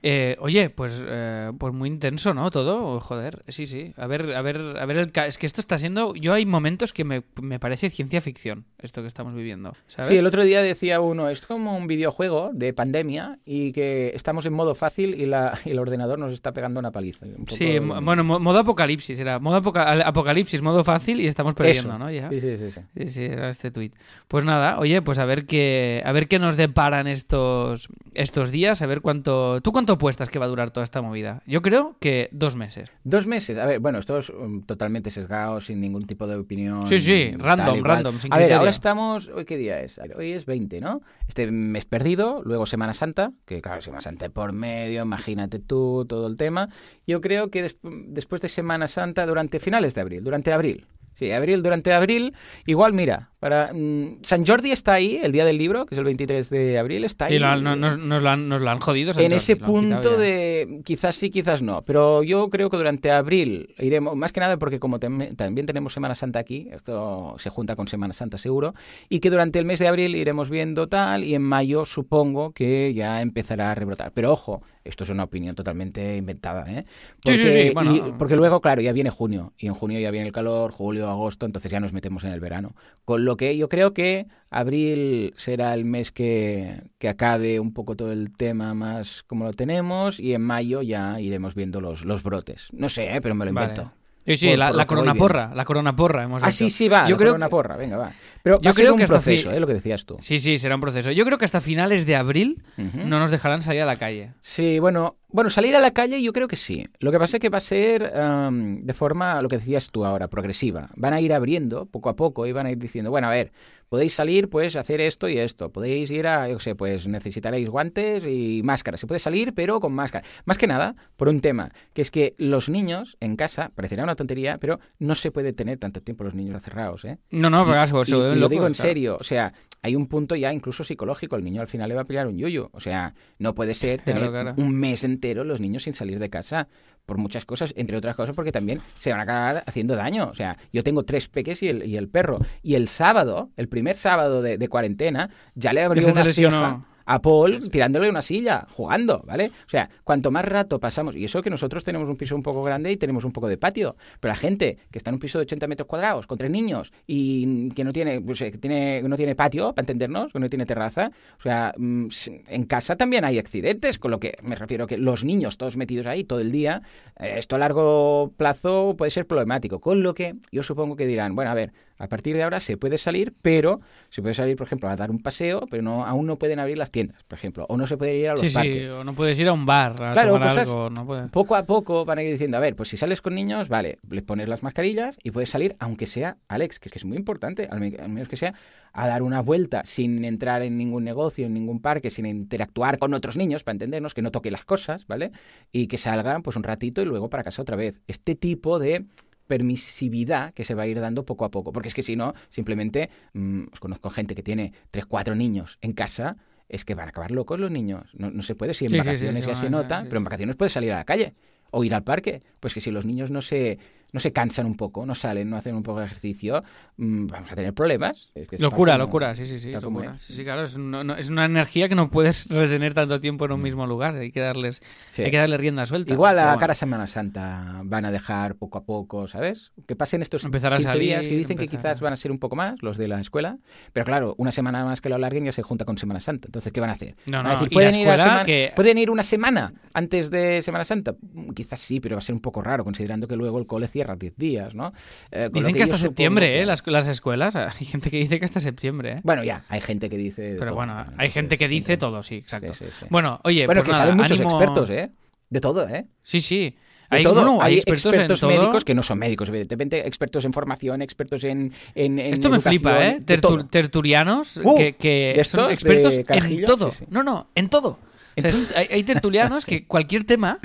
Eh, 0.03 0.37
oye, 0.41 0.71
pues, 0.71 1.05
eh, 1.07 1.53
pues 1.59 1.75
muy 1.75 1.89
intenso, 1.89 2.33
¿no? 2.33 2.51
Todo, 2.51 3.01
joder, 3.01 3.43
sí, 3.49 3.67
sí. 3.67 3.93
A 3.99 4.07
ver, 4.07 4.35
a 4.35 4.41
ver, 4.41 4.59
a 4.81 4.87
ver, 4.87 4.97
el 4.97 5.13
ca- 5.13 5.27
es 5.27 5.37
que 5.37 5.45
esto 5.47 5.61
está 5.61 5.79
siendo. 5.79 6.15
Yo 6.15 6.33
hay 6.33 6.47
momentos 6.47 6.93
que 6.95 7.05
me, 7.05 7.23
me 7.43 7.59
parece 7.61 7.91
ciencia 7.91 8.23
ficción 8.23 8.65
esto 8.79 9.03
que 9.03 9.09
estamos 9.09 9.35
viviendo, 9.35 9.75
¿sabes? 9.89 10.09
Sí, 10.09 10.17
el 10.17 10.27
otro 10.27 10.43
día 10.45 10.63
decía 10.63 11.01
uno, 11.01 11.29
es 11.29 11.43
como 11.45 11.77
un 11.77 11.87
videojuego 11.87 12.51
de 12.55 12.73
pandemia 12.73 13.39
y 13.45 13.73
que 13.73 14.13
estamos 14.15 14.47
en 14.47 14.55
modo 14.55 14.75
fácil 14.75 15.21
y, 15.21 15.27
la, 15.27 15.59
y 15.67 15.71
el 15.73 15.79
ordenador 15.79 16.19
nos 16.19 16.33
está 16.33 16.53
pegando 16.53 16.81
una 16.81 16.93
paliza. 16.93 17.27
Un 17.27 17.45
poco- 17.45 17.57
Sí, 17.57 17.79
bueno, 17.79 18.25
mo- 18.25 18.41
modo 18.41 18.61
apocalipsis 18.61 19.19
era. 19.19 19.39
Modo 19.39 19.57
apoca- 19.59 19.85
al- 19.91 20.03
apocalipsis, 20.03 20.63
modo 20.63 20.83
fácil 20.83 21.21
y 21.21 21.27
estamos 21.27 21.53
perdiendo, 21.55 21.91
Eso. 21.91 21.99
¿no? 21.99 22.11
Ya. 22.11 22.31
Sí, 22.31 22.41
sí, 22.41 22.57
sí, 22.57 22.71
sí. 22.71 22.81
Sí, 22.97 23.09
sí, 23.11 23.25
era 23.25 23.51
este 23.51 23.71
tuit. 23.71 23.95
Pues 24.29 24.45
nada, 24.47 24.79
oye, 24.79 25.03
pues 25.03 25.19
a 25.19 25.27
ver 25.27 25.45
qué, 25.45 26.03
a 26.07 26.13
ver 26.13 26.27
qué 26.27 26.39
nos 26.39 26.57
deparan 26.57 27.07
estos, 27.07 27.89
estos 28.15 28.51
días, 28.51 28.81
a 28.81 28.87
ver 28.87 29.03
cuánto. 29.03 29.61
¿Tú 29.61 29.73
cuánto 29.73 29.90
apuestas 29.93 30.29
que 30.31 30.39
va 30.39 30.47
a 30.47 30.49
durar 30.49 30.71
toda 30.71 30.85
esta 30.85 31.03
movida? 31.03 31.43
Yo 31.47 31.63
creo 31.63 31.97
que 32.01 32.29
dos 32.33 32.57
meses. 32.57 32.91
Dos 33.05 33.27
meses. 33.27 33.59
A 33.59 33.67
ver, 33.67 33.81
bueno, 33.81 33.99
esto 33.99 34.19
es 34.19 34.31
um, 34.31 34.63
totalmente 34.63 35.11
sesgado, 35.11 35.61
sin 35.61 35.81
ningún 35.81 36.07
tipo 36.07 36.27
de 36.27 36.37
opinión. 36.37 36.87
Sí, 36.89 36.99
sí, 36.99 37.33
random, 37.37 37.83
random, 37.83 38.19
sin 38.19 38.33
A 38.33 38.39
ver, 38.39 38.53
ahora 38.53 38.71
estamos. 38.71 39.29
¿Hoy 39.29 39.45
qué 39.45 39.57
día 39.57 39.81
es? 39.81 40.01
Hoy 40.17 40.33
es 40.33 40.47
20, 40.47 40.81
¿no? 40.81 41.01
Este 41.29 41.51
mes 41.51 41.85
perdido, 41.85 42.43
luego 42.45 42.67
Semana 42.67 42.95
Santa, 42.95 43.33
que 43.47 43.61
claro, 43.61 43.83
Semana 43.83 44.01
Santa 44.01 44.29
por 44.29 44.53
medio, 44.53 45.03
imagínate 45.03 45.59
tú, 45.59 46.05
todo 46.09 46.27
el 46.27 46.37
tema. 46.37 46.69
Yo 47.07 47.21
creo 47.21 47.51
que 47.51 47.63
des- 47.63 47.79
después 47.83 48.41
de 48.43 48.49
Semana 48.49 48.89
Santa, 48.89 49.27
durante 49.27 49.61
finales 49.61 49.95
de 49.95 50.01
abril, 50.01 50.23
durante 50.25 50.53
abril. 50.53 50.87
Sí, 51.21 51.31
abril, 51.33 51.63
durante 51.63 51.93
abril, 51.93 52.33
igual 52.65 52.95
mira, 52.95 53.29
para 53.41 53.73
mm, 53.75 54.21
San 54.23 54.47
Jordi 54.47 54.71
está 54.71 54.95
ahí, 54.95 55.21
el 55.23 55.33
día 55.33 55.45
del 55.45 55.59
libro, 55.59 55.85
que 55.85 55.95
es 55.95 55.99
el 55.99 56.05
23 56.05 56.49
de 56.49 56.79
abril, 56.79 57.05
está 57.05 57.27
ahí. 57.27 57.35
Sí, 57.35 57.39
lo 57.39 57.55
no- 57.61 57.77
nos, 57.77 57.99
nos 57.99 58.23
lo 58.23 58.31
han, 58.31 58.49
nos 58.49 58.63
lo 58.63 58.71
han 58.71 58.81
jodido. 58.81 59.13
San 59.13 59.23
En 59.25 59.31
Jordi, 59.33 59.37
ese 59.37 59.57
punto 59.57 60.17
de 60.17 60.81
quizás 60.83 61.15
sí, 61.17 61.29
quizás 61.29 61.61
no, 61.61 61.83
pero 61.83 62.23
yo 62.23 62.49
creo 62.49 62.71
que 62.71 62.79
durante 62.79 63.11
abril 63.11 63.75
iremos, 63.79 64.17
más 64.17 64.33
que 64.33 64.41
nada 64.41 64.57
porque 64.57 64.81
como 64.81 64.99
tem- 64.99 65.37
también 65.37 65.67
tenemos 65.67 65.93
Semana 65.93 66.15
Santa 66.15 66.39
aquí, 66.39 66.69
esto 66.73 67.35
se 67.39 67.51
junta 67.51 67.77
con 67.77 67.87
Semana 67.87 68.15
Santa 68.15 68.39
seguro, 68.39 68.75
y 69.11 69.21
que 69.21 69.29
durante 69.29 69.59
el 69.59 69.67
mes 69.67 69.79
de 69.79 69.89
abril 69.89 70.15
iremos 70.17 70.49
viendo 70.49 70.89
tal, 70.89 71.23
y 71.25 71.35
en 71.35 71.43
mayo 71.43 71.85
supongo 71.85 72.53
que 72.53 72.95
ya 72.95 73.21
empezará 73.21 73.71
a 73.71 73.75
rebrotar. 73.75 74.13
Pero 74.15 74.33
ojo, 74.33 74.63
esto 74.85 75.05
es 75.05 75.11
una 75.11 75.25
opinión 75.25 75.55
totalmente 75.55 76.17
inventada, 76.17 76.65
¿eh? 76.71 76.85
Sí, 77.25 77.37
sí, 77.37 77.51
sí, 77.51 77.71
bueno. 77.75 77.95
y- 77.95 78.13
porque 78.19 78.37
luego, 78.37 78.61
claro, 78.61 78.81
ya 78.81 78.93
viene 78.93 79.11
junio, 79.11 79.53
y 79.59 79.67
en 79.67 79.75
junio 79.75 79.99
ya 80.01 80.11
viene 80.11 80.27
el 80.27 80.33
calor, 80.33 80.73
julio, 80.73 81.09
agosto, 81.09 81.47
entonces 81.47 81.71
ya 81.71 81.81
nos 81.81 81.93
metemos 81.93 82.25
en 82.25 82.33
el 82.33 82.41
verano. 82.41 82.75
Con 83.05 83.25
lo 83.25 83.37
que 83.37 83.57
yo 83.57 83.69
creo 83.69 83.93
que 83.93 84.27
abril 84.51 85.33
será 85.37 85.75
el 85.75 85.85
mes 85.85 86.13
que, 86.13 86.83
que 86.99 87.09
acabe 87.09 87.61
un 87.61 87.73
poco 87.73 87.97
todo 87.97 88.13
el 88.13 88.33
tema 88.33 88.75
más 88.75 89.23
como 89.23 89.45
lo 89.45 89.53
tenemos 89.53 90.19
y 90.21 90.35
en 90.35 90.43
mayo 90.43 90.83
ya 90.83 91.21
iremos 91.21 91.55
viendo 91.55 91.81
los, 91.81 92.05
los 92.05 92.23
brotes. 92.23 92.69
No 92.73 92.89
sé, 92.89 93.15
¿eh? 93.15 93.21
pero 93.21 93.35
me 93.35 93.45
lo 93.45 93.53
Vale. 93.53 94.00
Sí, 94.27 94.37
sí, 94.37 94.49
Por- 94.51 94.59
la, 94.59 94.67
por 94.69 94.77
la 94.77 94.87
corona 94.87 95.15
porra, 95.15 95.55
la 95.55 95.65
corona 95.65 95.97
porra 95.97 96.23
hemos 96.25 96.43
Ah, 96.45 96.49
hecho. 96.49 96.57
sí, 96.59 96.71
sí, 96.71 96.89
va. 96.89 97.05
Yo 97.05 97.11
la 97.13 97.17
creo 97.17 97.29
corona 97.31 97.47
que- 97.47 97.51
porra, 97.51 97.77
venga, 97.77 97.97
va. 97.97 98.13
Pero 98.43 98.57
Yo 98.61 98.69
va 98.69 98.71
a 98.71 98.73
ser 98.75 98.83
creo 98.85 98.93
un 98.95 98.99
que 98.99 99.05
hasta 99.05 99.15
proceso, 99.21 99.51
fi- 99.51 99.57
¿eh? 99.57 99.61
Lo 99.61 99.67
que 99.67 99.75
decías 99.75 100.05
tú. 100.07 100.17
Sí, 100.21 100.39
sí, 100.39 100.59
será 100.59 100.75
un 100.75 100.81
proceso. 100.81 101.11
Yo 101.11 101.25
creo 101.25 101.39
que 101.39 101.45
hasta 101.45 101.61
finales 101.61 102.07
de 102.07 102.17
abril 102.17 102.63
no 102.77 103.19
nos 103.19 103.31
dejarán 103.31 103.63
salir 103.63 103.83
a 103.83 103.87
la 103.87 103.97
calle. 103.97 104.33
Sí, 104.41 104.79
bueno, 104.79 105.17
bueno, 105.33 105.51
salir 105.51 105.77
a 105.77 105.81
la 105.81 105.93
calle 105.93 106.23
yo 106.23 106.33
creo 106.33 106.49
que 106.49 106.57
sí. 106.57 106.87
Lo 106.99 107.11
que 107.13 107.19
pasa 107.19 107.37
es 107.37 107.41
que 107.41 107.49
va 107.49 107.59
a 107.59 107.61
ser 107.63 108.17
am, 108.17 108.83
de 108.83 108.95
forma, 108.95 109.41
lo 109.43 109.49
que 109.49 109.59
decías 109.59 109.91
tú 109.91 110.05
ahora, 110.05 110.29
progresiva. 110.29 110.91
Van 110.97 111.13
a 111.15 111.21
ir 111.21 111.33
abriendo 111.33 111.87
poco 111.87 112.09
a 112.09 112.17
poco 112.17 112.47
y 112.47 112.53
van 112.53 112.67
a 112.67 112.71
ir 112.71 112.79
diciendo, 112.79 113.11
bueno, 113.11 113.29
a 113.29 113.31
ver, 113.31 113.53
podéis 113.89 114.15
salir, 114.15 114.49
pues, 114.49 114.77
hacer 114.77 115.01
esto 115.01 115.29
y 115.29 115.39
esto. 115.39 115.71
Podéis 115.71 116.11
ir 116.11 116.27
a, 116.27 116.49
yo 116.49 116.61
sé, 116.61 116.75
pues 116.75 117.07
necesitaréis 117.09 117.69
guantes 117.69 118.25
y 118.25 118.63
máscara. 118.65 118.97
Se 118.97 119.07
puede 119.07 119.19
salir, 119.21 119.53
pero 119.55 119.81
con 119.81 119.93
máscara. 119.93 120.27
Más 120.45 120.59
que 120.59 120.67
nada, 120.67 120.95
por 121.17 121.29
un 121.29 121.41
tema, 121.41 121.71
que 121.93 122.03
es 122.03 122.11
que 122.11 122.35
los 122.39 122.69
niños 122.69 123.17
en 123.21 123.37
casa, 123.37 123.71
parecerá 123.75 124.05
una 124.05 124.17
tontería, 124.17 124.59
pero 124.59 124.81
no 124.99 125.15
se 125.15 125.31
puede 125.31 125.53
tener 125.53 125.79
tanto 125.79 126.01
tiempo 126.03 126.25
los 126.25 126.35
niños 126.35 126.55
encerrados, 126.55 127.05
¿eh? 127.05 127.19
No, 127.31 127.51
no, 127.51 127.65
pero 127.65 127.81
y 128.07 128.11
lo 128.11 128.35
locos, 128.35 128.51
digo 128.51 128.67
en 128.67 128.75
claro. 128.75 128.89
serio, 128.89 129.17
o 129.21 129.25
sea, 129.25 129.53
hay 129.83 129.97
un 129.97 130.07
punto 130.07 130.37
ya 130.37 130.53
incluso 130.53 130.85
psicológico, 130.85 131.37
el 131.37 131.45
niño 131.45 131.61
al 131.61 131.67
final 131.67 131.89
le 131.89 131.95
va 131.95 132.03
a 132.03 132.05
pillar 132.05 132.27
un 132.27 132.37
yuyu, 132.37 132.69
o 132.73 132.81
sea, 132.81 133.15
no 133.39 133.55
puede 133.55 133.75
ser 133.75 134.01
Claro, 134.03 134.21
tener 134.21 134.31
claro. 134.31 134.55
un 134.57 134.75
mes 134.75 135.05
entero 135.05 135.20
los 135.21 135.61
niños 135.61 135.85
sin 135.85 135.95
salir 135.95 136.19
de 136.19 136.31
casa 136.31 136.69
por 137.07 137.19
muchas 137.19 137.45
cosas, 137.45 137.73
entre 137.77 137.97
otras 137.97 138.15
cosas 138.15 138.35
porque 138.35 138.53
también 138.53 138.81
se 138.99 139.11
van 139.11 139.21
a 139.21 139.23
acabar 139.25 139.65
haciendo 139.67 139.97
daño, 139.97 140.29
o 140.31 140.35
sea, 140.35 140.57
yo 140.73 140.85
tengo 140.85 141.03
tres 141.03 141.29
peques 141.29 141.63
y 141.63 141.69
el, 141.69 141.87
y 141.87 141.97
el 141.97 142.09
perro, 142.09 142.39
y 142.63 142.75
el 142.75 142.89
sábado, 142.89 143.51
el 143.57 143.69
primer 143.69 143.97
sábado 143.97 144.43
de, 144.43 144.59
de 144.59 144.69
cuarentena, 144.69 145.31
ya 145.55 145.73
le 145.73 145.83
abrió 145.83 146.07
una 146.07 146.25
ceja 146.33 146.85
a 147.11 147.21
Paul 147.21 147.71
tirándole 147.71 148.09
una 148.09 148.23
silla, 148.23 148.69
jugando, 148.71 149.25
¿vale? 149.27 149.51
O 149.67 149.69
sea, 149.69 149.91
cuanto 150.05 150.31
más 150.31 150.45
rato 150.45 150.79
pasamos, 150.79 151.17
y 151.17 151.25
eso 151.25 151.43
que 151.43 151.51
nosotros 151.51 151.83
tenemos 151.83 152.09
un 152.09 152.15
piso 152.15 152.37
un 152.37 152.43
poco 152.45 152.63
grande 152.63 152.93
y 152.93 152.97
tenemos 152.97 153.25
un 153.25 153.33
poco 153.33 153.49
de 153.49 153.57
patio, 153.57 153.97
pero 154.21 154.31
la 154.31 154.37
gente 154.37 154.79
que 154.93 154.99
está 154.99 155.11
en 155.11 155.15
un 155.15 155.21
piso 155.21 155.39
de 155.39 155.43
80 155.43 155.67
metros 155.67 155.89
cuadrados 155.89 156.29
con 156.29 156.39
tres 156.39 156.53
niños 156.53 156.93
y 157.09 157.71
que 157.71 157.83
no 157.83 157.93
tiene, 157.93 158.21
pues, 158.21 158.41
eh, 158.43 158.53
que 158.53 158.59
tiene, 158.59 159.03
no 159.03 159.17
tiene 159.17 159.35
patio, 159.35 159.75
para 159.75 159.83
entendernos, 159.83 160.33
que 160.33 160.39
no 160.39 160.49
tiene 160.49 160.67
terraza, 160.67 161.11
o 161.37 161.43
sea, 161.43 161.75
mm, 161.77 162.07
en 162.47 162.65
casa 162.67 162.95
también 162.95 163.25
hay 163.25 163.41
accidentes, 163.41 163.99
con 163.99 164.13
lo 164.13 164.21
que 164.21 164.37
me 164.45 164.55
refiero 164.55 164.87
que 164.87 164.97
los 164.97 165.25
niños 165.25 165.57
todos 165.57 165.77
metidos 165.77 166.07
ahí 166.07 166.23
todo 166.23 166.39
el 166.39 166.53
día, 166.53 166.83
eh, 167.19 167.35
esto 167.39 167.57
a 167.57 167.59
largo 167.59 168.33
plazo 168.37 168.95
puede 168.97 169.11
ser 169.11 169.27
problemático, 169.27 169.81
con 169.81 170.05
lo 170.05 170.15
que 170.15 170.37
yo 170.53 170.63
supongo 170.63 170.95
que 170.95 171.09
dirán, 171.09 171.35
bueno, 171.35 171.51
a 171.51 171.55
ver, 171.55 171.73
a 171.99 172.09
partir 172.09 172.35
de 172.35 172.43
ahora 172.43 172.61
se 172.61 172.79
puede 172.79 172.97
salir, 172.97 173.35
pero 173.43 173.81
se 174.09 174.23
puede 174.23 174.35
salir, 174.35 174.57
por 174.57 174.67
ejemplo, 174.67 174.89
a 174.89 174.97
dar 174.97 175.11
un 175.11 175.23
paseo, 175.23 175.67
pero 175.71 175.83
no, 175.83 176.07
aún 176.07 176.27
no 176.27 176.37
pueden 176.37 176.59
abrir 176.59 176.79
las 176.79 176.91
tiendas, 176.91 177.00
por 177.09 177.39
ejemplo, 177.39 177.67
o 177.69 177.77
no 177.77 177.87
se 177.87 177.97
puede 177.97 178.17
ir 178.17 178.29
a 178.29 178.33
los 178.33 178.41
Sí, 178.41 178.49
sí, 178.49 178.55
parques. 178.55 178.89
o 178.89 179.05
no 179.05 179.15
puedes 179.15 179.39
ir 179.39 179.49
a 179.49 179.53
un 179.53 179.67
bar 179.67 179.93
a 180.03 180.13
Claro, 180.13 180.33
tomar 180.35 180.49
cosas- 180.49 180.69
algo. 180.69 180.91
No 180.91 181.07
puedes. 181.07 181.31
Poco 181.31 181.57
a 181.57 181.65
poco 181.65 182.05
van 182.05 182.19
a 182.19 182.23
ir 182.23 182.33
diciendo, 182.33 182.57
a 182.57 182.61
ver, 182.61 182.77
pues 182.77 182.89
si 182.89 182.97
sales 182.97 183.21
con 183.23 183.35
niños, 183.35 183.69
vale, 183.69 183.99
les 184.09 184.23
pones 184.23 184.49
las 184.49 184.63
mascarillas 184.63 185.17
y 185.23 185.31
puedes 185.31 185.51
salir, 185.51 185.77
aunque 185.79 186.07
sea, 186.07 186.37
Alex, 186.49 186.79
que 186.79 186.89
es 186.89 186.93
que 186.93 186.99
es 186.99 187.05
muy 187.05 187.17
importante, 187.17 187.69
al, 187.71 187.81
me- 187.81 187.97
al 187.97 188.09
menos 188.09 188.29
que 188.29 188.37
sea, 188.37 188.55
a 188.93 189.07
dar 189.07 189.23
una 189.23 189.41
vuelta 189.41 189.83
sin 189.85 190.25
entrar 190.25 190.63
en 190.63 190.77
ningún 190.77 191.05
negocio, 191.05 191.47
en 191.47 191.55
ningún 191.55 191.81
parque, 191.81 192.11
sin 192.11 192.27
interactuar 192.27 192.99
con 192.99 193.15
otros 193.15 193.37
niños, 193.37 193.63
para 193.63 193.75
entendernos, 193.75 194.15
que 194.15 194.23
no 194.23 194.31
toque 194.33 194.51
las 194.51 194.65
cosas, 194.65 195.07
¿vale? 195.07 195.31
Y 195.73 195.87
que 195.87 195.97
salgan 195.99 196.43
pues 196.43 196.57
un 196.57 196.65
ratito 196.65 197.01
y 197.01 197.05
luego 197.05 197.31
para 197.31 197.45
casa 197.45 197.63
otra 197.63 197.77
vez. 197.77 198.01
Este 198.09 198.35
tipo 198.35 198.79
de 198.81 199.05
permisividad 199.47 200.55
que 200.55 200.65
se 200.65 200.75
va 200.75 200.85
a 200.85 200.87
ir 200.87 201.01
dando 201.01 201.25
poco 201.25 201.45
a 201.45 201.51
poco, 201.51 201.73
porque 201.73 201.89
es 201.89 201.95
que 201.95 202.03
si 202.03 202.17
no, 202.17 202.35
simplemente, 202.49 203.11
mm, 203.35 203.65
os 203.73 203.81
conozco 203.81 204.09
gente 204.11 204.35
que 204.35 204.43
tiene 204.43 204.73
tres, 204.91 205.07
cuatro 205.07 205.35
niños 205.35 205.79
en 205.81 205.93
casa 205.93 206.37
es 206.71 206.85
que 206.85 206.95
van 206.95 207.07
a 207.07 207.11
acabar 207.11 207.33
locos 207.33 207.59
los 207.59 207.71
niños. 207.71 208.11
No, 208.15 208.31
no 208.31 208.43
se 208.43 208.55
puede, 208.55 208.75
si 208.75 208.87
en 208.87 208.93
Sí, 208.93 208.97
sí, 208.97 209.03
sí, 209.03 209.09
vacaciones 209.09 209.45
sí, 209.45 209.51
ya 209.51 209.55
se 209.57 209.71
nota, 209.71 210.05
pero 210.05 210.19
en 210.19 210.25
vacaciones 210.25 210.57
puedes 210.57 210.73
salir 210.73 210.93
a 210.93 210.97
la 210.97 211.05
calle 211.05 211.35
o 211.73 211.83
ir 211.83 211.95
al 211.95 212.05
parque. 212.05 212.43
Pues 212.61 212.73
que 212.73 212.81
si 212.81 212.91
los 212.93 213.05
niños 213.05 213.31
no 213.31 213.43
se, 213.43 213.79
no 214.13 214.21
se 214.21 214.33
cansan 214.33 214.67
un 214.67 214.77
poco, 214.77 215.07
no 215.07 215.15
salen, 215.15 215.49
no 215.51 215.57
hacen 215.57 215.75
un 215.75 215.83
poco 215.83 216.01
de 216.01 216.07
ejercicio, 216.07 216.63
mm, 216.97 217.27
vamos 217.27 217.53
a 217.53 217.55
tener 217.55 217.73
problemas. 217.75 218.31
Es 218.35 218.49
que 218.49 218.57
está 218.57 218.63
Locura, 218.65 218.97
locura, 218.99 219.35
sí, 219.35 219.47
sí, 219.47 219.59
sí, 219.59 219.73
locura. 219.73 220.19
Sí, 220.19 220.33
sí, 220.35 220.45
claro, 220.45 220.65
es, 220.65 220.77
no- 220.77 221.05
no- 221.05 221.17
es 221.17 221.29
una 221.31 221.45
energía 221.45 221.89
que 221.89 221.95
no 221.95 222.11
puedes 222.11 222.47
retener 222.51 222.95
tanto 222.95 223.21
tiempo 223.21 223.45
en 223.45 223.53
un 223.53 223.63
mismo 223.63 223.87
lugar, 223.87 224.15
hay 224.17 224.33
que 224.33 224.41
darles, 224.41 224.81
Mm. 224.81 224.85
Sí. 225.15 225.23
hay 225.25 225.31
que 225.31 225.37
darle 225.39 225.57
rienda 225.59 225.87
suelta. 225.87 226.13
Igual 226.13 226.39
a 226.39 226.45
bueno. 226.45 226.59
cara 226.59 226.75
Semana 226.75 227.07
Santa 227.07 227.81
van 227.85 228.05
a 228.05 228.11
dejar 228.11 228.55
poco 228.57 228.79
a 228.79 228.85
poco, 228.85 229.29
¿sabes? 229.29 229.73
Que 229.87 229.97
pasen 229.97 230.23
estos 230.23 230.45
Empezar 230.45 230.73
a 230.73 230.77
15 230.79 230.99
días 230.99 231.27
que 231.27 231.37
dicen 231.37 231.57
que 231.57 231.69
quizás 231.69 232.01
van 232.01 232.13
a 232.13 232.17
ser 232.17 232.31
un 232.31 232.39
poco 232.39 232.57
más 232.57 232.83
los 232.83 232.97
de 232.97 233.09
la 233.09 233.21
escuela, 233.21 233.59
pero 233.93 234.05
claro, 234.07 234.35
una 234.39 234.53
semana 234.53 234.85
más 234.85 235.01
que 235.01 235.09
lo 235.09 235.15
alarguen 235.17 235.45
ya 235.45 235.53
se 235.53 235.63
junta 235.63 235.85
con 235.85 235.99
Semana 235.99 236.21
Santa. 236.21 236.49
Entonces, 236.49 236.73
¿qué 236.73 236.81
van 236.81 236.91
a 236.91 236.95
hacer? 236.95 237.15
No, 237.27 237.39
Van 237.39 237.45
no, 237.45 237.51
a 237.51 237.53
decir, 237.55 237.71
¿pueden, 237.71 237.95
ir 237.95 238.07
a 238.09 238.15
escuela 238.15 238.23
semana- 238.25 238.45
que- 238.45 238.73
¿pueden 238.75 238.99
ir 238.99 239.11
una 239.11 239.23
semana 239.23 239.73
antes 239.95 240.31
de 240.31 240.63
Semana 240.63 240.85
Santa? 240.85 241.15
Mm, 241.33 241.51
Quizás 241.51 241.81
sí, 241.81 242.01
pero 242.01 242.17
va 242.17 242.19
a 242.19 242.23
ser 242.23 242.35
un 242.35 242.41
poco 242.41 242.63
raro, 242.63 242.85
considerando 242.85 243.27
que 243.29 243.37
luego 243.37 243.59
el 243.59 243.67
cole 243.67 243.87
cierra 244.01 244.17
10 244.17 244.37
días, 244.37 244.75
¿no? 244.75 244.93
Eh, 245.31 245.51
Dicen 245.53 245.75
que, 245.75 245.83
hasta 245.83 245.95
yo 245.97 245.99
supongo 245.99 245.99
septiembre, 245.99 246.47
que- 246.49 246.61
¿eh? 246.63 246.67
Las, 246.67 246.83
las 246.87 247.07
escuelas, 247.07 247.55
hay 247.57 247.85
gente 247.87 248.11
que 248.11 248.17
dice 248.19 248.39
que 248.39 248.45
hasta 248.45 248.61
septiembre, 248.61 249.13
¿eh? 249.13 249.21
Bueno, 249.23 249.45
ya, 249.45 249.65
hay 249.69 249.81
gente 249.81 250.09
que 250.09 250.17
dice... 250.17 250.55
Pero 250.59 250.67
todo, 250.69 250.75
bueno, 250.77 250.93
entonces, 250.99 251.15
hay 251.19 251.31
gente 251.31 251.59
que 251.59 251.69
dice 251.69 251.97
todo, 251.97 252.23
sí, 252.23 252.37
exacto. 252.37 252.73
Sí, 252.75 252.87
sí, 252.87 252.91
sí. 253.01 253.07
Bueno, 253.11 253.41
oye, 253.45 253.67
Bueno, 253.67 253.81
pues 253.81 253.87
que 253.87 253.93
nada, 253.93 254.05
salen 254.05 254.17
muchos 254.17 254.41
ánimo- 254.41 254.51
expertos, 254.59 254.91
¿eh? 254.91 255.11
De 255.51 255.61
todo, 255.61 255.89
¿eh? 255.89 256.07
Sí, 256.23 256.41
sí. 256.41 256.77
De 257.11 257.17
Hay, 257.17 257.25
todo. 257.25 257.43
no, 257.45 257.61
hay 257.61 257.73
hay 257.73 257.79
expertos, 257.79 258.15
expertos, 258.15 258.43
en 258.45 258.49
todo. 258.51 258.59
médicos 258.63 258.85
que 258.85 258.95
no 258.95 259.03
son 259.03 259.19
médicos, 259.19 259.49
evidentemente, 259.49 260.07
expertos 260.07 260.45
en 260.45 260.53
formación, 260.53 261.03
expertos 261.03 261.43
en, 261.43 261.73
en, 261.97 262.19
en 262.21 262.33
Esto 262.35 262.49
me 262.51 262.61
flipa, 262.61 263.05
¿eh? 263.05 263.19
Tertu- 263.27 263.69
tertulianos 263.69 264.59
Uh, 264.63 264.77
que, 264.77 264.93
que 264.95 265.35
¿de 265.37 265.43
son 265.45 265.61
estos? 265.61 265.73
expertos 265.73 266.15
¿De 266.17 266.55
en 266.57 266.65
todo. 266.65 266.93
Sí, 266.93 266.99
sí. 267.01 267.05
No, 267.11 267.23
no, 267.25 267.49
en 267.57 267.69
todo. 267.69 267.99
O 268.37 268.41
sea, 268.41 268.53
hay, 268.77 268.87
hay 268.93 269.03
tertulianos 269.03 269.67
que 269.67 269.87
cualquier 269.87 270.23
tema, 270.23 270.59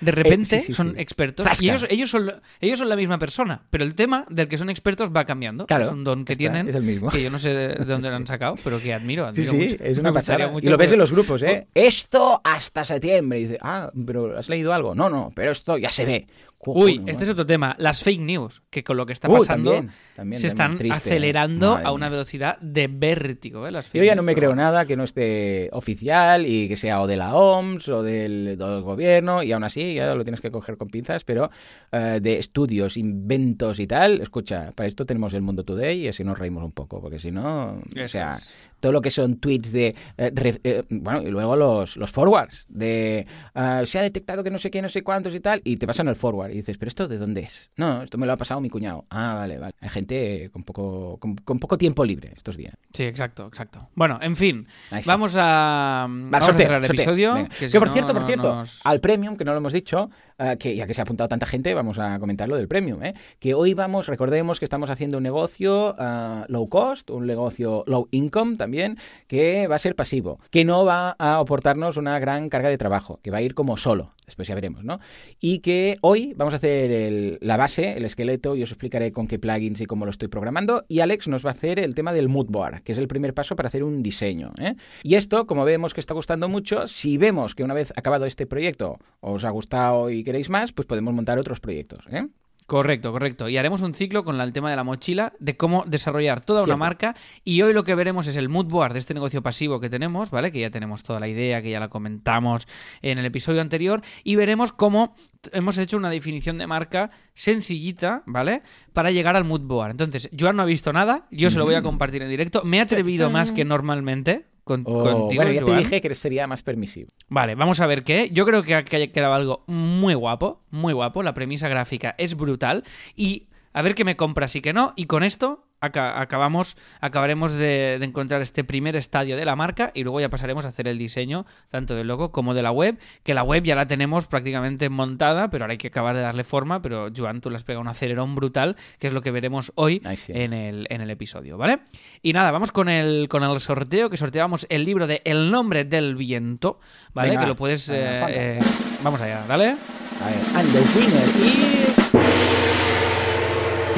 de 0.00 0.12
repente, 0.12 0.56
Eh, 0.56 0.60
sí, 0.60 0.66
sí, 0.68 0.72
son 0.72 0.92
sí. 0.92 0.94
expertos. 1.00 1.46
Zasca. 1.46 1.64
Y 1.64 1.68
ellos, 1.70 1.86
ellos, 1.90 2.10
son, 2.10 2.32
ellos 2.60 2.78
son 2.78 2.88
la 2.88 2.96
misma 2.96 3.18
persona, 3.18 3.62
pero 3.70 3.84
el 3.84 3.94
tema 3.94 4.24
del 4.28 4.48
que 4.48 4.58
son 4.58 4.70
expertos 4.70 5.10
va 5.14 5.24
cambiando. 5.24 5.66
Claro, 5.66 5.84
es 5.86 5.90
un 5.90 6.04
don 6.04 6.24
que 6.24 6.32
está, 6.34 6.38
tienen, 6.40 6.68
es 6.68 6.74
el 6.74 6.82
mismo. 6.82 7.10
que 7.10 7.22
yo 7.22 7.30
no 7.30 7.38
sé 7.38 7.54
de 7.54 7.84
dónde 7.84 8.08
lo 8.10 8.16
han 8.16 8.26
sacado, 8.26 8.54
pero 8.62 8.80
que 8.80 8.92
admiro. 8.94 9.24
Sí, 9.32 9.42
admiro 9.42 9.50
sí, 9.50 9.56
mucho. 9.72 9.84
es 9.84 9.98
una 9.98 10.12
pasada. 10.12 10.48
mucho 10.48 10.66
y 10.68 10.70
lo 10.70 10.76
ves 10.76 10.92
en 10.92 10.98
los 10.98 11.12
grupos, 11.12 11.42
¿eh? 11.42 11.66
Esto 11.74 12.40
hasta 12.44 12.84
septiembre. 12.84 13.40
Y 13.40 13.44
dice, 13.46 13.58
ah, 13.62 13.90
pero 14.06 14.38
¿has 14.38 14.48
leído 14.48 14.72
algo? 14.72 14.94
No, 14.94 15.08
no, 15.08 15.32
pero 15.34 15.50
esto 15.50 15.78
ya 15.78 15.90
se 15.90 16.04
ve. 16.04 16.26
Uy, 16.66 17.02
este 17.06 17.22
es 17.22 17.30
otro 17.30 17.46
tema. 17.46 17.76
Las 17.78 18.02
fake 18.02 18.20
news, 18.20 18.62
que 18.68 18.82
con 18.82 18.96
lo 18.96 19.06
que 19.06 19.12
está 19.12 19.28
pasando 19.28 19.72
también, 19.72 19.94
también, 20.16 20.40
se 20.40 20.48
también, 20.48 20.66
están 20.66 20.76
triste, 20.76 21.08
¿eh? 21.08 21.12
acelerando 21.12 21.76
a 21.76 21.92
una 21.92 22.08
velocidad 22.08 22.58
de 22.60 22.88
vértigo. 22.88 23.66
¿eh? 23.66 23.70
Las 23.70 23.86
fake 23.86 24.02
Yo 24.02 24.04
ya 24.04 24.14
news, 24.14 24.24
no 24.24 24.26
me 24.26 24.34
creo 24.34 24.54
nada 24.56 24.84
que 24.84 24.96
no 24.96 25.04
esté 25.04 25.68
oficial 25.72 26.46
y 26.46 26.66
que 26.66 26.76
sea 26.76 27.00
o 27.00 27.06
de 27.06 27.16
la 27.16 27.36
OMS 27.36 27.88
o 27.90 28.02
del, 28.02 28.56
del 28.58 28.82
gobierno 28.82 29.42
y 29.42 29.52
aún 29.52 29.62
así 29.62 29.94
ya 29.94 30.14
lo 30.14 30.24
tienes 30.24 30.40
que 30.40 30.50
coger 30.50 30.76
con 30.76 30.88
pinzas, 30.88 31.24
pero 31.24 31.50
eh, 31.92 32.18
de 32.20 32.38
estudios, 32.38 32.96
inventos 32.96 33.78
y 33.78 33.86
tal, 33.86 34.20
escucha, 34.20 34.72
para 34.74 34.88
esto 34.88 35.04
tenemos 35.04 35.34
el 35.34 35.42
Mundo 35.42 35.64
Today 35.64 36.06
y 36.06 36.08
así 36.08 36.24
nos 36.24 36.38
reímos 36.38 36.64
un 36.64 36.72
poco, 36.72 37.00
porque 37.00 37.20
si 37.20 37.30
no, 37.30 37.80
o 38.04 38.08
sea, 38.08 38.32
es. 38.32 38.52
Todo 38.80 38.92
lo 38.92 39.00
que 39.00 39.10
son 39.10 39.36
tweets 39.38 39.72
de, 39.72 39.94
eh, 40.16 40.30
re- 40.34 40.60
eh, 40.64 40.82
bueno, 40.90 41.22
y 41.22 41.30
luego 41.30 41.56
los, 41.56 41.96
los 41.96 42.10
forwards 42.10 42.66
de, 42.68 43.26
ah, 43.54 43.82
se 43.84 43.98
ha 43.98 44.02
detectado 44.02 44.44
que 44.44 44.50
no 44.50 44.58
sé 44.58 44.70
qué, 44.70 44.80
no 44.82 44.88
sé 44.88 45.02
cuántos 45.02 45.34
y 45.34 45.40
tal, 45.40 45.60
y 45.64 45.76
te 45.76 45.86
pasan 45.86 46.08
el 46.08 46.16
forward 46.16 46.50
y 46.50 46.54
dices, 46.56 46.78
pero 46.78 46.88
esto 46.88 47.08
de 47.08 47.18
dónde 47.18 47.42
es? 47.42 47.70
No, 47.76 48.02
esto 48.02 48.18
me 48.18 48.26
lo 48.26 48.32
ha 48.32 48.36
pasado 48.36 48.60
mi 48.60 48.70
cuñado. 48.70 49.04
Ah, 49.10 49.34
vale, 49.34 49.58
vale. 49.58 49.74
Hay 49.80 49.88
gente 49.88 50.50
con 50.52 50.62
poco, 50.62 51.18
con, 51.18 51.34
con 51.36 51.58
poco 51.58 51.76
tiempo 51.78 52.04
libre 52.04 52.32
estos 52.36 52.56
días. 52.56 52.74
Sí, 52.92 53.04
exacto, 53.04 53.46
exacto. 53.46 53.88
Bueno, 53.94 54.18
en 54.22 54.36
fin, 54.36 54.66
vamos 55.06 55.34
a, 55.36 55.40
Va, 55.40 56.06
vamos 56.08 56.44
sorteo, 56.44 56.64
a 56.66 56.68
cerrar 56.68 56.80
el 56.82 56.86
sorteo. 56.86 57.02
episodio. 57.36 57.48
Que, 57.58 57.78
por 57.78 57.88
no, 57.88 57.92
cierto, 57.94 58.12
por 58.12 58.22
no 58.22 58.26
cierto, 58.26 58.54
nos- 58.54 58.80
al 58.84 59.00
Premium, 59.00 59.36
que 59.36 59.44
no 59.44 59.52
lo 59.52 59.58
hemos 59.58 59.72
dicho, 59.72 60.10
eh, 60.38 60.56
que 60.58 60.76
ya 60.76 60.86
que 60.86 60.94
se 60.94 61.00
ha 61.00 61.02
apuntado 61.02 61.28
tanta 61.28 61.46
gente, 61.46 61.74
vamos 61.74 61.98
a 61.98 62.18
comentar 62.20 62.48
lo 62.48 62.56
del 62.56 62.68
Premium. 62.68 63.02
¿eh? 63.02 63.14
Que 63.40 63.54
hoy 63.54 63.74
vamos, 63.74 64.06
recordemos 64.06 64.60
que 64.60 64.64
estamos 64.64 64.88
haciendo 64.88 65.16
un 65.16 65.24
negocio 65.24 65.96
eh, 65.98 66.44
low 66.48 66.68
cost, 66.68 67.10
un 67.10 67.26
negocio 67.26 67.82
low 67.86 68.08
income 68.12 68.56
también, 68.56 68.98
que 69.26 69.66
va 69.66 69.76
a 69.76 69.80
ser 69.80 69.96
pasivo, 69.96 70.38
que 70.50 70.64
no 70.64 70.84
va 70.84 71.16
a 71.18 71.38
aportarnos 71.38 71.96
una 71.96 72.18
gran 72.20 72.48
carga 72.48 72.68
de 72.68 72.78
trabajo, 72.78 73.18
que 73.22 73.30
va 73.30 73.38
a 73.38 73.42
ir 73.42 73.54
como 73.54 73.76
solo. 73.76 74.14
Después 74.28 74.46
ya 74.46 74.54
veremos, 74.54 74.84
¿no? 74.84 75.00
Y 75.40 75.60
que 75.60 75.96
hoy 76.02 76.34
vamos 76.36 76.52
a 76.52 76.58
hacer 76.58 77.38
la 77.40 77.56
base, 77.56 77.96
el 77.96 78.04
esqueleto, 78.04 78.56
y 78.56 78.62
os 78.62 78.70
explicaré 78.70 79.10
con 79.10 79.26
qué 79.26 79.38
plugins 79.38 79.80
y 79.80 79.86
cómo 79.86 80.04
lo 80.04 80.10
estoy 80.10 80.28
programando. 80.28 80.84
Y 80.86 81.00
Alex 81.00 81.28
nos 81.28 81.46
va 81.46 81.48
a 81.48 81.52
hacer 81.52 81.78
el 81.78 81.94
tema 81.94 82.12
del 82.12 82.28
mood 82.28 82.48
board, 82.50 82.82
que 82.82 82.92
es 82.92 82.98
el 82.98 83.08
primer 83.08 83.32
paso 83.32 83.56
para 83.56 83.68
hacer 83.68 83.82
un 83.82 84.02
diseño. 84.02 84.52
¿eh? 84.60 84.74
Y 85.02 85.14
esto, 85.14 85.46
como 85.46 85.64
vemos 85.64 85.94
que 85.94 86.00
está 86.00 86.12
gustando 86.12 86.46
mucho, 86.46 86.86
si 86.88 87.16
vemos 87.16 87.54
que 87.54 87.64
una 87.64 87.72
vez 87.72 87.90
acabado 87.96 88.26
este 88.26 88.46
proyecto 88.46 88.98
os 89.20 89.44
ha 89.44 89.50
gustado 89.50 90.10
y 90.10 90.22
queréis 90.28 90.50
más, 90.50 90.72
pues 90.72 90.84
podemos 90.84 91.14
montar 91.14 91.38
otros 91.38 91.58
proyectos. 91.58 92.04
¿eh? 92.10 92.28
Correcto, 92.66 93.12
correcto. 93.12 93.48
Y 93.48 93.56
haremos 93.56 93.80
un 93.80 93.94
ciclo 93.94 94.24
con 94.24 94.38
el 94.38 94.52
tema 94.52 94.68
de 94.68 94.76
la 94.76 94.84
mochila, 94.84 95.32
de 95.38 95.56
cómo 95.56 95.84
desarrollar 95.86 96.42
toda 96.42 96.64
una 96.64 96.76
marca. 96.76 97.16
Y 97.42 97.62
hoy 97.62 97.72
lo 97.72 97.82
que 97.82 97.94
veremos 97.94 98.26
es 98.26 98.36
el 98.36 98.50
mood 98.50 98.66
board 98.66 98.92
de 98.92 98.98
este 98.98 99.14
negocio 99.14 99.42
pasivo 99.42 99.80
que 99.80 99.88
tenemos, 99.88 100.30
¿vale? 100.30 100.52
Que 100.52 100.60
ya 100.60 100.70
tenemos 100.70 101.02
toda 101.02 101.18
la 101.18 101.28
idea, 101.28 101.62
que 101.62 101.70
ya 101.70 101.80
la 101.80 101.88
comentamos 101.88 102.68
en 103.00 103.16
el 103.16 103.24
episodio 103.24 103.62
anterior. 103.62 104.02
Y 104.22 104.36
veremos 104.36 104.74
cómo 104.74 105.16
hemos 105.52 105.78
hecho 105.78 105.96
una 105.96 106.10
definición 106.10 106.58
de 106.58 106.66
marca 106.66 107.10
sencillita, 107.32 108.22
¿vale? 108.26 108.60
Para 108.92 109.12
llegar 109.12 109.34
al 109.34 109.44
mood 109.44 109.62
board. 109.62 109.92
Entonces, 109.92 110.28
Joan 110.38 110.56
no 110.56 110.62
ha 110.62 110.66
visto 110.66 110.92
nada, 110.92 111.26
yo 111.30 111.48
se 111.48 111.56
lo 111.56 111.64
voy 111.64 111.74
a 111.74 111.80
compartir 111.80 112.20
en 112.20 112.28
directo. 112.28 112.64
Me 112.64 112.76
he 112.76 112.80
atrevido 112.82 113.30
más 113.30 113.50
que 113.50 113.64
normalmente. 113.64 114.44
Con, 114.68 114.82
O, 114.86 115.02
contigo, 115.02 115.42
bueno, 115.42 115.50
ya 115.50 115.64
te 115.64 115.74
dije 115.76 116.00
que 116.02 116.14
sería 116.14 116.46
más 116.46 116.62
permisivo. 116.62 117.08
Vale, 117.28 117.54
vamos 117.54 117.80
a 117.80 117.86
ver 117.86 118.04
qué. 118.04 118.28
Yo 118.30 118.44
creo 118.44 118.62
que 118.62 118.74
ha 118.74 118.84
quedado 118.84 119.32
algo 119.32 119.64
muy 119.66 120.12
guapo, 120.12 120.60
muy 120.70 120.92
guapo. 120.92 121.22
La 121.22 121.32
premisa 121.32 121.68
gráfica 121.68 122.14
es 122.18 122.36
brutal. 122.36 122.84
Y 123.16 123.48
a 123.72 123.80
ver 123.80 123.94
qué 123.94 124.04
me 124.04 124.16
compras 124.16 124.54
y 124.56 124.60
qué 124.60 124.74
no. 124.74 124.92
Y 124.94 125.06
con 125.06 125.22
esto 125.22 125.67
aca- 125.80 126.20
acabamos, 126.20 126.76
acabaremos 127.00 127.52
de, 127.52 127.98
de 127.98 128.04
encontrar 128.04 128.42
este 128.42 128.64
primer 128.64 128.96
estadio 128.96 129.36
de 129.36 129.44
la 129.44 129.56
marca 129.56 129.90
y 129.94 130.02
luego 130.02 130.20
ya 130.20 130.28
pasaremos 130.28 130.64
a 130.64 130.68
hacer 130.68 130.88
el 130.88 130.98
diseño 130.98 131.46
tanto 131.68 131.94
del 131.94 132.08
logo 132.08 132.32
como 132.32 132.54
de 132.54 132.62
la 132.62 132.72
web. 132.72 132.98
Que 133.22 133.34
la 133.34 133.42
web 133.42 133.62
ya 133.64 133.74
la 133.74 133.86
tenemos 133.86 134.26
prácticamente 134.26 134.88
montada, 134.88 135.50
pero 135.50 135.64
ahora 135.64 135.72
hay 135.72 135.78
que 135.78 135.88
acabar 135.88 136.16
de 136.16 136.22
darle 136.22 136.44
forma. 136.44 136.82
Pero 136.82 137.08
Joan, 137.16 137.40
tú 137.40 137.50
le 137.50 137.56
has 137.56 137.64
pegado 137.64 137.80
un 137.80 137.88
acelerón 137.88 138.34
brutal, 138.34 138.76
que 138.98 139.06
es 139.06 139.12
lo 139.12 139.22
que 139.22 139.30
veremos 139.30 139.72
hoy 139.74 140.00
sí. 140.16 140.32
en 140.34 140.52
el, 140.52 140.86
en 140.90 141.00
el 141.00 141.10
episodio, 141.10 141.58
¿vale? 141.58 141.80
Y 142.22 142.32
nada, 142.32 142.50
vamos 142.50 142.72
con 142.72 142.88
el, 142.88 143.28
con 143.28 143.42
el 143.42 143.60
sorteo, 143.60 144.10
que 144.10 144.16
sorteamos 144.16 144.66
el 144.70 144.84
libro 144.84 145.06
de 145.06 145.22
El 145.24 145.50
nombre 145.50 145.84
del 145.84 146.16
viento, 146.16 146.80
¿vale? 147.14 147.30
Venga, 147.30 147.42
que 147.42 147.46
lo 147.48 147.56
puedes... 147.56 147.88
venga, 147.90 148.30
eh, 148.30 148.58
eh, 148.58 148.60
vamos 149.02 149.20
allá, 149.20 149.44
¿vale? 149.48 149.76
A 150.20 150.26
ver, 150.26 150.38
and 150.56 150.72
the 150.72 150.80
winner 150.98 151.28
is... 151.46 151.97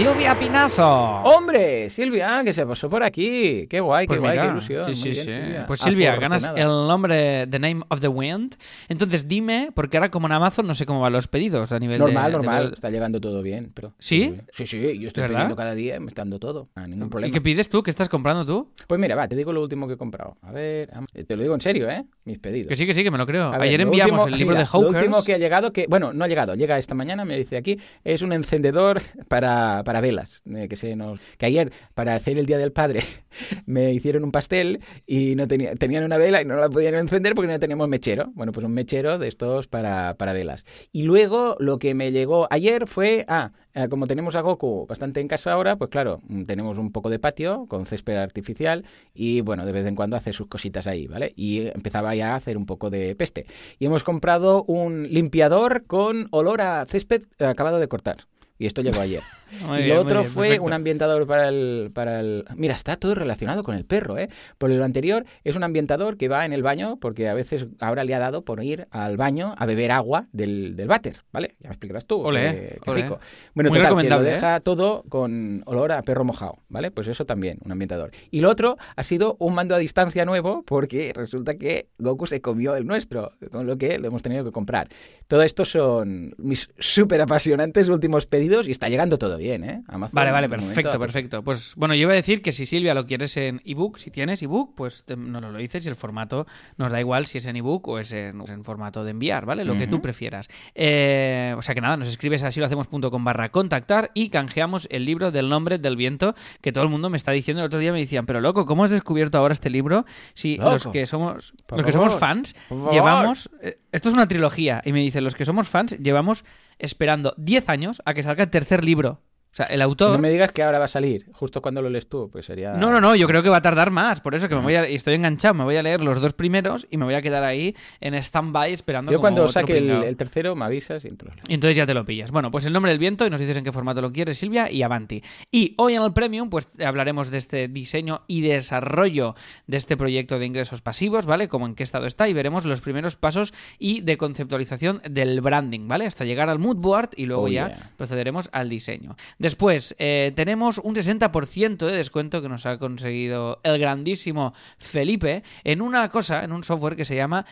Silvia 0.00 0.38
Pinazo. 0.38 0.88
¡Hombre! 1.24 1.90
Silvia, 1.90 2.40
que 2.42 2.54
se 2.54 2.64
pasó 2.64 2.88
por 2.88 3.02
aquí. 3.02 3.66
¡Qué 3.68 3.80
guay, 3.80 4.06
qué 4.06 4.08
Pues 4.08 4.20
guay, 4.20 4.38
qué 4.38 4.46
ilusión! 4.46 4.84
sí, 4.86 4.94
sí, 4.94 5.10
bien, 5.10 5.24
sí. 5.26 5.30
Silvia. 5.30 5.66
Pues 5.66 5.80
Silvia, 5.80 6.16
ganas 6.16 6.50
el 6.56 6.68
nombre, 6.68 7.46
The 7.46 7.58
Name 7.58 7.82
of 7.88 8.00
the 8.00 8.08
Wind. 8.08 8.54
Entonces 8.88 9.28
dime, 9.28 9.68
porque 9.74 9.98
ahora 9.98 10.10
como 10.10 10.26
en 10.26 10.32
Amazon 10.32 10.66
no 10.66 10.74
sé 10.74 10.86
cómo 10.86 11.00
van 11.02 11.12
los 11.12 11.28
pedidos 11.28 11.70
a 11.72 11.78
nivel 11.78 11.98
de- 11.98 12.04
Normal, 12.06 12.32
de- 12.32 12.36
normal. 12.38 12.72
Está 12.74 12.88
llegando 12.88 13.20
todo 13.20 13.42
bien. 13.42 13.72
Pero... 13.74 13.92
¿Sí? 13.98 14.36
Sí, 14.52 14.64
sí. 14.64 14.98
Yo 14.98 15.08
estoy 15.08 15.28
pidiendo 15.28 15.54
cada 15.54 15.74
día 15.74 15.96
y 15.96 16.00
me 16.00 16.06
está 16.08 16.22
dando 16.22 16.38
todo. 16.38 16.70
Ah, 16.76 16.86
ningún 16.86 17.08
¿Y 17.08 17.10
problema. 17.10 17.32
qué 17.34 17.40
pides 17.42 17.68
tú? 17.68 17.82
¿Qué 17.82 17.90
estás 17.90 18.08
comprando 18.08 18.46
tú? 18.46 18.72
Pues 18.86 18.98
mira, 18.98 19.14
va, 19.16 19.28
te 19.28 19.36
digo 19.36 19.52
lo 19.52 19.60
último 19.60 19.86
que 19.86 19.94
he 19.94 19.98
comprado. 19.98 20.38
A 20.40 20.50
ver, 20.50 20.88
am- 20.94 21.04
te 21.26 21.36
lo 21.36 21.42
digo 21.42 21.54
en 21.54 21.60
serio, 21.60 21.90
¿eh? 21.90 22.06
Mis 22.30 22.38
pedidos. 22.38 22.68
Que 22.68 22.76
sí, 22.76 22.86
que 22.86 22.94
sí, 22.94 23.02
que 23.02 23.10
me 23.10 23.18
lo 23.18 23.26
creo. 23.26 23.50
Ver, 23.50 23.60
Ayer 23.62 23.80
lo 23.80 23.86
enviamos 23.86 24.12
último- 24.20 24.26
el 24.34 24.38
libro 24.38 24.54
mira, 24.54 24.60
de 24.60 24.66
Hawkers. 24.66 24.92
Lo 24.92 24.98
último 24.98 25.22
que 25.24 25.34
ha 25.34 25.38
llegado, 25.38 25.72
que 25.72 25.86
bueno, 25.88 26.12
no 26.12 26.24
ha 26.24 26.28
llegado, 26.28 26.54
llega 26.54 26.78
esta 26.78 26.94
mañana, 26.94 27.24
me 27.24 27.36
dice 27.36 27.56
aquí, 27.56 27.78
es 28.04 28.22
un 28.22 28.32
encendedor 28.32 29.02
para, 29.28 29.82
para 29.84 30.00
velas, 30.00 30.42
eh, 30.54 30.68
que 30.68 30.76
se 30.76 30.94
nos 30.94 31.18
que 31.38 31.46
ayer 31.46 31.72
para 31.94 32.14
hacer 32.14 32.38
el 32.38 32.46
Día 32.46 32.58
del 32.58 32.72
Padre 32.72 33.02
me 33.66 33.92
hicieron 33.92 34.24
un 34.24 34.30
pastel 34.32 34.80
y 35.06 35.34
no 35.34 35.46
tenía, 35.48 35.74
tenían 35.74 36.04
una 36.04 36.16
vela 36.16 36.42
y 36.42 36.44
no 36.44 36.56
la 36.56 36.68
podían 36.68 36.94
encender 36.94 37.34
porque 37.34 37.50
no 37.52 37.58
teníamos 37.58 37.88
mechero. 37.88 38.30
Bueno, 38.34 38.52
pues 38.52 38.64
un 38.64 38.72
mechero 38.72 39.18
de 39.18 39.28
estos 39.28 39.66
para, 39.66 40.14
para 40.14 40.32
velas. 40.32 40.64
Y 40.92 41.02
luego 41.02 41.56
lo 41.58 41.78
que 41.78 41.94
me 41.94 42.12
llegó 42.12 42.46
ayer 42.50 42.86
fue, 42.86 43.24
ah, 43.28 43.52
eh, 43.74 43.88
como 43.88 44.06
tenemos 44.06 44.34
a 44.34 44.40
Goku 44.40 44.86
bastante 44.88 45.20
en 45.20 45.28
casa 45.28 45.52
ahora, 45.52 45.76
pues 45.76 45.90
claro, 45.90 46.20
mm, 46.28 46.44
tenemos 46.44 46.78
un 46.78 46.90
poco 46.92 47.10
de 47.10 47.18
patio 47.18 47.66
con 47.68 47.86
césped 47.86 48.16
artificial 48.16 48.84
y 49.14 49.40
bueno, 49.42 49.64
de 49.64 49.72
vez 49.72 49.86
en 49.86 49.94
cuando 49.94 50.16
hace 50.16 50.32
sus 50.32 50.48
cositas 50.48 50.86
ahí, 50.86 51.06
¿vale? 51.06 51.32
Y 51.36 51.68
empezaba 51.68 52.14
ya 52.14 52.32
a 52.32 52.36
hacer 52.36 52.56
un 52.56 52.66
poco 52.66 52.90
de 52.90 53.14
peste. 53.14 53.46
Y 53.78 53.86
hemos 53.86 54.04
comprado 54.04 54.64
un 54.64 55.04
limpiador 55.04 55.84
con 55.86 56.28
olor 56.30 56.60
a 56.60 56.84
césped 56.86 57.22
acabado 57.38 57.78
de 57.78 57.88
cortar. 57.88 58.16
Y 58.60 58.66
esto 58.66 58.82
llegó 58.82 59.00
ayer. 59.00 59.22
Y 59.52 59.82
bien, 59.82 59.88
lo 59.96 60.02
otro 60.02 60.20
bien, 60.20 60.30
fue 60.32 60.46
perfecto. 60.46 60.64
un 60.66 60.72
ambientador 60.72 61.26
para 61.26 61.48
el, 61.48 61.90
para 61.92 62.20
el... 62.20 62.44
Mira, 62.54 62.76
está 62.76 62.94
todo 62.94 63.16
relacionado 63.16 63.64
con 63.64 63.74
el 63.74 63.84
perro, 63.84 64.16
¿eh? 64.16 64.28
Por 64.58 64.70
lo 64.70 64.84
anterior 64.84 65.24
es 65.42 65.56
un 65.56 65.64
ambientador 65.64 66.16
que 66.16 66.28
va 66.28 66.44
en 66.44 66.52
el 66.52 66.62
baño 66.62 66.98
porque 67.00 67.28
a 67.28 67.34
veces 67.34 67.66
ahora 67.80 68.04
le 68.04 68.14
ha 68.14 68.20
dado 68.20 68.44
por 68.44 68.62
ir 68.62 68.86
al 68.92 69.16
baño 69.16 69.56
a 69.58 69.66
beber 69.66 69.90
agua 69.90 70.28
del, 70.30 70.76
del 70.76 70.86
váter, 70.86 71.24
¿vale? 71.32 71.56
Ya 71.58 71.68
me 71.68 71.72
explicarás 71.72 72.06
tú. 72.06 72.20
Olé, 72.20 72.40
qué- 72.74 72.80
qué 72.80 72.90
olé. 72.92 73.02
rico. 73.02 73.18
Bueno, 73.54 73.70
Muy 73.70 73.80
total, 73.80 74.02
que 74.02 74.08
lo 74.08 74.20
¿eh? 74.20 74.34
deja 74.34 74.60
todo 74.60 75.02
con 75.08 75.64
olor 75.66 75.90
a 75.90 76.02
perro 76.02 76.22
mojado, 76.22 76.58
¿vale? 76.68 76.92
Pues 76.92 77.08
eso 77.08 77.24
también, 77.26 77.58
un 77.64 77.72
ambientador. 77.72 78.12
Y 78.30 78.42
lo 78.42 78.50
otro 78.50 78.76
ha 78.94 79.02
sido 79.02 79.34
un 79.40 79.54
mando 79.54 79.74
a 79.74 79.78
distancia 79.78 80.24
nuevo 80.24 80.62
porque 80.64 81.12
resulta 81.12 81.54
que 81.54 81.88
Goku 81.98 82.26
se 82.28 82.40
comió 82.40 82.76
el 82.76 82.86
nuestro, 82.86 83.32
con 83.50 83.66
lo 83.66 83.74
que 83.76 83.98
lo 83.98 84.06
hemos 84.06 84.22
tenido 84.22 84.44
que 84.44 84.52
comprar. 84.52 84.88
Todo 85.26 85.42
esto 85.42 85.64
son 85.64 86.34
mis 86.38 86.70
súper 86.78 87.20
apasionantes 87.20 87.88
últimos 87.88 88.26
pedidos 88.26 88.49
y 88.66 88.70
está 88.70 88.88
llegando 88.88 89.18
todo 89.18 89.36
bien, 89.36 89.64
¿eh? 89.64 89.82
Amazon, 89.88 90.14
Vale, 90.14 90.30
vale, 90.32 90.48
perfecto, 90.48 90.90
pues, 90.98 90.98
perfecto. 90.98 91.42
Pues 91.42 91.74
bueno, 91.76 91.94
yo 91.94 92.02
iba 92.02 92.12
a 92.12 92.16
decir 92.16 92.42
que 92.42 92.52
si 92.52 92.66
Silvia 92.66 92.94
lo 92.94 93.06
quieres 93.06 93.36
en 93.36 93.60
ebook, 93.64 93.98
si 93.98 94.10
tienes 94.10 94.42
ebook, 94.42 94.74
pues 94.74 95.04
te- 95.04 95.16
nos 95.16 95.42
lo 95.42 95.56
dices 95.58 95.84
y 95.86 95.88
el 95.88 95.96
formato 95.96 96.46
nos 96.76 96.90
da 96.92 97.00
igual 97.00 97.26
si 97.26 97.38
es 97.38 97.46
en 97.46 97.56
ebook 97.56 97.86
o 97.88 97.98
es 97.98 98.12
en, 98.12 98.42
formato 98.64 99.04
de 99.04 99.10
enviar, 99.12 99.46
¿vale? 99.46 99.64
Lo 99.64 99.76
que 99.78 99.86
tú 99.86 100.00
prefieras. 100.02 100.48
Eh, 100.74 101.54
o 101.56 101.62
sea 101.62 101.74
que 101.74 101.80
nada, 101.80 101.96
nos 101.96 102.08
escribes 102.08 102.42
así 102.42 102.58
lo 102.60 102.66
hacemos.com 102.66 103.24
barra 103.24 103.50
contactar 103.50 104.10
y 104.14 104.28
canjeamos 104.30 104.86
el 104.90 105.04
libro 105.04 105.30
del 105.30 105.48
nombre 105.48 105.78
del 105.78 105.96
viento 105.96 106.34
que 106.60 106.72
todo 106.72 106.84
el 106.84 106.90
mundo 106.90 107.10
me 107.10 107.16
está 107.16 107.32
diciendo. 107.32 107.60
El 107.62 107.66
otro 107.66 107.78
día 107.78 107.92
me 107.92 108.00
decían, 108.00 108.26
pero 108.26 108.40
loco, 108.40 108.66
¿cómo 108.66 108.84
has 108.84 108.90
descubierto 108.90 109.38
ahora 109.38 109.52
este 109.52 109.70
libro? 109.70 110.04
Si 110.34 110.56
Loco. 110.56 110.70
los 110.72 110.86
que 110.88 111.06
somos, 111.06 111.54
Por 111.66 111.78
los 111.78 111.86
que 111.86 111.92
somos 111.92 112.18
fans 112.18 112.54
llevamos... 112.90 113.50
eh, 113.62 113.78
esto 113.92 114.08
es 114.08 114.14
una 114.14 114.28
trilogía 114.28 114.80
y 114.84 114.92
me 114.92 115.00
dicen, 115.00 115.24
los 115.24 115.34
que 115.34 115.44
somos 115.44 115.68
fans 115.68 115.96
llevamos 115.98 116.44
esperando 116.80 117.34
10 117.36 117.68
años 117.68 118.02
a 118.04 118.14
que 118.14 118.22
salga 118.22 118.44
el 118.44 118.50
tercer 118.50 118.84
libro. 118.84 119.22
O 119.52 119.56
sea, 119.56 119.66
el 119.66 119.82
autor... 119.82 120.12
no 120.12 120.18
me 120.18 120.30
digas 120.30 120.52
que 120.52 120.62
ahora 120.62 120.78
va 120.78 120.84
a 120.84 120.88
salir, 120.88 121.26
justo 121.32 121.60
cuando 121.60 121.82
lo 121.82 121.90
lees 121.90 122.08
tú, 122.08 122.30
pues 122.30 122.46
sería... 122.46 122.74
No, 122.74 122.92
no, 122.92 123.00
no, 123.00 123.16
yo 123.16 123.26
creo 123.26 123.42
que 123.42 123.48
va 123.48 123.56
a 123.56 123.62
tardar 123.62 123.90
más, 123.90 124.20
por 124.20 124.36
eso 124.36 124.48
que 124.48 124.54
me 124.54 124.60
voy 124.60 124.76
a, 124.76 124.84
estoy 124.84 125.14
enganchado, 125.14 125.54
me 125.54 125.64
voy 125.64 125.76
a 125.76 125.82
leer 125.82 126.00
los 126.02 126.20
dos 126.20 126.34
primeros 126.34 126.86
y 126.88 126.96
me 126.98 127.04
voy 127.04 127.14
a 127.14 127.22
quedar 127.22 127.42
ahí 127.42 127.74
en 128.00 128.14
stand-by 128.14 128.72
esperando 128.72 129.10
Yo 129.10 129.18
como 129.18 129.22
cuando 129.22 129.42
otro 129.42 129.52
saque 129.52 129.78
el, 129.78 130.16
tercero 130.16 130.54
me 130.54 130.66
avisas 130.66 131.04
y 131.04 131.08
entro. 131.08 131.32
Y 131.48 131.54
entonces 131.54 131.76
ya 131.76 131.84
te 131.84 131.94
lo 131.94 132.04
pillas. 132.04 132.30
Bueno, 132.30 132.52
pues 132.52 132.64
el 132.64 132.72
nombre 132.72 132.92
del 132.92 133.00
viento 133.00 133.26
y 133.26 133.30
nos 133.30 133.40
dices 133.40 133.56
en 133.56 133.64
qué 133.64 133.72
formato 133.72 134.00
lo 134.00 134.12
quieres, 134.12 134.38
Silvia, 134.38 134.70
y 134.70 134.82
avanti. 134.82 135.22
Y 135.50 135.74
hoy 135.78 135.94
en 135.94 136.02
el 136.02 136.12
Premium, 136.12 136.48
pues 136.48 136.68
hablaremos 136.84 137.30
de 137.30 137.38
este 137.38 137.66
diseño 137.66 138.22
y 138.28 138.42
desarrollo 138.42 139.34
de 139.66 139.76
este 139.76 139.96
proyecto 139.96 140.38
de 140.38 140.46
ingresos 140.46 140.80
pasivos, 140.80 141.26
¿vale? 141.26 141.48
Como 141.48 141.66
en 141.66 141.74
qué 141.74 141.82
estado 141.82 142.06
está 142.06 142.28
y 142.28 142.34
veremos 142.34 142.64
los 142.64 142.82
primeros 142.82 143.16
pasos 143.16 143.52
y 143.78 144.00
de 144.02 144.16
conceptualización 144.16 145.02
del 145.10 145.40
branding, 145.40 145.88
¿vale? 145.88 146.06
Hasta 146.06 146.24
llegar 146.24 146.48
al 146.48 146.60
mood 146.60 146.76
board 146.76 147.10
y 147.16 147.26
luego 147.26 147.40
Oh, 147.40 147.48
ya 147.48 147.68
yeah. 147.68 147.90
procederemos 147.96 148.50
al 148.52 148.68
diseño. 148.68 149.16
Después, 149.40 149.96
eh, 149.98 150.32
tenemos 150.36 150.76
un 150.76 150.94
60% 150.94 151.86
de 151.86 151.92
descuento 151.96 152.42
que 152.42 152.50
nos 152.50 152.66
ha 152.66 152.76
conseguido 152.78 153.58
el 153.62 153.78
grandísimo 153.78 154.52
Felipe 154.76 155.42
en 155.64 155.80
una 155.80 156.10
cosa, 156.10 156.44
en 156.44 156.52
un 156.52 156.62
software 156.62 156.94
que 156.94 157.06
se 157.06 157.16
llama 157.16 157.46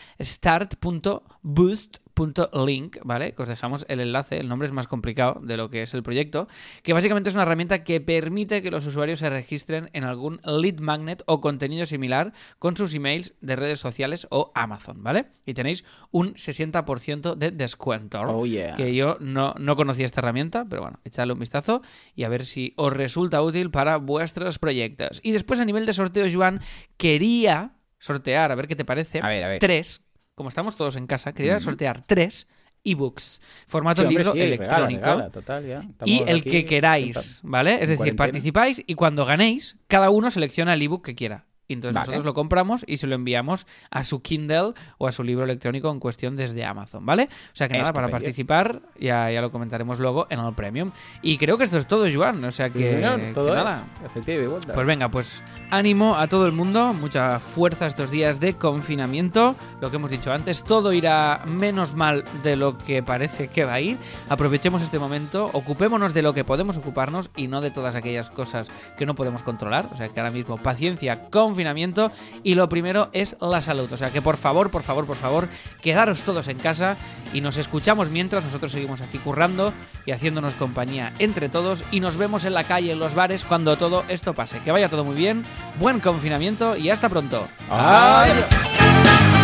start.boost.link, 2.19 2.99
¿vale? 3.05 3.35
Que 3.35 3.43
os 3.43 3.49
dejamos 3.49 3.87
el 3.89 4.01
enlace, 4.01 4.39
el 4.39 4.49
nombre 4.49 4.67
es 4.67 4.73
más 4.73 4.87
complicado 4.87 5.41
de 5.43 5.57
lo 5.57 5.71
que 5.71 5.83
es 5.83 5.95
el 5.95 6.03
proyecto, 6.03 6.49
que 6.83 6.93
básicamente 6.93 7.29
es 7.31 7.35
una 7.35 7.43
herramienta 7.43 7.85
que 7.85 8.01
permite 8.01 8.63
que 8.63 8.71
los 8.71 8.87
usuarios 8.87 9.21
se 9.21 9.31
registren 9.31 9.91
en 9.93 10.05
algún 10.05 10.41
lead 10.45 10.81
magnet 10.81 11.23
o 11.27 11.41
contenido 11.41 11.87
similar 11.87 12.33
con 12.59 12.77
sus 12.77 12.95
emails 12.95 13.35
de 13.41 13.57
redes 13.57 13.81
sociales 13.81 14.27
o 14.31 14.53
Amazon, 14.55 15.03
¿vale? 15.03 15.27
Y 15.47 15.55
tenéis 15.55 15.85
un 16.11 16.35
60% 16.35 17.35
de 17.37 17.51
descuento. 17.51 18.21
Oh, 18.21 18.47
yeah. 18.47 18.77
Que 18.77 18.95
yo 18.95 19.17
no, 19.21 19.55
no 19.59 19.77
conocía 19.77 20.07
esta 20.07 20.21
herramienta, 20.21 20.67
pero 20.69 20.83
bueno, 20.83 20.99
echadle 21.05 21.33
un 21.33 21.39
vistazo 21.39 21.83
y 22.15 22.25
a 22.25 22.29
ver 22.29 22.45
si 22.45 22.75
os 22.77 22.93
resulta 22.93 23.43
útil 23.43 23.71
para 23.71 23.97
vuestros 23.97 24.59
proyectos. 24.59 25.21
Y 25.23 25.33
después 25.33 25.61
a 25.61 25.65
nivel 25.65 25.87
de 25.87 25.93
sorteo, 25.93 26.27
Joan, 26.33 26.61
quería 26.97 27.73
sortear, 27.99 28.53
a 28.53 28.55
ver 28.55 28.69
qué 28.69 28.77
te 28.77 28.85
parece, 28.85 29.21
A 29.21 29.29
ver, 29.29 29.45
a 29.45 29.49
ver. 29.49 29.59
tres, 29.59 30.03
como 30.39 30.49
estamos 30.49 30.77
todos 30.77 30.95
en 30.95 31.09
casa, 31.09 31.33
quería 31.33 31.59
sortear 31.59 32.01
tres 32.07 32.47
ebooks, 32.85 33.43
formato 33.67 34.03
Sí, 34.03 34.07
hombre, 34.07 34.23
libro 34.23 34.33
sí, 34.33 34.41
electrónico. 34.41 35.01
regala, 35.01 35.15
regala, 35.17 35.31
total, 35.31 35.67
ya. 35.67 35.83
Y 36.05 36.23
el 36.29 36.39
aquí 36.39 36.51
que 36.51 36.65
queráis, 36.65 37.41
¿vale? 37.43 37.75
Es 37.75 37.81
decir, 37.81 37.97
cuarentena. 37.97 38.17
participáis 38.17 38.83
y 38.87 38.95
cuando 38.95 39.27
ganéis, 39.27 39.77
cada 39.89 40.11
uno 40.11 40.31
selecciona 40.31 40.75
el 40.75 40.83
ebook 40.83 41.05
que 41.05 41.17
quiera. 41.17 41.45
Y 41.69 41.75
entonces 41.75 41.95
Vale. 41.95 42.07
nosotros 42.07 42.25
lo 42.25 42.35
compramos 42.35 42.85
y 42.87 42.97
se 42.97 43.07
lo 43.07 43.15
enviamos 43.15 43.67
a 43.91 44.03
su 44.05 44.23
Kindle 44.23 44.73
o 44.97 45.07
a 45.07 45.13
su 45.13 45.23
libro 45.23 45.45
electrónico 45.45 45.91
en 45.93 46.01
cuestión 46.01 46.35
desde 46.35 46.65
Amazon, 46.65 47.05
¿vale? 47.05 47.29
O 47.53 47.57
sea 47.57 47.69
que 47.69 47.79
nada, 47.79 47.93
para 47.93 48.07
Estupendo. 48.07 48.25
participar 48.25 48.81
ya, 48.99 49.31
ya 49.31 49.43
lo 49.43 49.53
comentaremos 49.53 50.01
luego 50.01 50.27
en 50.31 50.41
el 50.41 50.55
Premium. 50.55 50.93
Y 51.23 51.37
creo 51.37 51.59
que 51.59 51.65
esto 51.65 51.77
es 51.77 51.87
todo, 51.87 52.07
Joan. 52.13 52.43
O 52.45 52.51
sea 52.53 52.71
que, 52.71 53.33
todo 53.35 53.55
nada. 53.55 53.85
efectivo. 54.05 54.57
Pues 54.73 54.87
venga, 54.87 55.11
pues 55.11 55.43
ánimo 55.71 56.17
a 56.17 56.27
todo 56.27 56.47
el 56.47 56.53
mundo, 56.53 56.95
mucha 56.95 57.39
fuerza 57.39 57.87
estos 57.87 58.11
días 58.11 58.41
de 58.41 58.55
confinamiento. 58.55 59.55
Lo 59.81 59.91
que 59.91 59.97
hemos 59.97 60.11
dicho 60.11 60.33
antes, 60.33 60.65
todo 60.65 60.93
irá 60.95 61.43
menos 61.47 61.95
mal 61.95 62.25
de 62.43 62.57
lo 62.57 62.79
que 62.79 63.03
parece 63.03 63.49
que 63.49 63.65
va 63.65 63.75
a 63.75 63.81
ir. 63.81 63.99
Aprovechemos 64.31 64.81
este 64.81 64.99
momento, 64.99 65.51
ocupémonos 65.53 66.15
de 66.15 66.23
lo 66.23 66.33
que 66.33 66.45
podemos 66.45 66.79
ocuparnos 66.79 67.31
y 67.37 67.49
no 67.49 67.61
de 67.61 67.71
todas 67.71 67.95
aquellas 67.95 68.31
cosas 68.31 68.69
que 68.97 69.05
no 69.05 69.15
podemos 69.15 69.43
controlar. 69.43 69.89
O 69.93 69.97
sea 69.97 70.09
que 70.09 70.19
ahora 70.19 70.33
mismo 70.33 70.57
paciencia, 70.57 71.27
confinamiento 71.59 72.13
y 72.45 72.55
lo 72.55 72.69
primero 72.69 73.09
es 73.13 73.37
la 73.41 73.61
salud. 73.61 73.93
O 73.93 73.97
sea 73.97 74.11
que 74.11 74.23
por 74.23 74.37
favor, 74.37 74.71
por 74.71 74.85
favor, 74.85 75.07
por 75.07 75.17
favor, 75.17 75.49
quedaros 75.83 76.23
todos 76.23 76.47
en 76.47 76.57
casa 76.57 76.97
y 77.33 77.41
nos 77.41 77.57
escuchamos 77.57 78.11
mientras 78.11 78.45
nosotros 78.45 78.71
seguimos 78.71 79.01
aquí 79.01 79.19
currando 79.19 79.73
y 80.07 80.13
haciéndonos 80.13 80.55
compañía 80.55 81.13
entre 81.19 81.49
todos 81.49 81.83
y 81.91 81.99
nos 81.99 82.17
vemos 82.17 82.45
en 82.45 82.55
la 82.55 82.63
calle, 82.63 82.93
en 82.93 83.01
los 83.01 83.17
bares 83.17 83.45
cuando 83.45 83.77
todo 83.77 84.05
esto 84.09 84.35
pase. 84.35 84.61
Que 84.61 84.71
vaya 84.71 84.89
todo 84.89 85.03
muy 85.03 85.17
bien, 85.17 85.45
buen 85.81 85.99
confinamiento 85.99 86.77
y 86.77 86.91
hasta 86.91 87.09
pronto. 87.09 87.49
Adiós. 87.69 88.37
Adiós. 88.47 89.38